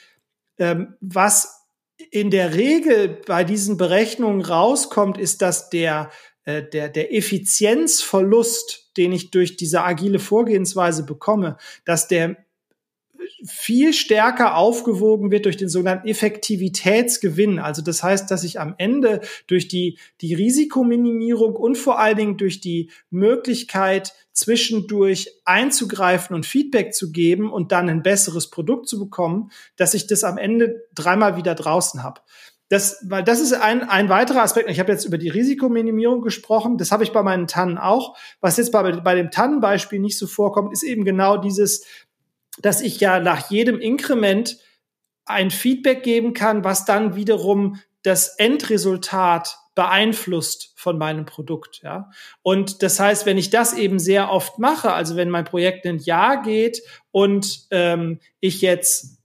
ähm, 0.59 0.95
was 1.01 1.67
in 2.11 2.31
der 2.31 2.55
Regel 2.55 3.09
bei 3.27 3.45
diesen 3.45 3.77
Berechnungen 3.77 4.41
rauskommt, 4.41 5.19
ist, 5.19 5.43
dass 5.43 5.69
der 5.69 6.11
äh, 6.45 6.63
der, 6.63 6.89
der 6.89 7.15
Effizienzverlust, 7.15 8.93
den 8.97 9.13
ich 9.13 9.31
durch 9.31 9.57
diese 9.57 9.83
agile 9.83 10.19
Vorgehensweise 10.19 11.05
bekomme, 11.05 11.57
dass 11.85 12.09
der 12.09 12.37
viel 13.47 13.93
stärker 13.93 14.57
aufgewogen 14.57 15.31
wird 15.31 15.45
durch 15.45 15.57
den 15.57 15.69
sogenannten 15.69 16.09
Effektivitätsgewinn. 16.09 17.59
Also 17.59 17.83
das 17.83 18.03
heißt, 18.03 18.31
dass 18.31 18.45
ich 18.45 18.61
am 18.61 18.75
Ende 18.79 19.21
durch 19.47 19.69
die, 19.69 19.99
die 20.21 20.35
Risikominimierung 20.35 21.55
und 21.55 21.77
vor 21.77 21.99
allen 21.99 22.17
Dingen 22.17 22.37
durch 22.37 22.61
die 22.61 22.91
Möglichkeit, 23.11 24.15
zwischendurch 24.33 25.31
einzugreifen 25.45 26.35
und 26.35 26.45
Feedback 26.45 26.93
zu 26.93 27.13
geben 27.13 27.53
und 27.53 27.71
dann 27.71 27.89
ein 27.89 28.03
besseres 28.03 28.51
Produkt 28.51 28.89
zu 28.89 28.99
bekommen, 28.99 29.51
dass 29.77 29.95
ich 29.95 30.07
das 30.09 30.25
am 30.25 30.39
Ende 30.39 30.83
dreimal 30.95 31.37
wieder 31.37 31.55
draußen 31.55 32.03
habe. 32.03 32.21
Das, 32.75 32.99
weil 33.05 33.23
das 33.23 33.39
ist 33.39 33.53
ein, 33.53 33.89
ein 33.89 34.09
weiterer 34.09 34.43
Aspekt. 34.43 34.69
Ich 34.69 34.81
habe 34.81 34.91
jetzt 34.91 35.05
über 35.05 35.17
die 35.17 35.29
Risikominimierung 35.29 36.23
gesprochen. 36.23 36.77
Das 36.77 36.91
habe 36.91 37.05
ich 37.05 37.13
bei 37.13 37.23
meinen 37.23 37.47
Tannen 37.47 37.79
auch. 37.79 38.17
Was 38.41 38.57
jetzt 38.57 38.73
bei, 38.73 38.83
bei 38.91 39.15
dem 39.15 39.31
Tannenbeispiel 39.31 40.01
nicht 40.01 40.19
so 40.19 40.27
vorkommt, 40.27 40.73
ist 40.73 40.83
eben 40.83 41.05
genau 41.05 41.37
dieses, 41.37 41.87
dass 42.59 42.81
ich 42.81 42.99
ja 42.99 43.21
nach 43.21 43.49
jedem 43.49 43.79
Inkrement 43.79 44.59
ein 45.25 45.53
Feedback 45.53 46.03
geben 46.03 46.35
kann, 46.35 46.65
was 46.65 46.85
dann 46.85 47.15
wiederum 47.15 47.81
das 48.03 48.35
Endresultat 48.39 49.57
beeinflusst 49.77 50.73
von 50.75 50.99
meinem 50.99 51.27
Produkt, 51.27 51.81
ja. 51.85 52.11
Und 52.43 52.83
das 52.83 52.99
heißt, 52.99 53.25
wenn 53.25 53.39
ich 53.39 53.51
das 53.51 53.73
eben 53.73 54.01
sehr 54.01 54.33
oft 54.33 54.59
mache, 54.59 54.93
also 54.93 55.15
wenn 55.15 55.31
mein 55.31 55.45
Projekt 55.45 55.87
ein 55.87 55.99
Jahr 55.99 56.43
geht 56.43 56.83
und 57.13 57.69
ähm, 57.71 58.19
ich 58.41 58.63
jetzt 58.63 59.24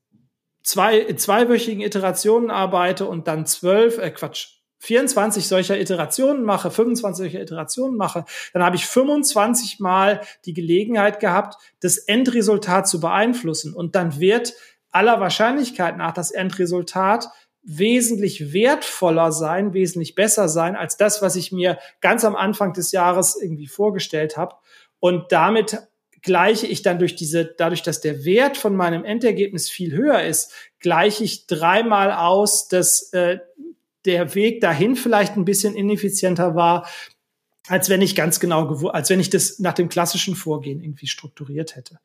zwei, 0.70 1.12
zweiwöchigen 1.14 1.82
Iterationen 1.82 2.52
arbeite 2.52 3.08
und 3.08 3.28
dann 3.28 3.48
zwölf, 3.48 3.98
äh 3.98 4.12
Quatsch, 4.12 4.60
24 4.82 5.48
solcher 5.48 5.80
Iterationen 5.80 6.44
mache, 6.44 6.70
25 6.70 7.18
solcher 7.18 7.42
Iterationen 7.42 7.98
mache, 7.98 8.24
dann 8.54 8.64
habe 8.64 8.76
ich 8.76 8.86
25 8.86 9.80
Mal 9.80 10.22
die 10.46 10.54
Gelegenheit 10.54 11.20
gehabt, 11.20 11.58
das 11.82 11.98
Endresultat 11.98 12.88
zu 12.88 13.00
beeinflussen. 13.00 13.74
Und 13.74 13.96
dann 13.96 14.20
wird 14.20 14.54
aller 14.92 15.20
Wahrscheinlichkeit 15.20 15.98
nach 15.98 16.14
das 16.14 16.30
Endresultat 16.30 17.30
wesentlich 17.64 18.54
wertvoller 18.54 19.32
sein, 19.32 19.74
wesentlich 19.74 20.14
besser 20.14 20.48
sein 20.48 20.76
als 20.76 20.98
das, 20.98 21.22
was 21.24 21.36
ich 21.36 21.52
mir 21.52 21.80
ganz 22.00 22.24
am 22.24 22.36
Anfang 22.36 22.74
des 22.74 22.92
Jahres 22.92 23.42
irgendwie 23.42 23.68
vorgestellt 23.68 24.38
habe. 24.38 24.56
Und 25.00 25.32
damit 25.32 25.80
gleiche 26.22 26.68
ich 26.68 26.82
dann 26.82 27.00
durch 27.00 27.16
diese, 27.16 27.46
dadurch, 27.46 27.82
dass 27.82 28.02
der 28.02 28.26
Wert 28.26 28.58
von 28.58 28.76
meinem 28.76 29.04
Endergebnis 29.06 29.70
viel 29.70 29.92
höher 29.96 30.24
ist, 30.24 30.52
gleiche 30.80 31.24
ich 31.24 31.48
dreimal 31.48 32.12
aus, 32.12 32.68
dass 32.68 33.14
äh, 33.14 33.40
der 34.06 34.36
Weg 34.36 34.62
dahin 34.62 34.96
vielleicht 34.96 35.36
ein 35.36 35.46
bisschen 35.46 35.76
ineffizienter 35.76 36.56
war, 36.56 36.88
als 37.68 37.90
wenn 37.90 38.02
ich 38.02 38.16
ganz 38.16 38.40
genau, 38.40 38.90
als 38.90 39.10
wenn 39.10 39.20
ich 39.20 39.30
das 39.30 39.60
nach 39.60 39.74
dem 39.74 39.90
klassischen 39.90 40.36
Vorgehen 40.36 40.82
irgendwie 40.82 41.08
strukturiert 41.08 41.76
hätte. 41.76 42.00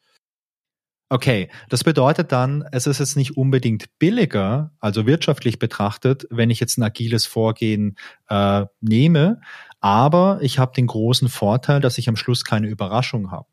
Okay, 1.11 1.49
das 1.69 1.85
bedeutet 1.85 2.33
dann, 2.33 2.65
es 2.73 2.87
ist 2.87 2.99
jetzt 2.99 3.17
nicht 3.17 3.37
unbedingt 3.37 3.99
billiger, 3.99 4.73
also 4.81 5.07
wirtschaftlich 5.07 5.59
betrachtet, 5.59 6.27
wenn 6.31 6.51
ich 6.51 6.61
jetzt 6.61 6.79
ein 6.79 6.83
agiles 6.83 7.27
Vorgehen 7.27 7.97
äh, 8.29 8.65
nehme, 8.81 9.41
aber 9.81 10.39
ich 10.41 10.59
habe 10.59 10.73
den 10.75 10.87
großen 10.87 11.29
Vorteil, 11.29 11.81
dass 11.81 11.99
ich 11.99 12.09
am 12.09 12.17
Schluss 12.17 12.43
keine 12.45 12.69
Überraschung 12.69 13.31
habe. 13.31 13.49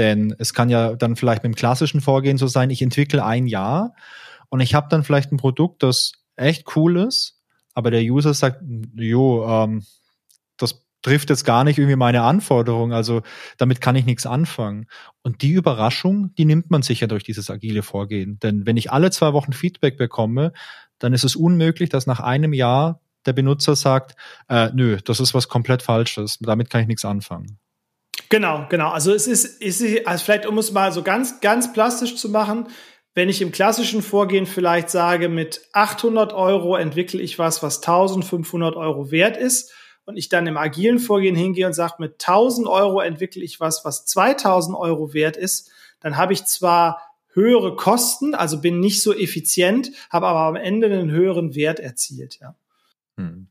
Denn 0.00 0.34
es 0.38 0.54
kann 0.54 0.70
ja 0.70 0.96
dann 0.96 1.14
vielleicht 1.14 1.42
mit 1.42 1.52
dem 1.52 1.56
klassischen 1.56 2.00
Vorgehen 2.00 2.38
so 2.38 2.46
sein, 2.46 2.70
ich 2.70 2.80
entwickle 2.80 3.22
ein 3.22 3.46
Jahr 3.46 3.94
und 4.48 4.60
ich 4.60 4.74
habe 4.74 4.86
dann 4.88 5.04
vielleicht 5.04 5.30
ein 5.30 5.36
Produkt, 5.36 5.82
das 5.82 6.12
echt 6.36 6.74
cool 6.74 6.96
ist, 6.96 7.38
aber 7.74 7.90
der 7.90 8.00
User 8.00 8.32
sagt, 8.32 8.62
jo, 8.94 9.46
ähm, 9.46 9.84
das 10.56 10.86
trifft 11.02 11.28
jetzt 11.28 11.44
gar 11.44 11.64
nicht 11.64 11.78
irgendwie 11.78 11.96
meine 11.96 12.22
Anforderungen, 12.22 12.94
also 12.94 13.20
damit 13.58 13.82
kann 13.82 13.94
ich 13.94 14.06
nichts 14.06 14.24
anfangen. 14.24 14.86
Und 15.22 15.42
die 15.42 15.52
Überraschung, 15.52 16.34
die 16.36 16.46
nimmt 16.46 16.70
man 16.70 16.80
sicher 16.80 17.06
durch 17.06 17.22
dieses 17.22 17.50
agile 17.50 17.82
Vorgehen. 17.82 18.38
Denn 18.38 18.64
wenn 18.64 18.78
ich 18.78 18.90
alle 18.90 19.10
zwei 19.10 19.34
Wochen 19.34 19.52
Feedback 19.52 19.98
bekomme, 19.98 20.54
dann 20.98 21.12
ist 21.12 21.24
es 21.24 21.36
unmöglich, 21.36 21.90
dass 21.90 22.06
nach 22.06 22.20
einem 22.20 22.54
Jahr 22.54 23.02
der 23.26 23.34
Benutzer 23.34 23.76
sagt, 23.76 24.16
äh, 24.48 24.70
nö, 24.72 24.96
das 25.04 25.20
ist 25.20 25.34
was 25.34 25.48
komplett 25.48 25.82
Falsches, 25.82 26.38
damit 26.40 26.70
kann 26.70 26.80
ich 26.80 26.88
nichts 26.88 27.04
anfangen. 27.04 27.58
Genau, 28.30 28.66
genau. 28.70 28.88
Also 28.88 29.12
es 29.12 29.26
ist, 29.26 29.60
ist 29.60 30.06
also 30.06 30.24
vielleicht 30.24 30.46
um 30.46 30.56
es 30.56 30.72
mal 30.72 30.92
so 30.92 31.02
ganz, 31.02 31.40
ganz 31.40 31.72
plastisch 31.72 32.16
zu 32.16 32.30
machen, 32.30 32.68
wenn 33.14 33.28
ich 33.28 33.42
im 33.42 33.52
klassischen 33.52 34.02
Vorgehen 34.02 34.46
vielleicht 34.46 34.88
sage, 34.88 35.28
mit 35.28 35.62
800 35.72 36.32
Euro 36.32 36.76
entwickle 36.76 37.20
ich 37.20 37.38
was, 37.38 37.62
was 37.62 37.78
1500 37.78 38.76
Euro 38.76 39.10
wert 39.10 39.36
ist, 39.36 39.72
und 40.10 40.16
ich 40.16 40.28
dann 40.28 40.46
im 40.46 40.56
agilen 40.56 40.98
Vorgehen 40.98 41.36
hingehe 41.36 41.66
und 41.66 41.72
sage, 41.72 41.94
mit 41.98 42.14
1000 42.14 42.66
Euro 42.66 43.00
entwickle 43.00 43.42
ich 43.42 43.60
was, 43.60 43.84
was 43.84 44.04
2000 44.06 44.76
Euro 44.76 45.14
wert 45.14 45.36
ist, 45.36 45.70
dann 46.00 46.16
habe 46.16 46.32
ich 46.32 46.44
zwar 46.46 47.00
höhere 47.32 47.76
Kosten, 47.76 48.34
also 48.34 48.60
bin 48.60 48.80
nicht 48.80 49.02
so 49.02 49.14
effizient, 49.14 49.92
habe 50.10 50.26
aber 50.26 50.40
am 50.40 50.56
Ende 50.56 50.88
einen 50.88 51.10
höheren 51.10 51.54
Wert 51.54 51.78
erzielt. 51.78 52.38
Ja. 52.40 52.56
Hm. 53.16 53.46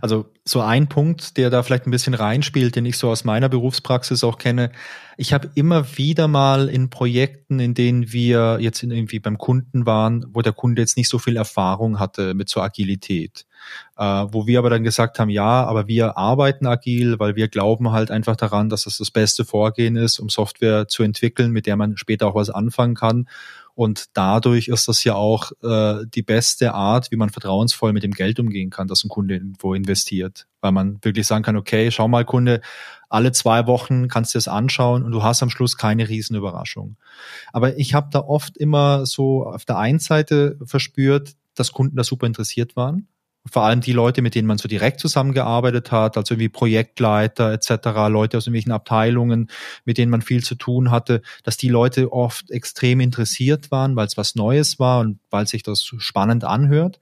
Also 0.00 0.26
so 0.44 0.60
ein 0.60 0.88
Punkt, 0.88 1.36
der 1.36 1.50
da 1.50 1.62
vielleicht 1.62 1.86
ein 1.86 1.90
bisschen 1.90 2.14
reinspielt, 2.14 2.76
den 2.76 2.86
ich 2.86 2.96
so 2.96 3.10
aus 3.10 3.24
meiner 3.24 3.48
Berufspraxis 3.48 4.24
auch 4.24 4.38
kenne. 4.38 4.72
Ich 5.16 5.32
habe 5.32 5.50
immer 5.54 5.96
wieder 5.98 6.28
mal 6.28 6.68
in 6.68 6.88
Projekten, 6.90 7.60
in 7.60 7.74
denen 7.74 8.12
wir 8.12 8.58
jetzt 8.60 8.82
irgendwie 8.82 9.20
beim 9.20 9.38
Kunden 9.38 9.84
waren, 9.84 10.24
wo 10.32 10.40
der 10.40 10.52
Kunde 10.52 10.80
jetzt 10.80 10.96
nicht 10.96 11.08
so 11.08 11.18
viel 11.18 11.36
Erfahrung 11.36 11.98
hatte 11.98 12.34
mit 12.34 12.48
so 12.48 12.60
Agilität, 12.60 13.46
äh, 13.98 14.02
wo 14.02 14.46
wir 14.46 14.58
aber 14.58 14.70
dann 14.70 14.82
gesagt 14.82 15.18
haben, 15.18 15.28
ja, 15.28 15.64
aber 15.64 15.86
wir 15.88 16.16
arbeiten 16.16 16.66
agil, 16.66 17.18
weil 17.18 17.36
wir 17.36 17.48
glauben 17.48 17.92
halt 17.92 18.10
einfach 18.10 18.36
daran, 18.36 18.70
dass 18.70 18.86
es 18.86 18.96
das 18.96 19.10
beste 19.10 19.44
Vorgehen 19.44 19.96
ist, 19.96 20.18
um 20.18 20.30
Software 20.30 20.88
zu 20.88 21.02
entwickeln, 21.02 21.50
mit 21.50 21.66
der 21.66 21.76
man 21.76 21.96
später 21.98 22.26
auch 22.26 22.34
was 22.34 22.50
anfangen 22.50 22.94
kann. 22.94 23.28
Und 23.80 24.10
dadurch 24.12 24.68
ist 24.68 24.88
das 24.88 25.04
ja 25.04 25.14
auch 25.14 25.52
äh, 25.62 26.04
die 26.04 26.20
beste 26.20 26.74
Art, 26.74 27.10
wie 27.10 27.16
man 27.16 27.30
vertrauensvoll 27.30 27.94
mit 27.94 28.02
dem 28.02 28.10
Geld 28.10 28.38
umgehen 28.38 28.68
kann, 28.68 28.88
das 28.88 29.04
ein 29.04 29.08
Kunde 29.08 29.32
irgendwo 29.32 29.72
investiert. 29.72 30.46
Weil 30.60 30.72
man 30.72 30.98
wirklich 31.02 31.26
sagen 31.26 31.42
kann, 31.42 31.56
okay, 31.56 31.90
schau 31.90 32.06
mal, 32.06 32.26
Kunde, 32.26 32.60
alle 33.08 33.32
zwei 33.32 33.66
Wochen 33.66 34.08
kannst 34.08 34.34
du 34.34 34.38
es 34.38 34.48
anschauen 34.48 35.02
und 35.02 35.12
du 35.12 35.22
hast 35.22 35.42
am 35.42 35.48
Schluss 35.48 35.78
keine 35.78 36.10
Riesenüberraschung. 36.10 36.98
Aber 37.54 37.78
ich 37.78 37.94
habe 37.94 38.08
da 38.12 38.20
oft 38.20 38.58
immer 38.58 39.06
so 39.06 39.46
auf 39.46 39.64
der 39.64 39.78
einen 39.78 39.98
Seite 39.98 40.58
verspürt, 40.62 41.32
dass 41.54 41.72
Kunden 41.72 41.96
da 41.96 42.04
super 42.04 42.26
interessiert 42.26 42.76
waren 42.76 43.08
vor 43.48 43.64
allem 43.64 43.80
die 43.80 43.92
Leute, 43.92 44.22
mit 44.22 44.34
denen 44.34 44.46
man 44.46 44.58
so 44.58 44.68
direkt 44.68 45.00
zusammengearbeitet 45.00 45.90
hat, 45.92 46.16
also 46.16 46.38
wie 46.38 46.48
Projektleiter 46.48 47.52
etc., 47.52 47.70
Leute 48.08 48.36
aus 48.36 48.46
irgendwelchen 48.46 48.72
Abteilungen, 48.72 49.50
mit 49.84 49.98
denen 49.98 50.10
man 50.10 50.22
viel 50.22 50.44
zu 50.44 50.54
tun 50.54 50.90
hatte, 50.90 51.22
dass 51.42 51.56
die 51.56 51.68
Leute 51.68 52.12
oft 52.12 52.50
extrem 52.50 53.00
interessiert 53.00 53.70
waren, 53.70 53.96
weil 53.96 54.06
es 54.06 54.16
was 54.16 54.34
Neues 54.34 54.78
war 54.78 55.00
und 55.00 55.18
weil 55.30 55.46
sich 55.46 55.62
das 55.62 55.82
spannend 55.82 56.44
anhört. 56.44 57.00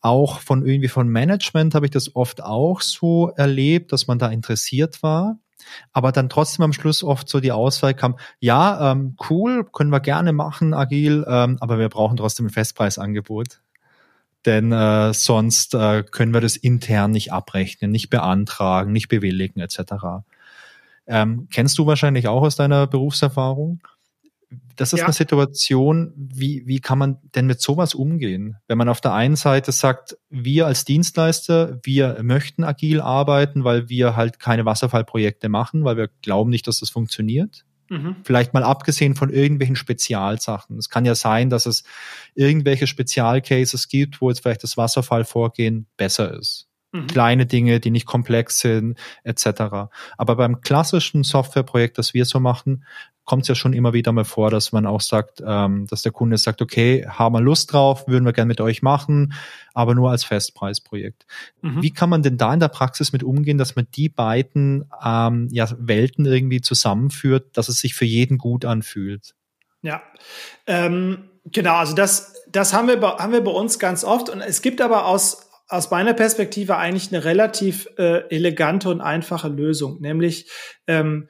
Auch 0.00 0.40
von 0.40 0.64
irgendwie 0.66 0.88
von 0.88 1.08
Management 1.08 1.74
habe 1.74 1.86
ich 1.86 1.90
das 1.90 2.14
oft 2.14 2.42
auch 2.42 2.80
so 2.82 3.30
erlebt, 3.30 3.92
dass 3.92 4.06
man 4.06 4.18
da 4.18 4.28
interessiert 4.28 5.02
war 5.02 5.38
aber 5.92 6.12
dann 6.12 6.28
trotzdem 6.28 6.64
am 6.64 6.72
Schluss 6.72 7.02
oft 7.02 7.28
so 7.28 7.40
die 7.40 7.50
Auswahl 7.50 7.92
kam, 7.92 8.16
ja, 8.38 8.92
ähm, 8.92 9.16
cool, 9.28 9.64
können 9.64 9.90
wir 9.90 9.98
gerne 9.98 10.32
machen, 10.32 10.74
agil, 10.74 11.24
ähm, 11.28 11.56
aber 11.58 11.80
wir 11.80 11.88
brauchen 11.88 12.16
trotzdem 12.16 12.46
ein 12.46 12.50
Festpreisangebot 12.50 13.60
denn 14.46 14.72
äh, 14.72 15.12
sonst 15.12 15.74
äh, 15.74 16.02
können 16.02 16.32
wir 16.32 16.40
das 16.40 16.56
intern 16.56 17.10
nicht 17.10 17.32
abrechnen, 17.32 17.90
nicht 17.90 18.08
beantragen, 18.08 18.92
nicht 18.92 19.08
bewilligen 19.08 19.60
etc. 19.60 20.24
Ähm, 21.06 21.48
kennst 21.52 21.78
du 21.78 21.86
wahrscheinlich 21.86 22.28
auch 22.28 22.42
aus 22.42 22.56
deiner 22.56 22.86
Berufserfahrung? 22.86 23.80
Das 24.76 24.92
ist 24.92 25.00
ja. 25.00 25.06
eine 25.06 25.12
Situation, 25.12 26.12
wie, 26.16 26.62
wie 26.66 26.80
kann 26.80 26.98
man 26.98 27.18
denn 27.34 27.46
mit 27.46 27.60
sowas 27.60 27.94
umgehen? 27.94 28.56
Wenn 28.68 28.78
man 28.78 28.88
auf 28.88 29.00
der 29.00 29.12
einen 29.12 29.36
Seite 29.36 29.72
sagt, 29.72 30.16
wir 30.30 30.66
als 30.66 30.84
Dienstleister, 30.84 31.78
wir 31.82 32.18
möchten 32.22 32.62
agil 32.62 33.00
arbeiten, 33.00 33.64
weil 33.64 33.88
wir 33.88 34.16
halt 34.16 34.38
keine 34.38 34.64
Wasserfallprojekte 34.64 35.48
machen, 35.48 35.84
weil 35.84 35.96
wir 35.96 36.08
glauben 36.22 36.50
nicht, 36.50 36.66
dass 36.66 36.80
das 36.80 36.90
funktioniert. 36.90 37.65
Mhm. 37.88 38.16
Vielleicht 38.24 38.54
mal 38.54 38.64
abgesehen 38.64 39.14
von 39.14 39.30
irgendwelchen 39.30 39.76
Spezialsachen. 39.76 40.78
Es 40.78 40.90
kann 40.90 41.04
ja 41.04 41.14
sein, 41.14 41.50
dass 41.50 41.66
es 41.66 41.84
irgendwelche 42.34 42.86
Spezialcases 42.86 43.88
gibt, 43.88 44.20
wo 44.20 44.28
jetzt 44.28 44.40
vielleicht 44.40 44.62
das 44.62 44.76
Wasserfallvorgehen 44.76 45.86
besser 45.96 46.34
ist. 46.38 46.68
Mhm. 46.92 47.06
Kleine 47.06 47.46
Dinge, 47.46 47.80
die 47.80 47.90
nicht 47.90 48.06
komplex 48.06 48.58
sind, 48.58 48.98
etc. 49.24 49.90
Aber 50.16 50.36
beim 50.36 50.60
klassischen 50.60 51.22
Softwareprojekt, 51.22 51.98
das 51.98 52.14
wir 52.14 52.24
so 52.24 52.40
machen, 52.40 52.84
kommt 53.26 53.42
es 53.42 53.48
ja 53.48 53.54
schon 53.54 53.74
immer 53.74 53.92
wieder 53.92 54.12
mal 54.12 54.24
vor, 54.24 54.50
dass 54.50 54.72
man 54.72 54.86
auch 54.86 55.00
sagt, 55.00 55.42
ähm, 55.44 55.86
dass 55.88 56.02
der 56.02 56.12
Kunde 56.12 56.38
sagt, 56.38 56.62
okay, 56.62 57.06
haben 57.06 57.34
wir 57.34 57.40
Lust 57.40 57.72
drauf, 57.72 58.08
würden 58.08 58.24
wir 58.24 58.32
gerne 58.32 58.48
mit 58.48 58.60
euch 58.60 58.82
machen, 58.82 59.34
aber 59.74 59.94
nur 59.94 60.10
als 60.10 60.24
Festpreisprojekt. 60.24 61.26
Mhm. 61.60 61.82
Wie 61.82 61.92
kann 61.92 62.08
man 62.08 62.22
denn 62.22 62.38
da 62.38 62.54
in 62.54 62.60
der 62.60 62.68
Praxis 62.68 63.12
mit 63.12 63.22
umgehen, 63.22 63.58
dass 63.58 63.76
man 63.76 63.88
die 63.94 64.08
beiden 64.08 64.88
ähm, 65.04 65.48
ja, 65.50 65.68
Welten 65.78 66.24
irgendwie 66.24 66.60
zusammenführt, 66.60 67.56
dass 67.56 67.68
es 67.68 67.80
sich 67.80 67.94
für 67.94 68.06
jeden 68.06 68.38
gut 68.38 68.64
anfühlt? 68.64 69.34
Ja, 69.82 70.02
ähm, 70.66 71.28
genau, 71.44 71.74
also 71.74 71.94
das, 71.94 72.44
das 72.48 72.72
haben 72.72 72.88
wir, 72.88 73.00
haben 73.00 73.32
wir 73.32 73.42
bei 73.44 73.50
uns 73.50 73.78
ganz 73.78 74.04
oft 74.04 74.30
und 74.30 74.40
es 74.40 74.62
gibt 74.62 74.80
aber 74.80 75.06
aus 75.06 75.42
aus 75.68 75.90
meiner 75.90 76.14
Perspektive 76.14 76.76
eigentlich 76.76 77.12
eine 77.12 77.24
relativ 77.24 77.88
äh, 77.98 78.28
elegante 78.28 78.88
und 78.88 79.00
einfache 79.00 79.48
Lösung, 79.48 80.00
nämlich 80.00 80.48
ähm, 80.86 81.28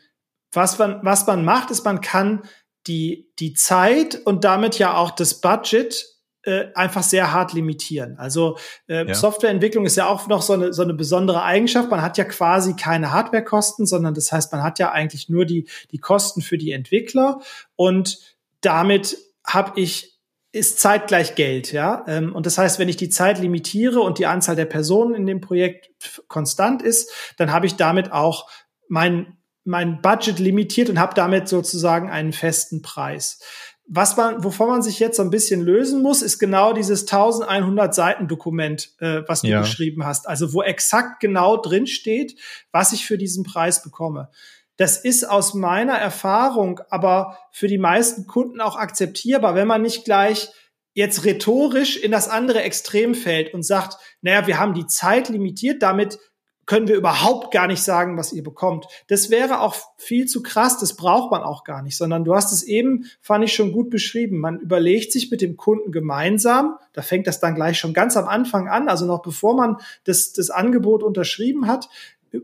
was 0.56 0.78
man, 0.78 1.00
was 1.02 1.26
man 1.26 1.44
macht, 1.44 1.70
ist, 1.70 1.84
man 1.84 2.00
kann 2.00 2.42
die, 2.86 3.30
die 3.38 3.52
Zeit 3.52 4.20
und 4.24 4.44
damit 4.44 4.78
ja 4.78 4.96
auch 4.96 5.10
das 5.10 5.40
Budget 5.40 6.06
äh, 6.42 6.72
einfach 6.74 7.02
sehr 7.02 7.32
hart 7.32 7.52
limitieren. 7.52 8.18
Also 8.18 8.56
äh, 8.88 9.06
ja. 9.06 9.14
Softwareentwicklung 9.14 9.84
ist 9.84 9.96
ja 9.96 10.06
auch 10.06 10.28
noch 10.28 10.42
so 10.42 10.52
eine, 10.52 10.72
so 10.72 10.82
eine 10.82 10.94
besondere 10.94 11.42
Eigenschaft. 11.42 11.90
Man 11.90 12.02
hat 12.02 12.18
ja 12.18 12.24
quasi 12.24 12.76
keine 12.76 13.12
Hardwarekosten, 13.12 13.84
sondern 13.84 14.14
das 14.14 14.30
heißt, 14.30 14.52
man 14.52 14.62
hat 14.62 14.78
ja 14.78 14.92
eigentlich 14.92 15.28
nur 15.28 15.44
die, 15.44 15.68
die 15.90 15.98
Kosten 15.98 16.42
für 16.42 16.56
die 16.56 16.72
Entwickler 16.72 17.40
und 17.74 18.18
damit 18.60 19.18
habe 19.44 19.78
ich 19.80 20.16
ist 20.52 20.80
Zeit 20.80 21.08
gleich 21.08 21.34
Geld, 21.34 21.72
ja. 21.72 22.02
Ähm, 22.06 22.34
und 22.34 22.46
das 22.46 22.56
heißt, 22.56 22.78
wenn 22.78 22.88
ich 22.88 22.96
die 22.96 23.10
Zeit 23.10 23.38
limitiere 23.38 24.00
und 24.00 24.18
die 24.18 24.24
Anzahl 24.24 24.56
der 24.56 24.64
Personen 24.64 25.14
in 25.14 25.26
dem 25.26 25.42
Projekt 25.42 25.90
konstant 26.28 26.80
ist, 26.80 27.12
dann 27.36 27.52
habe 27.52 27.66
ich 27.66 27.74
damit 27.74 28.10
auch 28.10 28.48
mein 28.88 29.36
mein 29.66 30.00
Budget 30.00 30.38
limitiert 30.38 30.88
und 30.88 30.98
habe 30.98 31.14
damit 31.14 31.48
sozusagen 31.48 32.10
einen 32.10 32.32
festen 32.32 32.82
Preis. 32.82 33.40
Was 33.88 34.16
man, 34.16 34.42
wovon 34.42 34.68
man 34.68 34.82
sich 34.82 34.98
jetzt 34.98 35.16
so 35.16 35.22
ein 35.22 35.30
bisschen 35.30 35.60
lösen 35.60 36.02
muss, 36.02 36.22
ist 36.22 36.38
genau 36.38 36.72
dieses 36.72 37.02
1100 37.02 37.94
Seiten 37.94 38.26
Dokument, 38.26 38.90
äh, 38.98 39.22
was 39.28 39.42
du 39.42 39.48
ja. 39.48 39.60
geschrieben 39.60 40.04
hast. 40.04 40.28
Also 40.28 40.52
wo 40.52 40.62
exakt 40.62 41.20
genau 41.20 41.56
drin 41.56 41.86
steht, 41.86 42.36
was 42.72 42.92
ich 42.92 43.06
für 43.06 43.16
diesen 43.16 43.44
Preis 43.44 43.84
bekomme. 43.84 44.30
Das 44.76 44.98
ist 44.98 45.24
aus 45.24 45.54
meiner 45.54 45.94
Erfahrung 45.94 46.80
aber 46.90 47.38
für 47.52 47.68
die 47.68 47.78
meisten 47.78 48.26
Kunden 48.26 48.60
auch 48.60 48.76
akzeptierbar, 48.76 49.54
wenn 49.54 49.68
man 49.68 49.82
nicht 49.82 50.04
gleich 50.04 50.48
jetzt 50.92 51.24
rhetorisch 51.24 51.96
in 51.96 52.10
das 52.10 52.28
andere 52.28 52.62
Extrem 52.62 53.14
fällt 53.14 53.54
und 53.54 53.62
sagt, 53.62 53.98
naja, 54.20 54.46
wir 54.46 54.58
haben 54.58 54.74
die 54.74 54.86
Zeit 54.86 55.28
limitiert, 55.28 55.82
damit 55.82 56.18
können 56.66 56.88
wir 56.88 56.96
überhaupt 56.96 57.52
gar 57.52 57.68
nicht 57.68 57.82
sagen, 57.82 58.18
was 58.18 58.32
ihr 58.32 58.42
bekommt. 58.42 58.86
Das 59.06 59.30
wäre 59.30 59.60
auch 59.60 59.76
viel 59.96 60.26
zu 60.26 60.42
krass, 60.42 60.78
das 60.78 60.96
braucht 60.96 61.30
man 61.30 61.42
auch 61.42 61.62
gar 61.62 61.80
nicht, 61.82 61.96
sondern 61.96 62.24
du 62.24 62.34
hast 62.34 62.52
es 62.52 62.64
eben, 62.64 63.06
fand 63.20 63.44
ich 63.44 63.54
schon 63.54 63.72
gut 63.72 63.88
beschrieben. 63.88 64.38
Man 64.38 64.58
überlegt 64.58 65.12
sich 65.12 65.30
mit 65.30 65.40
dem 65.40 65.56
Kunden 65.56 65.92
gemeinsam, 65.92 66.76
da 66.92 67.02
fängt 67.02 67.28
das 67.28 67.38
dann 67.38 67.54
gleich 67.54 67.78
schon 67.78 67.94
ganz 67.94 68.16
am 68.16 68.26
Anfang 68.26 68.68
an, 68.68 68.88
also 68.88 69.06
noch 69.06 69.22
bevor 69.22 69.56
man 69.56 69.76
das, 70.04 70.32
das 70.32 70.50
Angebot 70.50 71.04
unterschrieben 71.04 71.68
hat, 71.68 71.88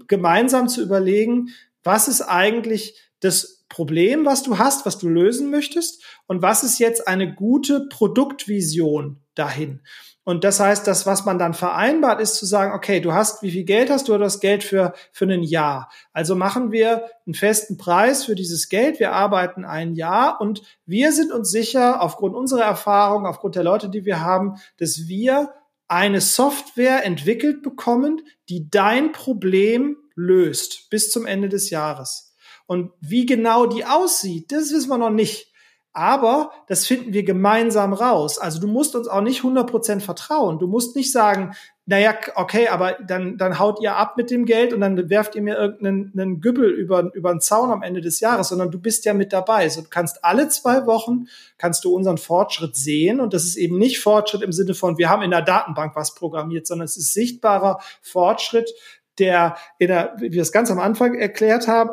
gemeinsam 0.07 0.69
zu 0.69 0.83
überlegen, 0.83 1.49
was 1.83 2.07
ist 2.07 2.23
eigentlich 2.23 2.95
das 3.21 3.65
Problem, 3.69 4.25
was 4.25 4.43
du 4.43 4.59
hast, 4.59 4.87
was 4.87 4.99
du 4.99 5.09
lösen 5.09 5.51
möchtest 5.51 6.03
und 6.27 6.43
was 6.43 6.63
ist 6.63 6.79
jetzt 6.79 7.09
eine 7.09 7.35
gute 7.35 7.89
Produktvision 7.89 9.19
dahin. 9.35 9.81
Und 10.25 10.45
das 10.45 10.61
heißt, 10.61 10.87
das, 10.87 11.05
was 11.05 11.25
man 11.25 11.39
dann 11.39 11.53
vereinbart, 11.53 12.21
ist 12.21 12.37
zu 12.37 12.47
sagen, 12.47 12.73
okay, 12.73 13.01
du 13.01 13.13
hast, 13.13 13.43
wie 13.43 13.51
viel 13.51 13.65
Geld 13.65 13.91
hast 13.91 14.09
du? 14.09 14.17
Du 14.17 14.25
hast 14.25 14.41
Geld 14.41 14.63
für, 14.63 14.93
für 15.11 15.25
ein 15.25 15.43
Jahr. 15.43 15.91
Also 16.13 16.37
machen 16.37 16.71
wir 16.71 17.07
einen 17.27 17.35
festen 17.35 17.77
Preis 17.77 18.25
für 18.25 18.37
dieses 18.37 18.69
Geld. 18.69 19.01
Wir 19.01 19.13
arbeiten 19.13 19.65
ein 19.65 19.95
Jahr 19.95 20.41
und 20.41 20.63
wir 20.87 21.11
sind 21.13 21.33
uns 21.33 21.51
sicher, 21.51 22.01
aufgrund 22.01 22.37
unserer 22.37 22.65
Erfahrung, 22.65 23.27
aufgrund 23.27 23.57
der 23.57 23.65
Leute, 23.65 23.89
die 23.89 24.05
wir 24.05 24.21
haben, 24.21 24.61
dass 24.79 25.09
wir 25.09 25.53
eine 25.89 26.21
Software 26.21 27.05
entwickelt 27.05 27.63
bekommen, 27.63 28.23
die 28.49 28.71
dein 28.71 29.11
Problem 29.11 29.97
löst 30.15 30.89
bis 30.89 31.11
zum 31.11 31.27
Ende 31.27 31.49
des 31.49 31.71
Jahres. 31.71 32.35
Und 32.67 32.93
wie 33.01 33.27
genau 33.27 33.67
die 33.67 33.85
aussieht, 33.85 34.53
das 34.53 34.73
wissen 34.73 34.89
wir 34.89 34.99
noch 34.99 35.11
nicht. 35.11 35.52
Aber 35.95 36.53
das 36.69 36.87
finden 36.87 37.13
wir 37.13 37.23
gemeinsam 37.23 37.93
raus. 37.93 38.39
Also 38.39 38.61
du 38.61 38.67
musst 38.67 38.97
uns 38.97 39.09
auch 39.09 39.21
nicht 39.21 39.43
100% 39.43 40.01
vertrauen. 40.01 40.59
Du 40.59 40.67
musst 40.67 40.97
nicht 40.97 41.13
sagen, 41.13 41.55
naja, 41.85 42.15
okay, 42.37 42.69
aber 42.69 42.97
dann, 43.07 43.37
dann 43.37 43.59
haut 43.59 43.83
ihr 43.83 43.97
ab 43.97 44.17
mit 44.17 44.31
dem 44.31 44.47
Geld 44.47 44.73
und 44.73 44.81
dann 44.81 45.11
werft 45.11 45.35
ihr 45.35 45.43
mir 45.43 45.57
irgendeinen 45.57 46.41
Gübbel 46.41 46.71
über, 46.71 47.13
über 47.13 47.33
den 47.33 47.41
Zaun 47.41 47.73
am 47.73 47.83
Ende 47.83 48.01
des 48.01 48.21
Jahres, 48.21 48.49
sondern 48.49 48.71
du 48.71 48.79
bist 48.79 49.05
ja 49.05 49.13
mit 49.15 49.33
dabei. 49.33 49.69
So, 49.69 49.83
du 49.83 49.89
kannst 49.91 50.25
alle 50.25 50.49
zwei 50.49 50.87
Wochen, 50.87 51.27
kannst 51.59 51.85
du 51.85 51.95
unseren 51.95 52.19
Fortschritt 52.19 52.77
sehen 52.77 53.21
und 53.21 53.35
das 53.35 53.45
ist 53.45 53.57
eben 53.57 53.79
nicht 53.79 53.99
Fortschritt 53.99 54.43
im 54.43 54.53
Sinne 54.53 54.75
von, 54.75 54.97
wir 54.97 55.11
haben 55.11 55.23
in 55.23 55.33
der 55.33 55.43
Datenbank 55.43 55.97
was 55.97 56.15
programmiert, 56.15 56.69
sondern 56.69 56.85
es 56.85 56.97
ist 56.97 57.13
sichtbarer 57.13 57.81
Fortschritt, 58.01 58.73
der, 59.19 59.57
in 59.79 59.89
der 59.89 60.15
wie 60.19 60.33
wir 60.33 60.43
es 60.43 60.53
ganz 60.53 60.71
am 60.71 60.79
Anfang 60.79 61.17
erklärt 61.17 61.67
haben, 61.67 61.91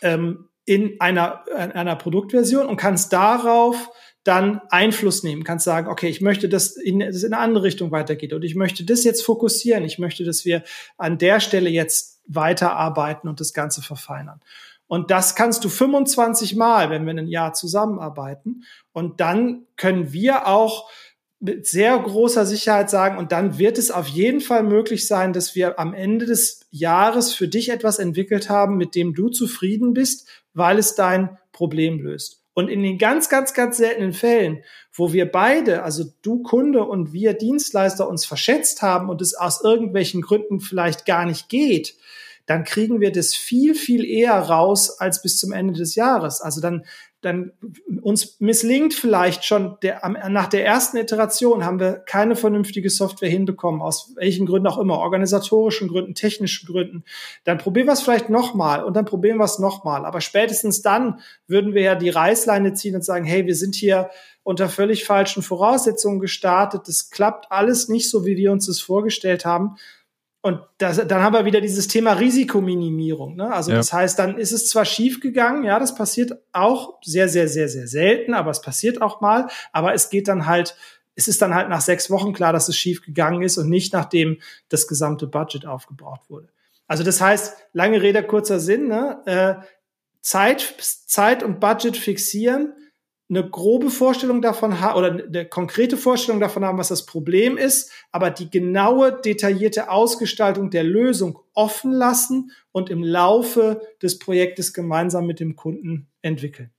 ähm, 0.00 0.48
in 0.64 1.00
einer, 1.00 1.44
in 1.50 1.72
einer 1.72 1.96
Produktversion 1.96 2.66
und 2.66 2.76
kannst 2.76 3.12
darauf 3.12 3.90
dann 4.24 4.60
Einfluss 4.70 5.24
nehmen, 5.24 5.42
kannst 5.42 5.64
sagen, 5.64 5.88
okay, 5.88 6.08
ich 6.08 6.20
möchte, 6.20 6.48
dass 6.48 6.76
in, 6.76 7.00
dass 7.00 7.24
in 7.24 7.34
eine 7.34 7.42
andere 7.42 7.64
Richtung 7.64 7.90
weitergeht 7.90 8.32
und 8.32 8.44
ich 8.44 8.54
möchte 8.54 8.84
das 8.84 9.02
jetzt 9.02 9.24
fokussieren, 9.24 9.84
ich 9.84 9.98
möchte, 9.98 10.24
dass 10.24 10.44
wir 10.44 10.62
an 10.96 11.18
der 11.18 11.40
Stelle 11.40 11.70
jetzt 11.70 12.20
weiterarbeiten 12.26 13.28
und 13.28 13.40
das 13.40 13.52
Ganze 13.52 13.82
verfeinern. 13.82 14.40
Und 14.86 15.10
das 15.10 15.34
kannst 15.34 15.64
du 15.64 15.68
25 15.68 16.54
Mal, 16.54 16.90
wenn 16.90 17.06
wir 17.06 17.14
ein 17.14 17.26
Jahr 17.26 17.54
zusammenarbeiten. 17.54 18.64
Und 18.92 19.20
dann 19.20 19.66
können 19.76 20.12
wir 20.12 20.46
auch 20.46 20.90
mit 21.40 21.66
sehr 21.66 21.98
großer 21.98 22.46
Sicherheit 22.46 22.90
sagen, 22.90 23.18
und 23.18 23.32
dann 23.32 23.58
wird 23.58 23.78
es 23.78 23.90
auf 23.90 24.06
jeden 24.06 24.40
Fall 24.40 24.62
möglich 24.62 25.08
sein, 25.08 25.32
dass 25.32 25.56
wir 25.56 25.80
am 25.80 25.94
Ende 25.94 26.26
des 26.26 26.60
Jahres 26.70 27.34
für 27.34 27.48
dich 27.48 27.70
etwas 27.70 27.98
entwickelt 27.98 28.48
haben, 28.48 28.76
mit 28.76 28.94
dem 28.94 29.14
du 29.14 29.28
zufrieden 29.28 29.94
bist, 29.94 30.28
weil 30.54 30.78
es 30.78 30.94
dein 30.94 31.38
Problem 31.52 32.00
löst. 32.00 32.42
Und 32.54 32.68
in 32.68 32.82
den 32.82 32.98
ganz, 32.98 33.28
ganz, 33.30 33.54
ganz 33.54 33.78
seltenen 33.78 34.12
Fällen, 34.12 34.62
wo 34.92 35.12
wir 35.12 35.30
beide, 35.30 35.82
also 35.82 36.04
du 36.20 36.42
Kunde 36.42 36.84
und 36.84 37.12
wir 37.12 37.32
Dienstleister 37.32 38.08
uns 38.08 38.26
verschätzt 38.26 38.82
haben 38.82 39.08
und 39.08 39.22
es 39.22 39.34
aus 39.34 39.62
irgendwelchen 39.64 40.20
Gründen 40.20 40.60
vielleicht 40.60 41.06
gar 41.06 41.24
nicht 41.24 41.48
geht, 41.48 41.96
dann 42.46 42.64
kriegen 42.64 43.00
wir 43.00 43.12
das 43.12 43.34
viel, 43.34 43.74
viel 43.74 44.04
eher 44.04 44.38
raus 44.38 44.98
als 45.00 45.22
bis 45.22 45.38
zum 45.38 45.52
Ende 45.52 45.74
des 45.74 45.94
Jahres. 45.94 46.40
Also 46.42 46.60
dann 46.60 46.84
dann 47.22 47.52
uns 48.02 48.40
misslingt 48.40 48.94
vielleicht 48.94 49.44
schon 49.44 49.78
der, 49.82 50.06
nach 50.28 50.48
der 50.48 50.66
ersten 50.66 50.96
Iteration 50.96 51.64
haben 51.64 51.78
wir 51.78 51.94
keine 51.94 52.34
vernünftige 52.34 52.90
Software 52.90 53.30
hinbekommen, 53.30 53.80
aus 53.80 54.12
welchen 54.16 54.44
Gründen 54.44 54.66
auch 54.66 54.78
immer, 54.78 54.98
organisatorischen 54.98 55.86
Gründen, 55.88 56.14
technischen 56.14 56.66
Gründen. 56.66 57.04
Dann 57.44 57.58
probieren 57.58 57.86
wir 57.86 57.92
es 57.92 58.02
vielleicht 58.02 58.28
nochmal 58.28 58.82
und 58.84 58.94
dann 58.94 59.04
probieren 59.04 59.38
wir 59.38 59.44
es 59.44 59.60
nochmal. 59.60 60.04
Aber 60.04 60.20
spätestens 60.20 60.82
dann 60.82 61.20
würden 61.46 61.74
wir 61.74 61.82
ja 61.82 61.94
die 61.94 62.10
Reißleine 62.10 62.74
ziehen 62.74 62.96
und 62.96 63.04
sagen, 63.04 63.24
hey, 63.24 63.46
wir 63.46 63.54
sind 63.54 63.76
hier 63.76 64.10
unter 64.42 64.68
völlig 64.68 65.04
falschen 65.04 65.44
Voraussetzungen 65.44 66.18
gestartet. 66.18 66.82
Das 66.88 67.10
klappt 67.10 67.52
alles 67.52 67.88
nicht 67.88 68.10
so, 68.10 68.26
wie 68.26 68.36
wir 68.36 68.50
uns 68.50 68.66
das 68.66 68.80
vorgestellt 68.80 69.44
haben. 69.44 69.76
Und 70.44 70.60
das, 70.78 70.96
dann 71.06 71.22
haben 71.22 71.34
wir 71.34 71.44
wieder 71.44 71.60
dieses 71.60 71.86
Thema 71.86 72.14
Risikominimierung. 72.14 73.36
Ne? 73.36 73.52
Also 73.52 73.70
ja. 73.70 73.76
das 73.76 73.92
heißt, 73.92 74.18
dann 74.18 74.38
ist 74.38 74.50
es 74.50 74.68
zwar 74.68 74.84
schief 74.84 75.20
gegangen, 75.20 75.62
ja, 75.62 75.78
das 75.78 75.94
passiert 75.94 76.32
auch 76.52 76.98
sehr, 77.02 77.28
sehr, 77.28 77.46
sehr, 77.46 77.68
sehr 77.68 77.86
selten, 77.86 78.34
aber 78.34 78.50
es 78.50 78.60
passiert 78.60 79.00
auch 79.00 79.20
mal. 79.20 79.46
Aber 79.72 79.94
es 79.94 80.10
geht 80.10 80.26
dann 80.26 80.46
halt, 80.46 80.76
es 81.14 81.28
ist 81.28 81.42
dann 81.42 81.54
halt 81.54 81.68
nach 81.68 81.80
sechs 81.80 82.10
Wochen 82.10 82.32
klar, 82.32 82.52
dass 82.52 82.68
es 82.68 82.76
schief 82.76 83.02
gegangen 83.02 83.42
ist 83.42 83.56
und 83.56 83.70
nicht 83.70 83.92
nachdem 83.92 84.38
das 84.68 84.88
gesamte 84.88 85.28
Budget 85.28 85.64
aufgebraucht 85.64 86.28
wurde. 86.28 86.48
Also 86.88 87.04
das 87.04 87.20
heißt, 87.20 87.56
lange 87.72 88.02
Rede, 88.02 88.24
kurzer 88.24 88.58
Sinn, 88.58 88.88
ne? 88.88 89.22
äh, 89.26 89.64
Zeit, 90.22 90.74
Zeit 91.06 91.44
und 91.44 91.60
Budget 91.60 91.96
fixieren, 91.96 92.74
eine 93.32 93.48
grobe 93.48 93.88
Vorstellung 93.88 94.42
davon 94.42 94.80
haben 94.80 94.98
oder 94.98 95.10
eine 95.10 95.46
konkrete 95.46 95.96
Vorstellung 95.96 96.38
davon 96.38 96.64
haben, 96.64 96.76
was 96.76 96.88
das 96.88 97.06
Problem 97.06 97.56
ist, 97.56 97.90
aber 98.10 98.30
die 98.30 98.50
genaue, 98.50 99.20
detaillierte 99.24 99.90
Ausgestaltung 99.90 100.68
der 100.68 100.84
Lösung 100.84 101.38
offen 101.54 101.92
lassen 101.92 102.50
und 102.72 102.90
im 102.90 103.02
Laufe 103.02 103.80
des 104.02 104.18
Projektes 104.18 104.74
gemeinsam 104.74 105.26
mit 105.26 105.40
dem 105.40 105.56
Kunden 105.56 106.08
entwickeln. 106.20 106.70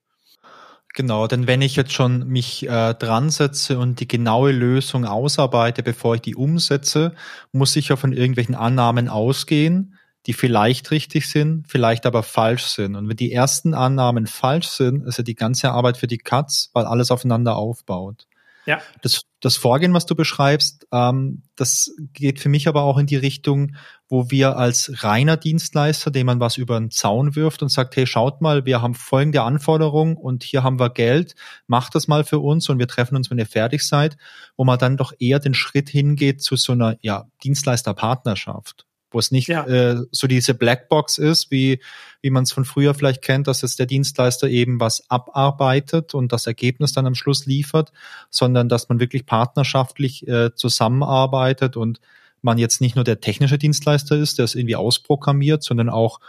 Genau, 0.94 1.26
denn 1.26 1.48
wenn 1.48 1.64
ich 1.64 1.76
jetzt 1.76 1.92
schon 1.92 2.28
mich 2.28 2.70
äh, 2.70 2.94
dran 2.94 3.32
setze 3.32 3.80
und 3.80 4.00
die 4.00 4.08
genaue 4.08 4.52
Lösung 4.52 5.06
ausarbeite, 5.06 5.82
bevor 5.82 6.16
ich 6.16 6.22
die 6.22 6.36
umsetze, 6.36 7.16
muss 7.52 7.76
ich 7.76 7.88
ja 7.88 7.96
von 7.96 8.14
irgendwelchen 8.14 8.54
Annahmen 8.54 9.10
ausgehen, 9.10 9.98
die 10.26 10.34
vielleicht 10.34 10.92
richtig 10.92 11.30
sind, 11.30 11.68
vielleicht 11.68 12.06
aber 12.06 12.24
falsch 12.24 12.66
sind. 12.66 12.96
Und 12.96 13.10
wenn 13.10 13.18
die 13.18 13.32
ersten 13.32 13.74
Annahmen 13.74 14.28
falsch 14.28 14.68
sind, 14.68 15.06
ist 15.06 15.18
ja 15.18 15.24
die 15.24 15.36
ganze 15.36 15.72
Arbeit 15.72 15.98
für 15.98 16.08
die 16.08 16.18
Katz, 16.18 16.70
weil 16.74 16.86
alles 16.86 17.12
aufeinander 17.12 17.56
aufbaut. 17.58 18.26
Ja. 18.66 18.82
Das, 19.02 19.24
das 19.42 19.58
Vorgehen, 19.58 19.94
was 19.94 20.06
du 20.06 20.16
beschreibst, 20.16 20.88
ähm, 20.94 21.44
das 21.58 21.92
geht 22.14 22.40
für 22.40 22.48
mich 22.48 22.70
aber 22.70 22.84
auch 22.84 22.98
in 22.98 23.08
die 23.08 23.18
Richtung, 23.18 23.76
wo 24.08 24.32
wir 24.32 24.56
als 24.56 25.04
reiner 25.04 25.36
Dienstleister, 25.36 26.12
dem 26.12 26.28
man 26.28 26.40
was 26.40 26.56
über 26.56 26.80
den 26.80 26.90
Zaun 26.90 27.36
wirft 27.36 27.62
und 27.62 27.68
sagt, 27.68 27.98
hey, 27.98 28.08
schaut 28.08 28.40
mal, 28.40 28.66
wir 28.66 28.82
haben 28.82 28.94
folgende 28.94 29.42
Anforderungen 29.42 30.16
und 30.16 30.44
hier 30.44 30.64
haben 30.64 30.80
wir 30.80 30.90
Geld, 30.92 31.36
macht 31.68 31.94
das 31.96 32.08
mal 32.08 32.24
für 32.24 32.40
uns 32.40 32.70
und 32.70 32.80
wir 32.80 32.88
treffen 32.88 33.18
uns, 33.18 33.30
wenn 33.30 33.38
ihr 33.38 33.46
fertig 33.46 33.86
seid, 33.86 34.16
wo 34.56 34.64
man 34.64 34.80
dann 34.80 34.96
doch 34.96 35.12
eher 35.20 35.40
den 35.40 35.54
Schritt 35.54 35.90
hingeht 35.90 36.42
zu 36.42 36.56
so 36.56 36.72
einer 36.72 36.96
ja, 37.02 37.26
Dienstleisterpartnerschaft 37.44 38.86
wo 39.14 39.20
es 39.20 39.32
nicht 39.32 39.48
ja. 39.48 39.66
äh, 39.66 40.02
so 40.12 40.28
diese 40.28 40.54
Blackbox 40.54 41.18
ist, 41.18 41.52
wie, 41.52 41.80
wie 42.22 42.30
man 42.30 42.44
es 42.44 42.52
von 42.52 42.66
früher 42.66 42.94
vielleicht 42.94 43.22
kennt, 43.22 43.48
dass 43.48 43.64
es 43.64 43.76
der 43.76 43.86
Dienstleister 43.86 44.48
eben 44.48 44.80
was 44.80 45.10
abarbeitet 45.10 46.14
und 46.14 46.32
das 46.32 46.48
Ergebnis 46.48 46.94
dann 46.94 47.06
am 47.06 47.16
Schluss 47.16 47.46
liefert, 47.46 47.92
sondern 48.30 48.70
dass 48.70 48.90
man 48.90 49.00
wirklich 49.00 49.26
partnerschaftlich 49.26 50.28
äh, 50.28 50.54
zusammenarbeitet 50.56 51.78
und 51.78 52.00
man 52.42 52.58
jetzt 52.58 52.82
nicht 52.82 52.96
nur 52.96 53.06
der 53.06 53.22
technische 53.22 53.58
Dienstleister 53.58 54.18
ist, 54.18 54.38
der 54.38 54.46
es 54.46 54.56
irgendwie 54.56 54.76
ausprogrammiert, 54.76 55.64
sondern 55.64 55.90
auch 55.90 56.20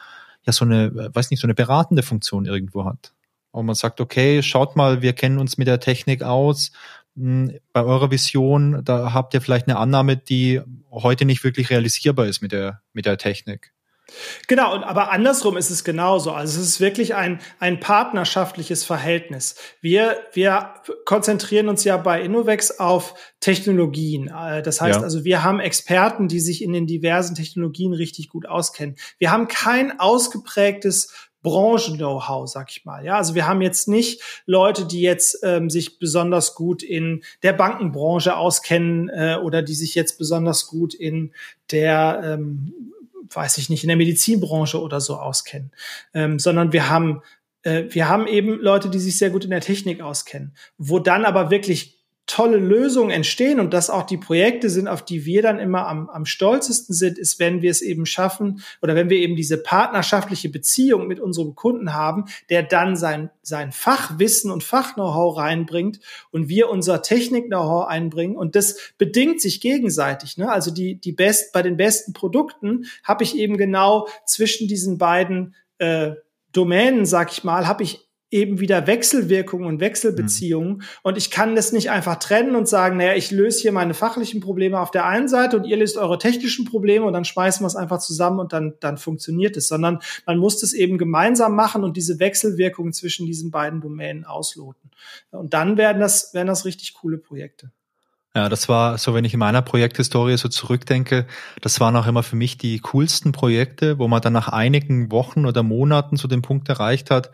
ja 0.44 0.52
so 0.52 0.64
eine, 0.64 0.86
äh, 0.86 1.14
weiß 1.14 1.30
nicht, 1.30 1.40
so 1.40 1.46
eine 1.46 1.54
beratende 1.54 2.02
Funktion 2.02 2.46
irgendwo 2.46 2.84
hat. 2.84 3.12
Und 3.50 3.66
man 3.66 3.74
sagt, 3.74 4.00
okay, 4.00 4.42
schaut 4.42 4.74
mal, 4.74 5.00
wir 5.00 5.12
kennen 5.12 5.38
uns 5.38 5.58
mit 5.58 5.68
der 5.68 5.78
Technik 5.78 6.22
aus, 6.22 6.72
bei 7.14 7.84
eurer 7.84 8.10
Vision, 8.10 8.82
da 8.84 9.12
habt 9.12 9.34
ihr 9.34 9.40
vielleicht 9.40 9.68
eine 9.68 9.78
Annahme, 9.78 10.16
die 10.16 10.60
heute 10.90 11.24
nicht 11.24 11.44
wirklich 11.44 11.70
realisierbar 11.70 12.26
ist 12.26 12.42
mit 12.42 12.52
der, 12.52 12.82
mit 12.92 13.06
der 13.06 13.18
Technik. 13.18 13.72
Genau, 14.48 14.82
aber 14.82 15.10
andersrum 15.12 15.56
ist 15.56 15.70
es 15.70 15.82
genauso. 15.82 16.32
Also 16.32 16.60
es 16.60 16.68
ist 16.68 16.80
wirklich 16.80 17.14
ein, 17.14 17.40
ein 17.58 17.80
partnerschaftliches 17.80 18.84
Verhältnis. 18.84 19.56
Wir, 19.80 20.18
wir 20.34 20.74
konzentrieren 21.06 21.68
uns 21.68 21.84
ja 21.84 21.96
bei 21.96 22.20
Innovex 22.20 22.78
auf 22.78 23.14
Technologien. 23.40 24.28
Äh, 24.28 24.62
das 24.62 24.80
heißt 24.80 24.98
ja. 24.98 25.02
also, 25.02 25.24
wir 25.24 25.42
haben 25.42 25.58
Experten, 25.58 26.28
die 26.28 26.40
sich 26.40 26.62
in 26.62 26.72
den 26.72 26.86
diversen 26.86 27.34
Technologien 27.34 27.94
richtig 27.94 28.28
gut 28.28 28.46
auskennen. 28.46 28.96
Wir 29.18 29.30
haben 29.30 29.48
kein 29.48 29.98
ausgeprägtes 29.98 31.30
Branchen-Know-how, 31.44 32.48
sag 32.48 32.70
ich 32.70 32.84
mal. 32.84 33.04
Ja, 33.04 33.18
also 33.18 33.36
wir 33.36 33.46
haben 33.46 33.62
jetzt 33.62 33.86
nicht 33.86 34.20
Leute, 34.46 34.86
die 34.86 35.02
jetzt 35.02 35.38
ähm, 35.44 35.70
sich 35.70 36.00
besonders 36.00 36.56
gut 36.56 36.82
in 36.82 37.22
der 37.44 37.52
Bankenbranche 37.52 38.36
auskennen 38.36 39.08
äh, 39.10 39.38
oder 39.40 39.62
die 39.62 39.74
sich 39.74 39.94
jetzt 39.94 40.18
besonders 40.18 40.66
gut 40.66 40.94
in 40.94 41.32
der 41.70 42.20
ähm, 42.24 42.74
weiß 43.30 43.58
ich 43.58 43.68
nicht, 43.70 43.84
in 43.84 43.88
der 43.88 43.96
Medizinbranche 43.96 44.80
oder 44.80 45.00
so 45.00 45.16
auskennen, 45.16 45.72
ähm, 46.12 46.38
sondern 46.38 46.72
wir 46.72 46.88
haben, 46.88 47.22
äh, 47.62 47.84
wir 47.88 48.08
haben 48.08 48.26
eben 48.26 48.60
Leute, 48.60 48.90
die 48.90 48.98
sich 48.98 49.18
sehr 49.18 49.30
gut 49.30 49.44
in 49.44 49.50
der 49.50 49.60
Technik 49.60 50.00
auskennen, 50.00 50.54
wo 50.78 50.98
dann 50.98 51.24
aber 51.24 51.50
wirklich 51.50 52.03
tolle 52.26 52.56
Lösungen 52.56 53.10
entstehen 53.10 53.60
und 53.60 53.74
dass 53.74 53.90
auch 53.90 54.04
die 54.04 54.16
Projekte 54.16 54.70
sind, 54.70 54.88
auf 54.88 55.04
die 55.04 55.26
wir 55.26 55.42
dann 55.42 55.58
immer 55.58 55.86
am, 55.86 56.08
am 56.08 56.24
stolzesten 56.24 56.94
sind, 56.94 57.18
ist, 57.18 57.38
wenn 57.38 57.60
wir 57.60 57.70
es 57.70 57.82
eben 57.82 58.06
schaffen 58.06 58.62
oder 58.80 58.94
wenn 58.94 59.10
wir 59.10 59.18
eben 59.18 59.36
diese 59.36 59.58
partnerschaftliche 59.58 60.48
Beziehung 60.48 61.06
mit 61.06 61.20
unserem 61.20 61.54
Kunden 61.54 61.92
haben, 61.92 62.24
der 62.48 62.62
dann 62.62 62.96
sein, 62.96 63.30
sein 63.42 63.72
Fachwissen 63.72 64.50
und 64.50 64.64
Fach-Know-how 64.64 65.36
reinbringt 65.36 66.00
und 66.30 66.48
wir 66.48 66.70
unser 66.70 67.02
Technik-Know-how 67.02 67.88
einbringen 67.88 68.36
und 68.36 68.56
das 68.56 68.94
bedingt 68.96 69.42
sich 69.42 69.60
gegenseitig. 69.60 70.38
Ne? 70.38 70.50
Also 70.50 70.70
die, 70.70 70.96
die 70.96 71.12
best, 71.12 71.52
bei 71.52 71.60
den 71.60 71.76
besten 71.76 72.14
Produkten 72.14 72.86
habe 73.02 73.22
ich 73.22 73.36
eben 73.36 73.58
genau 73.58 74.08
zwischen 74.24 74.66
diesen 74.66 74.96
beiden 74.96 75.54
äh, 75.76 76.12
Domänen, 76.52 77.04
sag 77.04 77.32
ich 77.32 77.44
mal, 77.44 77.66
habe 77.66 77.82
ich 77.82 78.03
eben 78.34 78.58
wieder 78.58 78.88
Wechselwirkungen 78.88 79.66
und 79.66 79.80
Wechselbeziehungen. 79.80 80.78
Mhm. 80.78 80.82
Und 81.02 81.16
ich 81.16 81.30
kann 81.30 81.54
das 81.54 81.72
nicht 81.72 81.90
einfach 81.90 82.16
trennen 82.16 82.56
und 82.56 82.68
sagen, 82.68 82.96
naja, 82.96 83.14
ich 83.14 83.30
löse 83.30 83.62
hier 83.62 83.70
meine 83.70 83.94
fachlichen 83.94 84.40
Probleme 84.40 84.80
auf 84.80 84.90
der 84.90 85.06
einen 85.06 85.28
Seite 85.28 85.56
und 85.56 85.64
ihr 85.64 85.76
löst 85.76 85.96
eure 85.96 86.18
technischen 86.18 86.64
Probleme 86.64 87.06
und 87.06 87.12
dann 87.12 87.24
schmeißen 87.24 87.62
wir 87.62 87.68
es 87.68 87.76
einfach 87.76 88.00
zusammen 88.00 88.40
und 88.40 88.52
dann, 88.52 88.74
dann 88.80 88.98
funktioniert 88.98 89.56
es, 89.56 89.68
sondern 89.68 90.00
man 90.26 90.38
muss 90.38 90.58
das 90.60 90.72
eben 90.72 90.98
gemeinsam 90.98 91.54
machen 91.54 91.84
und 91.84 91.96
diese 91.96 92.18
Wechselwirkungen 92.18 92.92
zwischen 92.92 93.24
diesen 93.24 93.52
beiden 93.52 93.80
Domänen 93.80 94.24
ausloten. 94.24 94.90
Und 95.30 95.54
dann 95.54 95.76
werden 95.76 96.00
das, 96.00 96.34
werden 96.34 96.48
das 96.48 96.64
richtig 96.64 96.94
coole 96.94 97.18
Projekte. 97.18 97.70
Ja, 98.36 98.48
das 98.48 98.68
war 98.68 98.98
so, 98.98 99.14
wenn 99.14 99.24
ich 99.24 99.32
in 99.32 99.38
meiner 99.38 99.62
Projekthistorie 99.62 100.36
so 100.36 100.48
zurückdenke, 100.48 101.24
das 101.60 101.78
waren 101.78 101.94
auch 101.94 102.08
immer 102.08 102.24
für 102.24 102.34
mich 102.34 102.58
die 102.58 102.80
coolsten 102.80 103.30
Projekte, 103.30 104.00
wo 104.00 104.08
man 104.08 104.22
dann 104.22 104.32
nach 104.32 104.48
einigen 104.48 105.12
Wochen 105.12 105.46
oder 105.46 105.62
Monaten 105.62 106.16
zu 106.16 106.26
dem 106.26 106.42
Punkt 106.42 106.68
erreicht 106.68 107.12
hat, 107.12 107.30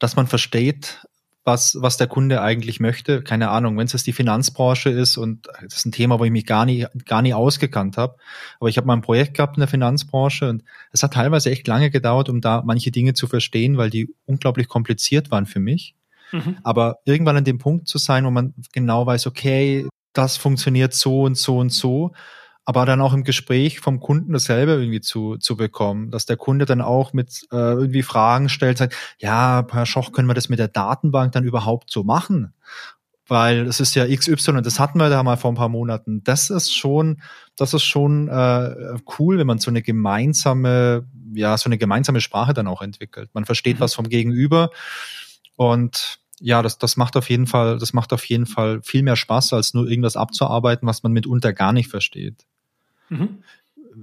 dass 0.00 0.16
man 0.16 0.26
versteht, 0.26 1.06
was, 1.44 1.76
was 1.80 1.96
der 1.96 2.06
Kunde 2.06 2.42
eigentlich 2.42 2.80
möchte. 2.80 3.22
Keine 3.22 3.50
Ahnung, 3.50 3.78
wenn 3.78 3.86
es 3.86 3.92
jetzt 3.92 4.06
die 4.06 4.12
Finanzbranche 4.12 4.90
ist 4.90 5.16
und 5.16 5.46
das 5.62 5.78
ist 5.78 5.86
ein 5.86 5.92
Thema, 5.92 6.18
wo 6.18 6.24
ich 6.24 6.30
mich 6.30 6.44
gar 6.44 6.66
nie, 6.66 6.86
gar 7.06 7.22
nie 7.22 7.32
ausgekannt 7.32 7.96
habe. 7.96 8.16
Aber 8.58 8.68
ich 8.68 8.76
habe 8.76 8.86
mal 8.86 8.94
ein 8.94 9.02
Projekt 9.02 9.34
gehabt 9.34 9.56
in 9.56 9.60
der 9.60 9.68
Finanzbranche 9.68 10.48
und 10.48 10.64
es 10.92 11.02
hat 11.02 11.14
teilweise 11.14 11.50
echt 11.50 11.66
lange 11.66 11.90
gedauert, 11.90 12.28
um 12.28 12.40
da 12.40 12.62
manche 12.64 12.90
Dinge 12.90 13.14
zu 13.14 13.26
verstehen, 13.26 13.78
weil 13.78 13.90
die 13.90 14.14
unglaublich 14.26 14.68
kompliziert 14.68 15.30
waren 15.30 15.46
für 15.46 15.60
mich. 15.60 15.94
Mhm. 16.32 16.58
Aber 16.62 16.98
irgendwann 17.04 17.38
an 17.38 17.44
dem 17.44 17.58
Punkt 17.58 17.88
zu 17.88 17.98
sein, 17.98 18.24
wo 18.24 18.30
man 18.30 18.54
genau 18.72 19.06
weiß, 19.06 19.26
okay, 19.26 19.88
das 20.12 20.36
funktioniert 20.36 20.92
so 20.92 21.22
und 21.22 21.36
so 21.36 21.58
und 21.58 21.70
so 21.70 22.12
aber 22.70 22.86
dann 22.86 23.00
auch 23.00 23.14
im 23.14 23.24
Gespräch 23.24 23.80
vom 23.80 23.98
Kunden 23.98 24.32
dasselbe 24.32 24.74
irgendwie 24.74 25.00
zu, 25.00 25.36
zu 25.38 25.56
bekommen, 25.56 26.12
dass 26.12 26.24
der 26.24 26.36
Kunde 26.36 26.66
dann 26.66 26.80
auch 26.80 27.12
mit 27.12 27.48
äh, 27.50 27.56
irgendwie 27.56 28.04
Fragen 28.04 28.48
stellt, 28.48 28.78
sagt, 28.78 28.94
ja, 29.18 29.66
Herr 29.72 29.86
Schoch, 29.86 30.12
können 30.12 30.28
wir 30.28 30.34
das 30.34 30.48
mit 30.48 30.60
der 30.60 30.68
Datenbank 30.68 31.32
dann 31.32 31.42
überhaupt 31.42 31.90
so 31.90 32.04
machen? 32.04 32.54
Weil 33.26 33.66
es 33.66 33.80
ist 33.80 33.96
ja 33.96 34.06
XY, 34.06 34.62
das 34.62 34.78
hatten 34.78 35.00
wir 35.00 35.10
da 35.10 35.20
mal 35.24 35.36
vor 35.36 35.50
ein 35.50 35.56
paar 35.56 35.68
Monaten. 35.68 36.22
Das 36.22 36.48
ist 36.48 36.72
schon, 36.72 37.20
das 37.56 37.74
ist 37.74 37.82
schon 37.82 38.28
äh, 38.28 38.94
cool, 39.18 39.38
wenn 39.38 39.48
man 39.48 39.58
so 39.58 39.72
eine 39.72 39.82
gemeinsame, 39.82 41.08
ja, 41.34 41.58
so 41.58 41.68
eine 41.68 41.76
gemeinsame 41.76 42.20
Sprache 42.20 42.54
dann 42.54 42.68
auch 42.68 42.82
entwickelt. 42.82 43.30
Man 43.32 43.46
versteht 43.46 43.78
mhm. 43.78 43.80
was 43.80 43.94
vom 43.94 44.08
Gegenüber 44.08 44.70
und 45.56 46.20
ja, 46.40 46.62
das, 46.62 46.78
das 46.78 46.96
macht 46.96 47.16
auf 47.16 47.28
jeden 47.30 47.48
Fall, 47.48 47.78
das 47.78 47.92
macht 47.94 48.12
auf 48.12 48.24
jeden 48.26 48.46
Fall 48.46 48.80
viel 48.84 49.02
mehr 49.02 49.16
Spaß, 49.16 49.54
als 49.54 49.74
nur 49.74 49.88
irgendwas 49.88 50.16
abzuarbeiten, 50.16 50.86
was 50.86 51.02
man 51.02 51.10
mitunter 51.10 51.52
gar 51.52 51.72
nicht 51.72 51.90
versteht. 51.90 52.46
Mhm. 53.10 53.42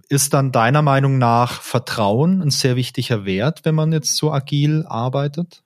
Ist 0.10 0.34
dann 0.34 0.52
deiner 0.52 0.82
Meinung 0.82 1.18
nach 1.18 1.62
Vertrauen 1.62 2.42
ein 2.42 2.52
sehr 2.52 2.76
wichtiger 2.76 3.26
Wert, 3.26 3.62
wenn 3.64 3.74
man 3.74 3.92
jetzt 3.92 4.18
so 4.18 4.32
agil 4.32 4.86
arbeitet? 4.88 5.64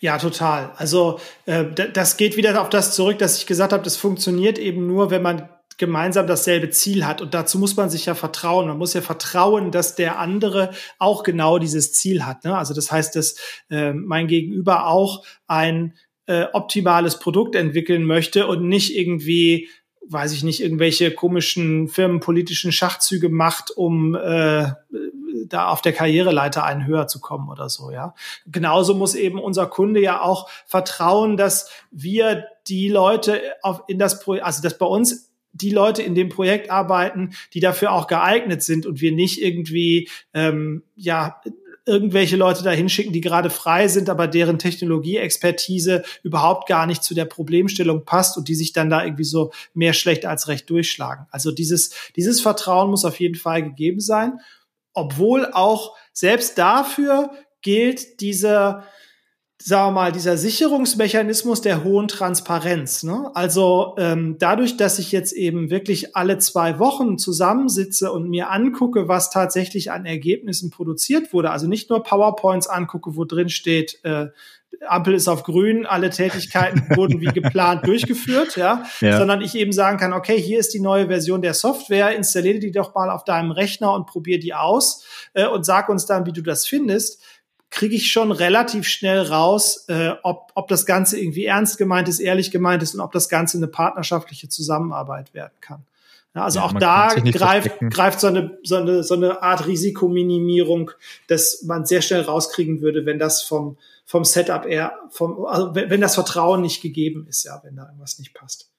Ja, 0.00 0.18
total. 0.18 0.72
Also 0.76 1.18
äh, 1.46 1.64
das 1.92 2.16
geht 2.16 2.36
wieder 2.36 2.60
auf 2.60 2.70
das 2.70 2.94
zurück, 2.94 3.18
dass 3.18 3.38
ich 3.38 3.46
gesagt 3.46 3.72
habe, 3.72 3.82
das 3.82 3.96
funktioniert 3.96 4.58
eben 4.58 4.86
nur, 4.86 5.10
wenn 5.10 5.22
man 5.22 5.48
gemeinsam 5.76 6.26
dasselbe 6.26 6.70
Ziel 6.70 7.04
hat. 7.04 7.20
Und 7.20 7.34
dazu 7.34 7.58
muss 7.58 7.76
man 7.76 7.90
sich 7.90 8.06
ja 8.06 8.14
vertrauen. 8.14 8.68
Man 8.68 8.78
muss 8.78 8.94
ja 8.94 9.00
vertrauen, 9.00 9.72
dass 9.72 9.96
der 9.96 10.18
andere 10.18 10.70
auch 10.98 11.22
genau 11.22 11.58
dieses 11.58 11.92
Ziel 11.92 12.24
hat. 12.24 12.44
Ne? 12.44 12.56
Also 12.56 12.74
das 12.74 12.92
heißt, 12.92 13.16
dass 13.16 13.36
äh, 13.70 13.92
mein 13.92 14.28
Gegenüber 14.28 14.86
auch 14.86 15.24
ein 15.46 15.94
äh, 16.26 16.46
optimales 16.52 17.18
Produkt 17.18 17.54
entwickeln 17.54 18.04
möchte 18.04 18.46
und 18.46 18.68
nicht 18.68 18.96
irgendwie 18.96 19.68
weiß 20.08 20.32
ich 20.32 20.42
nicht, 20.42 20.60
irgendwelche 20.60 21.10
komischen 21.10 21.88
firmenpolitischen 21.88 22.72
Schachzüge 22.72 23.28
macht, 23.28 23.70
um 23.70 24.14
äh, 24.14 24.72
da 25.46 25.68
auf 25.68 25.82
der 25.82 25.92
Karriereleiter 25.92 26.64
einen 26.64 26.86
höher 26.86 27.06
zu 27.06 27.20
kommen 27.20 27.48
oder 27.48 27.68
so, 27.68 27.90
ja. 27.90 28.14
Genauso 28.46 28.94
muss 28.94 29.14
eben 29.14 29.38
unser 29.38 29.66
Kunde 29.66 30.00
ja 30.00 30.20
auch 30.20 30.48
vertrauen, 30.66 31.36
dass 31.36 31.70
wir 31.90 32.46
die 32.66 32.88
Leute 32.88 33.40
auf, 33.62 33.82
in 33.88 33.98
das 33.98 34.20
Projekt, 34.20 34.46
also 34.46 34.62
dass 34.62 34.78
bei 34.78 34.86
uns 34.86 35.30
die 35.52 35.70
Leute 35.70 36.02
in 36.02 36.14
dem 36.14 36.28
Projekt 36.28 36.70
arbeiten, 36.70 37.30
die 37.52 37.60
dafür 37.60 37.92
auch 37.92 38.08
geeignet 38.08 38.62
sind 38.62 38.86
und 38.86 39.00
wir 39.00 39.12
nicht 39.12 39.40
irgendwie 39.40 40.08
ähm, 40.32 40.82
ja 40.96 41.40
irgendwelche 41.86 42.36
Leute 42.36 42.62
da 42.62 42.70
hinschicken, 42.70 43.12
die 43.12 43.20
gerade 43.20 43.50
frei 43.50 43.88
sind, 43.88 44.08
aber 44.08 44.26
deren 44.26 44.58
Technologieexpertise 44.58 46.02
überhaupt 46.22 46.68
gar 46.68 46.86
nicht 46.86 47.02
zu 47.02 47.14
der 47.14 47.26
Problemstellung 47.26 48.04
passt 48.04 48.38
und 48.38 48.48
die 48.48 48.54
sich 48.54 48.72
dann 48.72 48.90
da 48.90 49.04
irgendwie 49.04 49.24
so 49.24 49.52
mehr 49.74 49.92
schlecht 49.92 50.24
als 50.24 50.48
recht 50.48 50.68
durchschlagen. 50.70 51.26
Also 51.30 51.50
dieses, 51.50 51.90
dieses 52.16 52.40
Vertrauen 52.40 52.90
muss 52.90 53.04
auf 53.04 53.20
jeden 53.20 53.34
Fall 53.34 53.62
gegeben 53.62 54.00
sein, 54.00 54.38
obwohl 54.94 55.46
auch 55.52 55.94
selbst 56.12 56.56
dafür 56.56 57.30
gilt 57.60 58.20
dieser 58.20 58.84
sagen 59.62 59.88
wir 59.88 59.92
mal, 59.92 60.12
dieser 60.12 60.36
Sicherungsmechanismus 60.36 61.60
der 61.60 61.84
hohen 61.84 62.08
Transparenz. 62.08 63.02
Ne? 63.02 63.30
Also 63.34 63.94
ähm, 63.98 64.36
dadurch, 64.38 64.76
dass 64.76 64.98
ich 64.98 65.12
jetzt 65.12 65.32
eben 65.32 65.70
wirklich 65.70 66.16
alle 66.16 66.38
zwei 66.38 66.78
Wochen 66.78 67.18
zusammensitze 67.18 68.12
und 68.12 68.28
mir 68.28 68.50
angucke, 68.50 69.08
was 69.08 69.30
tatsächlich 69.30 69.92
an 69.92 70.06
Ergebnissen 70.06 70.70
produziert 70.70 71.32
wurde, 71.32 71.50
also 71.50 71.68
nicht 71.68 71.88
nur 71.88 72.02
PowerPoints 72.02 72.66
angucke, 72.66 73.16
wo 73.16 73.24
drin 73.24 73.48
steht, 73.48 74.00
äh, 74.02 74.26
Ampel 74.88 75.14
ist 75.14 75.28
auf 75.28 75.44
grün, 75.44 75.86
alle 75.86 76.10
Tätigkeiten 76.10 76.82
wurden 76.96 77.20
wie 77.20 77.26
geplant 77.26 77.86
durchgeführt, 77.86 78.56
ja? 78.56 78.84
ja, 79.00 79.18
sondern 79.18 79.40
ich 79.40 79.54
eben 79.54 79.72
sagen 79.72 79.98
kann, 79.98 80.12
okay, 80.12 80.40
hier 80.40 80.58
ist 80.58 80.74
die 80.74 80.80
neue 80.80 81.06
Version 81.06 81.42
der 81.42 81.54
Software, 81.54 82.14
installiere 82.14 82.58
die 82.58 82.72
doch 82.72 82.94
mal 82.94 83.08
auf 83.08 83.24
deinem 83.24 83.50
Rechner 83.50 83.92
und 83.94 84.06
probier 84.06 84.38
die 84.38 84.52
aus 84.52 85.04
äh, 85.34 85.46
und 85.46 85.64
sag 85.64 85.88
uns 85.88 86.06
dann, 86.06 86.26
wie 86.26 86.32
du 86.32 86.42
das 86.42 86.66
findest 86.66 87.22
kriege 87.74 87.96
ich 87.96 88.12
schon 88.12 88.30
relativ 88.30 88.86
schnell 88.86 89.20
raus, 89.20 89.86
äh, 89.88 90.12
ob, 90.22 90.52
ob 90.54 90.68
das 90.68 90.86
Ganze 90.86 91.18
irgendwie 91.18 91.46
ernst 91.46 91.76
gemeint 91.76 92.08
ist, 92.08 92.20
ehrlich 92.20 92.52
gemeint 92.52 92.84
ist 92.84 92.94
und 92.94 93.00
ob 93.00 93.10
das 93.10 93.28
Ganze 93.28 93.56
eine 93.56 93.66
partnerschaftliche 93.66 94.48
Zusammenarbeit 94.48 95.34
werden 95.34 95.54
kann. 95.60 95.84
Ja, 96.36 96.44
also 96.44 96.60
ja, 96.60 96.66
auch 96.66 96.72
da 96.72 97.08
greift, 97.16 97.80
greift 97.90 98.20
so 98.20 98.28
eine, 98.28 98.58
so, 98.62 98.76
eine, 98.76 99.02
so 99.02 99.14
eine 99.14 99.42
Art 99.42 99.66
Risikominimierung, 99.66 100.92
dass 101.26 101.64
man 101.64 101.84
sehr 101.84 102.00
schnell 102.00 102.20
rauskriegen 102.20 102.80
würde, 102.80 103.06
wenn 103.06 103.18
das 103.18 103.42
vom, 103.42 103.76
vom 104.06 104.24
Setup 104.24 104.66
eher, 104.66 104.96
vom, 105.10 105.44
also 105.44 105.74
wenn, 105.74 105.90
wenn 105.90 106.00
das 106.00 106.14
Vertrauen 106.14 106.62
nicht 106.62 106.80
gegeben 106.80 107.26
ist, 107.28 107.42
ja, 107.42 107.60
wenn 107.64 107.74
da 107.74 107.86
irgendwas 107.86 108.20
nicht 108.20 108.34
passt. 108.34 108.70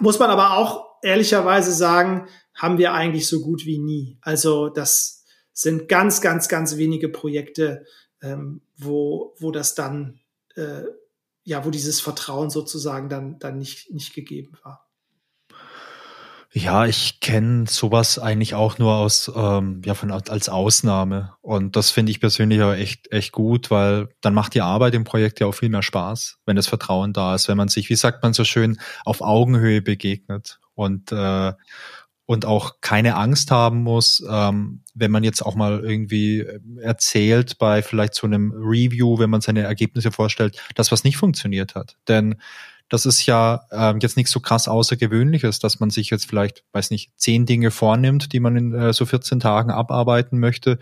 Muss 0.00 0.18
man 0.18 0.30
aber 0.30 0.56
auch 0.56 0.86
ehrlicherweise 1.02 1.72
sagen, 1.72 2.26
haben 2.52 2.78
wir 2.78 2.94
eigentlich 2.94 3.28
so 3.28 3.42
gut 3.42 3.64
wie 3.64 3.78
nie. 3.78 4.18
Also 4.22 4.70
das 4.70 5.24
sind 5.52 5.88
ganz, 5.88 6.20
ganz, 6.20 6.48
ganz 6.48 6.76
wenige 6.78 7.08
Projekte, 7.08 7.86
ähm, 8.24 8.62
wo, 8.76 9.34
wo 9.38 9.50
das 9.50 9.74
dann, 9.74 10.20
äh, 10.56 10.82
ja, 11.44 11.64
wo 11.64 11.70
dieses 11.70 12.00
Vertrauen 12.00 12.50
sozusagen 12.50 13.08
dann, 13.08 13.38
dann 13.38 13.58
nicht, 13.58 13.92
nicht 13.92 14.14
gegeben 14.14 14.56
war. 14.62 14.88
Ja, 16.56 16.86
ich 16.86 17.18
kenne 17.18 17.66
sowas 17.66 18.16
eigentlich 18.16 18.54
auch 18.54 18.78
nur 18.78 18.94
aus, 18.94 19.30
ähm, 19.34 19.82
ja, 19.84 19.94
von, 19.94 20.12
als 20.12 20.48
Ausnahme. 20.48 21.34
Und 21.42 21.74
das 21.74 21.90
finde 21.90 22.12
ich 22.12 22.20
persönlich 22.20 22.60
aber 22.60 22.78
echt, 22.78 23.10
echt 23.10 23.32
gut, 23.32 23.72
weil 23.72 24.08
dann 24.20 24.34
macht 24.34 24.54
die 24.54 24.60
Arbeit 24.60 24.94
im 24.94 25.02
Projekt 25.02 25.40
ja 25.40 25.48
auch 25.48 25.54
viel 25.54 25.68
mehr 25.68 25.82
Spaß, 25.82 26.38
wenn 26.46 26.54
das 26.54 26.68
Vertrauen 26.68 27.12
da 27.12 27.34
ist, 27.34 27.48
wenn 27.48 27.56
man 27.56 27.66
sich, 27.66 27.90
wie 27.90 27.96
sagt 27.96 28.22
man 28.22 28.34
so 28.34 28.44
schön, 28.44 28.78
auf 29.04 29.20
Augenhöhe 29.20 29.82
begegnet. 29.82 30.60
Und, 30.74 31.10
äh, 31.10 31.52
und 32.26 32.46
auch 32.46 32.76
keine 32.80 33.16
Angst 33.16 33.50
haben 33.50 33.82
muss, 33.82 34.24
ähm, 34.28 34.82
wenn 34.94 35.10
man 35.10 35.24
jetzt 35.24 35.44
auch 35.44 35.54
mal 35.54 35.80
irgendwie 35.80 36.46
erzählt 36.80 37.58
bei 37.58 37.82
vielleicht 37.82 38.14
so 38.14 38.26
einem 38.26 38.52
Review, 38.52 39.18
wenn 39.18 39.30
man 39.30 39.42
seine 39.42 39.62
Ergebnisse 39.62 40.10
vorstellt, 40.10 40.58
dass 40.74 40.90
was 40.90 41.04
nicht 41.04 41.18
funktioniert 41.18 41.74
hat. 41.74 41.96
Denn 42.08 42.36
das 42.88 43.06
ist 43.06 43.26
ja 43.26 43.62
ähm, 43.72 43.98
jetzt 44.00 44.16
nicht 44.16 44.28
so 44.28 44.40
krass 44.40 44.68
Außergewöhnliches, 44.68 45.58
dass 45.58 45.80
man 45.80 45.90
sich 45.90 46.10
jetzt 46.10 46.26
vielleicht, 46.26 46.64
weiß 46.72 46.90
nicht, 46.90 47.10
zehn 47.16 47.46
Dinge 47.46 47.70
vornimmt, 47.70 48.32
die 48.32 48.40
man 48.40 48.56
in 48.56 48.74
äh, 48.74 48.92
so 48.92 49.04
14 49.06 49.40
Tagen 49.40 49.70
abarbeiten 49.70 50.38
möchte. 50.38 50.78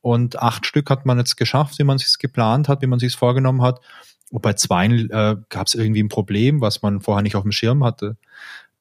Und 0.00 0.40
acht 0.40 0.66
Stück 0.66 0.90
hat 0.90 1.06
man 1.06 1.18
jetzt 1.18 1.36
geschafft, 1.36 1.78
wie 1.78 1.84
man 1.84 1.98
sich 1.98 2.18
geplant 2.18 2.68
hat, 2.68 2.82
wie 2.82 2.86
man 2.86 2.98
sich 2.98 3.14
vorgenommen 3.14 3.62
hat. 3.62 3.80
Und 4.30 4.42
bei 4.42 4.54
zwei 4.54 4.86
äh, 4.86 5.36
gab 5.48 5.66
es 5.66 5.74
irgendwie 5.74 6.02
ein 6.02 6.08
Problem, 6.08 6.60
was 6.60 6.82
man 6.82 7.00
vorher 7.00 7.22
nicht 7.22 7.36
auf 7.36 7.42
dem 7.42 7.52
Schirm 7.52 7.84
hatte 7.84 8.16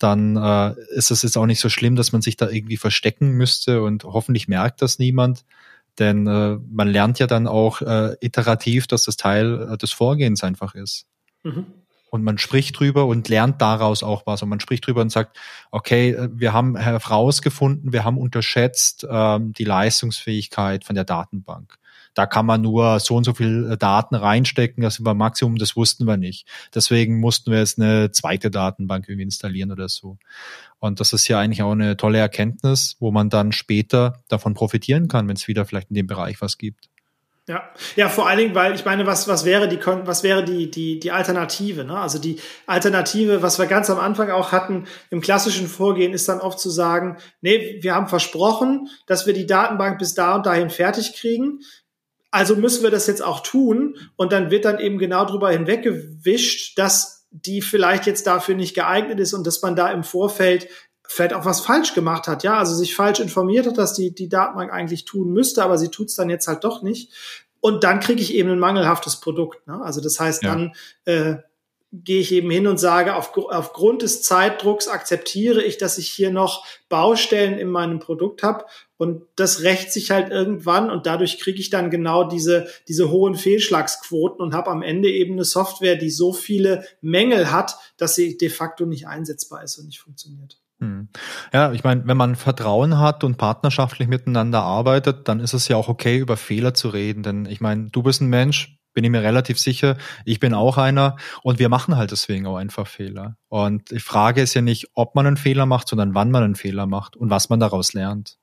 dann 0.04 0.36
äh, 0.38 0.76
ist 0.96 1.12
es 1.12 1.22
jetzt 1.24 1.38
auch 1.38 1.46
nicht 1.46 1.60
so 1.60 1.70
schlimm, 1.70 1.96
dass 1.96 2.12
man 2.12 2.22
sich 2.22 2.38
da 2.38 2.50
irgendwie 2.50 2.78
verstecken 2.78 3.32
müsste 3.32 3.82
und 3.82 4.04
hoffentlich 4.04 4.48
merkt 4.48 4.82
das 4.82 5.00
niemand. 5.00 5.46
Denn 6.00 6.26
äh, 6.28 6.58
man 6.70 6.88
lernt 6.88 7.20
ja 7.20 7.28
dann 7.28 7.48
auch 7.48 7.82
äh, 7.82 8.16
iterativ, 8.22 8.88
dass 8.88 9.04
das 9.04 9.18
Teil 9.18 9.70
äh, 9.74 9.78
des 9.78 9.92
Vorgehens 9.92 10.44
einfach 10.44 10.74
ist. 10.76 11.06
Mhm. 11.44 11.66
Und 12.12 12.24
man 12.24 12.38
spricht 12.38 12.78
drüber 12.78 13.06
und 13.06 13.30
lernt 13.30 13.62
daraus 13.62 14.04
auch 14.04 14.28
was 14.28 14.44
und 14.44 14.50
man 14.50 14.60
spricht 14.60 14.86
drüber 14.86 15.02
und 15.02 15.12
sagt, 15.12 15.40
okay, 15.72 16.12
äh, 16.12 16.30
wir 16.32 16.54
haben 16.54 16.76
herausgefunden, 16.76 17.94
wir 17.94 18.04
haben 18.04 18.18
unterschätzt 18.18 19.08
ähm, 19.10 19.54
die 19.54 19.64
Leistungsfähigkeit 19.64 20.84
von 20.84 20.96
der 20.96 21.06
Datenbank. 21.06 21.78
Da 22.14 22.26
kann 22.26 22.46
man 22.46 22.62
nur 22.62 23.00
so 23.00 23.16
und 23.16 23.24
so 23.24 23.34
viel 23.34 23.72
äh, 23.72 23.78
Daten 23.78 24.16
reinstecken, 24.16 24.84
das 24.84 25.06
war 25.06 25.14
Maximum, 25.14 25.56
das 25.56 25.78
wussten 25.78 26.06
wir 26.06 26.18
nicht. 26.18 26.46
Deswegen 26.76 27.22
mussten 27.22 27.50
wir 27.50 27.60
jetzt 27.60 27.80
eine 27.80 28.12
zweite 28.12 28.52
Datenbank 28.52 29.08
irgendwie 29.08 29.24
installieren 29.24 29.72
oder 29.72 29.88
so. 29.88 30.18
Und 30.80 31.00
das 31.00 31.14
ist 31.14 31.30
ja 31.30 31.40
eigentlich 31.40 31.64
auch 31.64 31.72
eine 31.72 31.96
tolle 31.96 32.18
Erkenntnis, 32.18 32.98
wo 33.00 33.12
man 33.12 33.30
dann 33.30 33.54
später 33.54 34.22
davon 34.28 34.54
profitieren 34.54 35.08
kann, 35.08 35.30
wenn 35.30 35.38
es 35.38 35.48
wieder 35.48 35.64
vielleicht 35.64 35.92
in 35.92 35.96
dem 35.96 36.08
Bereich 36.08 36.42
was 36.42 36.58
gibt. 36.58 36.91
Ja, 37.52 37.70
ja, 37.98 38.08
vor 38.08 38.30
allen 38.30 38.38
Dingen, 38.38 38.56
weil 38.56 38.76
ich 38.76 38.86
meine, 38.86 39.06
was, 39.06 39.28
was 39.28 39.44
wäre 39.44 39.68
die, 39.68 39.78
was 39.86 40.24
wäre 40.24 40.46
die, 40.46 40.72
die, 40.72 41.02
die 41.02 41.12
Alternative? 41.12 41.84
Ne? 41.84 42.00
Also 42.00 42.18
die 42.18 42.40
Alternative, 42.66 43.42
was 43.42 43.60
wir 43.60 43.66
ganz 43.66 43.90
am 43.90 44.00
Anfang 44.00 44.32
auch 44.32 44.54
hatten 44.54 44.88
im 45.10 45.20
klassischen 45.20 45.68
Vorgehen, 45.68 46.14
ist 46.14 46.30
dann 46.30 46.40
oft 46.40 46.60
zu 46.60 46.70
sagen, 46.70 47.18
nee, 47.42 47.80
wir 47.82 47.94
haben 47.94 48.08
versprochen, 48.08 48.88
dass 49.06 49.26
wir 49.26 49.34
die 49.34 49.48
Datenbank 49.48 50.00
bis 50.00 50.14
da 50.14 50.34
und 50.36 50.46
dahin 50.46 50.70
fertig 50.70 51.12
kriegen. 51.12 51.60
Also 52.30 52.56
müssen 52.56 52.84
wir 52.84 52.90
das 52.90 53.08
jetzt 53.08 53.22
auch 53.22 53.42
tun. 53.42 53.98
Und 54.16 54.32
dann 54.32 54.50
wird 54.50 54.64
dann 54.64 54.80
eben 54.80 54.98
genau 54.98 55.26
drüber 55.26 55.52
hinweggewischt, 55.52 56.80
dass 56.80 57.28
die 57.32 57.62
vielleicht 57.62 58.06
jetzt 58.06 58.28
dafür 58.28 58.56
nicht 58.56 58.76
geeignet 58.76 59.20
ist 59.20 59.34
und 59.34 59.46
dass 59.46 59.62
man 59.62 59.76
da 59.76 59.92
im 59.92 60.06
Vorfeld 60.06 60.70
vielleicht 61.12 61.34
auch 61.34 61.46
was 61.46 61.62
falsch 61.62 61.94
gemacht 61.94 62.28
hat, 62.28 62.44
ja, 62.44 62.58
also 62.58 62.74
sich 62.76 62.96
falsch 62.96 63.20
informiert 63.20 63.68
hat, 63.68 63.78
dass 63.78 63.94
die, 63.94 64.14
die 64.14 64.30
Datenbank 64.30 64.72
eigentlich 64.72 65.06
tun 65.06 65.32
müsste, 65.32 65.64
aber 65.64 65.78
sie 65.78 65.90
tut 65.90 66.08
es 66.08 66.16
dann 66.16 66.30
jetzt 66.30 66.48
halt 66.48 66.64
doch 66.64 66.82
nicht. 66.82 67.12
Und 67.60 67.84
dann 67.84 68.00
kriege 68.00 68.22
ich 68.22 68.34
eben 68.34 68.50
ein 68.50 68.60
mangelhaftes 68.60 69.20
Produkt. 69.20 69.68
Ne? 69.68 69.80
Also 69.84 70.02
das 70.02 70.20
heißt, 70.20 70.44
ja. 70.44 70.50
dann 70.50 70.74
äh, 71.06 71.36
gehe 71.94 72.22
ich 72.22 72.32
eben 72.32 72.50
hin 72.50 72.68
und 72.68 72.80
sage, 72.80 73.16
auf, 73.16 73.36
aufgrund 73.36 74.02
des 74.02 74.22
Zeitdrucks 74.22 74.88
akzeptiere 74.88 75.62
ich, 75.62 75.78
dass 75.78 75.98
ich 75.98 76.10
hier 76.10 76.32
noch 76.32 76.66
Baustellen 76.88 77.60
in 77.60 77.70
meinem 77.70 78.00
Produkt 78.00 78.44
habe 78.44 78.66
und 78.96 79.24
das 79.36 79.64
rächt 79.64 79.92
sich 79.92 80.12
halt 80.12 80.32
irgendwann 80.32 80.90
und 80.90 81.06
dadurch 81.06 81.40
kriege 81.40 81.60
ich 81.60 81.70
dann 81.70 81.90
genau 81.90 82.24
diese, 82.24 82.68
diese 82.88 83.12
hohen 83.12 83.36
Fehlschlagsquoten 83.36 84.42
und 84.42 84.54
habe 84.54 84.72
am 84.72 84.84
Ende 84.84 85.10
eben 85.10 85.34
eine 85.34 85.44
Software, 85.44 85.98
die 85.98 86.12
so 86.12 86.32
viele 86.32 86.86
Mängel 87.02 87.52
hat, 87.52 87.78
dass 87.98 88.16
sie 88.16 88.38
de 88.38 88.50
facto 88.50 88.86
nicht 88.86 89.08
einsetzbar 89.08 89.64
ist 89.64 89.78
und 89.78 89.88
nicht 89.88 90.00
funktioniert. 90.00 90.61
Hm. 90.82 91.10
Ja, 91.54 91.72
ich 91.72 91.84
meine, 91.84 92.08
wenn 92.08 92.18
man 92.18 92.36
Vertrauen 92.36 92.98
hat 92.98 93.24
und 93.24 93.38
partnerschaftlich 93.38 94.08
miteinander 94.08 94.64
arbeitet, 94.64 95.28
dann 95.28 95.40
ist 95.40 95.54
es 95.54 95.68
ja 95.68 95.78
auch 95.78 95.88
okay, 95.88 96.18
über 96.18 96.38
Fehler 96.38 96.74
zu 96.74 96.90
reden. 96.90 97.22
Denn 97.22 97.46
ich 97.46 97.62
meine, 97.62 97.90
du 97.92 98.02
bist 98.02 98.20
ein 98.20 98.28
Mensch, 98.28 98.80
bin 98.94 99.04
ich 99.04 99.12
mir 99.12 99.22
relativ 99.22 99.60
sicher, 99.60 99.96
ich 100.26 100.40
bin 100.40 100.54
auch 100.54 100.78
einer 100.78 101.18
und 101.44 101.60
wir 101.60 101.70
machen 101.70 101.96
halt 101.96 102.12
deswegen 102.12 102.48
auch 102.48 102.58
einfach 102.58 102.88
Fehler. 102.88 103.38
Und 103.48 103.92
die 103.92 104.00
Frage 104.00 104.42
ist 104.42 104.56
ja 104.56 104.62
nicht, 104.62 104.90
ob 104.96 105.14
man 105.14 105.28
einen 105.28 105.38
Fehler 105.38 105.68
macht, 105.68 105.88
sondern 105.88 106.16
wann 106.16 106.32
man 106.32 106.44
einen 106.44 106.56
Fehler 106.56 106.88
macht 106.88 107.16
und 107.16 107.30
was 107.30 107.50
man 107.50 107.60
daraus 107.60 107.94
lernt. 107.94 108.38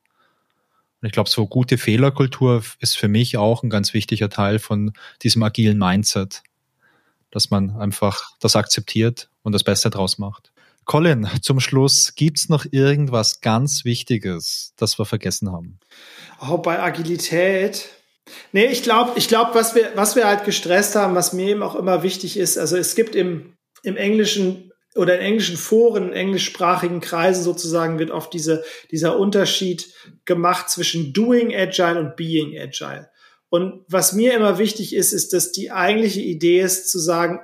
Und 1.01 1.07
ich 1.07 1.13
glaube, 1.13 1.29
so 1.29 1.47
gute 1.47 1.77
Fehlerkultur 1.77 2.63
ist 2.79 2.97
für 2.97 3.09
mich 3.09 3.37
auch 3.37 3.65
ein 3.65 3.71
ganz 3.71 3.95
wichtiger 3.95 4.31
Teil 4.31 4.61
von 4.61 4.93
diesem 5.23 5.43
agilen 5.43 5.79
Mindset, 5.79 6.43
dass 7.31 7.51
man 7.51 7.77
einfach 7.77 8.31
das 8.41 8.55
akzeptiert 8.57 9.29
und 9.43 9.53
das 9.53 9.65
Beste 9.65 9.91
draus 9.91 10.19
macht. 10.19 10.53
Colin, 10.89 11.29
zum 11.43 11.61
Schluss, 11.61 12.15
gibt's 12.17 12.49
noch 12.49 12.65
irgendwas 12.71 13.43
ganz 13.43 13.85
Wichtiges, 13.85 14.73
das 14.79 14.99
wir 14.99 15.05
vergessen 15.05 15.53
haben? 15.53 15.79
Auch 16.39 16.51
oh, 16.53 16.59
bei 16.59 16.81
Agilität. 16.81 17.91
Nee, 18.53 18.69
ich 18.69 18.83
glaube, 18.83 19.13
ich 19.17 19.29
glaube, 19.29 19.55
was 19.55 19.75
wir, 19.75 19.93
was 19.97 20.17
wir 20.17 20.27
halt 20.27 20.47
gestresst 20.47 20.97
haben, 20.97 21.15
was 21.15 21.35
mir 21.35 21.49
eben 21.49 21.63
auch 21.63 21.75
immer 21.75 22.03
wichtig 22.03 22.39
ist, 22.39 22.57
also 22.57 22.79
es 22.79 22.95
gibt 22.95 23.15
im, 23.15 23.53
im 23.83 23.99
Englischen 23.99 24.73
oder 24.95 25.17
in 25.17 25.21
englischen 25.21 25.59
Foren, 25.59 26.09
in 26.09 26.15
englischsprachigen 26.15 27.03
Kreisen 27.03 27.45
sozusagen 27.45 27.99
wird 27.99 28.11
oft 28.11 28.33
diese, 28.33 28.65
dieser 28.91 29.19
Unterschied 29.19 29.93
gemacht 30.25 30.71
zwischen 30.71 31.13
doing 31.13 31.55
agile 31.55 32.01
und 32.01 32.17
being 32.17 32.59
agile. 32.59 33.11
Und 33.51 33.85
was 33.89 34.15
mir 34.15 34.33
immer 34.33 34.57
wichtig 34.57 34.95
ist, 34.95 35.13
ist, 35.13 35.35
dass 35.35 35.53
die 35.53 35.71
eigentliche 35.71 36.23
Idee 36.23 36.63
ist 36.63 36.89
zu 36.89 36.99
sagen, 36.99 37.41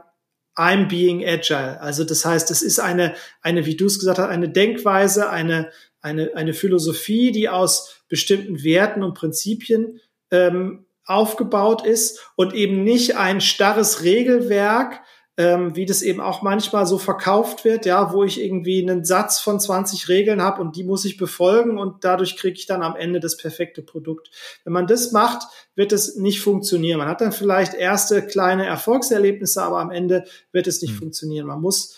I'm 0.57 0.89
being 0.89 1.25
agile. 1.25 1.81
Also 1.81 2.05
das 2.05 2.25
heißt, 2.25 2.51
es 2.51 2.63
ist 2.63 2.79
eine, 2.79 3.15
eine, 3.43 3.67
wie 3.67 3.77
du 3.77 3.87
es 3.87 3.99
gesagt 3.99 4.19
hast, 4.19 4.29
eine 4.29 4.49
Denkweise, 4.49 5.31
eine, 5.31 5.71
eine, 6.01 6.33
eine 6.35 6.55
Philosophie, 6.55 7.33
die 7.33 7.49
aus 7.49 8.05
bestimmten 8.09 8.63
Werten 8.63 9.03
und 9.03 9.15
Prinzipien 9.15 10.01
ähm, 10.31 10.87
aufgebaut 11.07 11.85
ist 11.87 12.31
und 12.37 12.55
eben 12.55 12.85
nicht 12.85 13.17
ein 13.17 13.41
starres 13.41 14.03
Regelwerk, 14.05 15.01
ähm, 15.36 15.74
wie 15.74 15.85
das 15.85 16.02
eben 16.02 16.20
auch 16.20 16.43
manchmal 16.43 16.86
so 16.86 16.97
verkauft 16.97 17.65
wird, 17.65 17.86
ja, 17.86 18.12
wo 18.12 18.23
ich 18.23 18.40
irgendwie 18.40 18.81
einen 18.81 19.05
Satz 19.05 19.40
von 19.40 19.59
20 19.59 20.09
Regeln 20.09 20.40
habe 20.40 20.61
und 20.61 20.77
die 20.77 20.85
muss 20.85 21.05
ich 21.05 21.16
befolgen 21.16 21.77
und 21.77 22.05
dadurch 22.05 22.36
kriege 22.36 22.56
ich 22.56 22.66
dann 22.66 22.82
am 22.82 22.94
Ende 22.94 23.19
das 23.19 23.36
perfekte 23.36 23.82
Produkt. 23.82 24.31
Wenn 24.62 24.73
man 24.73 24.86
das 24.86 25.11
macht, 25.11 25.43
wird 25.74 25.93
es 25.93 26.16
nicht 26.16 26.40
funktionieren. 26.40 26.98
Man 26.98 27.09
hat 27.09 27.20
dann 27.20 27.32
vielleicht 27.32 27.74
erste 27.74 28.24
kleine 28.24 28.66
Erfolgserlebnisse, 28.66 29.61
aber 29.61 29.81
am 29.81 29.90
Ende 29.90 30.24
wird 30.52 30.69
es 30.69 30.81
nicht 30.82 30.94
mhm. 30.94 30.98
funktionieren. 30.98 31.48
Man 31.48 31.61
muss 31.61 31.97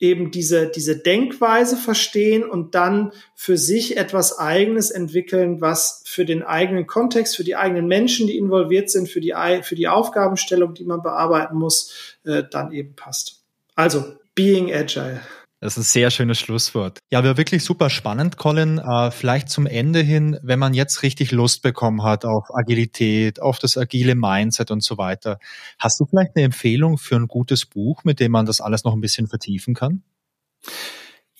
eben 0.00 0.30
diese, 0.30 0.66
diese 0.66 0.96
Denkweise 0.96 1.76
verstehen 1.76 2.42
und 2.42 2.74
dann 2.74 3.12
für 3.34 3.58
sich 3.58 3.98
etwas 3.98 4.38
Eigenes 4.38 4.90
entwickeln, 4.90 5.60
was 5.60 6.02
für 6.06 6.24
den 6.24 6.42
eigenen 6.42 6.86
Kontext, 6.86 7.36
für 7.36 7.44
die 7.44 7.54
eigenen 7.54 7.86
Menschen, 7.86 8.26
die 8.26 8.38
involviert 8.38 8.90
sind, 8.90 9.08
für 9.08 9.20
die, 9.20 9.34
für 9.62 9.74
die 9.74 9.88
Aufgabenstellung, 9.88 10.74
die 10.74 10.84
man 10.84 11.02
bearbeiten 11.02 11.56
muss, 11.56 12.16
äh, 12.24 12.42
dann 12.50 12.72
eben 12.72 12.96
passt. 12.96 13.42
Also, 13.74 14.16
being 14.34 14.72
agile. 14.72 15.20
Das 15.60 15.76
ist 15.76 15.78
ein 15.78 15.82
sehr 15.82 16.10
schönes 16.10 16.38
Schlusswort. 16.38 17.00
Ja, 17.10 17.22
wäre 17.22 17.36
wirklich 17.36 17.62
super 17.62 17.90
spannend, 17.90 18.38
Colin. 18.38 18.78
Äh, 18.78 19.10
vielleicht 19.10 19.50
zum 19.50 19.66
Ende 19.66 20.00
hin, 20.00 20.38
wenn 20.42 20.58
man 20.58 20.72
jetzt 20.72 21.02
richtig 21.02 21.32
Lust 21.32 21.60
bekommen 21.60 22.02
hat 22.02 22.24
auf 22.24 22.46
Agilität, 22.54 23.42
auf 23.42 23.58
das 23.58 23.76
agile 23.76 24.14
Mindset 24.14 24.70
und 24.70 24.82
so 24.82 24.96
weiter. 24.96 25.38
Hast 25.78 26.00
du 26.00 26.06
vielleicht 26.06 26.34
eine 26.34 26.46
Empfehlung 26.46 26.96
für 26.96 27.16
ein 27.16 27.28
gutes 27.28 27.66
Buch, 27.66 28.04
mit 28.04 28.20
dem 28.20 28.32
man 28.32 28.46
das 28.46 28.62
alles 28.62 28.84
noch 28.84 28.94
ein 28.94 29.02
bisschen 29.02 29.26
vertiefen 29.26 29.74
kann? 29.74 30.02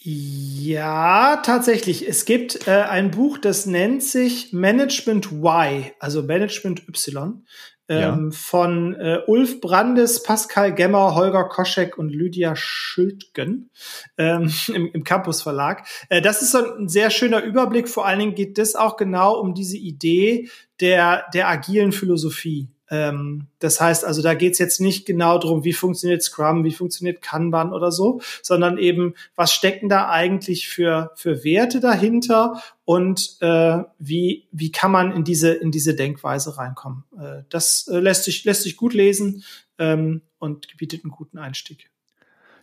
Ja, 0.03 1.41
tatsächlich. 1.43 2.07
Es 2.07 2.27
gibt 2.27 2.67
äh, 2.67 2.73
ein 2.73 3.11
Buch, 3.11 3.39
das 3.39 3.65
nennt 3.65 4.03
sich 4.03 4.53
Management 4.53 5.33
Y, 5.33 5.93
also 5.99 6.23
Management 6.23 6.87
Y 6.89 7.43
ähm, 7.91 8.33
von 8.33 8.95
äh, 8.95 9.19
Ulf 9.27 9.61
Brandes, 9.61 10.23
Pascal 10.23 10.75
Gemmer, 10.75 11.15
Holger 11.15 11.45
Koschek 11.45 11.99
und 11.99 12.09
Lydia 12.11 12.55
Schildgen 12.55 13.71
ähm, 14.17 14.53
im, 14.69 14.91
im 14.93 15.05
Campus 15.05 15.43
Verlag. 15.43 15.87
Äh, 16.09 16.23
das 16.23 16.41
ist 16.41 16.53
so 16.53 16.59
ein 16.77 16.89
sehr 16.89 17.11
schöner 17.11 17.43
Überblick. 17.43 17.89
Vor 17.89 18.07
allen 18.07 18.21
Dingen 18.21 18.35
geht 18.35 18.59
es 18.59 18.77
auch 18.77 18.97
genau 18.97 19.39
um 19.39 19.55
diese 19.55 19.77
Idee 19.77 20.49
der, 20.81 21.25
der 21.35 21.49
agilen 21.49 21.93
Philosophie. 21.93 22.69
Ähm, 22.91 23.47
das 23.61 23.81
heißt 23.81 24.05
also, 24.05 24.21
da 24.21 24.35
geht 24.35 24.55
es 24.55 24.59
jetzt 24.59 24.81
nicht 24.81 25.07
genau 25.07 25.39
darum, 25.39 25.65
wie 25.65 25.73
funktioniert 25.73 26.23
Scrum, 26.23 26.65
wie 26.65 26.73
funktioniert 26.73 27.23
Kanban 27.23 27.73
oder 27.73 27.93
so, 27.93 28.21
sondern 28.43 28.79
eben, 28.79 29.15
was 29.37 29.53
stecken 29.53 29.89
da 29.89 30.09
eigentlich 30.09 30.69
für, 30.69 31.13
für 31.15 31.45
Werte 31.45 31.81
dahinter 31.81 32.61
und 32.85 33.37
äh, 33.41 33.79
wie, 33.99 34.49
wie 34.51 34.73
kann 34.73 34.91
man 34.91 35.13
in 35.13 35.23
diese, 35.23 35.53
in 35.53 35.71
diese 35.71 35.95
Denkweise 35.95 36.59
reinkommen. 36.59 37.05
Äh, 37.17 37.45
das 37.49 37.87
äh, 37.87 37.99
lässt, 37.99 38.25
sich, 38.25 38.45
lässt 38.45 38.65
sich 38.65 38.77
gut 38.77 38.93
lesen 38.93 39.45
ähm, 39.79 40.23
und 40.39 40.77
bietet 40.77 41.05
einen 41.05 41.13
guten 41.13 41.39
Einstieg. 41.39 41.91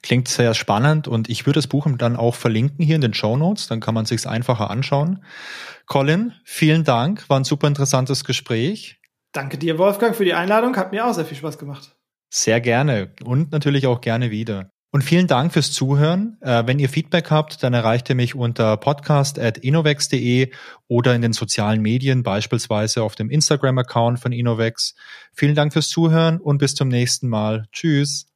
Klingt 0.04 0.28
sehr 0.28 0.54
spannend 0.54 1.08
und 1.08 1.30
ich 1.30 1.46
würde 1.46 1.58
das 1.58 1.68
Buch 1.68 1.88
dann 1.98 2.18
auch 2.18 2.36
verlinken 2.36 2.86
hier 2.86 2.96
in 2.96 3.02
den 3.02 3.14
Show 3.14 3.36
Notes, 3.36 3.68
dann 3.68 3.80
kann 3.80 3.96
man 3.96 4.06
sich 4.06 4.28
einfacher 4.28 4.70
anschauen. 4.70 5.24
Colin, 5.86 6.34
vielen 6.44 6.84
Dank, 6.84 7.28
war 7.30 7.40
ein 7.40 7.46
super 7.46 7.68
interessantes 7.68 8.24
Gespräch. 8.24 9.00
Danke 9.32 9.58
dir, 9.58 9.78
Wolfgang, 9.78 10.16
für 10.16 10.26
die 10.26 10.34
Einladung. 10.34 10.76
Hat 10.78 10.92
mir 10.92 11.06
auch 11.06 11.14
sehr 11.14 11.26
viel 11.26 11.38
Spaß 11.38 11.58
gemacht. 11.58 11.96
Sehr 12.30 12.60
gerne 12.60 13.14
und 13.24 13.52
natürlich 13.52 13.88
auch 13.88 14.02
gerne 14.02 14.32
wieder. 14.32 14.72
Und 14.92 15.04
vielen 15.04 15.28
Dank 15.28 15.54
fürs 15.54 15.74
Zuhören. 15.74 16.38
Äh, 16.42 16.64
wenn 16.66 16.80
ihr 16.80 16.90
Feedback 16.90 17.30
habt, 17.30 17.62
dann 17.62 17.74
erreicht 17.74 18.10
ihr 18.10 18.16
mich 18.16 18.36
unter 18.36 18.78
podcast.innovex.de 18.78 20.52
oder 20.88 21.14
in 21.14 21.22
den 21.22 21.34
sozialen 21.34 21.82
Medien, 21.82 22.24
beispielsweise 22.24 23.04
auf 23.04 23.16
dem 23.16 23.30
Instagram-Account 23.30 24.20
von 24.20 24.32
Innovex. 24.32 24.96
Vielen 25.34 25.56
Dank 25.56 25.74
fürs 25.74 25.90
Zuhören 25.90 26.40
und 26.40 26.58
bis 26.58 26.74
zum 26.74 26.88
nächsten 26.88 27.28
Mal. 27.28 27.66
Tschüss. 27.72 28.28